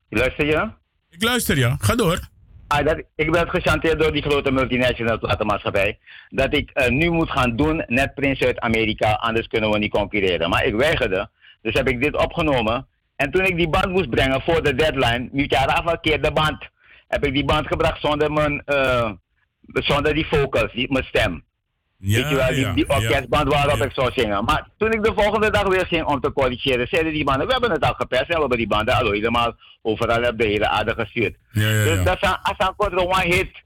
Luister 0.09 0.47
je? 0.47 0.71
Ik 1.11 1.23
luister, 1.23 1.59
ja. 1.59 1.77
Ga 1.81 1.95
door. 1.95 2.19
Ah, 2.67 2.85
dat, 2.85 3.03
ik 3.15 3.31
werd 3.31 3.51
gechanteerd 3.51 4.01
door 4.01 4.13
die 4.13 4.23
grote 4.23 4.51
multinational 4.51 5.19
platenmaatschappij. 5.19 5.99
Dat 6.29 6.55
ik 6.55 6.71
uh, 6.75 6.89
nu 6.89 7.11
moet 7.11 7.31
gaan 7.31 7.57
doen, 7.57 7.85
net 7.87 8.15
Prins 8.15 8.41
uit 8.41 8.61
Amerika, 8.61 9.13
anders 9.13 9.47
kunnen 9.47 9.71
we 9.71 9.79
niet 9.79 9.91
concurreren. 9.91 10.51
Maar 10.51 10.65
ik 10.65 10.75
weigerde. 10.75 11.29
Dus 11.63 11.75
heb 11.75 11.89
ik 11.89 12.03
dit 12.03 12.17
opgenomen. 12.17 12.87
En 13.17 13.31
toen 13.31 13.45
ik 13.45 13.57
die 13.57 13.69
band 13.69 13.89
moest 13.89 14.11
brengen 14.11 14.43
voor 14.43 14.63
de 14.63 14.75
deadline, 14.75 15.29
nu 15.33 15.47
Rafa 15.49 15.97
keer 15.97 16.23
de 16.23 16.33
band, 16.33 16.69
heb 17.09 17.25
ik 17.25 17.33
die 17.33 17.45
band 17.45 17.67
gebracht 17.67 18.01
zonder 18.01 18.33
mijn, 18.33 18.63
uh, 18.67 19.11
zonder 19.73 20.15
die 20.15 20.27
vocals, 20.27 20.73
die, 20.73 20.93
mijn 20.93 21.05
stem. 21.05 21.45
Ja, 21.99 22.23
Weet 22.23 22.31
je 22.31 22.37
wel, 22.37 22.49
die, 22.49 22.61
ja, 22.61 22.73
die 22.73 22.85
ja. 22.89 22.95
orkestband 22.95 23.53
waarop 23.53 23.83
ik 23.83 23.93
zou 23.93 24.13
zingen. 24.13 24.45
Maar 24.45 24.69
toen 24.79 24.93
ik 24.93 25.05
de 25.05 25.13
volgende 25.15 25.51
dag 25.51 25.63
weer 25.63 25.87
ging 25.87 26.05
om 26.05 26.21
te 26.21 26.33
corrigeren, 26.33 26.89
zeiden 26.89 27.13
die 27.13 27.25
mannen, 27.25 27.47
we 27.47 27.53
hebben 27.53 27.71
het 27.71 27.85
al 27.85 27.95
gepest 27.95 28.23
en 28.23 28.35
we 28.35 28.41
hebben 28.41 28.59
die 28.59 28.67
banden 28.67 28.95
al 28.95 29.11
helemaal 29.11 29.55
overal 29.83 30.29
op 30.29 30.39
de 30.39 30.47
hele 30.47 30.69
aarde 30.69 30.95
gestuurd. 30.95 31.37
Ja, 31.51 31.69
ja, 31.69 31.85
Dus 31.85 31.97
ja. 31.97 32.05
dat 32.05 32.23
is 32.23 32.29
een, 32.67 32.75
korte 32.77 33.09
one 33.09 33.25
hit. 33.25 33.65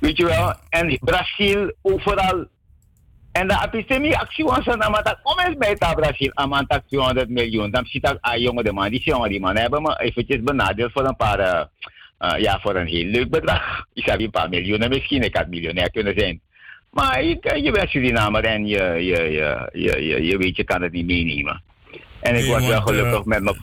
Weet 0.00 0.16
je 0.16 0.24
wel? 0.24 0.54
En 0.68 0.98
Brazil, 1.00 1.72
overal. 1.82 2.46
En 3.32 3.48
de 3.48 3.62
epistemie 3.64 4.16
actie 4.16 4.44
was 4.44 4.64
dan, 4.64 4.78
maar 4.78 5.02
dat 5.02 5.18
kom 5.22 5.38
eens 5.38 5.56
bij 5.56 5.74
dat 5.74 5.94
Brazil, 5.94 6.30
aan 6.34 6.66
200 6.86 7.28
miljoen. 7.28 7.70
Dan 7.70 7.86
ziet 7.86 8.02
dat, 8.02 8.18
ah 8.20 8.36
jongen, 8.36 8.64
de 8.64 8.72
man, 8.72 8.90
die 8.90 9.02
jongen, 9.04 9.30
die 9.30 9.40
man 9.40 9.56
hebben 9.56 9.82
me 9.82 10.00
eventjes 10.00 10.42
benadeeld 10.42 10.92
voor 10.92 11.04
een 11.04 11.16
paar, 11.16 11.38
eh, 11.38 11.64
eh, 12.18 12.38
ja, 12.38 12.60
voor 12.60 12.76
een 12.76 12.86
heel 12.86 13.04
leuk 13.04 13.30
bedrag. 13.30 13.84
Ik 13.92 14.04
heb 14.04 14.20
een 14.20 14.30
paar 14.30 14.48
miljoenen 14.48 14.88
misschien, 14.88 15.22
ik 15.22 15.36
had 15.36 15.48
miljonair 15.48 15.90
kunnen 15.90 16.14
zijn. 16.16 16.40
Maar 16.90 17.24
je, 17.24 17.60
je 17.62 17.70
bent 17.70 17.90
Surinamer 17.90 18.44
en 18.44 18.66
je, 18.66 18.82
je, 18.82 19.22
je, 19.22 19.68
je, 19.72 20.02
je, 20.02 20.22
je 20.22 20.38
weet, 20.38 20.56
je 20.56 20.64
kan 20.64 20.82
het 20.82 20.92
niet 20.92 21.06
meenemen. 21.06 21.62
En 22.20 22.34
ik 22.34 22.40
Nee, 22.40 22.50
was 22.50 22.66
wel 22.66 22.80
gelukkig 22.80 23.18
eh, 23.18 23.24
met 23.24 23.42
me. 23.42 23.56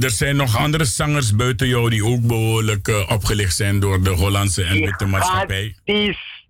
Er 0.00 0.10
zijn 0.10 0.36
nog 0.36 0.56
andere 0.56 0.84
zangers 0.84 1.36
buiten 1.36 1.68
jou 1.68 1.90
die 1.90 2.04
ook 2.04 2.26
behoorlijk 2.26 2.88
eh, 2.88 3.10
opgelicht 3.10 3.56
zijn 3.56 3.80
door 3.80 4.02
de 4.02 4.10
Hollandse 4.10 4.64
en 4.64 4.80
witte 4.80 5.06
maatschappij. 5.06 5.74
Gigantisch. 5.84 6.48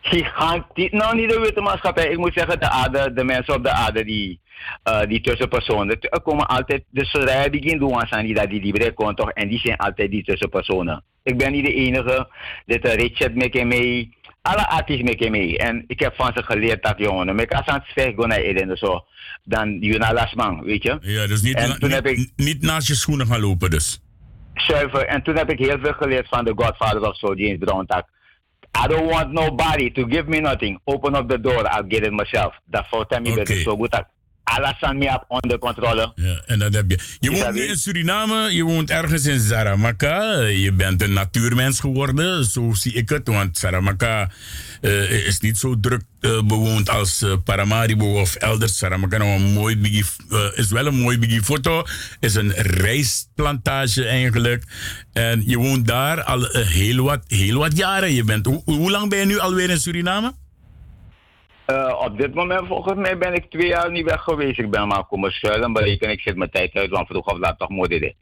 Gigantisch. 0.00 0.90
Nou, 0.90 1.16
niet 1.16 1.30
de 1.30 1.40
witte 1.40 1.60
maatschappij. 1.60 2.08
Ik 2.08 2.18
moet 2.18 2.32
zeggen, 2.32 2.60
de, 2.60 2.68
aarde, 2.68 3.12
de 3.12 3.24
mensen 3.24 3.54
op 3.54 3.62
de 3.62 3.70
aarde, 3.70 4.04
die, 4.04 4.40
eh, 4.82 5.00
die 5.06 5.20
tussenpersonen. 5.20 6.00
Er 6.00 6.22
komen 6.22 6.46
altijd, 6.46 6.84
de 6.90 7.04
Soraya 7.04 7.48
die 7.48 7.62
geen 7.68 7.78
doen 7.78 8.12
aan 8.12 8.24
die 8.24 8.34
dat 8.34 8.50
die 8.50 8.62
libre 8.62 8.92
kon 8.92 9.14
toch. 9.14 9.30
En 9.30 9.48
die 9.48 9.58
zijn 9.58 9.76
altijd 9.76 10.10
die 10.10 10.24
tussenpersonen. 10.24 11.04
Ik 11.22 11.38
ben 11.38 11.52
niet 11.52 11.64
de 11.64 11.74
enige. 11.74 12.28
Dit 12.66 12.86
uh, 12.86 12.94
Richard 12.94 13.34
met 13.34 13.64
mee. 13.64 14.16
Alle 14.42 14.68
artiesten 14.68 15.04
met 15.04 15.30
mee. 15.30 15.58
En 15.58 15.84
ik 15.86 16.00
heb 16.00 16.14
van 16.14 16.32
ze 16.34 16.42
geleerd 16.42 16.82
dat 16.82 16.98
jongen. 16.98 17.34
Maar 17.34 17.48
als 17.48 17.66
aan 17.66 17.78
het 17.78 17.92
zeggen 17.94 18.28
naar 18.28 18.38
Eden 18.38 18.76
zo. 18.76 19.04
Dan 19.44 19.78
Juna 19.80 20.12
Lasman, 20.12 20.62
weet 20.64 20.82
je. 20.82 20.98
Ja, 21.00 21.26
dus 21.26 21.42
niet, 21.42 21.54
na- 21.54 21.76
niet, 21.78 21.92
heb 21.92 22.06
ik- 22.06 22.32
niet 22.36 22.62
naast 22.62 22.86
je 22.86 22.94
schoenen 22.94 23.26
gaan 23.26 23.40
lopen 23.40 23.70
dus. 23.70 24.02
zuiver. 24.54 25.06
En 25.06 25.22
toen 25.22 25.36
heb 25.36 25.50
ik 25.50 25.58
heel 25.58 25.78
veel 25.82 25.92
geleerd 25.92 26.28
van 26.28 26.44
de 26.44 26.52
Godfather 26.56 27.08
of 27.08 27.16
Soul, 27.16 27.36
James 27.36 27.58
Brown. 27.58 27.84
Dat 27.86 28.06
I 28.84 28.88
don't 28.88 29.10
want 29.10 29.32
nobody 29.32 29.92
to 29.92 30.04
give 30.08 30.24
me 30.28 30.40
nothing. 30.40 30.80
Open 30.84 31.14
up 31.14 31.28
the 31.28 31.40
door, 31.40 31.64
I'll 31.64 31.84
get 31.88 32.06
it 32.06 32.12
myself. 32.12 32.58
Dat 32.64 32.88
valt 32.88 33.10
me 33.10 33.34
beter. 33.34 33.56
Zo 33.56 33.76
goed 33.76 34.04
alles 34.44 34.80
aan 34.80 35.14
op 35.14 35.24
onder 35.28 35.58
controle. 35.58 36.12
Ja, 36.14 36.42
en 36.46 36.58
dat 36.58 36.74
heb 36.74 36.90
je. 36.90 36.98
Je 37.20 37.30
woont 37.30 37.52
nu 37.52 37.62
in 37.62 37.76
Suriname, 37.76 38.54
je 38.54 38.62
woont 38.62 38.90
ergens 38.90 39.26
in 39.26 39.40
Saramaka. 39.40 40.40
Je 40.40 40.72
bent 40.72 41.02
een 41.02 41.12
natuurmens 41.12 41.80
geworden, 41.80 42.44
zo 42.44 42.72
zie 42.72 42.92
ik 42.92 43.08
het. 43.08 43.28
Want 43.28 43.58
Saramaka 43.58 44.30
eh, 44.80 45.26
is 45.26 45.40
niet 45.40 45.58
zo 45.58 45.80
druk 45.80 46.02
eh, 46.20 46.42
bewoond 46.42 46.90
als 46.90 47.22
eh, 47.22 47.32
Paramaribo 47.44 48.20
of 48.20 48.34
elders. 48.34 48.76
Saramaka 48.76 49.18
nou 49.18 49.30
een 49.30 49.52
mooi 49.52 49.78
biggie, 49.78 50.04
is 50.54 50.70
wel 50.70 50.86
een 50.86 51.00
mooi 51.00 51.18
biggie 51.18 51.42
foto. 51.42 51.84
Is 52.20 52.34
een 52.34 52.52
rijstplantage 52.52 54.04
eigenlijk. 54.04 54.64
En 55.12 55.42
je 55.46 55.58
woont 55.58 55.86
daar 55.86 56.22
al 56.22 56.48
heel, 56.50 57.04
wat, 57.04 57.24
heel 57.26 57.58
wat 57.58 57.76
jaren. 57.76 58.12
Je 58.12 58.24
bent, 58.24 58.46
hoe 58.64 58.90
lang 58.90 59.10
ben 59.10 59.18
je 59.18 59.24
nu 59.24 59.38
alweer 59.38 59.70
in 59.70 59.80
Suriname? 59.80 60.34
Eh, 61.66 62.00
op 62.04 62.18
dit 62.18 62.34
moment 62.34 62.66
volgens 62.66 62.94
mij 62.94 63.18
ben 63.18 63.34
ik 63.34 63.50
twee 63.50 63.66
jaar 63.66 63.90
niet 63.90 64.04
weg 64.04 64.20
geweest. 64.20 64.58
Ik 64.58 64.70
ben 64.70 64.88
maar 64.88 65.04
komen 65.04 65.32
schuilen, 65.32 65.72
bereken 65.72 66.10
ik 66.10 66.20
zit 66.20 66.36
mijn 66.36 66.50
tijd 66.50 66.74
uit, 66.74 66.90
want 66.90 67.06
vroeg 67.06 67.26
of 67.26 67.38
laat 67.38 67.58
toch 67.58 67.68
moet 67.68 67.88
dit. 67.88 68.00
Nee, 68.00 68.14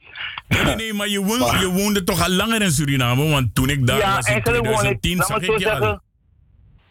nee, 0.65 0.75
nee, 0.75 0.93
maar 0.93 1.09
je, 1.09 1.25
woont, 1.25 1.61
je 1.61 1.71
woonde 1.71 2.05
toch 2.05 2.23
al 2.23 2.31
langer 2.31 2.63
in 2.63 2.71
Suriname? 2.71 3.31
Want 3.31 3.55
toen 3.55 3.69
ik 3.69 3.87
daar 3.87 3.99
ja, 3.99 4.15
was 4.15 4.27
in 4.27 4.33
eigenlijk 4.33 4.65
woon 4.65 4.87
ik, 4.87 5.01
2010 5.01 5.17
laat 5.17 5.27
zag 5.27 5.39
me 5.41 5.45
zo 5.45 5.53
ik 5.53 5.59
je 5.59 5.71
al. 5.71 6.01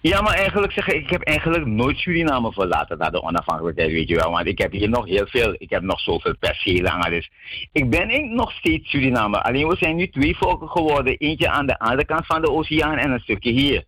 Ja, 0.02 0.22
maar 0.22 0.34
eigenlijk 0.34 0.72
zeg 0.72 0.88
ik, 0.88 1.04
ik 1.04 1.10
heb 1.10 1.22
eigenlijk 1.22 1.66
nooit 1.66 1.98
Suriname 1.98 2.52
verlaten 2.52 2.98
na 2.98 3.10
de 3.10 3.22
onafhankelijkheid, 3.22 3.92
weet 3.92 4.08
je 4.08 4.16
wel. 4.16 4.32
Want 4.32 4.48
ik 4.48 4.58
heb 4.58 4.72
hier 4.72 4.90
nog 4.90 5.06
heel 5.06 5.28
veel, 5.28 5.56
ik 5.58 5.70
heb 5.70 5.82
nog 5.82 6.00
zoveel 6.00 6.36
percelen. 6.40 7.12
Dus 7.12 7.32
ik 7.72 7.90
ben 7.90 8.36
nog 8.36 8.52
steeds 8.52 8.90
Suriname. 8.90 9.44
Alleen 9.44 9.68
we 9.68 9.76
zijn 9.76 9.96
nu 9.96 10.10
twee 10.10 10.38
volken 10.38 10.70
geworden. 10.70 11.18
Eentje 11.18 11.50
aan 11.50 11.66
de 11.66 11.80
andere 11.80 12.06
kant 12.06 12.26
van 12.26 12.42
de 12.42 12.52
oceaan 12.52 12.98
en 12.98 13.12
een 13.12 13.20
stukje 13.20 13.52
hier. 13.52 13.86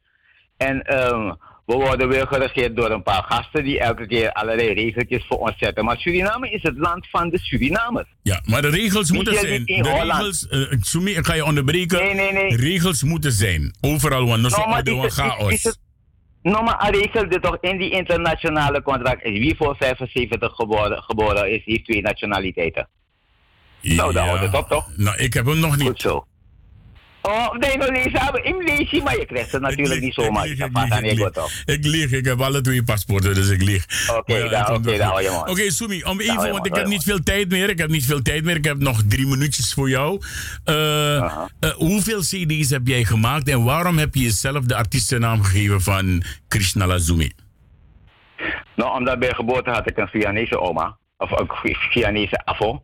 En 0.58 0.82
ehm, 0.82 1.34
we 1.66 1.74
worden 1.74 2.08
weer 2.08 2.28
geregeerd 2.28 2.76
door 2.76 2.90
een 2.92 3.04
paar 3.04 3.24
gasten 3.24 3.64
die 3.64 3.80
elke 3.80 4.08
keer 4.08 4.32
allerlei 4.32 4.74
regeltjes 4.74 5.26
voor 5.28 5.38
ons 5.38 5.54
zetten. 5.58 5.86
Maar 5.86 5.98
Suriname 5.98 6.50
is 6.50 6.62
het 6.64 6.78
land 6.78 7.08
van 7.10 7.30
de 7.30 7.40
Surinamers. 7.40 8.08
Ja, 8.22 8.42
maar 8.46 8.62
de 8.62 8.70
regels 8.70 9.10
Niet 9.12 9.24
moeten 9.24 9.40
zijn. 9.40 9.66
in 9.66 9.84
De 9.84 9.90
Holland. 9.90 10.12
regels, 10.12 10.48
eh, 10.48 10.78
Sumi, 10.82 11.12
ik 11.12 11.26
ga 11.26 11.34
je 11.34 11.46
onderbreken. 11.46 11.98
Nee, 12.00 12.14
nee, 12.14 12.32
nee. 12.34 12.56
Regels 12.56 13.04
moeten 13.04 13.32
zijn. 13.32 13.76
Overal, 13.82 14.26
want 14.28 14.42
dan 14.50 14.70
maar 14.70 14.88
is 14.88 14.94
is 14.94 15.02
het 15.02 15.02
het- 15.04 15.12
is- 15.12 15.18
chaos. 15.18 15.52
is 15.54 15.64
het- 15.64 15.80
Nou, 16.42 16.64
maar 16.64 16.76
hij 16.80 16.92
regelde 16.92 17.40
toch 17.40 17.58
in 17.62 17.78
die 17.78 17.92
internationale 17.92 18.82
contract. 18.82 19.24
is 19.24 19.40
Wie 19.40 19.56
voor 19.56 19.76
75 19.80 20.54
geboren, 20.56 21.04
geboren 21.04 21.52
is, 21.52 21.62
heeft 21.66 21.86
twee 21.86 22.02
nationaliteiten. 22.02 22.88
Nou, 23.82 24.14
daar 24.14 24.28
houdt 24.28 24.42
het 24.42 24.56
op, 24.56 24.68
toch? 24.70 24.88
Nou, 24.98 25.18
ik 25.18 25.34
heb 25.34 25.46
hem 25.46 25.60
nog 25.60 25.78
niet. 25.78 25.88
Goed 25.88 26.02
zo. 26.02 26.26
Oh, 27.26 27.54
nee. 27.58 27.72
Ik 28.44 28.56
lees 28.66 28.90
je, 28.90 29.02
maar 29.04 29.18
je 29.18 29.26
krijgt 29.26 29.52
het 29.52 29.62
natuurlijk 29.62 30.02
niet 30.02 30.14
zomaar. 30.14 30.48
Ik 31.66 31.86
lieg, 31.86 32.12
ik 32.12 32.26
heb 32.26 32.42
alle 32.42 32.62
twee 32.62 32.84
paspoorten, 32.84 33.36
dus 33.36 33.50
ik 33.50 33.62
lieg. 33.62 33.86
Oké, 34.10 34.16
komt 34.16 34.30
oké, 34.30 34.40
wel 34.40 34.50
daar 34.50 34.66
goed. 34.66 35.00
hou 35.00 35.22
je 35.22 35.30
man. 35.30 35.50
Oké, 35.50 35.72
Sumi, 35.72 36.04
om 36.04 36.20
even, 36.20 36.52
want 36.52 36.66
ik 36.66 36.76
heb 36.76 36.88
niet 36.88 37.04
veel 37.04 37.24
tijd 37.24 37.50
meer. 37.50 37.70
Ik 37.70 37.78
heb 37.78 37.90
niet 37.90 38.06
veel 38.06 38.22
tijd 38.22 38.44
meer. 38.44 38.56
Ik 38.56 38.66
heb 38.66 38.78
nog 38.78 39.02
drie 39.08 39.28
minuutjes 39.28 39.74
voor 39.74 39.90
jou. 39.90 40.22
Eh, 40.64 41.18
eh, 41.18 41.26
hoeveel 41.76 42.20
CD's 42.20 42.70
heb 42.70 42.88
jij 42.88 43.04
gemaakt 43.04 43.48
en 43.50 43.64
waarom 43.64 43.98
heb 43.98 44.16
je 44.16 44.22
jezelf 44.24 44.64
de 44.66 44.76
artiestennaam 44.76 45.44
gegeven 45.44 45.82
van 45.82 46.24
Krishna 46.48 46.88
Lazumi? 46.88 47.32
Nou, 48.76 48.98
omdat 49.00 49.20
bij 49.20 49.34
geboorte 49.34 49.70
had 49.70 49.90
ik 49.90 49.98
een 49.98 50.08
Vianese 50.08 50.60
oma. 50.60 50.98
Of 51.18 51.32
een 51.32 51.76
Vianese 51.90 52.46
afo. 52.46 52.84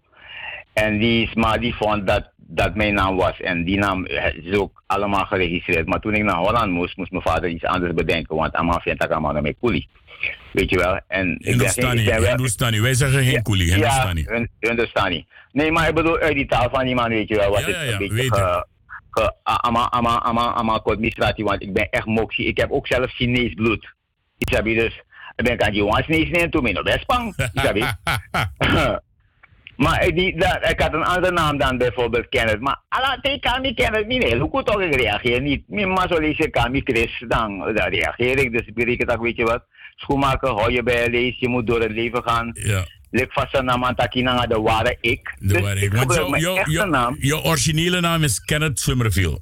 En 0.74 1.00
die, 1.00 1.24
is- 1.28 1.34
maar 1.34 1.60
die 1.60 1.76
vond 1.76 2.08
dat 2.08 2.30
dat 2.52 2.76
mijn 2.76 2.94
naam 2.94 3.16
was. 3.16 3.40
En 3.42 3.64
die 3.64 3.78
naam 3.78 4.06
eh, 4.06 4.36
is 4.44 4.58
ook 4.58 4.84
allemaal 4.88 5.26
geregistreerd. 5.26 5.88
Maar 5.88 6.00
toen 6.00 6.14
ik 6.14 6.24
naar 6.24 6.36
Holland 6.36 6.72
moest, 6.72 6.98
moest 6.98 7.12
mijn 7.12 7.24
vader 7.24 7.50
iets 7.50 7.64
anders 7.64 7.94
bedenken. 7.94 8.36
Want 8.36 8.54
allemaal 8.54 8.80
vindt 8.80 9.04
ik 9.04 9.12
allemaal 9.12 9.42
met 9.42 9.56
coolie. 9.62 9.90
Weet 10.52 10.70
je 10.70 10.78
wel? 10.78 11.00
En 11.08 11.32
ik 11.32 11.38
ben, 11.40 11.50
Hindustani, 11.50 12.02
ik 12.02 12.06
ben 12.20 12.28
Hindustani. 12.28 12.82
Wij 12.82 12.94
zeggen 12.94 13.24
geen 13.24 13.42
Hindustani. 13.44 14.24
Ja, 14.28 14.34
Hin- 14.34 14.50
Hindustani. 14.60 15.26
Nee, 15.52 15.72
maar 15.72 15.88
ik 15.88 15.96
bedoel 15.96 16.18
uit 16.18 16.34
die 16.34 16.46
taal 16.46 16.70
van 16.70 16.86
die 16.86 16.96
man, 16.96 17.10
weet 17.10 17.28
je 17.28 17.36
wel. 17.36 17.50
Wat 17.52 17.60
Ja, 17.60 17.68
ja, 17.68 17.82
ja, 17.82 17.92
een 17.92 17.98
beetje 17.98 18.14
weet 18.14 18.34
ge, 18.34 18.66
ge, 19.10 19.34
ama, 19.44 19.92
ama, 19.92 20.22
ama, 20.22 20.54
ama, 20.54 20.74
administratie, 20.74 21.44
want 21.44 21.62
ik 21.62 21.74
ben 21.74 21.90
echt 21.90 22.06
moxie. 22.06 22.46
Ik 22.46 22.58
heb 22.58 22.72
ook 22.72 22.88
zelf 22.88 23.12
Chinees 23.12 23.54
bloed. 23.54 23.94
Isabi, 24.38 24.76
dus 24.76 25.04
ik 25.36 25.46
ben 25.46 25.62
aan 25.62 25.74
Johan 25.74 26.04
Chinees 26.04 26.30
neem 26.30 26.50
toen 26.50 26.68
ik 26.68 26.84
best 26.84 27.06
bang. 27.06 27.36
Isabi. 27.54 27.84
Maar 29.80 30.06
ik, 30.06 30.16
die, 30.16 30.38
dat, 30.38 30.70
ik 30.70 30.82
had 30.82 30.94
een 30.94 31.04
andere 31.04 31.34
naam 31.34 31.58
dan 31.58 31.78
bijvoorbeeld 31.78 32.30
Kenneth. 32.30 32.60
Maar 32.60 32.82
te 33.22 33.38
kan 33.40 33.64
ik 33.64 33.76
Kenneth 33.76 34.08
niet. 34.08 34.22
Nee, 34.22 34.40
hoe 34.40 34.64
toch 34.64 34.82
ik 34.82 34.96
reageer 34.96 35.42
niet. 35.42 35.64
Mijn 35.68 35.90
maar 35.94 36.08
zo 36.08 36.20
lees 36.20 36.38
ik 36.38 36.52
kan 36.52 36.76
ik 36.76 36.90
Chris, 36.90 37.24
dan, 37.28 37.58
dan 37.60 37.90
reageer 37.90 38.38
ik. 38.38 38.52
Dus 38.52 38.68
ik 38.68 38.74
bereken 38.74 39.08
dat, 39.08 39.20
weet 39.20 39.36
je 39.36 39.44
wat. 39.44 39.64
Schoenmaker, 39.96 40.50
hou 40.50 40.72
je 40.72 40.84
bij 40.84 41.04
je 41.04 41.10
lees. 41.10 41.40
Je 41.40 41.48
moet 41.48 41.68
door 41.68 41.82
het 41.82 41.92
leven 41.92 42.24
gaan. 42.24 42.52
Ja. 42.54 42.86
Lik 43.12 43.32
vast 43.32 43.62
naam 43.62 43.86
aan 43.86 43.96
Takina, 43.96 44.46
de 44.46 44.62
ware 44.62 44.98
ik. 45.02 45.36
De 45.40 45.48
dus 45.48 45.62
waar 45.62 45.78
ik 45.78 45.84
ik. 45.84 45.94
Want 45.94 46.14
jou- 46.14 46.30
mijn 46.30 46.42
jou- 46.42 46.72
jou- 46.72 46.90
naam. 46.90 47.16
jouw 47.20 47.42
originele 47.42 48.00
naam 48.02 48.24
is 48.24 48.40
Kenneth 48.40 48.80
Summerfield. 48.80 49.40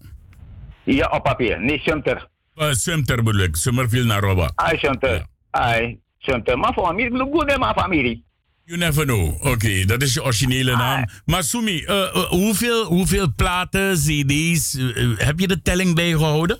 Ja, 0.83 1.07
op 1.07 1.23
papier. 1.23 1.61
Nee, 1.61 1.79
Sumter. 1.79 2.27
Uh, 2.55 2.71
Sumter 2.71 3.23
bedoel 3.23 3.41
ik. 3.41 3.55
Summerfield 3.55 4.05
naar 4.05 4.21
Roba. 4.21 4.51
Ai, 4.55 4.77
Sumter. 4.77 5.25
Ai, 5.51 5.99
Sumter. 6.17 6.57
Maar 6.57 6.73
voor 6.73 6.95
mij, 6.95 7.09
bloed 7.09 7.29
goed, 7.31 7.51
hè, 7.51 7.57
maar 7.57 7.73
familie. 7.73 8.25
You 8.67 8.79
never 8.79 9.05
know. 9.05 9.45
Oké, 9.45 9.85
dat 9.85 10.01
is 10.01 10.13
je 10.13 10.23
originele 10.23 10.75
naam. 10.75 11.05
Maar 11.25 11.43
Sumi, 11.43 11.83
eh, 11.83 12.01
eh, 12.01 12.23
hoeveel, 12.23 12.85
hoeveel 12.85 13.27
platen, 13.35 13.93
cd's, 13.93 14.77
eh, 14.77 15.17
heb 15.17 15.39
je 15.39 15.47
de 15.47 15.61
telling 15.61 15.95
bijgehouden? 15.95 16.59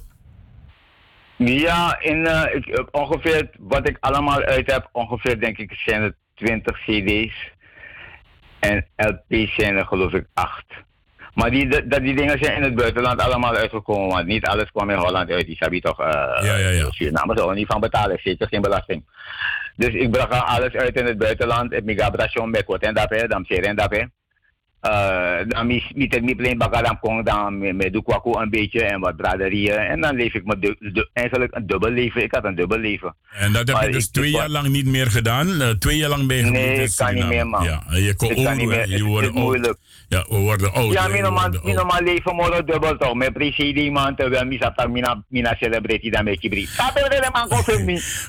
Ja, 1.37 1.99
in, 1.99 2.25
ik, 2.53 2.87
ongeveer 2.91 3.49
wat 3.59 3.89
ik 3.89 3.97
allemaal 3.99 4.41
uit 4.41 4.71
heb, 4.71 4.89
ongeveer 4.91 5.39
denk 5.39 5.57
ik 5.57 5.73
zijn 5.73 6.01
het 6.01 6.15
20 6.35 6.79
CD's. 6.79 7.51
En 8.59 8.87
LP's 8.95 9.55
zijn 9.55 9.75
er 9.75 9.85
geloof 9.85 10.13
ik 10.13 10.25
8. 10.33 10.65
Maar 11.33 11.51
die, 11.51 11.87
dat, 11.87 12.01
die 12.01 12.15
dingen 12.15 12.37
zijn 12.39 12.55
in 12.55 12.63
het 12.63 12.75
buitenland 12.75 13.21
allemaal 13.21 13.55
uitgekomen, 13.55 14.07
want 14.07 14.27
niet 14.27 14.45
alles 14.45 14.71
kwam 14.71 14.89
in 14.89 14.97
Holland 14.97 15.29
uit. 15.29 15.45
Die 15.45 15.55
sabi 15.55 15.81
toch, 15.81 15.97
ja, 15.97 16.41
ja, 16.41 16.69
ja. 16.69 16.91
Suriname 16.91 17.33
er 17.35 17.55
niet 17.55 17.67
van 17.67 17.79
betalen, 17.79 18.19
zeker 18.23 18.47
geen 18.47 18.61
belasting. 18.61 19.03
Dus 19.77 19.93
ik 19.93 20.11
bracht 20.11 20.31
al 20.31 20.39
alles 20.39 20.73
uit 20.73 20.95
in 20.95 21.05
het 21.05 21.17
buitenland. 21.17 21.73
Ik 21.73 21.83
mega 21.83 22.09
bration 22.09 22.51
bij 22.51 22.63
Kot 22.63 22.81
en 22.81 22.93
daarbij, 22.93 23.27
dan 23.27 23.45
zeer 23.47 23.63
en 23.63 23.75
eh, 24.79 25.37
dan 25.47 25.67
niet 25.67 26.13
ik 26.15 26.21
niet 26.21 26.37
alleen 26.37 26.57
dan 26.57 27.19
ik 27.19 27.25
dan 27.25 27.57
met, 27.57 27.75
met 27.75 27.93
de 27.93 28.03
kwakko 28.03 28.39
een 28.39 28.49
beetje 28.49 28.83
en 28.83 28.99
wat 28.99 29.15
braderieën. 29.15 29.77
En 29.77 30.01
dan 30.01 30.15
leef 30.15 30.33
ik 30.33 30.45
me 30.45 30.77
eigenlijk 31.13 31.55
een 31.55 31.67
dubbel 31.67 31.89
leven. 31.89 32.23
Ik 32.23 32.33
had 32.33 32.43
een 32.43 32.55
dubbel 32.55 32.77
leven. 32.77 33.15
En 33.31 33.53
dat 33.53 33.67
heb 33.67 33.81
je 33.81 33.91
dus 33.91 34.09
twee 34.09 34.31
jaar 34.31 34.49
lang 34.49 34.67
niet 34.67 34.85
meer 34.85 35.07
gedaan. 35.07 35.61
Eh, 35.61 35.69
twee 35.69 35.97
jaar 35.97 36.09
lang 36.09 36.27
ben 36.27 36.37
je 36.37 36.43
Nee, 36.43 36.83
ik 36.83 36.91
kan 36.95 37.13
niet 37.13 37.27
meer, 37.27 37.47
man. 37.47 37.63
Ja, 37.63 37.83
je 37.89 38.15
kon 38.15 38.35
Je 38.35 38.87
is 38.87 39.01
wordt 39.01 39.33
moeilijk. 39.33 39.77
Ja, 40.09 40.25
we 40.29 40.35
worden 40.35 40.73
oud. 40.73 40.93
Ja, 40.93 41.01
oud. 41.01 41.63
normaal 41.63 42.01
leven 42.01 42.35
moet 42.35 42.67
dubbel 42.67 42.97
toch. 42.97 43.13
Met 43.13 43.33
preceding 43.33 43.93
man, 43.93 44.15
terwijl 44.15 44.45
mi 44.45 44.57
zat 44.57 44.89
mina, 44.89 45.23
mina 45.27 45.55
celebrity 45.59 46.09
dan 46.09 46.23
met. 46.23 46.35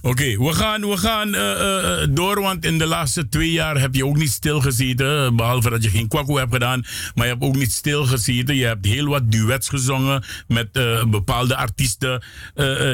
Oké, 0.02 0.38
we 0.38 0.52
gaan, 0.52 0.80
we 0.80 0.96
gaan 0.96 1.34
eh, 1.34 1.52
eh, 1.52 2.02
eh, 2.02 2.08
door, 2.10 2.40
want 2.40 2.64
in 2.64 2.78
de 2.78 2.86
laatste 2.86 3.28
twee 3.28 3.50
jaar 3.50 3.80
heb 3.80 3.94
je 3.94 4.06
ook 4.06 4.16
niet 4.16 4.30
stilgezeten. 4.30 5.36
Behalve 5.36 5.70
dat 5.70 5.82
je 5.82 5.90
geen 5.90 6.08
kwakko 6.08 6.36
hebt 6.36 6.52
gedaan, 6.52 6.84
maar 7.14 7.26
je 7.26 7.32
hebt 7.32 7.44
ook 7.44 7.56
niet 7.56 7.72
stilgezeten. 7.72 8.54
Je 8.54 8.66
hebt 8.66 8.86
heel 8.86 9.06
wat 9.06 9.32
duets 9.32 9.68
gezongen 9.68 10.24
met 10.46 10.72
bepaalde 11.10 11.56
artiesten. 11.56 12.22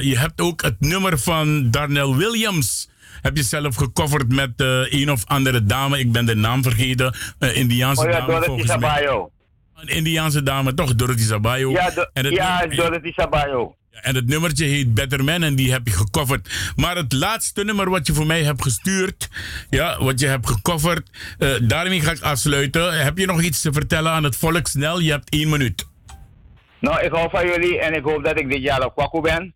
Je 0.01 0.15
hebt 0.19 0.40
ook 0.40 0.62
het 0.62 0.81
nummer 0.81 1.19
van 1.19 1.70
Darnell 1.70 2.15
Williams. 2.15 2.89
Heb 3.22 3.36
je 3.36 3.43
zelf 3.43 3.76
gecoverd 3.76 4.32
met 4.32 4.51
eh, 4.56 4.93
een 4.93 5.10
of 5.10 5.22
andere 5.26 5.64
dame, 5.64 5.98
ik 5.98 6.12
ben 6.12 6.26
de 6.26 6.35
naam 6.35 6.62
vergeten. 6.62 7.14
Een 7.39 7.55
Indiaanse 7.55 8.05
Oh 8.05 8.10
ja, 8.10 8.16
dame 8.18 8.26
Dorothy 8.26 8.47
volgens 8.48 8.76
mij. 8.76 9.09
Een 9.74 9.89
Indiaanse 9.89 10.43
dame, 10.43 10.74
toch? 10.74 10.94
Dorothy 10.94 11.22
Sabayo. 11.22 11.70
Ja, 11.70 11.90
do- 11.90 12.06
en 12.12 12.24
het 12.24 12.35
ja 12.35 12.59
nummer- 12.59 12.76
Dorothy 12.76 13.12
Sabayo. 13.12 13.76
en 13.90 14.14
het 14.14 14.26
nummertje 14.26 14.64
heet 14.64 14.94
Better 14.94 15.24
Man 15.24 15.43
en 15.43 15.55
die 15.55 15.72
heb 15.72 15.86
je 15.86 15.93
gecoverd. 15.93 16.72
Maar 16.76 16.97
het 16.97 17.12
laatste 17.12 17.64
nummer 17.64 17.90
wat 17.90 18.06
je 18.06 18.12
voor 18.14 18.26
mij 18.26 18.43
hebt 18.43 18.62
gestuurd, 18.62 19.28
ja, 19.70 20.02
wat 20.05 20.20
je 20.20 20.26
hebt 20.26 20.48
gecoverd, 20.48 21.10
eh, 21.39 21.48
daarmee 21.62 22.01
ga 22.01 22.10
ik 22.10 22.20
afsluiten. 22.20 23.02
Heb 23.05 23.18
je 23.18 23.26
nog 23.26 23.43
iets 23.43 23.60
te 23.60 23.72
vertellen 23.72 24.12
aan 24.12 24.24
het 24.24 24.36
volk? 24.36 24.66
Snel, 24.66 24.98
je 25.01 25.10
hebt 25.10 25.31
één 25.31 25.48
minuut. 25.48 25.86
Nou, 26.81 27.02
ik 27.05 27.10
hou 27.12 27.31
van 27.31 27.47
jullie 27.47 27.78
en 27.81 27.94
ik 27.94 28.02
hoop 28.05 28.24
dat 28.24 28.39
ik 28.40 28.51
dit 28.51 28.62
jaar 28.62 28.85
op 28.85 28.94
kwakko 28.94 29.20
ben. 29.20 29.53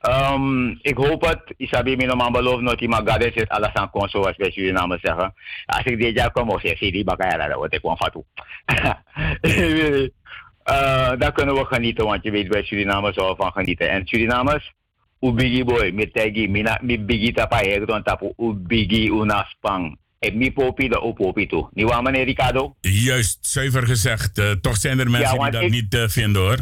Ehm, 0.00 0.68
ik 0.68 0.96
hoop 0.96 1.22
het. 1.26 1.54
Isabi 1.56 1.96
mi 1.96 2.04
normaal 2.06 2.30
beloof 2.30 2.62
dat 2.62 2.78
die 2.78 2.88
magade 2.88 3.30
zit 3.34 3.48
alles 3.48 3.72
aan 3.72 3.90
kon 3.90 4.08
zoals 4.08 4.36
wij 4.36 4.50
Suriname 4.50 4.98
zeggen. 5.02 5.34
Als 5.66 5.84
ik 5.84 6.00
dit 6.00 6.14
jaar 6.16 6.30
kom, 6.32 6.48
of 6.50 6.60
zeg 6.60 6.78
die 6.78 7.04
bakaya, 7.04 7.48
dan 7.48 7.56
word 7.56 7.74
ik 7.74 7.80
gewoon 7.80 7.96
fatu. 7.96 8.22
Eh, 10.62 11.12
dan 11.18 11.32
kunnen 11.32 11.54
we 11.54 11.64
genieten, 11.64 12.04
want 12.04 12.22
je 12.22 12.30
weet 12.30 12.48
bij 12.48 12.62
Suriname 12.62 13.12
zo 13.12 13.34
van 13.34 13.52
genieten. 13.52 13.90
En 13.90 14.06
Surinamers, 14.06 14.72
u 15.20 15.30
bigi 15.32 15.64
boy, 15.64 15.90
mi 15.94 16.10
tegi, 16.10 16.48
mi 16.80 17.00
bigi 17.04 17.32
tapa 17.32 17.56
hegron 17.56 18.02
tapu, 18.02 18.32
u 18.36 18.52
bigi 18.54 19.08
una 19.10 19.44
spang. 19.48 19.98
Ik 20.18 20.34
mi 20.34 20.52
popi 20.52 20.88
de 20.88 21.00
o 21.00 21.12
popi 21.12 21.46
toe. 21.46 21.68
Niet 21.72 21.88
waar 21.88 22.02
meneer 22.02 22.24
Ricardo? 22.24 22.76
Juist, 22.80 23.38
zuiver 23.46 23.86
gezegd. 23.86 24.38
Eh, 24.38 24.50
toch 24.50 24.76
zijn 24.76 24.98
er 24.98 25.10
mensen 25.10 25.38
die 25.38 25.50
dat 25.50 25.62
ik- 25.62 25.70
niet 25.70 25.94
eh, 25.94 26.08
vinden 26.08 26.42
hoor. 26.42 26.58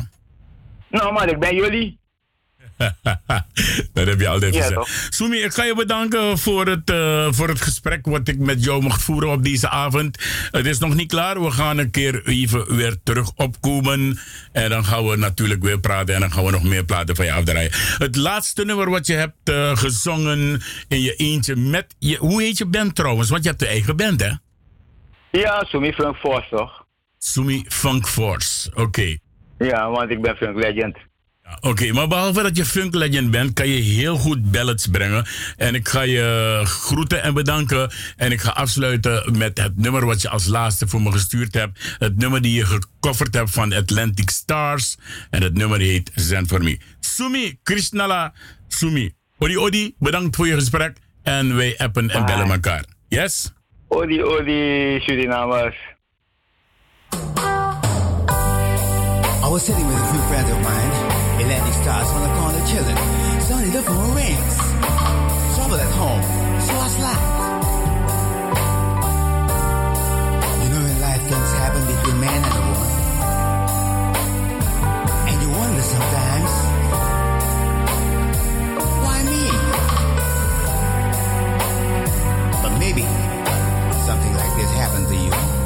Nou, 0.90 1.12
maar 1.12 1.28
ik 1.28 1.39
ben 1.39 1.55
jullie. 1.55 1.98
dat 3.92 4.06
heb 4.06 4.20
je 4.20 4.28
altijd 4.28 4.55
Ja, 4.55 4.60
gezegd. 4.60 4.74
toch? 4.74 4.88
Sumi, 5.10 5.36
ik 5.36 5.52
ga 5.52 5.64
je 5.64 5.74
bedanken 5.74 6.38
voor 6.38 6.66
het, 6.66 6.90
eh, 6.90 7.26
voor 7.30 7.48
het 7.48 7.60
gesprek 7.60 8.06
wat 8.06 8.28
ik 8.28 8.38
met 8.38 8.64
jou 8.64 8.82
mocht 8.82 9.02
voeren 9.02 9.30
op 9.30 9.44
deze 9.44 9.68
avond. 9.68 10.18
Het 10.50 10.66
is 10.66 10.78
nog 10.78 10.94
niet 10.94 11.09
klaar. 11.09 11.42
We 11.42 11.50
gaan 11.50 11.78
een 11.78 11.90
keer 11.90 12.26
even 12.26 12.76
weer 12.76 12.96
terug 13.02 13.30
opkomen. 13.36 14.18
En 14.52 14.70
dan 14.70 14.84
gaan 14.84 15.06
we 15.06 15.16
natuurlijk 15.16 15.62
weer 15.62 15.80
praten. 15.80 16.14
En 16.14 16.20
dan 16.20 16.32
gaan 16.32 16.44
we 16.44 16.50
nog 16.50 16.62
meer 16.64 16.84
platen 16.84 17.16
van 17.16 17.24
je 17.24 17.32
afdraaien. 17.32 17.70
Het 17.98 18.16
laatste 18.16 18.64
nummer 18.64 18.90
wat 18.90 19.06
je 19.06 19.14
hebt 19.14 19.36
eh, 19.48 19.76
gezongen 19.76 20.60
in 20.88 21.00
je 21.02 21.14
eentje 21.14 21.56
met... 21.56 21.94
Je, 21.98 22.16
hoe 22.16 22.42
heet 22.42 22.59
je 22.59 22.66
band 22.66 22.94
trouwens? 22.94 23.30
Want 23.30 23.42
je 23.42 23.48
hebt 23.48 23.62
een 23.62 23.68
eigen 23.68 23.96
band, 23.96 24.20
hè? 24.20 24.30
Ja, 25.30 25.64
Sumi 25.64 25.92
Funk 25.92 26.16
Force 26.16 26.48
toch? 26.50 26.84
Sumi 27.18 27.64
Funk 27.68 28.06
Force. 28.09 28.70
Oké. 28.74 29.16
Ja, 29.59 29.90
want 29.90 30.10
ik 30.10 30.22
ben 30.22 30.36
Funk 30.36 30.56
Legend. 30.56 30.96
Oké, 31.60 31.92
maar 31.92 32.08
behalve 32.08 32.42
dat 32.42 32.56
je 32.56 32.64
funk 32.64 32.94
legend 32.94 33.30
bent, 33.30 33.52
kan 33.52 33.68
je 33.68 33.80
heel 33.80 34.16
goed 34.16 34.50
ballads 34.50 34.86
brengen. 34.86 35.26
En 35.56 35.74
ik 35.74 35.88
ga 35.88 36.02
je 36.02 36.60
groeten 36.64 37.22
en 37.22 37.34
bedanken. 37.34 37.90
En 38.16 38.32
ik 38.32 38.40
ga 38.40 38.50
afsluiten 38.50 39.38
met 39.38 39.58
het 39.58 39.76
nummer 39.76 40.06
wat 40.06 40.22
je 40.22 40.28
als 40.28 40.46
laatste 40.46 40.88
voor 40.88 41.02
me 41.02 41.12
gestuurd 41.12 41.54
hebt. 41.54 41.96
Het 41.98 42.16
nummer 42.16 42.42
die 42.42 42.54
je 42.54 42.66
gecoverd 42.66 43.34
hebt 43.34 43.50
van 43.50 43.72
Atlantic 43.72 44.30
Stars. 44.30 44.96
En 45.30 45.42
het 45.42 45.54
nummer 45.54 45.80
heet 45.80 46.10
Zen 46.14 46.48
for 46.48 46.62
Me. 46.62 46.78
Sumi, 47.00 47.58
Krishnala, 47.62 48.32
Sumi. 48.68 49.12
Odi 49.38 49.58
Odi, 49.58 49.94
bedankt 49.98 50.36
voor 50.36 50.46
je 50.46 50.54
gesprek. 50.54 50.96
En 51.22 51.56
wij 51.56 51.78
appen 51.78 52.10
en 52.10 52.26
bellen 52.26 52.50
elkaar. 52.50 52.84
Yes? 53.08 53.52
Odi, 53.88 54.22
odi, 54.22 55.00
Surinamers. 55.00 55.76
I 59.48 59.50
was 59.50 59.64
sitting 59.64 59.86
with 59.86 59.96
a 59.96 60.12
few 60.12 60.20
friends 60.28 60.50
of 60.50 60.58
mine, 60.60 60.92
Atlantic 61.40 61.74
stars 61.74 62.09
on 62.10 62.23
the 62.23 62.32
corner 62.35 62.62
chilling. 62.66 62.97
Suddenly 63.40 63.70
the 63.70 63.82
phone 63.82 64.15
rings. 64.15 64.56
Trouble 65.55 65.78
at 65.78 65.93
home, 65.94 66.23
so 66.66 66.74
I 66.74 66.89
slapped. 66.97 67.27
You 70.62 70.69
know, 70.73 70.85
in 70.85 71.01
life 71.01 71.23
things 71.31 71.52
happen 71.62 71.82
between 71.86 72.20
man 72.20 72.43
and 72.43 72.55
a 72.55 72.62
woman. 72.69 72.93
And 75.31 75.36
you 75.43 75.51
wonder 75.51 75.82
sometimes, 75.82 76.52
why 79.05 79.19
me? 79.32 79.43
But 82.62 82.73
maybe 82.78 83.05
something 84.06 84.35
like 84.35 84.52
this 84.56 84.70
happened 84.74 85.06
to 85.09 85.15
you. 85.15 85.57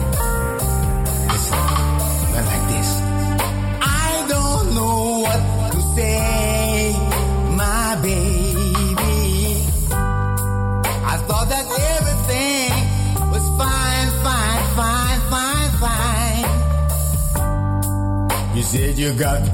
You 18.62 18.68
said 18.68 18.96
you 18.96 19.12
got 19.14 19.44
to 19.44 19.50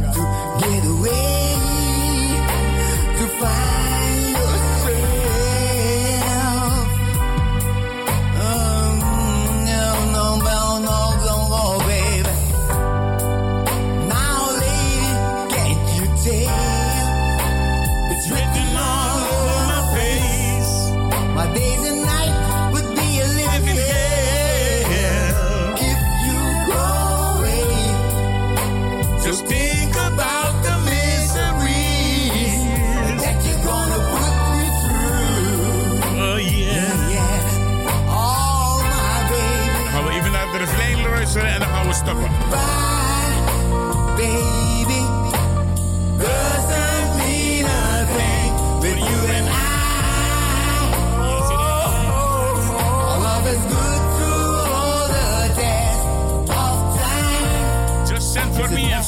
get 0.61 0.85
away 0.85 1.55
to 3.17 3.27
find 3.41 3.78
luisteren 41.99 42.25
en 42.25 42.88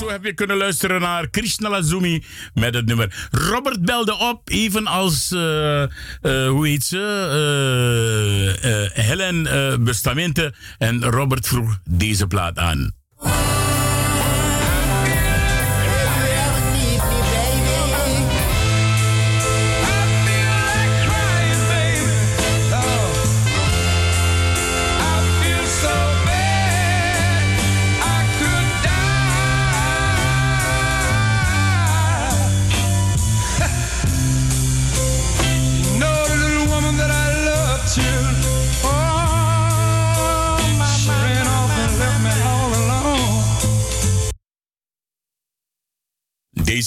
zo 0.01 0.10
heb 0.10 0.24
je 0.24 0.35
kunnen 0.35 0.56
luisteren 0.56 1.01
naar 1.01 1.28
Krishna 1.28 1.68
Lazumi 1.68 2.24
met 2.55 2.74
het 2.74 2.86
nummer. 2.86 3.28
Robert 3.31 3.85
belde 3.85 4.18
op, 4.18 4.48
evenals, 4.51 5.32
eh, 5.32 5.82
eh, 5.82 5.90
hoe 6.48 6.66
heet 6.68 6.85
ze? 6.85 6.98
Eh, 8.62 9.05
Helen 9.05 9.85
Bustamente. 9.85 10.55
En 10.78 11.05
Robert 11.05 11.47
vroeg 11.47 11.78
deze 11.85 12.27
plaat 12.27 12.59
aan. 12.59 12.99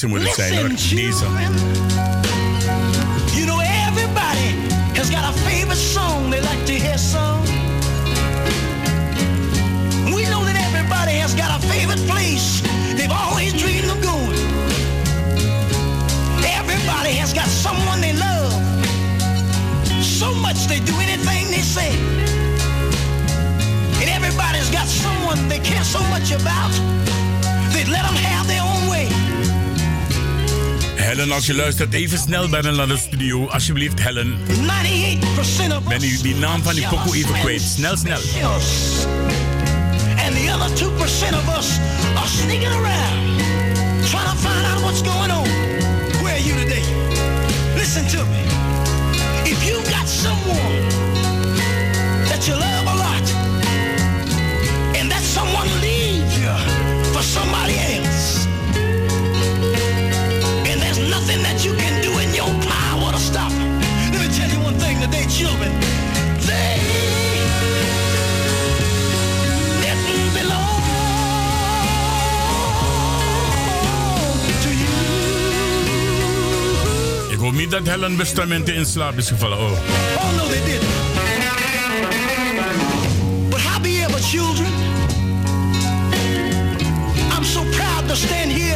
Moet 0.07 0.21
het 0.21 0.33
zijn 0.33 0.57
hoor. 0.57 0.67
Listen. 0.67 1.31
You 3.33 3.45
know, 3.45 3.59
everybody 3.59 4.47
has 4.93 5.09
got 5.09 5.23
a 5.23 5.33
favorite 5.33 5.79
song 5.79 6.29
they 6.29 6.41
like 6.41 6.65
to 6.65 6.73
hear 6.73 6.97
sung. 6.97 7.45
We 10.05 10.23
know 10.25 10.43
that 10.45 10.55
everybody 10.55 11.19
has 11.19 11.33
got 11.33 11.49
a 11.57 11.67
favorite 11.67 12.05
place 12.07 12.61
they've 12.97 13.15
always 13.25 13.53
dreamed 13.53 13.89
of 13.89 14.01
going. 14.01 14.39
Everybody 16.59 17.13
has 17.21 17.33
got 17.33 17.47
someone 17.47 18.01
they 18.01 18.13
love. 18.13 18.51
So 20.01 20.33
much 20.33 20.67
they 20.67 20.79
do 20.79 20.93
anything 20.99 21.49
they 21.49 21.63
say. 21.63 21.91
And 24.01 24.09
everybody's 24.09 24.69
got 24.69 24.87
someone 24.87 25.47
they 25.47 25.59
care 25.59 25.83
so 25.83 26.01
much 26.09 26.31
about, 26.31 26.71
they 27.73 27.85
let 27.85 28.03
them 28.03 28.15
have 28.15 28.47
their 28.47 28.61
own. 28.61 28.72
Helen, 31.13 31.31
als 31.31 31.45
je 31.45 31.55
luistert, 31.55 31.93
even 31.93 32.17
snel 32.17 32.49
bellen 32.49 32.75
naar 32.75 32.87
de 32.87 32.97
studio. 32.97 33.47
Alsjeblieft, 33.47 34.03
Helen. 34.03 34.37
Ben 35.87 36.03
u 36.03 36.21
die 36.21 36.35
naam 36.35 36.63
van 36.63 36.75
die 36.75 36.87
pokoe 36.87 37.15
even 37.15 37.33
kwijt? 37.33 37.61
Snel, 37.61 37.97
snel. 37.97 38.19
And 40.25 40.35
the 40.35 40.51
other 40.53 40.75
2% 40.75 41.35
of 41.35 41.57
us 41.57 41.67
are 42.15 42.27
sneaking 42.27 42.73
around, 42.73 43.39
trying 44.09 44.29
to 44.29 44.35
find 44.35 44.65
out 44.65 44.81
what's 44.81 45.01
going 45.01 45.31
on. 45.31 45.47
Where 46.21 46.33
are 46.33 46.43
you 46.43 46.55
today? 46.61 46.83
Listen 47.75 48.07
to 48.07 48.25
me. 48.25 48.43
If 49.43 49.63
you 49.67 49.75
got 49.83 50.07
someone 50.09 50.89
that 52.29 52.47
you 52.47 52.55
love 52.55 52.82
dat 77.73 77.87
Helen 77.87 78.17
bestemmente 78.17 78.73
in 78.73 78.85
slaap 78.85 79.17
is 79.17 79.27
gevallen. 79.27 79.57
Oh. 79.57 79.71
Oh 80.15 80.35
no, 80.37 80.47
they 80.47 80.61
didn't. 80.65 80.89
But 83.49 83.59
howbeit, 83.59 84.29
children, 84.29 84.71
I'm 87.35 87.43
so 87.43 87.61
proud 87.71 88.07
to 88.09 88.15
stand 88.15 88.51
here 88.51 88.72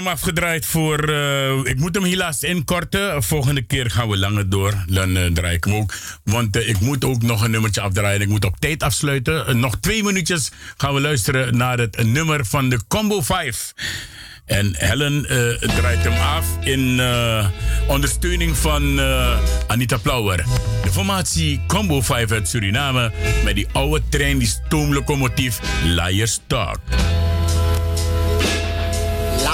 hem 0.00 0.12
afgedraaid 0.12 0.66
voor. 0.66 1.08
eh, 1.08 1.58
ik 1.64 1.76
moet 1.76 1.94
hem 1.94 2.04
helaas 2.04 2.42
inkorten. 2.42 3.22
Volgende 3.22 3.62
keer 3.62 3.90
gaan 3.90 4.08
we 4.08 4.18
langer 4.18 4.48
door. 4.48 4.84
Dan 4.86 5.16
eh, 5.16 5.26
draai 5.26 5.56
ik 5.56 5.64
hem 5.64 5.74
ook. 5.74 5.94
Want 6.24 6.56
eh, 6.56 6.68
ik 6.68 6.80
moet 6.80 7.04
ook 7.04 7.22
nog 7.22 7.42
een 7.44 7.50
nummertje 7.50 7.80
afdraaien. 7.80 8.20
Ik 8.20 8.28
moet 8.28 8.44
op 8.44 8.56
tijd 8.58 8.82
afsluiten. 8.82 9.60
Nog 9.60 9.76
twee 9.80 10.02
minuutjes 10.02 10.50
gaan 10.76 10.94
we 10.94 11.00
luisteren 11.00 11.56
naar 11.56 11.78
het 11.78 12.04
nummer 12.04 12.46
van 12.46 12.68
de 12.68 12.80
Combo 12.88 13.20
5. 13.22 13.72
En 14.44 14.74
Helen 14.76 15.22
draait 15.60 16.02
hem 16.02 16.12
af 16.12 16.46
in 16.60 17.00
ondersteuning 17.86 18.56
van 18.56 19.00
Anita 19.66 19.96
Plauwer. 19.96 20.44
De 20.82 20.92
formatie 20.92 21.60
Combo 21.66 22.00
5 22.00 22.30
uit 22.30 22.48
Suriname 22.48 23.12
met 23.44 23.54
die 23.54 23.66
oude 23.72 24.02
trein, 24.08 24.38
die 24.38 24.48
stoomlocomotief 24.48 25.60
Liars 25.84 26.40
Talk. 26.46 26.78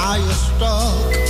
Liars 0.07 0.49
talk 0.61 1.17
and 1.17 1.26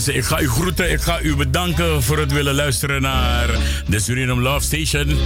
ik 0.00 0.24
ga 0.24 0.40
u 0.40 0.48
groeten. 0.48 0.90
Ik 0.90 1.00
ga 1.00 1.20
u 1.20 1.36
bedanken 1.36 2.02
voor 2.02 2.18
het 2.18 2.32
willen 2.32 2.54
luisteren 2.54 3.02
naar 3.02 3.48
de 3.88 4.00
Suriname 4.00 4.40
Love 4.40 4.64
Station. 4.66 5.18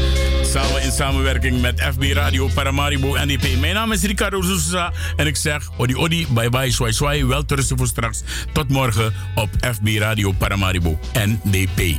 Samen 0.43 0.83
in 0.83 0.93
samenwerking 0.93 1.61
met 1.61 1.81
FB 1.81 2.03
Radio 2.13 2.49
Paramaribo 2.55 3.17
NDP. 3.25 3.61
Mijn 3.61 3.75
naam 3.75 3.93
is 3.93 4.03
Ricardo 4.03 4.43
Sousa 4.43 4.93
en 5.17 5.27
ik 5.27 5.37
zeg 5.37 5.69
odi 5.77 5.97
odi, 5.97 6.27
bye 6.31 6.51
bye, 6.51 6.71
swai 6.71 6.93
swai. 6.93 7.27
Wel 7.27 7.45
voor 7.77 7.87
straks. 7.87 8.23
Tot 8.53 8.69
morgen 8.69 9.13
op 9.35 9.49
FB 9.61 9.99
Radio 9.99 10.33
Paramaribo 10.33 10.99
NDP. 11.13 11.97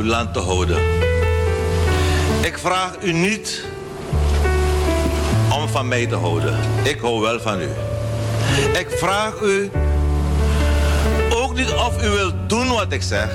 Uw 0.00 0.06
land 0.06 0.32
te 0.32 0.38
houden. 0.38 0.78
Ik 2.42 2.58
vraag 2.58 2.92
u 3.02 3.12
niet 3.12 3.64
om 5.54 5.68
van 5.68 5.88
mij 5.88 6.06
te 6.06 6.14
houden. 6.14 6.58
Ik 6.82 7.00
hou 7.00 7.20
wel 7.20 7.40
van 7.40 7.60
u. 7.60 7.68
Ik 8.78 8.86
vraag 8.90 9.40
u 9.40 9.70
ook 11.30 11.54
niet 11.54 11.72
of 11.72 12.04
u 12.04 12.08
wilt 12.08 12.34
doen 12.46 12.68
wat 12.68 12.92
ik 12.92 13.02
zeg. 13.02 13.30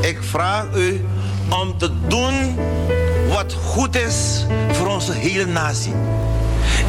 Ik 0.00 0.18
vraag 0.20 0.66
u 0.74 1.04
om 1.48 1.78
te 1.78 1.90
doen 2.08 2.58
wat 3.28 3.52
goed 3.52 3.96
is 3.96 4.46
voor 4.72 4.86
onze 4.86 5.12
hele 5.12 5.46
natie. 5.46 5.94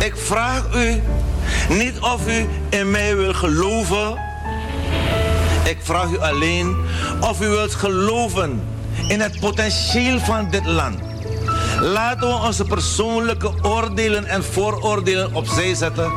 Ik 0.06 0.16
vraag 0.16 0.76
u 0.76 1.02
niet 1.70 2.00
of 2.00 2.28
u 2.28 2.48
in 2.70 2.92
mij 2.92 3.16
wilt 3.16 3.36
geloven. 3.36 4.18
Ik 5.64 5.78
vraag 5.82 6.10
u 6.10 6.20
alleen 6.20 6.76
of 7.22 7.42
u 7.42 7.48
wilt 7.48 7.74
geloven 7.74 8.62
in 9.08 9.20
het 9.20 9.40
potentieel 9.40 10.20
van 10.20 10.50
dit 10.50 10.66
land. 10.66 11.00
Laten 11.82 12.28
we 12.28 12.34
onze 12.46 12.64
persoonlijke 12.64 13.52
oordelen 13.62 14.26
en 14.26 14.44
vooroordelen 14.44 15.36
opzij 15.36 15.76
zetten 15.76 16.12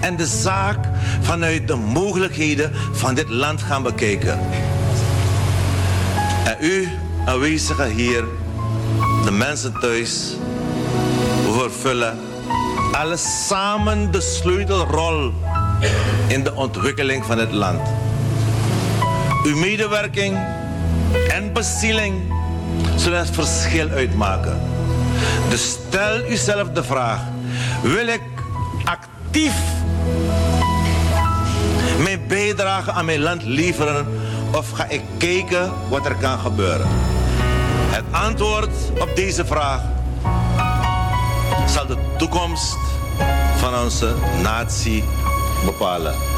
en 0.00 0.16
de 0.16 0.26
zaak 0.26 0.78
vanuit 1.20 1.68
de 1.68 1.74
mogelijkheden 1.74 2.72
van 2.92 3.14
dit 3.14 3.28
land 3.28 3.62
gaan 3.62 3.82
bekijken. 3.82 4.38
En 6.44 6.56
u, 6.60 6.88
aanwezigen 7.26 7.90
hier, 7.90 8.24
de 9.24 9.30
mensen 9.30 9.72
thuis, 9.80 10.36
vervullen 11.52 12.18
alle 12.92 13.16
samen 13.16 14.10
de 14.10 14.20
sleutelrol 14.20 15.32
in 16.26 16.42
de 16.42 16.54
ontwikkeling 16.54 17.24
van 17.24 17.38
het 17.38 17.52
land. 17.52 17.80
Uw 19.44 19.56
medewerking 19.56 20.38
en 21.28 21.52
bezieling 21.52 22.35
zullen 22.96 23.18
het 23.18 23.30
verschil 23.30 23.88
uitmaken. 23.88 24.60
Dus 25.48 25.70
stel 25.70 26.24
uzelf 26.28 26.68
de 26.68 26.84
vraag: 26.84 27.20
wil 27.82 28.06
ik 28.06 28.22
actief 28.84 29.54
mijn 32.02 32.26
bijdrage 32.26 32.92
aan 32.92 33.04
mijn 33.04 33.20
land 33.20 33.42
leveren 33.42 34.06
of 34.52 34.70
ga 34.70 34.88
ik 34.88 35.02
kijken 35.18 35.72
wat 35.88 36.06
er 36.06 36.14
kan 36.14 36.38
gebeuren? 36.38 36.86
Het 37.90 38.04
antwoord 38.10 38.70
op 38.98 39.10
deze 39.14 39.46
vraag 39.46 39.80
zal 41.66 41.86
de 41.86 41.96
toekomst 42.18 42.76
van 43.56 43.78
onze 43.78 44.14
natie 44.42 45.04
bepalen. 45.64 46.35